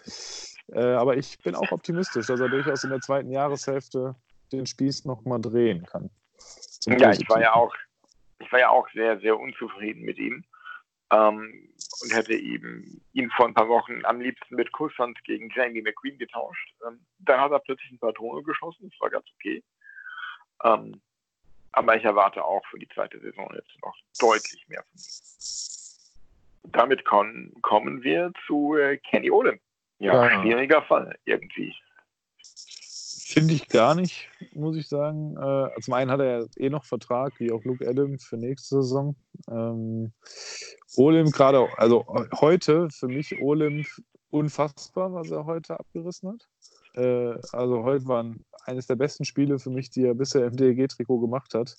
Äh, 0.72 0.80
aber 0.80 1.16
ich 1.16 1.38
bin 1.38 1.54
auch 1.54 1.72
optimistisch, 1.72 2.26
dass 2.26 2.40
er 2.40 2.48
durchaus 2.48 2.84
in 2.84 2.90
der 2.90 3.00
zweiten 3.00 3.30
Jahreshälfte 3.30 4.14
den 4.52 4.66
Spieß 4.66 5.04
nochmal 5.04 5.40
drehen 5.40 5.86
kann. 5.86 6.10
Ja, 6.86 7.12
ich 7.12 7.28
war 7.28 7.40
ja 7.40 7.54
auch, 7.54 7.74
ich 8.40 8.52
war 8.52 8.60
ja 8.60 8.68
auch 8.68 8.86
sehr, 8.92 9.18
sehr 9.20 9.38
unzufrieden 9.38 10.02
mit 10.02 10.18
ihm. 10.18 10.44
Ähm, 11.14 11.68
und 12.02 12.12
hätte 12.12 12.34
ihm, 12.34 13.00
ihn 13.12 13.30
vor 13.30 13.46
ein 13.46 13.54
paar 13.54 13.68
Wochen 13.68 14.04
am 14.04 14.20
liebsten 14.20 14.56
mit 14.56 14.72
Kusshand 14.72 15.22
gegen 15.24 15.50
Jamie 15.54 15.82
McQueen 15.82 16.18
getauscht. 16.18 16.74
Ähm, 16.86 17.00
dann 17.18 17.40
hat 17.40 17.52
er 17.52 17.60
plötzlich 17.60 17.90
ein 17.92 17.98
paar 17.98 18.14
Tore 18.14 18.42
geschossen, 18.42 18.90
das 18.90 19.00
war 19.00 19.10
ganz 19.10 19.26
okay. 19.34 19.62
Ähm, 20.64 21.00
aber 21.72 21.96
ich 21.96 22.04
erwarte 22.04 22.44
auch 22.44 22.64
für 22.66 22.78
die 22.78 22.88
zweite 22.88 23.20
Saison 23.20 23.50
jetzt 23.54 23.72
noch 23.82 23.96
deutlich 24.18 24.66
mehr 24.68 24.84
von 24.84 24.98
ihm. 24.98 26.72
Damit 26.72 27.04
kommen 27.04 28.02
wir 28.02 28.32
zu 28.46 28.76
äh, 28.76 28.96
Kenny 28.98 29.30
Olin. 29.30 29.60
Ja, 29.98 30.28
ja, 30.28 30.40
schwieriger 30.40 30.82
Fall 30.82 31.16
irgendwie. 31.24 31.74
Finde 33.34 33.54
ich 33.54 33.68
gar 33.68 33.94
nicht, 33.94 34.28
muss 34.52 34.76
ich 34.76 34.88
sagen. 34.88 35.36
Äh, 35.36 35.80
zum 35.80 35.94
einen 35.94 36.10
hat 36.10 36.20
er 36.20 36.46
eh 36.56 36.70
noch 36.70 36.84
Vertrag, 36.84 37.32
wie 37.38 37.50
auch 37.52 37.64
Luke 37.64 37.86
Adam 37.88 38.18
für 38.18 38.36
nächste 38.36 38.76
Saison. 38.76 39.16
Ähm, 39.48 40.12
Olim 40.96 41.30
gerade, 41.30 41.68
also 41.76 42.04
heute 42.40 42.88
für 42.90 43.08
mich 43.08 43.40
Olim 43.40 43.84
unfassbar, 44.30 45.12
was 45.12 45.30
er 45.30 45.44
heute 45.46 45.78
abgerissen 45.78 46.30
hat. 46.30 46.48
Äh, 46.94 47.38
also 47.52 47.82
heute 47.84 48.06
waren 48.06 48.44
eines 48.64 48.86
der 48.86 48.96
besten 48.96 49.24
Spiele 49.24 49.58
für 49.58 49.70
mich, 49.70 49.90
die 49.90 50.04
er 50.04 50.14
bisher 50.14 50.46
im 50.46 50.56
DLG-Trikot 50.56 51.20
gemacht 51.20 51.54
hat. 51.54 51.76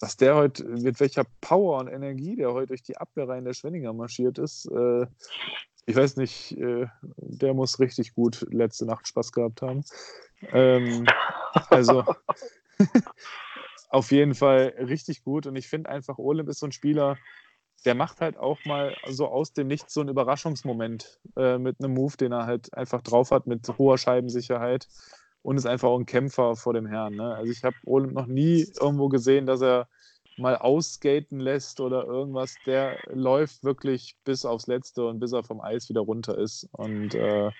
Was 0.00 0.16
der 0.16 0.34
heute, 0.36 0.64
mit 0.64 0.98
welcher 1.00 1.24
Power 1.40 1.78
und 1.78 1.88
Energie 1.88 2.34
der 2.34 2.52
heute 2.52 2.68
durch 2.68 2.82
die 2.82 2.96
Abwehrreihen 2.96 3.44
der 3.44 3.52
Schwenninger 3.52 3.92
marschiert 3.92 4.38
ist, 4.38 4.66
äh, 4.66 5.06
ich 5.84 5.96
weiß 5.96 6.16
nicht, 6.16 6.56
äh, 6.58 6.86
der 7.16 7.54
muss 7.54 7.80
richtig 7.80 8.14
gut 8.14 8.46
letzte 8.50 8.86
Nacht 8.86 9.08
Spaß 9.08 9.32
gehabt 9.32 9.62
haben. 9.62 9.84
Ähm, 10.52 11.06
also 11.68 12.04
auf 13.90 14.10
jeden 14.12 14.34
Fall 14.34 14.74
richtig 14.78 15.24
gut 15.24 15.46
und 15.46 15.56
ich 15.56 15.68
finde 15.68 15.90
einfach, 15.90 16.18
Olymp 16.18 16.48
ist 16.48 16.60
so 16.60 16.66
ein 16.66 16.72
Spieler, 16.72 17.18
der 17.84 17.94
macht 17.94 18.20
halt 18.20 18.36
auch 18.36 18.64
mal 18.64 18.96
so 19.08 19.26
aus 19.26 19.52
dem 19.52 19.66
Nichts 19.66 19.94
so 19.94 20.00
einen 20.00 20.10
Überraschungsmoment 20.10 21.20
äh, 21.36 21.58
mit 21.58 21.76
einem 21.80 21.94
Move, 21.94 22.16
den 22.16 22.32
er 22.32 22.46
halt 22.46 22.72
einfach 22.74 23.02
drauf 23.02 23.30
hat 23.30 23.46
mit 23.46 23.66
hoher 23.78 23.98
Scheibensicherheit 23.98 24.88
und 25.42 25.56
ist 25.56 25.66
einfach 25.66 25.88
auch 25.88 25.98
ein 25.98 26.06
Kämpfer 26.06 26.56
vor 26.56 26.74
dem 26.74 26.86
Herrn. 26.86 27.16
Ne? 27.16 27.34
Also 27.34 27.50
ich 27.50 27.64
habe 27.64 27.76
Olymp 27.84 28.12
noch 28.12 28.26
nie 28.26 28.66
irgendwo 28.80 29.08
gesehen, 29.08 29.46
dass 29.46 29.60
er 29.60 29.88
mal 30.36 30.56
ausskaten 30.56 31.40
lässt 31.40 31.80
oder 31.80 32.04
irgendwas. 32.04 32.54
Der 32.66 32.98
läuft 33.12 33.64
wirklich 33.64 34.16
bis 34.24 34.44
aufs 34.44 34.66
Letzte 34.66 35.06
und 35.06 35.18
bis 35.18 35.32
er 35.32 35.44
vom 35.44 35.60
Eis 35.60 35.88
wieder 35.88 36.00
runter 36.00 36.38
ist. 36.38 36.68
Und 36.72 37.14
äh, 37.14 37.50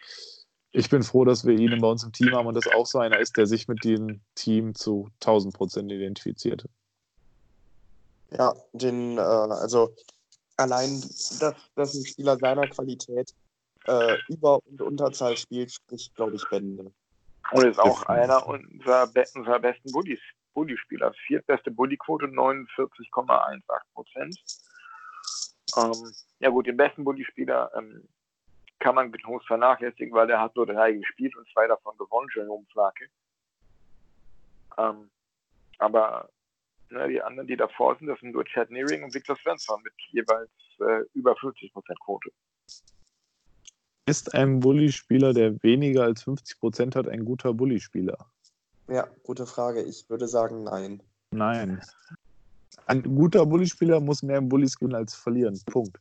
ich 0.71 0.89
bin 0.89 1.03
froh, 1.03 1.25
dass 1.25 1.45
wir 1.45 1.59
ihn 1.59 1.81
bei 1.81 1.89
uns 1.89 2.03
im 2.03 2.13
Team 2.13 2.33
haben 2.33 2.47
und 2.47 2.55
das 2.55 2.67
auch 2.67 2.87
so 2.87 2.99
einer 2.99 3.19
ist, 3.19 3.37
der 3.37 3.47
sich 3.47 3.69
mit 3.69 3.85
dem 3.85 4.23
Team 4.35 4.75
zu 4.75 5.09
1000 5.21 5.55
Prozent 5.55 5.93
identifiziert. 5.93 6.67
Ja, 8.39 8.55
den, 8.73 9.19
äh, 9.19 9.21
also 9.21 9.95
allein, 10.57 11.01
dass, 11.41 11.71
dass 11.75 11.95
ein 11.95 12.07
Spieler 12.07 12.37
seiner 12.37 12.69
Qualität 12.69 13.35
äh, 13.87 14.17
Über- 14.29 14.61
und 14.67 14.81
Unterzahl 14.81 15.37
spielt, 15.37 15.73
spricht, 15.73 16.15
glaube 16.15 16.37
ich, 16.37 16.49
Bände. 16.49 16.93
Und 17.51 17.67
ist 17.67 17.79
auch 17.79 18.05
einer 18.05 18.47
unserer, 18.47 19.07
be 19.09 19.25
unserer 19.35 19.59
besten 19.59 19.93
Bullies, 19.93 20.21
Bully-Spieler. 20.55 21.13
Viertbeste 21.27 21.71
Bully-Quote, 21.71 22.27
49,18 22.27 23.61
Prozent. 23.93 24.39
Ähm, 25.77 26.13
ja 26.39 26.51
gut, 26.51 26.67
den 26.67 26.77
besten 26.77 27.05
Bully-Spieler 27.05 27.71
ähm, 27.77 28.09
kann 28.79 28.95
man 28.95 29.13
getrost 29.13 29.47
vernachlässigen, 29.47 30.15
weil 30.15 30.31
er 30.31 30.41
hat 30.41 30.57
nur 30.57 30.67
drei 30.67 30.93
gespielt 30.93 31.37
und 31.37 31.49
zwei 31.53 31.67
davon 31.67 31.97
gewonnen, 31.99 32.29
Jerome 32.35 32.67
Flake. 32.73 33.09
Ähm, 34.79 35.11
aber 35.79 36.29
ne, 36.93 37.09
die 37.09 37.23
anderen, 37.23 37.47
die 37.47 37.57
davor 37.57 37.97
sind, 37.97 38.07
das 38.07 38.21
sind 38.21 38.33
nur 38.33 38.45
Chad 38.45 38.71
Nearing 38.71 39.03
und 39.05 39.15
Victor 39.15 39.37
Svensson 39.37 39.83
mit 39.83 39.93
jeweils 40.11 40.51
äh, 40.81 41.05
über 41.15 41.33
50% 41.33 41.71
Quote. 42.05 42.31
Ist 44.07 44.35
ein 44.35 44.61
Bully-Spieler, 44.61 45.33
der 45.33 45.63
weniger 45.63 46.05
als 46.05 46.25
50% 46.27 46.97
hat, 46.97 47.09
ein 47.09 47.25
guter 47.25 47.55
Bully-Spieler? 47.55 48.19
Ja, 48.89 49.07
gute 49.23 49.47
Frage. 49.47 49.83
Ich 49.83 50.09
würde 50.11 50.27
sagen, 50.27 50.65
nein. 50.65 51.03
Nein. 51.31 51.81
Ein 52.87 53.03
guter 53.03 53.47
Bully-Spieler 53.47 54.01
muss 54.01 54.23
mehr 54.23 54.39
im 54.39 54.49
Bullies 54.49 54.77
gewinnen 54.77 54.97
als 54.97 55.15
verlieren. 55.15 55.61
Punkt. 55.67 55.99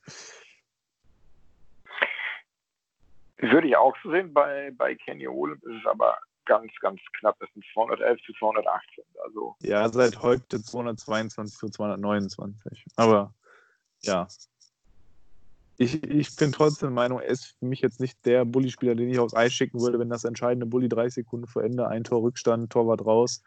Würde 3.38 3.68
ich 3.68 3.76
auch 3.76 3.96
so 4.04 4.12
sehen. 4.12 4.34
Bei, 4.34 4.72
bei 4.72 4.96
Kenny 4.96 5.28
Olymp 5.28 5.64
ist 5.64 5.80
es 5.80 5.86
aber 5.86 6.18
ganz, 6.46 6.72
ganz 6.82 7.00
knapp. 7.20 7.38
Es 7.42 7.52
sind 7.54 7.66
211 7.74 8.22
zu 8.26 8.34
218. 8.34 9.04
Also 9.24 9.56
ja, 9.62 9.88
seit 9.90 10.22
heute 10.22 10.62
222 10.62 11.58
zu 11.58 11.70
229. 11.70 12.86
Aber 12.96 13.34
ja. 14.02 14.28
Ich, 15.78 16.04
ich 16.04 16.36
bin 16.36 16.52
trotzdem 16.52 16.90
der 16.90 16.94
Meinung, 16.94 17.20
er 17.20 17.30
ist 17.30 17.56
für 17.58 17.66
mich 17.66 17.82
jetzt 17.82 18.00
nicht 18.00 18.24
der 18.26 18.46
Bully-Spieler, 18.46 18.94
den 18.94 19.10
ich 19.10 19.18
aufs 19.18 19.34
Eis 19.34 19.52
schicken 19.52 19.82
würde, 19.82 19.98
wenn 19.98 20.10
das 20.10 20.26
entscheidende 20.26 20.68
Bully 20.68 20.88
30 20.88 21.24
Sekunden 21.26 21.48
vor 21.48 21.64
Ende, 21.64 21.88
ein 21.88 22.04
Tor 22.04 22.22
Rückstand, 22.22 22.72
Torwart 22.72 23.04
raus, 23.04 23.44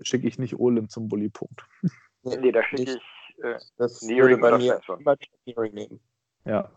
schicke 0.00 0.26
ich 0.26 0.38
nicht 0.38 0.58
Olem 0.58 0.88
zum 0.88 1.08
Bully-Punkt. 1.08 1.66
Nee, 2.22 2.50
da 2.50 2.62
schicke 2.64 2.82
ich 2.82 2.98
äh, 3.42 3.58
das 3.76 4.02
Nearing 4.02 4.40
würde 4.40 4.58
bei 4.58 4.58
mir 4.58 4.80
immer 4.88 5.16
Nearing 5.44 5.74
nehmen. 5.74 6.00
Ja, 6.44 6.70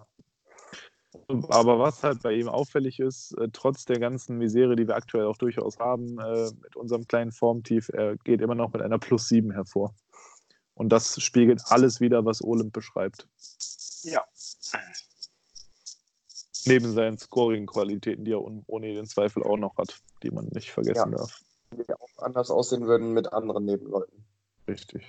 aber 1.27 1.79
was 1.79 2.03
halt 2.03 2.21
bei 2.21 2.33
ihm 2.33 2.47
auffällig 2.47 2.99
ist, 2.99 3.33
äh, 3.37 3.49
trotz 3.51 3.85
der 3.85 3.99
ganzen 3.99 4.37
Misere, 4.37 4.75
die 4.75 4.87
wir 4.87 4.95
aktuell 4.95 5.25
auch 5.25 5.37
durchaus 5.37 5.79
haben, 5.79 6.19
äh, 6.19 6.51
mit 6.61 6.75
unserem 6.75 7.07
kleinen 7.07 7.31
Formtief, 7.31 7.89
er 7.89 8.17
geht 8.17 8.41
immer 8.41 8.55
noch 8.55 8.73
mit 8.73 8.81
einer 8.81 8.99
Plus 8.99 9.27
7 9.27 9.51
hervor. 9.51 9.93
Und 10.75 10.89
das 10.89 11.21
spiegelt 11.21 11.61
alles 11.65 11.99
wieder, 11.99 12.25
was 12.25 12.43
Olymp 12.43 12.73
beschreibt. 12.73 13.27
Ja. 14.03 14.23
Neben 16.65 16.93
seinen 16.93 17.17
Scoring-Qualitäten, 17.17 18.23
die 18.25 18.31
er 18.31 18.41
ohne 18.41 18.93
den 18.93 19.05
Zweifel 19.05 19.43
auch 19.43 19.57
noch 19.57 19.77
hat, 19.77 19.99
die 20.23 20.31
man 20.31 20.45
nicht 20.47 20.71
vergessen 20.71 21.11
Ja. 21.11 21.17
darf. 21.17 21.41
Die 21.71 21.93
auch 21.93 22.17
anders 22.23 22.49
aussehen 22.49 22.87
würden 22.87 23.13
mit 23.13 23.31
anderen 23.33 23.65
Nebenleuten. 23.65 24.25
Richtig. 24.67 25.03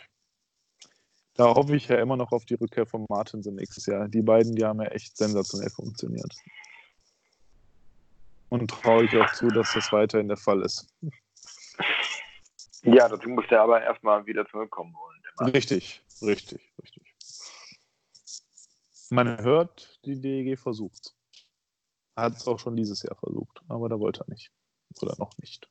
Da 1.34 1.54
hoffe 1.54 1.76
ich 1.76 1.88
ja 1.88 1.96
immer 1.96 2.16
noch 2.16 2.32
auf 2.32 2.44
die 2.44 2.54
Rückkehr 2.54 2.86
von 2.86 3.06
Martinsen 3.08 3.54
nächstes 3.54 3.86
Jahr. 3.86 4.08
Die 4.08 4.22
beiden, 4.22 4.54
die 4.54 4.64
haben 4.64 4.80
ja 4.80 4.88
echt 4.88 5.16
sensationell 5.16 5.70
funktioniert. 5.70 6.34
Und 8.48 8.68
traue 8.68 9.04
ich 9.04 9.16
auch 9.16 9.32
zu, 9.32 9.48
dass 9.48 9.72
das 9.72 9.92
weiterhin 9.92 10.28
der 10.28 10.36
Fall 10.36 10.62
ist. 10.62 10.92
Ja, 12.82 13.08
dazu 13.08 13.28
muss 13.28 13.46
der 13.48 13.62
aber 13.62 13.82
erstmal 13.82 14.26
wieder 14.26 14.46
zurückkommen 14.46 14.92
wollen. 14.94 15.52
Richtig, 15.52 16.02
richtig, 16.22 16.72
richtig. 16.82 17.14
Man 19.10 19.40
hört, 19.42 20.00
die 20.04 20.20
DEG 20.20 20.58
versucht 20.58 21.14
Hat 22.16 22.36
es 22.36 22.46
auch 22.46 22.58
schon 22.58 22.76
dieses 22.76 23.02
Jahr 23.02 23.16
versucht, 23.16 23.60
aber 23.68 23.88
da 23.88 23.98
wollte 23.98 24.22
er 24.22 24.30
nicht. 24.30 24.52
Oder 25.00 25.14
noch 25.18 25.36
nicht. 25.38 25.68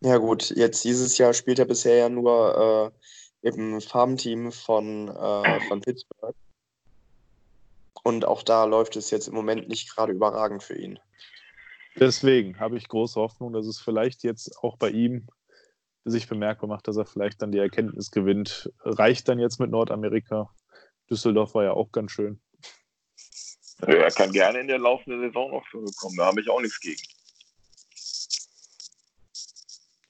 Ja 0.00 0.16
gut, 0.18 0.50
jetzt 0.50 0.84
dieses 0.84 1.16
Jahr 1.18 1.32
spielt 1.32 1.58
er 1.58 1.64
bisher 1.64 1.96
ja 1.96 2.08
nur 2.08 2.92
äh, 2.92 2.98
im 3.42 3.80
Farmteam 3.80 4.52
von, 4.52 5.08
äh, 5.08 5.60
von 5.68 5.80
Pittsburgh. 5.80 6.34
Und 8.04 8.24
auch 8.24 8.42
da 8.42 8.64
läuft 8.64 8.96
es 8.96 9.10
jetzt 9.10 9.28
im 9.28 9.34
Moment 9.34 9.68
nicht 9.68 9.94
gerade 9.94 10.12
überragend 10.12 10.62
für 10.62 10.76
ihn. 10.76 10.98
Deswegen 11.96 12.58
habe 12.58 12.78
ich 12.78 12.88
große 12.88 13.20
Hoffnung, 13.20 13.52
dass 13.52 13.66
es 13.66 13.78
vielleicht 13.78 14.22
jetzt 14.22 14.58
auch 14.62 14.76
bei 14.76 14.90
ihm 14.90 15.28
sich 16.04 16.28
bemerkbar 16.28 16.68
macht, 16.68 16.88
dass 16.88 16.96
er 16.96 17.04
vielleicht 17.04 17.42
dann 17.42 17.52
die 17.52 17.58
Erkenntnis 17.58 18.10
gewinnt. 18.10 18.72
Reicht 18.80 19.28
dann 19.28 19.38
jetzt 19.38 19.60
mit 19.60 19.70
Nordamerika? 19.70 20.50
Düsseldorf 21.10 21.54
war 21.54 21.64
ja 21.64 21.72
auch 21.72 21.92
ganz 21.92 22.12
schön. 22.12 22.40
Also 23.80 23.98
er 23.98 24.10
kann 24.10 24.32
gerne 24.32 24.60
in 24.60 24.68
der 24.68 24.78
laufenden 24.78 25.20
Saison 25.20 25.50
noch 25.50 25.68
zurückkommen, 25.70 26.16
da 26.16 26.26
habe 26.26 26.40
ich 26.40 26.48
auch 26.48 26.60
nichts 26.60 26.80
gegen. 26.80 27.02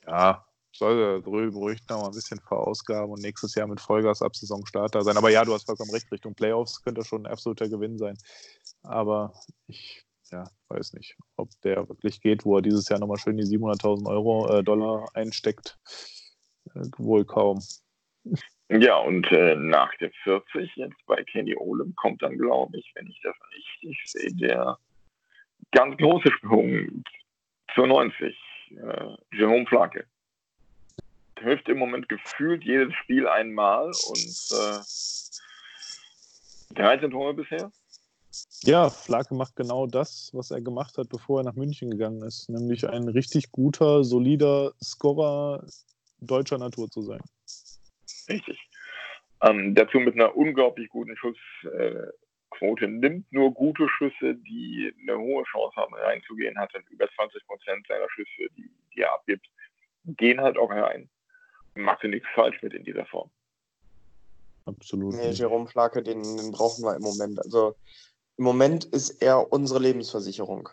Ja, 0.07 0.47
soll 0.83 1.23
drüben 1.23 1.57
ruhig 1.57 1.79
noch 1.89 2.01
mal 2.01 2.07
ein 2.07 2.13
bisschen 2.13 2.41
verausgaben 2.41 3.13
und 3.13 3.23
nächstes 3.23 3.55
Jahr 3.55 3.69
mit 3.69 3.81
Vollgas 3.81 4.21
ab 4.21 4.35
Saisonstart 4.35 4.95
da 4.95 5.03
sein. 5.03 5.17
Aber 5.17 5.31
ja, 5.31 5.45
du 5.45 5.53
hast 5.53 5.67
vollkommen 5.67 5.93
recht, 5.93 6.11
Richtung 6.11 6.35
Playoffs 6.35 6.83
könnte 6.83 7.05
schon 7.05 7.25
ein 7.25 7.33
absoluter 7.33 7.69
Gewinn 7.69 7.99
sein. 7.99 8.17
Aber 8.83 9.33
ich 9.69 10.05
ja, 10.33 10.51
weiß 10.69 10.95
nicht, 10.95 11.17
ob 11.37 11.51
der 11.63 11.89
wirklich 11.89 12.21
geht, 12.21 12.45
wo 12.45 12.57
er 12.57 12.63
dieses 12.63 12.89
Jahr 12.89 12.99
nochmal 12.99 13.19
schön 13.19 13.37
die 13.37 13.45
700.000 13.45 14.09
Euro, 14.09 14.49
äh, 14.49 14.65
Dollar 14.65 15.07
einsteckt. 15.15 15.79
Äh, 16.75 16.87
wohl 16.97 17.25
kaum. 17.25 17.61
Ja, 18.69 18.97
und 18.97 19.31
äh, 19.31 19.55
nach 19.55 19.95
der 19.99 20.11
40 20.25 20.75
jetzt 20.77 21.07
bei 21.07 21.23
Kenny 21.25 21.55
Olem 21.57 21.95
kommt 21.95 22.23
dann, 22.23 22.39
glaube 22.39 22.79
ich, 22.79 22.91
wenn 22.95 23.07
ich 23.07 23.21
das 23.23 23.37
richtig 23.55 24.03
sehe, 24.07 24.35
der 24.35 24.79
ganz 25.71 25.97
große 25.99 26.33
Sprung 26.33 27.05
zur 27.75 27.87
90. 27.87 28.35
Äh, 28.71 29.37
Jerome 29.37 29.67
Flake. 29.67 30.07
Trifft 31.43 31.69
im 31.69 31.79
Moment 31.79 32.09
gefühlt 32.09 32.65
jedes 32.65 32.95
Spiel 32.95 33.27
einmal 33.27 33.87
und 33.87 34.53
äh, 34.53 34.81
13 36.75 37.11
Tore 37.11 37.35
bisher. 37.35 37.71
Ja, 38.65 38.89
Flake 38.91 39.35
macht 39.35 39.57
genau 39.57 39.87
das, 39.87 40.31
was 40.33 40.51
er 40.53 40.61
gemacht 40.61 40.97
hat, 40.97 41.09
bevor 41.09 41.41
er 41.41 41.45
nach 41.45 41.55
München 41.55 41.91
gegangen 41.91 42.23
ist, 42.23 42.49
nämlich 42.49 42.89
ein 42.89 43.09
richtig 43.09 43.51
guter, 43.51 44.05
solider 44.05 44.73
Scorer 44.83 45.67
deutscher 46.21 46.59
Natur 46.59 46.89
zu 46.89 47.03
sein. 47.03 47.21
Richtig. 48.29 48.59
Ähm, 49.43 49.75
dazu 49.75 49.99
mit 49.99 50.15
einer 50.15 50.37
unglaublich 50.37 50.89
guten 50.89 51.17
Schussquote. 51.17 52.87
Nimmt 52.87 53.31
nur 53.33 53.53
gute 53.53 53.89
Schüsse, 53.89 54.37
die 54.37 54.95
eine 55.01 55.19
hohe 55.19 55.43
Chance 55.45 55.75
haben, 55.77 55.95
reinzugehen. 55.95 56.57
Hat 56.57 56.71
dann 56.73 56.85
über 56.91 57.09
20 57.17 57.45
Prozent 57.47 57.87
seiner 57.89 58.09
Schüsse, 58.11 58.49
die, 58.57 58.71
die 58.95 59.01
er 59.01 59.13
abgibt, 59.13 59.47
gehen 60.05 60.41
halt 60.41 60.57
auch 60.57 60.71
rein. 60.71 61.11
Macht 61.75 62.03
er 62.03 62.11
nichts 62.11 62.29
falsch 62.35 62.61
mit 62.63 62.75
in 62.75 62.85
dieser 62.85 63.07
Form. 63.07 63.31
Absolut. 64.65 65.15
Nee. 65.15 65.31
Jerome 65.31 65.67
Flake, 65.67 66.03
den, 66.03 66.23
den 66.23 66.53
brauchen 66.53 66.85
wir 66.85 66.95
im 66.95 67.03
Moment. 67.03 67.39
Also 67.41 67.75
im 68.37 68.45
Moment 68.45 68.85
ist 68.85 69.23
er 69.23 69.53
unsere 69.53 69.81
Lebensversicherung. 69.81 70.69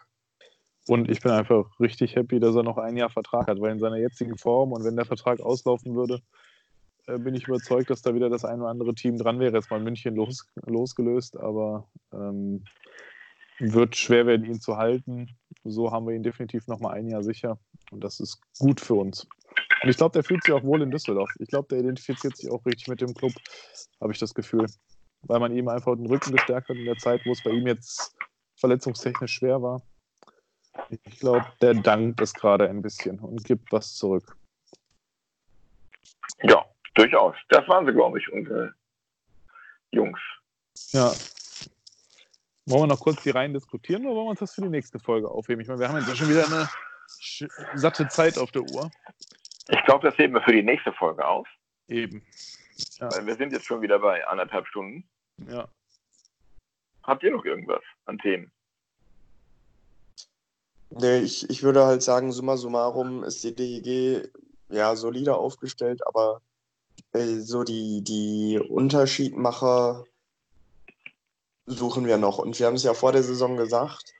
Und 0.87 1.09
ich 1.09 1.21
bin 1.21 1.31
einfach 1.31 1.79
richtig 1.79 2.15
happy, 2.15 2.39
dass 2.39 2.55
er 2.55 2.63
noch 2.63 2.77
ein 2.77 2.97
Jahr 2.97 3.09
Vertrag 3.09 3.47
hat, 3.47 3.61
weil 3.61 3.71
in 3.71 3.79
seiner 3.79 3.97
jetzigen 3.97 4.37
Form 4.37 4.71
und 4.71 4.83
wenn 4.83 4.95
der 4.95 5.05
Vertrag 5.05 5.39
auslaufen 5.39 5.95
würde, 5.95 6.21
äh, 7.05 7.17
bin 7.17 7.35
ich 7.35 7.47
überzeugt, 7.47 7.89
dass 7.89 8.01
da 8.01 8.13
wieder 8.15 8.29
das 8.29 8.45
ein 8.45 8.59
oder 8.59 8.69
andere 8.69 8.95
Team 8.95 9.17
dran 9.17 9.39
wäre. 9.39 9.55
Jetzt 9.55 9.69
mal 9.69 9.79
München 9.79 10.15
los, 10.15 10.47
losgelöst, 10.65 11.37
aber 11.37 11.87
ähm, 12.11 12.63
wird 13.59 13.95
schwer 13.95 14.25
werden, 14.25 14.45
ihn 14.45 14.61
zu 14.61 14.77
halten. 14.77 15.29
So 15.63 15.91
haben 15.91 16.07
wir 16.07 16.15
ihn 16.15 16.23
definitiv 16.23 16.67
noch 16.67 16.79
mal 16.79 16.93
ein 16.93 17.07
Jahr 17.07 17.23
sicher 17.23 17.59
und 17.91 18.03
das 18.03 18.19
ist 18.19 18.41
gut 18.57 18.79
für 18.79 18.95
uns. 18.95 19.27
Und 19.81 19.89
ich 19.89 19.97
glaube, 19.97 20.13
der 20.13 20.23
fühlt 20.23 20.43
sich 20.43 20.53
auch 20.53 20.63
wohl 20.63 20.81
in 20.81 20.91
Düsseldorf. 20.91 21.29
Ich 21.39 21.49
glaube, 21.49 21.67
der 21.69 21.79
identifiziert 21.79 22.35
sich 22.35 22.49
auch 22.51 22.65
richtig 22.65 22.87
mit 22.87 23.01
dem 23.01 23.13
Club, 23.13 23.33
habe 24.01 24.11
ich 24.11 24.19
das 24.19 24.33
Gefühl. 24.33 24.65
Weil 25.21 25.39
man 25.39 25.55
ihm 25.55 25.67
einfach 25.67 25.95
den 25.95 26.05
Rücken 26.05 26.31
gestärkt 26.31 26.69
hat 26.69 26.77
in 26.77 26.85
der 26.85 26.97
Zeit, 26.97 27.21
wo 27.25 27.31
es 27.31 27.43
bei 27.43 27.51
ihm 27.51 27.67
jetzt 27.67 28.15
verletzungstechnisch 28.57 29.33
schwer 29.33 29.61
war. 29.61 29.81
Ich 30.89 31.19
glaube, 31.19 31.45
der 31.61 31.73
dankt 31.73 32.21
es 32.21 32.33
gerade 32.33 32.69
ein 32.69 32.81
bisschen 32.81 33.19
und 33.19 33.43
gibt 33.43 33.71
was 33.71 33.95
zurück. 33.95 34.37
Ja, 36.43 36.65
durchaus. 36.95 37.35
Das 37.49 37.67
waren 37.67 37.85
sie, 37.85 37.93
glaube 37.93 38.19
ich, 38.19 38.31
unsere 38.31 38.73
Jungs. 39.91 40.19
Ja. 40.91 41.11
Wollen 42.65 42.83
wir 42.83 42.87
noch 42.87 42.99
kurz 42.99 43.23
die 43.23 43.31
Reihen 43.31 43.53
diskutieren 43.53 44.05
oder 44.05 44.15
wollen 44.15 44.27
wir 44.27 44.31
uns 44.31 44.39
das 44.39 44.53
für 44.53 44.61
die 44.61 44.69
nächste 44.69 44.99
Folge 44.99 45.29
aufheben? 45.29 45.61
Ich 45.61 45.67
meine, 45.67 45.79
wir 45.79 45.89
haben 45.89 45.97
jetzt 45.97 46.07
ja 46.07 46.15
schon 46.15 46.29
wieder 46.29 46.45
eine 46.45 46.69
satte 47.75 48.07
Zeit 48.07 48.37
auf 48.37 48.51
der 48.51 48.61
Uhr. 48.61 48.91
Ich 49.71 49.83
glaube, 49.85 50.07
das 50.07 50.17
heben 50.17 50.33
wir 50.33 50.41
für 50.41 50.51
die 50.51 50.63
nächste 50.63 50.91
Folge 50.93 51.25
auf, 51.27 51.47
Eben. 51.87 52.25
Ja. 52.99 53.11
weil 53.11 53.25
wir 53.25 53.35
sind 53.35 53.53
jetzt 53.53 53.65
schon 53.65 53.81
wieder 53.81 53.99
bei 53.99 54.25
anderthalb 54.27 54.67
Stunden. 54.67 55.07
ja. 55.47 55.67
Habt 57.03 57.23
ihr 57.23 57.31
noch 57.31 57.45
irgendwas 57.45 57.81
an 58.05 58.19
Themen? 58.19 58.51
Nee, 60.91 61.19
ich, 61.19 61.49
ich 61.49 61.63
würde 61.63 61.85
halt 61.85 62.03
sagen, 62.03 62.31
summa 62.31 62.55
summarum 62.57 63.23
ist 63.23 63.43
die 63.43 63.55
DEG 63.55 64.31
ja 64.69 64.95
solider 64.95 65.37
aufgestellt, 65.37 66.05
aber 66.05 66.41
äh, 67.13 67.37
so 67.39 67.63
die, 67.63 68.03
die 68.03 68.59
Unterschiedmacher 68.59 70.03
suchen 71.65 72.05
wir 72.05 72.17
noch. 72.17 72.37
Und 72.37 72.59
wir 72.59 72.67
haben 72.67 72.75
es 72.75 72.83
ja 72.83 72.93
vor 72.93 73.11
der 73.11 73.23
Saison 73.23 73.57
gesagt, 73.57 74.13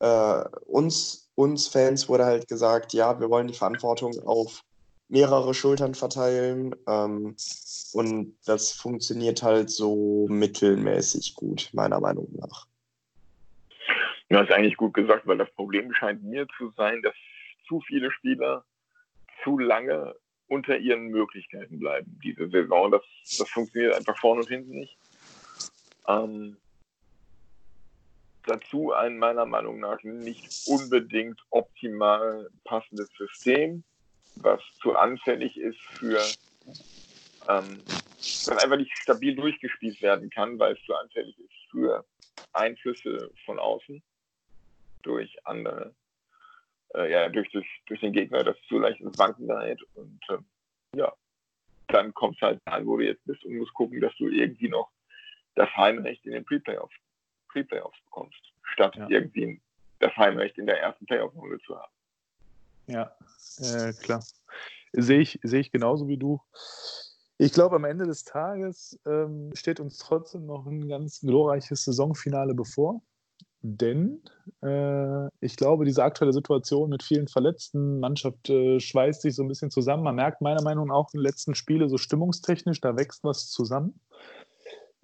äh, 0.00 0.44
uns, 0.66 1.30
uns 1.34 1.68
Fans 1.68 2.08
wurde 2.08 2.26
halt 2.26 2.48
gesagt, 2.48 2.92
ja, 2.92 3.18
wir 3.18 3.30
wollen 3.30 3.48
die 3.48 3.54
Verantwortung 3.54 4.12
auf 4.26 4.62
mehrere 5.08 5.54
Schultern 5.54 5.94
verteilen. 5.94 6.74
Ähm, 6.86 7.36
und 7.92 8.36
das 8.44 8.72
funktioniert 8.72 9.42
halt 9.42 9.70
so 9.70 10.26
mittelmäßig 10.28 11.34
gut, 11.34 11.70
meiner 11.72 12.00
Meinung 12.00 12.28
nach. 12.36 12.66
Du 14.28 14.36
hast 14.36 14.50
eigentlich 14.50 14.76
gut 14.76 14.94
gesagt, 14.94 15.26
weil 15.26 15.38
das 15.38 15.50
Problem 15.52 15.92
scheint 15.94 16.22
mir 16.24 16.46
zu 16.58 16.72
sein, 16.76 17.00
dass 17.02 17.14
zu 17.68 17.80
viele 17.80 18.10
Spieler 18.10 18.64
zu 19.44 19.58
lange 19.58 20.14
unter 20.48 20.76
ihren 20.76 21.08
Möglichkeiten 21.08 21.78
bleiben 21.78 22.18
diese 22.22 22.48
Saison. 22.48 22.90
Das, 22.90 23.02
das 23.38 23.48
funktioniert 23.50 23.94
einfach 23.94 24.18
vorne 24.18 24.40
und 24.40 24.48
hinten 24.48 24.72
nicht. 24.72 24.96
Ähm, 26.08 26.56
dazu 28.46 28.92
ein 28.92 29.18
meiner 29.18 29.46
Meinung 29.46 29.80
nach 29.80 30.02
nicht 30.02 30.66
unbedingt 30.66 31.40
optimal 31.50 32.48
passendes 32.64 33.08
System, 33.16 33.82
was 34.36 34.60
zu 34.80 34.96
anfällig 34.96 35.56
ist 35.56 35.80
für 35.98 36.20
ähm, 37.48 37.82
das 38.18 38.48
einfach 38.62 38.76
nicht 38.76 38.92
stabil 38.98 39.34
durchgespielt 39.34 40.00
werden 40.02 40.30
kann, 40.30 40.58
weil 40.58 40.74
es 40.74 40.82
zu 40.84 40.94
anfällig 40.94 41.38
ist 41.38 41.70
für 41.70 42.04
Einflüsse 42.52 43.30
von 43.44 43.58
außen 43.58 44.02
durch 45.02 45.36
andere, 45.46 45.94
äh, 46.94 47.10
ja, 47.10 47.28
durch, 47.28 47.50
durch, 47.50 47.66
durch 47.86 48.00
den 48.00 48.12
Gegner, 48.12 48.42
das 48.44 48.56
zu 48.68 48.78
leicht 48.78 49.00
ins 49.00 49.16
Wanken 49.18 49.46
gerät. 49.46 49.80
Und 49.94 50.20
äh, 50.28 50.38
ja, 50.96 51.12
dann 51.88 52.12
kommst 52.14 52.40
halt 52.40 52.60
an, 52.66 52.86
wo 52.86 52.96
du 52.96 53.04
jetzt 53.04 53.24
bist 53.24 53.44
und 53.44 53.56
musst 53.56 53.74
gucken, 53.74 54.00
dass 54.00 54.14
du 54.16 54.28
irgendwie 54.28 54.68
noch 54.68 54.90
das 55.54 55.74
Heimrecht 55.76 56.24
in 56.26 56.32
den 56.32 56.44
Pre-Playoffs 56.44 56.94
Pre 57.48 57.64
bekommst, 57.64 58.52
statt 58.74 58.96
Ja. 58.96 59.08
irgendwie 59.08 59.60
das 60.00 60.14
Heimrecht 60.16 60.58
in 60.58 60.66
der 60.66 60.80
ersten 60.80 61.06
Playoff-Runde 61.06 61.58
zu 61.60 61.78
haben. 61.78 61.92
Ja, 62.86 63.12
äh, 63.58 63.92
klar. 63.92 64.24
Sehe 64.92 65.20
ich, 65.20 65.38
sehe 65.42 65.60
ich 65.60 65.72
genauso 65.72 66.08
wie 66.08 66.16
du. 66.16 66.40
Ich 67.38 67.52
glaube, 67.52 67.76
am 67.76 67.84
Ende 67.84 68.06
des 68.06 68.24
Tages 68.24 68.98
ähm, 69.04 69.50
steht 69.54 69.78
uns 69.78 69.98
trotzdem 69.98 70.46
noch 70.46 70.66
ein 70.66 70.88
ganz 70.88 71.20
glorreiches 71.20 71.84
Saisonfinale 71.84 72.54
bevor. 72.54 73.02
Denn 73.60 74.22
äh, 74.62 75.26
ich 75.40 75.56
glaube, 75.56 75.84
diese 75.84 76.04
aktuelle 76.04 76.32
Situation 76.32 76.88
mit 76.88 77.02
vielen 77.02 77.26
Verletzten, 77.26 78.00
Mannschaft 78.00 78.48
äh, 78.48 78.78
schweißt 78.78 79.22
sich 79.22 79.34
so 79.34 79.42
ein 79.42 79.48
bisschen 79.48 79.70
zusammen. 79.70 80.04
Man 80.04 80.14
merkt 80.14 80.40
meiner 80.40 80.62
Meinung 80.62 80.88
nach 80.88 80.94
auch 80.94 81.12
in 81.12 81.18
den 81.18 81.24
letzten 81.24 81.54
Spielen 81.54 81.88
so 81.88 81.98
stimmungstechnisch, 81.98 82.80
da 82.80 82.96
wächst 82.96 83.24
was 83.24 83.50
zusammen. 83.50 84.00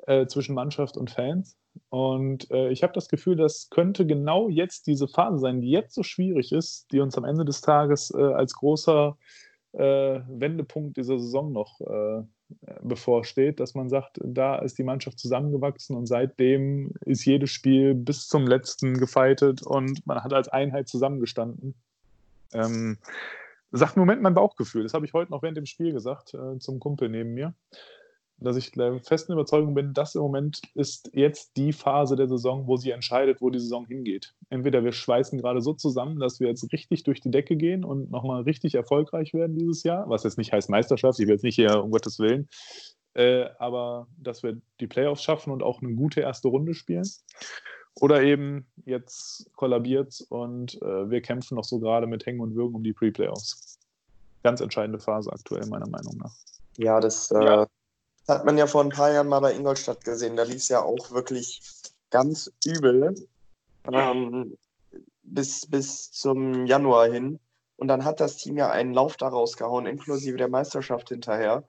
Äh, 0.07 0.27
zwischen 0.27 0.55
Mannschaft 0.55 0.97
und 0.97 1.11
Fans. 1.11 1.57
Und 1.89 2.51
äh, 2.51 2.71
ich 2.71 2.83
habe 2.83 2.93
das 2.93 3.09
Gefühl, 3.09 3.37
das 3.37 3.71
könnte 3.71 4.07
genau 4.07 4.49
jetzt 4.49 4.87
diese 4.87 5.09
Phase 5.09 5.39
sein, 5.39 5.61
die 5.61 5.71
jetzt 5.71 5.95
so 5.95 6.03
schwierig 6.03 6.53
ist, 6.53 6.91
die 6.93 7.01
uns 7.01 7.17
am 7.17 7.25
Ende 7.25 7.45
des 7.45 7.61
Tages 7.61 8.13
äh, 8.15 8.21
als 8.21 8.55
großer 8.55 9.17
äh, 9.73 10.21
Wendepunkt 10.29 10.97
dieser 10.97 11.19
Saison 11.19 11.53
noch 11.53 11.81
äh, 11.81 12.23
bevorsteht, 12.83 13.61
dass 13.61 13.75
man 13.75 13.89
sagt, 13.89 14.19
da 14.23 14.57
ist 14.59 14.77
die 14.77 14.85
Mannschaft 14.85 15.19
zusammengewachsen 15.19 15.97
und 15.97 16.07
seitdem 16.07 16.93
ist 17.07 17.25
jedes 17.25 17.51
Spiel 17.51 17.95
bis 17.95 18.27
zum 18.29 18.47
letzten 18.47 18.99
gefeitet 18.99 19.63
und 19.63 20.07
man 20.07 20.23
hat 20.23 20.35
als 20.35 20.49
Einheit 20.49 20.89
zusammengestanden. 20.89 21.75
Ähm, 22.53 22.99
sagt 23.71 23.97
im 23.97 24.01
Moment 24.01 24.21
mein 24.21 24.35
Bauchgefühl. 24.35 24.83
Das 24.83 24.93
habe 24.93 25.07
ich 25.07 25.15
heute 25.15 25.31
noch 25.31 25.43
während 25.43 25.57
dem 25.57 25.65
Spiel 25.65 25.93
gesagt 25.93 26.35
äh, 26.35 26.59
zum 26.59 26.79
Kumpel 26.79 27.09
neben 27.09 27.33
mir 27.33 27.55
dass 28.43 28.57
ich 28.57 28.73
der 28.73 29.01
festen 29.01 29.33
Überzeugung 29.33 29.75
bin, 29.75 29.95
das 29.95 30.15
im 30.15 30.23
Moment 30.23 30.61
ist 30.75 31.11
jetzt 31.13 31.57
die 31.57 31.73
Phase 31.73 32.17
der 32.17 32.29
Saison, 32.29 32.67
wo 32.67 32.77
sie 32.77 32.91
entscheidet, 32.91 33.41
wo 33.41 33.51
die 33.51 33.59
Saison 33.59 33.87
hingeht. 33.87 34.35
Entweder 34.51 34.85
wir 34.85 34.93
schweißen 34.93 35.39
gerade 35.41 35.61
so 35.61 35.73
zusammen, 35.73 36.19
dass 36.21 36.41
wir 36.41 36.49
jetzt 36.49 36.73
richtig 36.73 37.05
durch 37.05 37.21
die 37.21 37.31
Decke 37.31 37.57
gehen 37.57 37.85
und 37.85 38.11
nochmal 38.11 38.43
richtig 38.43 38.75
erfolgreich 38.75 39.35
werden 39.35 39.57
dieses 39.57 39.83
Jahr, 39.83 40.09
was 40.09 40.25
jetzt 40.25 40.39
nicht 40.39 40.53
heißt 40.53 40.71
Meisterschaft, 40.71 41.19
ich 41.21 41.27
will 41.27 41.35
jetzt 41.35 41.45
nicht 41.45 41.57
hier 41.57 41.83
um 41.83 41.91
Gottes 41.91 42.19
Willen, 42.19 42.49
äh, 43.15 43.47
aber 43.59 44.07
dass 44.19 44.43
wir 44.43 44.61
die 44.81 44.87
Playoffs 44.87 45.23
schaffen 45.23 45.53
und 45.53 45.63
auch 45.63 45.83
eine 45.83 45.95
gute 45.95 46.21
erste 46.21 46.49
Runde 46.49 46.75
spielen. 46.75 47.09
Oder 48.01 48.23
eben 48.23 48.67
jetzt 48.87 49.51
kollabiert 49.55 50.25
und 50.31 50.81
äh, 50.81 51.11
wir 51.11 51.21
kämpfen 51.21 51.57
noch 51.57 51.65
so 51.65 51.79
gerade 51.79 52.07
mit 52.07 52.25
Hängen 52.25 52.41
und 52.41 52.55
Würgen 52.55 52.75
um 52.75 52.83
die 52.83 52.95
Pre-Playoffs. 52.95 53.79
Ganz 54.43 54.63
entscheidende 54.63 54.99
Phase 54.99 55.31
aktuell, 55.31 55.67
meiner 55.67 55.89
Meinung 55.89 56.17
nach. 56.17 56.35
Ja, 56.79 57.01
das 57.01 57.31
äh, 57.31 57.45
ja. 57.45 57.67
Hat 58.29 58.45
man 58.45 58.57
ja 58.57 58.67
vor 58.67 58.83
ein 58.83 58.91
paar 58.91 59.13
Jahren 59.13 59.29
mal 59.29 59.41
bei 59.41 59.53
Ingolstadt 59.55 60.05
gesehen. 60.05 60.37
Da 60.37 60.45
lief 60.45 60.57
es 60.57 60.69
ja 60.69 60.83
auch 60.83 61.11
wirklich 61.11 61.61
ganz 62.11 62.53
übel. 62.65 63.15
Ähm, 63.93 64.57
bis, 65.23 65.67
bis 65.67 66.13
zum 66.13 66.67
Januar 66.67 67.11
hin. 67.11 67.41
Und 67.77 67.89
dann 67.89 68.05
hat 68.05 68.21
das 68.21 68.37
Team 68.37 68.57
ja 68.57 68.71
einen 68.71 68.95
Lauf 68.95 69.17
daraus 69.17 69.57
gehauen, 69.57 69.87
inklusive 69.87 70.37
der 70.37 70.49
Meisterschaft 70.49 71.09
hinterher. 71.09 71.65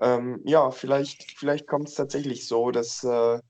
Ähm, 0.00 0.40
ja, 0.44 0.70
vielleicht, 0.70 1.38
vielleicht 1.38 1.68
kommt 1.68 1.88
es 1.88 1.94
tatsächlich 1.94 2.48
so, 2.48 2.72
dass, 2.72 3.04
äh, 3.04 3.40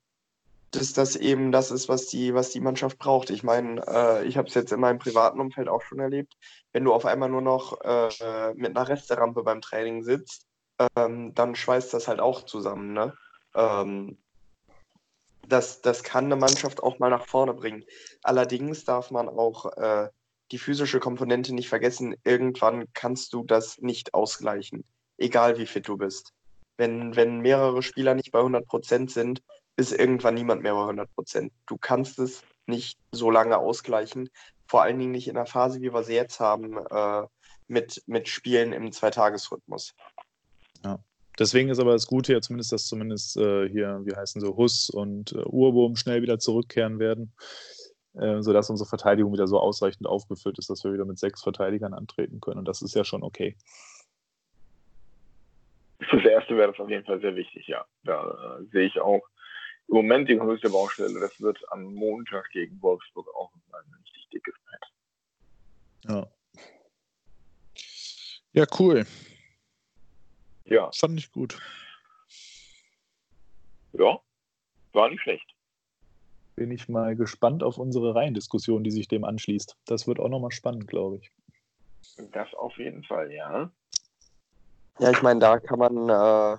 dass 0.73 0.93
das 0.93 1.17
eben 1.17 1.53
das 1.53 1.71
ist, 1.71 1.89
was 1.89 2.07
die, 2.07 2.35
was 2.35 2.51
die 2.51 2.61
Mannschaft 2.61 2.99
braucht. 2.99 3.31
Ich 3.31 3.43
meine, 3.43 3.83
äh, 3.87 4.27
ich 4.27 4.37
habe 4.37 4.49
es 4.49 4.55
jetzt 4.55 4.73
in 4.73 4.81
meinem 4.81 4.99
privaten 4.99 5.41
Umfeld 5.41 5.69
auch 5.69 5.83
schon 5.83 6.01
erlebt. 6.01 6.37
Wenn 6.73 6.85
du 6.85 6.93
auf 6.93 7.07
einmal 7.07 7.31
nur 7.31 7.41
noch 7.41 7.81
äh, 7.81 8.53
mit 8.55 8.77
einer 8.77 8.89
Resterampe 8.89 9.43
beim 9.43 9.63
Training 9.63 10.03
sitzt, 10.03 10.47
ähm, 10.97 11.35
dann 11.35 11.55
schweißt 11.55 11.93
das 11.95 12.09
halt 12.09 12.21
auch 12.21 12.43
zusammen. 12.43 12.93
Ne? 12.93 13.15
Ähm, 13.55 14.19
das, 15.49 15.83
das 15.83 16.03
kann 16.03 16.27
eine 16.27 16.37
Mannschaft 16.37 16.83
auch 16.83 16.99
mal 16.99 17.11
nach 17.11 17.27
vorne 17.27 17.55
bringen. 17.55 17.85
Allerdings 18.23 18.85
darf 18.85 19.11
man 19.11 19.29
auch 19.29 19.77
äh, 19.77 20.09
die 20.51 20.59
physische 20.59 21.01
Komponente 21.01 21.55
nicht 21.55 21.69
vergessen. 21.69 22.15
Irgendwann 22.25 22.87
kannst 22.95 23.33
du 23.33 23.43
das 23.45 23.79
nicht 23.79 24.15
ausgleichen, 24.15 24.85
egal 25.19 25.59
wie 25.59 25.67
fit 25.67 25.89
du 25.89 25.97
bist. 25.97 26.33
Wenn, 26.77 27.17
wenn 27.17 27.41
mehrere 27.41 27.83
Spieler 27.83 28.15
nicht 28.15 28.33
bei 28.33 28.41
100% 28.41 29.11
sind, 29.11 29.43
ist 29.77 29.93
irgendwann 29.93 30.35
niemand 30.35 30.63
mehr 30.63 30.75
bei 30.75 30.81
100%. 30.81 31.51
Du 31.67 31.77
kannst 31.79 32.19
es 32.19 32.43
nicht 32.67 32.99
so 33.11 33.31
lange 33.31 33.59
ausgleichen, 33.59 34.29
vor 34.67 34.83
allen 34.83 34.99
Dingen 34.99 35.13
nicht 35.13 35.29
in 35.29 35.35
der 35.35 35.47
Phase, 35.47 35.81
wie 35.81 35.93
wir 35.93 36.03
sie 36.03 36.15
jetzt 36.15 36.41
haben, 36.41 36.79
äh, 36.79 37.27
mit, 37.69 38.03
mit 38.07 38.29
Spielen 38.29 38.73
im 38.73 38.93
Zweitagesrhythmus. 38.93 39.95
Deswegen 41.39 41.71
ist 41.71 41.79
aber 41.79 41.93
das 41.93 42.07
Gute 42.07 42.33
ja 42.35 42.41
zumindest, 42.41 42.73
dass 42.73 42.87
zumindest 42.87 43.37
äh, 43.37 43.69
hier, 43.69 44.01
wie 44.05 44.15
heißen 44.15 44.41
so, 44.41 44.57
Huss 44.57 44.91
und 44.91 45.33
äh, 45.33 45.39
Urbohm 45.39 45.97
schnell 45.97 46.23
wieder 46.23 46.39
zurückkehren 46.39 46.99
werden, 46.99 47.33
äh, 48.15 48.43
sodass 48.43 48.69
unsere 48.69 48.89
Verteidigung 48.89 49.33
wieder 49.33 49.47
so 49.47 49.59
ausreichend 49.59 50.07
aufgefüllt 50.07 50.59
ist, 50.59 50.69
dass 50.69 50.85
wir 50.85 50.93
wieder 50.93 51.07
mit 51.07 51.19
sechs 51.19 51.43
Verteidigern 51.43 51.95
antreten 51.95 52.41
können. 52.41 52.59
Und 52.59 52.69
das 52.69 52.83
ist 52.83 52.95
ja 52.95 53.05
schon 53.05 53.23
okay. 53.23 53.57
Fürs 56.11 56.25
Erste 56.25 56.57
wäre 56.57 56.73
das 56.73 56.81
auf 56.81 56.91
jeden 56.91 57.05
Fall 57.05 57.21
sehr 57.21 57.35
wichtig, 57.35 57.67
ja. 57.67 57.85
Da 58.05 58.59
äh, 58.61 58.65
sehe 58.71 58.87
ich 58.87 59.01
auch 59.01 59.23
im 59.89 59.97
Moment 59.97 60.29
die 60.29 60.37
größte 60.37 60.69
Baustelle. 60.69 61.19
Das 61.21 61.41
wird 61.41 61.59
am 61.71 61.95
Montag 61.95 62.51
gegen 62.51 62.81
Wolfsburg 62.83 63.27
auch 63.35 63.51
ein 63.73 63.95
richtig 64.01 64.29
dickes 64.33 64.55
Brett. 64.65 64.85
Ja. 66.09 66.27
Ja, 68.53 68.67
cool. 68.79 69.07
Ja. 70.73 70.91
Fand 70.99 71.19
ich 71.19 71.31
gut. 71.31 71.59
Ja, 73.93 74.19
war 74.95 75.11
nicht 75.11 75.21
schlecht. 75.21 75.55
Bin 76.57 76.71
ich 76.71 76.89
mal 76.89 77.15
gespannt 77.15 77.63
auf 77.63 77.77
unsere 77.77 78.15
Reihendiskussion, 78.15 78.83
die 78.83 78.91
sich 78.91 79.07
dem 79.07 79.25
anschließt. 79.25 79.77
Das 79.85 80.07
wird 80.07 80.19
auch 80.19 80.31
nochmal 80.31 80.51
spannend, 80.51 80.89
glaube 80.89 81.19
ich. 81.19 81.31
Das 82.33 82.55
auf 82.55 82.79
jeden 82.79 83.05
Fall, 83.05 83.31
ja. 83.33 83.71
Ja, 84.99 85.11
ich 85.11 85.21
meine, 85.21 85.41
da 85.41 85.61
kann 85.61 85.79
man, 85.79 86.09
äh, 86.09 86.59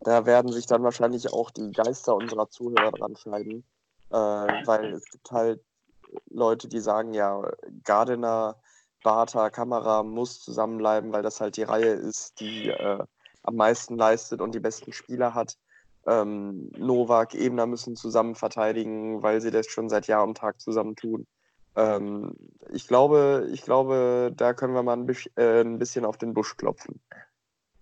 da 0.00 0.26
werden 0.26 0.52
sich 0.52 0.66
dann 0.66 0.84
wahrscheinlich 0.84 1.32
auch 1.32 1.50
die 1.50 1.72
Geister 1.72 2.14
unserer 2.14 2.48
Zuhörer 2.50 2.92
dran 2.92 3.16
scheiden, 3.16 3.64
äh, 4.10 4.14
weil 4.14 4.94
es 4.94 5.10
gibt 5.10 5.28
halt 5.32 5.60
Leute, 6.28 6.68
die 6.68 6.80
sagen, 6.80 7.14
ja, 7.14 7.50
Gardiner, 7.82 8.62
Bartha, 9.02 9.50
Kamera 9.50 10.04
muss 10.04 10.40
zusammenbleiben, 10.40 11.12
weil 11.12 11.22
das 11.22 11.40
halt 11.40 11.56
die 11.56 11.64
Reihe 11.64 11.92
ist, 11.94 12.38
die 12.38 12.68
äh, 12.68 13.04
am 13.42 13.56
meisten 13.56 13.96
leistet 13.96 14.40
und 14.40 14.54
die 14.54 14.60
besten 14.60 14.92
Spieler 14.92 15.34
hat. 15.34 15.56
Ähm, 16.06 16.70
Novak, 16.76 17.34
Ebner 17.34 17.66
müssen 17.66 17.96
zusammen 17.96 18.34
verteidigen, 18.34 19.22
weil 19.22 19.40
sie 19.40 19.50
das 19.50 19.66
schon 19.66 19.88
seit 19.88 20.06
Jahr 20.06 20.24
und 20.24 20.36
Tag 20.36 20.60
zusammen 20.60 20.96
tun. 20.96 21.26
Ähm, 21.76 22.34
ich, 22.72 22.86
glaube, 22.86 23.48
ich 23.52 23.62
glaube, 23.62 24.32
da 24.34 24.54
können 24.54 24.74
wir 24.74 24.82
mal 24.82 24.96
ein, 24.96 25.08
äh, 25.36 25.60
ein 25.60 25.78
bisschen 25.78 26.04
auf 26.04 26.18
den 26.18 26.34
Busch 26.34 26.56
klopfen. 26.56 27.00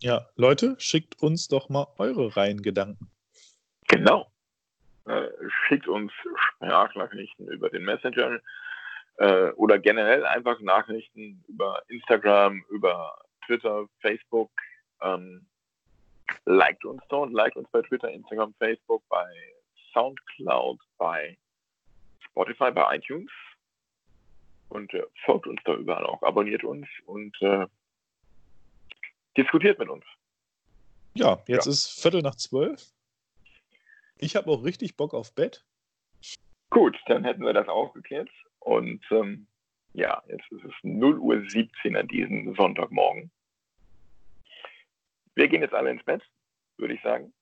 Ja, 0.01 0.29
Leute, 0.37 0.77
schickt 0.79 1.21
uns 1.23 1.49
doch 1.49 1.69
mal 1.69 1.87
eure 1.99 2.37
Reihengedanken. 2.37 3.11
Genau. 3.89 4.27
Äh, 5.07 5.29
schickt 5.67 5.89
uns 5.89 6.13
Sprachnachrichten 6.37 7.49
über 7.49 7.71
den 7.71 7.85
Messenger 7.85 8.41
äh, 9.17 9.51
oder 9.53 9.79
generell 9.79 10.25
einfach 10.27 10.61
Nachrichten 10.61 11.43
über 11.49 11.83
Instagram, 11.89 12.63
über 12.69 13.19
Twitter, 13.47 13.87
Facebook. 14.01 14.51
Ähm, 15.03 15.47
liked 16.45 16.85
uns 16.85 17.03
dort, 17.09 17.33
liked 17.33 17.57
uns 17.57 17.69
bei 17.71 17.83
Twitter, 17.83 18.11
Instagram, 18.11 18.55
Facebook, 18.59 19.03
bei 19.09 19.33
Soundcloud, 19.93 20.81
bei 20.99 21.37
Spotify, 22.21 22.71
bei 22.71 22.97
iTunes 22.97 23.31
und 24.69 24.93
äh, 24.95 25.05
folgt 25.25 25.47
uns 25.47 25.61
da 25.65 25.75
überall 25.75 26.05
auch, 26.05 26.23
abonniert 26.23 26.65
uns 26.65 26.87
und 27.07 27.35
äh, 27.43 27.67
diskutiert 29.37 29.79
mit 29.79 29.89
uns. 29.89 30.05
Ja, 31.15 31.43
jetzt 31.47 31.67
ja. 31.67 31.73
ist 31.73 32.01
Viertel 32.01 32.23
nach 32.23 32.37
zwölf. 32.37 32.93
Ich 34.19 34.37
habe 34.37 34.51
auch 34.51 34.65
richtig 34.65 34.97
Bock 34.97 35.15
auf 35.15 35.35
Bett. 35.35 35.65
Gut, 36.71 36.97
dann 37.07 37.25
hätten 37.25 37.43
wir 37.43 37.53
das 37.53 37.69
auch 37.69 37.93
geklärt. 37.95 38.29
Und 38.59 39.05
ähm, 39.11 39.47
ja, 39.95 40.23
jetzt 40.29 40.51
ist 40.53 40.65
es 40.65 40.73
0 40.83 41.19
Uhr 41.19 41.43
17 41.49 41.97
an 41.97 42.09
diesem 42.09 42.55
Sonntagmorgen. 42.55 43.31
Wir 45.39 45.47
gehen 45.47 45.63
jetzt 45.63 45.73
alle 45.73 45.93
ins 45.93 46.03
Bett, 46.03 46.21
würde 46.79 46.95
ich 46.95 47.03
sagen. 47.03 47.33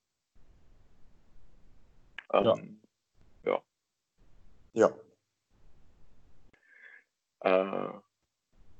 Ähm, 2.31 2.79
ja. 3.43 3.59
Ja. 4.73 4.91
ja. 7.41 7.89
Äh, 7.89 7.89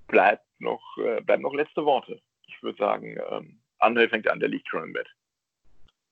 bleibt 0.06 0.45
noch, 0.60 0.84
äh, 0.99 1.19
bleiben 1.22 1.41
noch 1.41 1.56
letzte 1.56 1.84
Worte. 1.84 2.22
Ich 2.45 2.61
würde 2.61 2.77
sagen, 2.77 3.18
ähm, 3.31 3.60
André 3.80 4.07
fängt 4.07 4.30
an, 4.30 4.39
der 4.39 4.49
liegt 4.49 4.68
schon 4.68 4.84
im 4.84 4.94
Bett. 4.94 5.07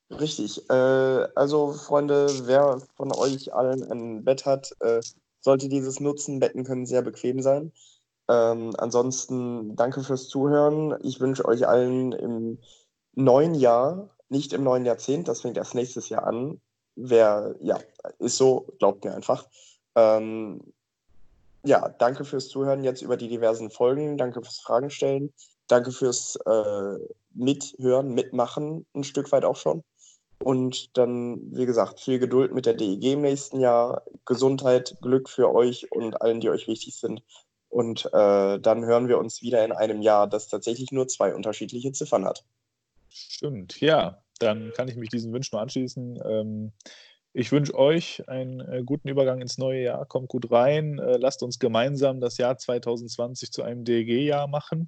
Richtig. 0.10 0.68
Äh, 0.72 1.28
also, 1.36 1.74
Freunde, 1.74 2.26
wer 2.48 2.82
von 2.96 3.12
euch 3.12 3.54
allen 3.54 3.84
ein 3.84 4.26
Bett 4.26 4.48
hat, 4.48 4.72
äh, 4.80 5.02
sollte 5.42 5.70
dieses 5.70 6.00
nutzen. 6.00 6.40
Betten 6.40 6.64
können 6.64 6.88
sehr 6.88 7.04
bequem 7.04 7.40
sein. 7.44 7.72
Ähm, 8.28 8.74
ansonsten 8.80 9.76
danke 9.76 10.02
fürs 10.02 10.28
Zuhören. 10.28 10.98
Ich 11.04 11.20
wünsche 11.20 11.46
euch 11.46 11.68
allen 11.68 12.14
im 12.14 12.58
neuen 13.16 13.56
Jahr, 13.56 14.10
nicht 14.30 14.54
im 14.54 14.64
neuen 14.64 14.86
Jahrzehnt, 14.86 15.28
das 15.28 15.42
fängt 15.42 15.58
erst 15.58 15.76
nächstes 15.76 16.10
Jahr 16.10 16.26
an. 16.26 16.60
Wer, 16.96 17.56
ja, 17.62 17.80
ist 18.20 18.38
so, 18.38 18.68
glaubt 18.80 19.04
mir 19.04 19.14
einfach. 19.14 19.48
Ähm, 19.96 20.62
ja, 21.64 21.90
danke 21.90 22.26
fürs 22.26 22.48
Zuhören 22.48 22.84
jetzt 22.84 23.02
über 23.02 23.18
die 23.18 23.28
diversen 23.28 23.72
Folgen. 23.72 24.18
Danke 24.18 24.42
fürs 24.42 24.60
Fragen 24.60 24.90
stellen. 24.90 25.34
Danke 25.68 25.92
fürs 25.92 26.36
äh, 26.46 27.00
Mithören, 27.34 28.14
Mitmachen, 28.14 28.86
ein 28.94 29.04
Stück 29.04 29.32
weit 29.32 29.46
auch 29.46 29.56
schon. 29.56 29.84
Und 30.44 30.96
dann, 30.98 31.40
wie 31.56 31.66
gesagt, 31.66 32.00
viel 32.00 32.20
Geduld 32.20 32.54
mit 32.54 32.66
der 32.66 32.76
DEG 32.76 33.14
im 33.14 33.22
nächsten 33.22 33.60
Jahr. 33.60 34.04
Gesundheit, 34.26 34.96
Glück 35.02 35.30
für 35.30 35.54
euch 35.54 35.92
und 35.92 36.22
allen, 36.22 36.40
die 36.40 36.50
euch 36.50 36.68
wichtig 36.68 36.96
sind. 36.98 37.24
Und 37.70 38.06
äh, 38.14 38.60
dann 38.60 38.86
hören 38.86 39.08
wir 39.08 39.18
uns 39.18 39.42
wieder 39.42 39.66
in 39.66 39.72
einem 39.72 40.02
Jahr, 40.02 40.28
das 40.28 40.48
tatsächlich 40.48 40.92
nur 40.92 41.08
zwei 41.08 41.34
unterschiedliche 41.34 41.92
Ziffern 41.92 42.26
hat. 42.26 42.46
Stimmt, 43.16 43.80
ja. 43.80 44.22
dann 44.40 44.74
kann 44.74 44.90
ich 44.90 44.98
mich 44.98 45.10
diesen 45.10 45.32
Wünsch 45.32 45.52
nur 45.52 45.62
anschließen. 45.62 46.20
Ähm, 46.26 46.74
ich 47.32 47.52
wünsche 47.52 47.74
euch 47.76 48.28
einen 48.28 48.60
äh, 48.60 48.84
guten 48.86 49.08
Übergang 49.08 49.42
ins 49.42 49.58
neue 49.58 49.84
Jahr. 49.84 50.06
Kommt 50.06 50.28
gut 50.28 50.52
rein. 50.52 51.00
Äh, 51.00 51.18
lasst 51.18 51.44
uns 51.44 51.60
gemeinsam 51.60 52.20
das 52.20 52.38
Jahr 52.38 52.58
2020 52.58 53.52
zu 53.52 53.64
einem 53.64 53.86
DEG-Jahr 53.86 54.48
machen. 54.48 54.88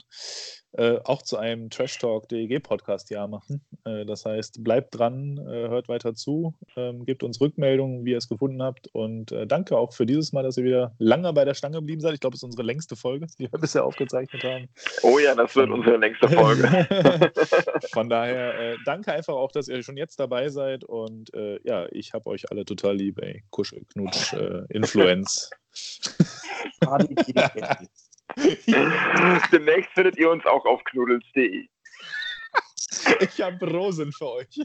Äh, 0.77 0.99
auch 1.05 1.23
zu 1.23 1.37
einem 1.37 1.71
Trash 1.71 1.97
Talk 1.97 2.29
DEG 2.29 2.61
Podcast 2.61 3.09
Jahr 3.09 3.27
machen. 3.27 3.65
Äh, 3.83 4.05
das 4.05 4.25
heißt, 4.25 4.63
bleibt 4.63 4.95
dran, 4.95 5.39
äh, 5.39 5.69
hört 5.69 5.89
weiter 5.89 6.13
zu, 6.13 6.53
ähm, 6.75 7.03
gebt 7.03 7.23
uns 7.23 7.41
Rückmeldungen, 7.41 8.05
wie 8.05 8.11
ihr 8.11 8.19
es 8.19 8.29
gefunden 8.29 8.61
habt 8.61 8.87
und 8.93 9.31
äh, 9.31 9.47
danke 9.47 9.75
auch 9.75 9.93
für 9.93 10.05
dieses 10.05 10.33
Mal, 10.33 10.43
dass 10.43 10.55
ihr 10.57 10.65
wieder 10.65 10.95
lange 10.99 11.33
bei 11.33 11.45
der 11.45 11.55
Stange 11.55 11.77
geblieben 11.77 11.99
seid. 11.99 12.13
Ich 12.13 12.19
glaube, 12.19 12.35
es 12.35 12.41
ist 12.41 12.43
unsere 12.43 12.61
längste 12.61 12.95
Folge, 12.95 13.25
die 13.39 13.51
wir 13.51 13.59
bisher 13.59 13.85
aufgezeichnet 13.85 14.43
haben. 14.43 14.69
Oh 15.01 15.17
ja, 15.17 15.33
das 15.33 15.55
wird 15.55 15.71
unsere 15.71 15.97
längste 15.97 16.29
Folge. 16.29 16.67
Von 17.91 18.07
daher 18.07 18.59
äh, 18.59 18.77
danke 18.85 19.11
einfach 19.11 19.33
auch, 19.33 19.51
dass 19.51 19.69
ihr 19.69 19.81
schon 19.81 19.97
jetzt 19.97 20.19
dabei 20.19 20.49
seid 20.49 20.83
und 20.83 21.33
äh, 21.33 21.59
ja, 21.63 21.87
ich 21.91 22.13
habe 22.13 22.27
euch 22.27 22.51
alle 22.51 22.65
total 22.65 22.97
lieb, 22.97 23.19
ey. 23.19 23.43
Kuschel, 23.49 23.83
Knutsch, 23.91 24.33
Influenz. 24.69 25.49
Demnächst 29.51 29.91
findet 29.93 30.17
ihr 30.17 30.29
uns 30.29 30.45
auch 30.45 30.65
auf 30.65 30.83
knuddels.de. 30.85 31.67
Ich 33.21 33.41
habe 33.41 33.69
Rosen 33.69 34.11
für 34.11 34.31
euch. 34.31 34.59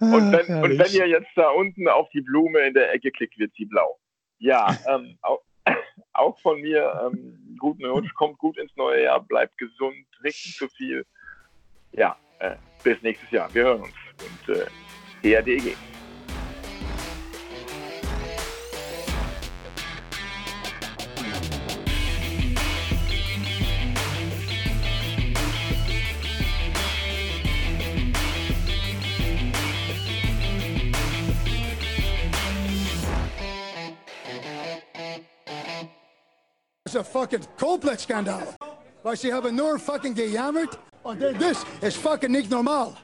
und, 0.00 0.32
wenn, 0.32 0.62
und, 0.62 0.78
wenn, 0.78 0.92
ihr 0.92 1.08
jetzt 1.08 1.30
da 1.36 1.50
unten 1.50 1.88
auf 1.88 2.08
die 2.10 2.20
Blume 2.20 2.60
in 2.60 2.74
der 2.74 2.92
Ecke 2.92 3.10
klickt, 3.10 3.38
wird 3.38 3.52
sie 3.54 3.64
blau. 3.64 3.98
Ja, 4.38 4.76
ähm, 4.88 5.18
auch, 5.22 5.42
auch, 6.12 6.38
von 6.40 6.60
mir 6.60 7.10
ähm, 7.12 7.56
guten 7.58 7.84
Rutsch, 7.84 8.12
kommt 8.14 8.38
gut 8.38 8.58
ins 8.58 8.74
neue 8.76 9.04
Jahr, 9.04 9.20
bleibt 9.20 9.56
gesund, 9.58 10.06
trinkt 10.12 10.24
nicht 10.24 10.56
zu 10.56 10.68
viel. 10.68 11.06
Ja, 11.92 12.16
äh, 12.38 12.56
bis 12.82 13.00
nächstes 13.02 13.30
Jahr. 13.30 13.52
Wir 13.54 13.64
hören 13.64 13.82
uns. 13.82 13.94
Und 14.18 14.56
äh, 14.56 14.66
a 36.96 37.04
fucking 37.04 37.46
complex 37.56 38.02
scandal. 38.02 38.42
Why 39.02 39.14
she 39.14 39.30
have 39.30 39.46
a 39.46 39.52
nur 39.52 39.78
fucking 39.78 40.14
gejammerd. 40.14 40.78
Oh, 41.04 41.10
en 41.10 41.38
this 41.38 41.64
is 41.80 41.96
fucking 41.96 42.32
niet 42.32 42.48
normal. 42.48 42.94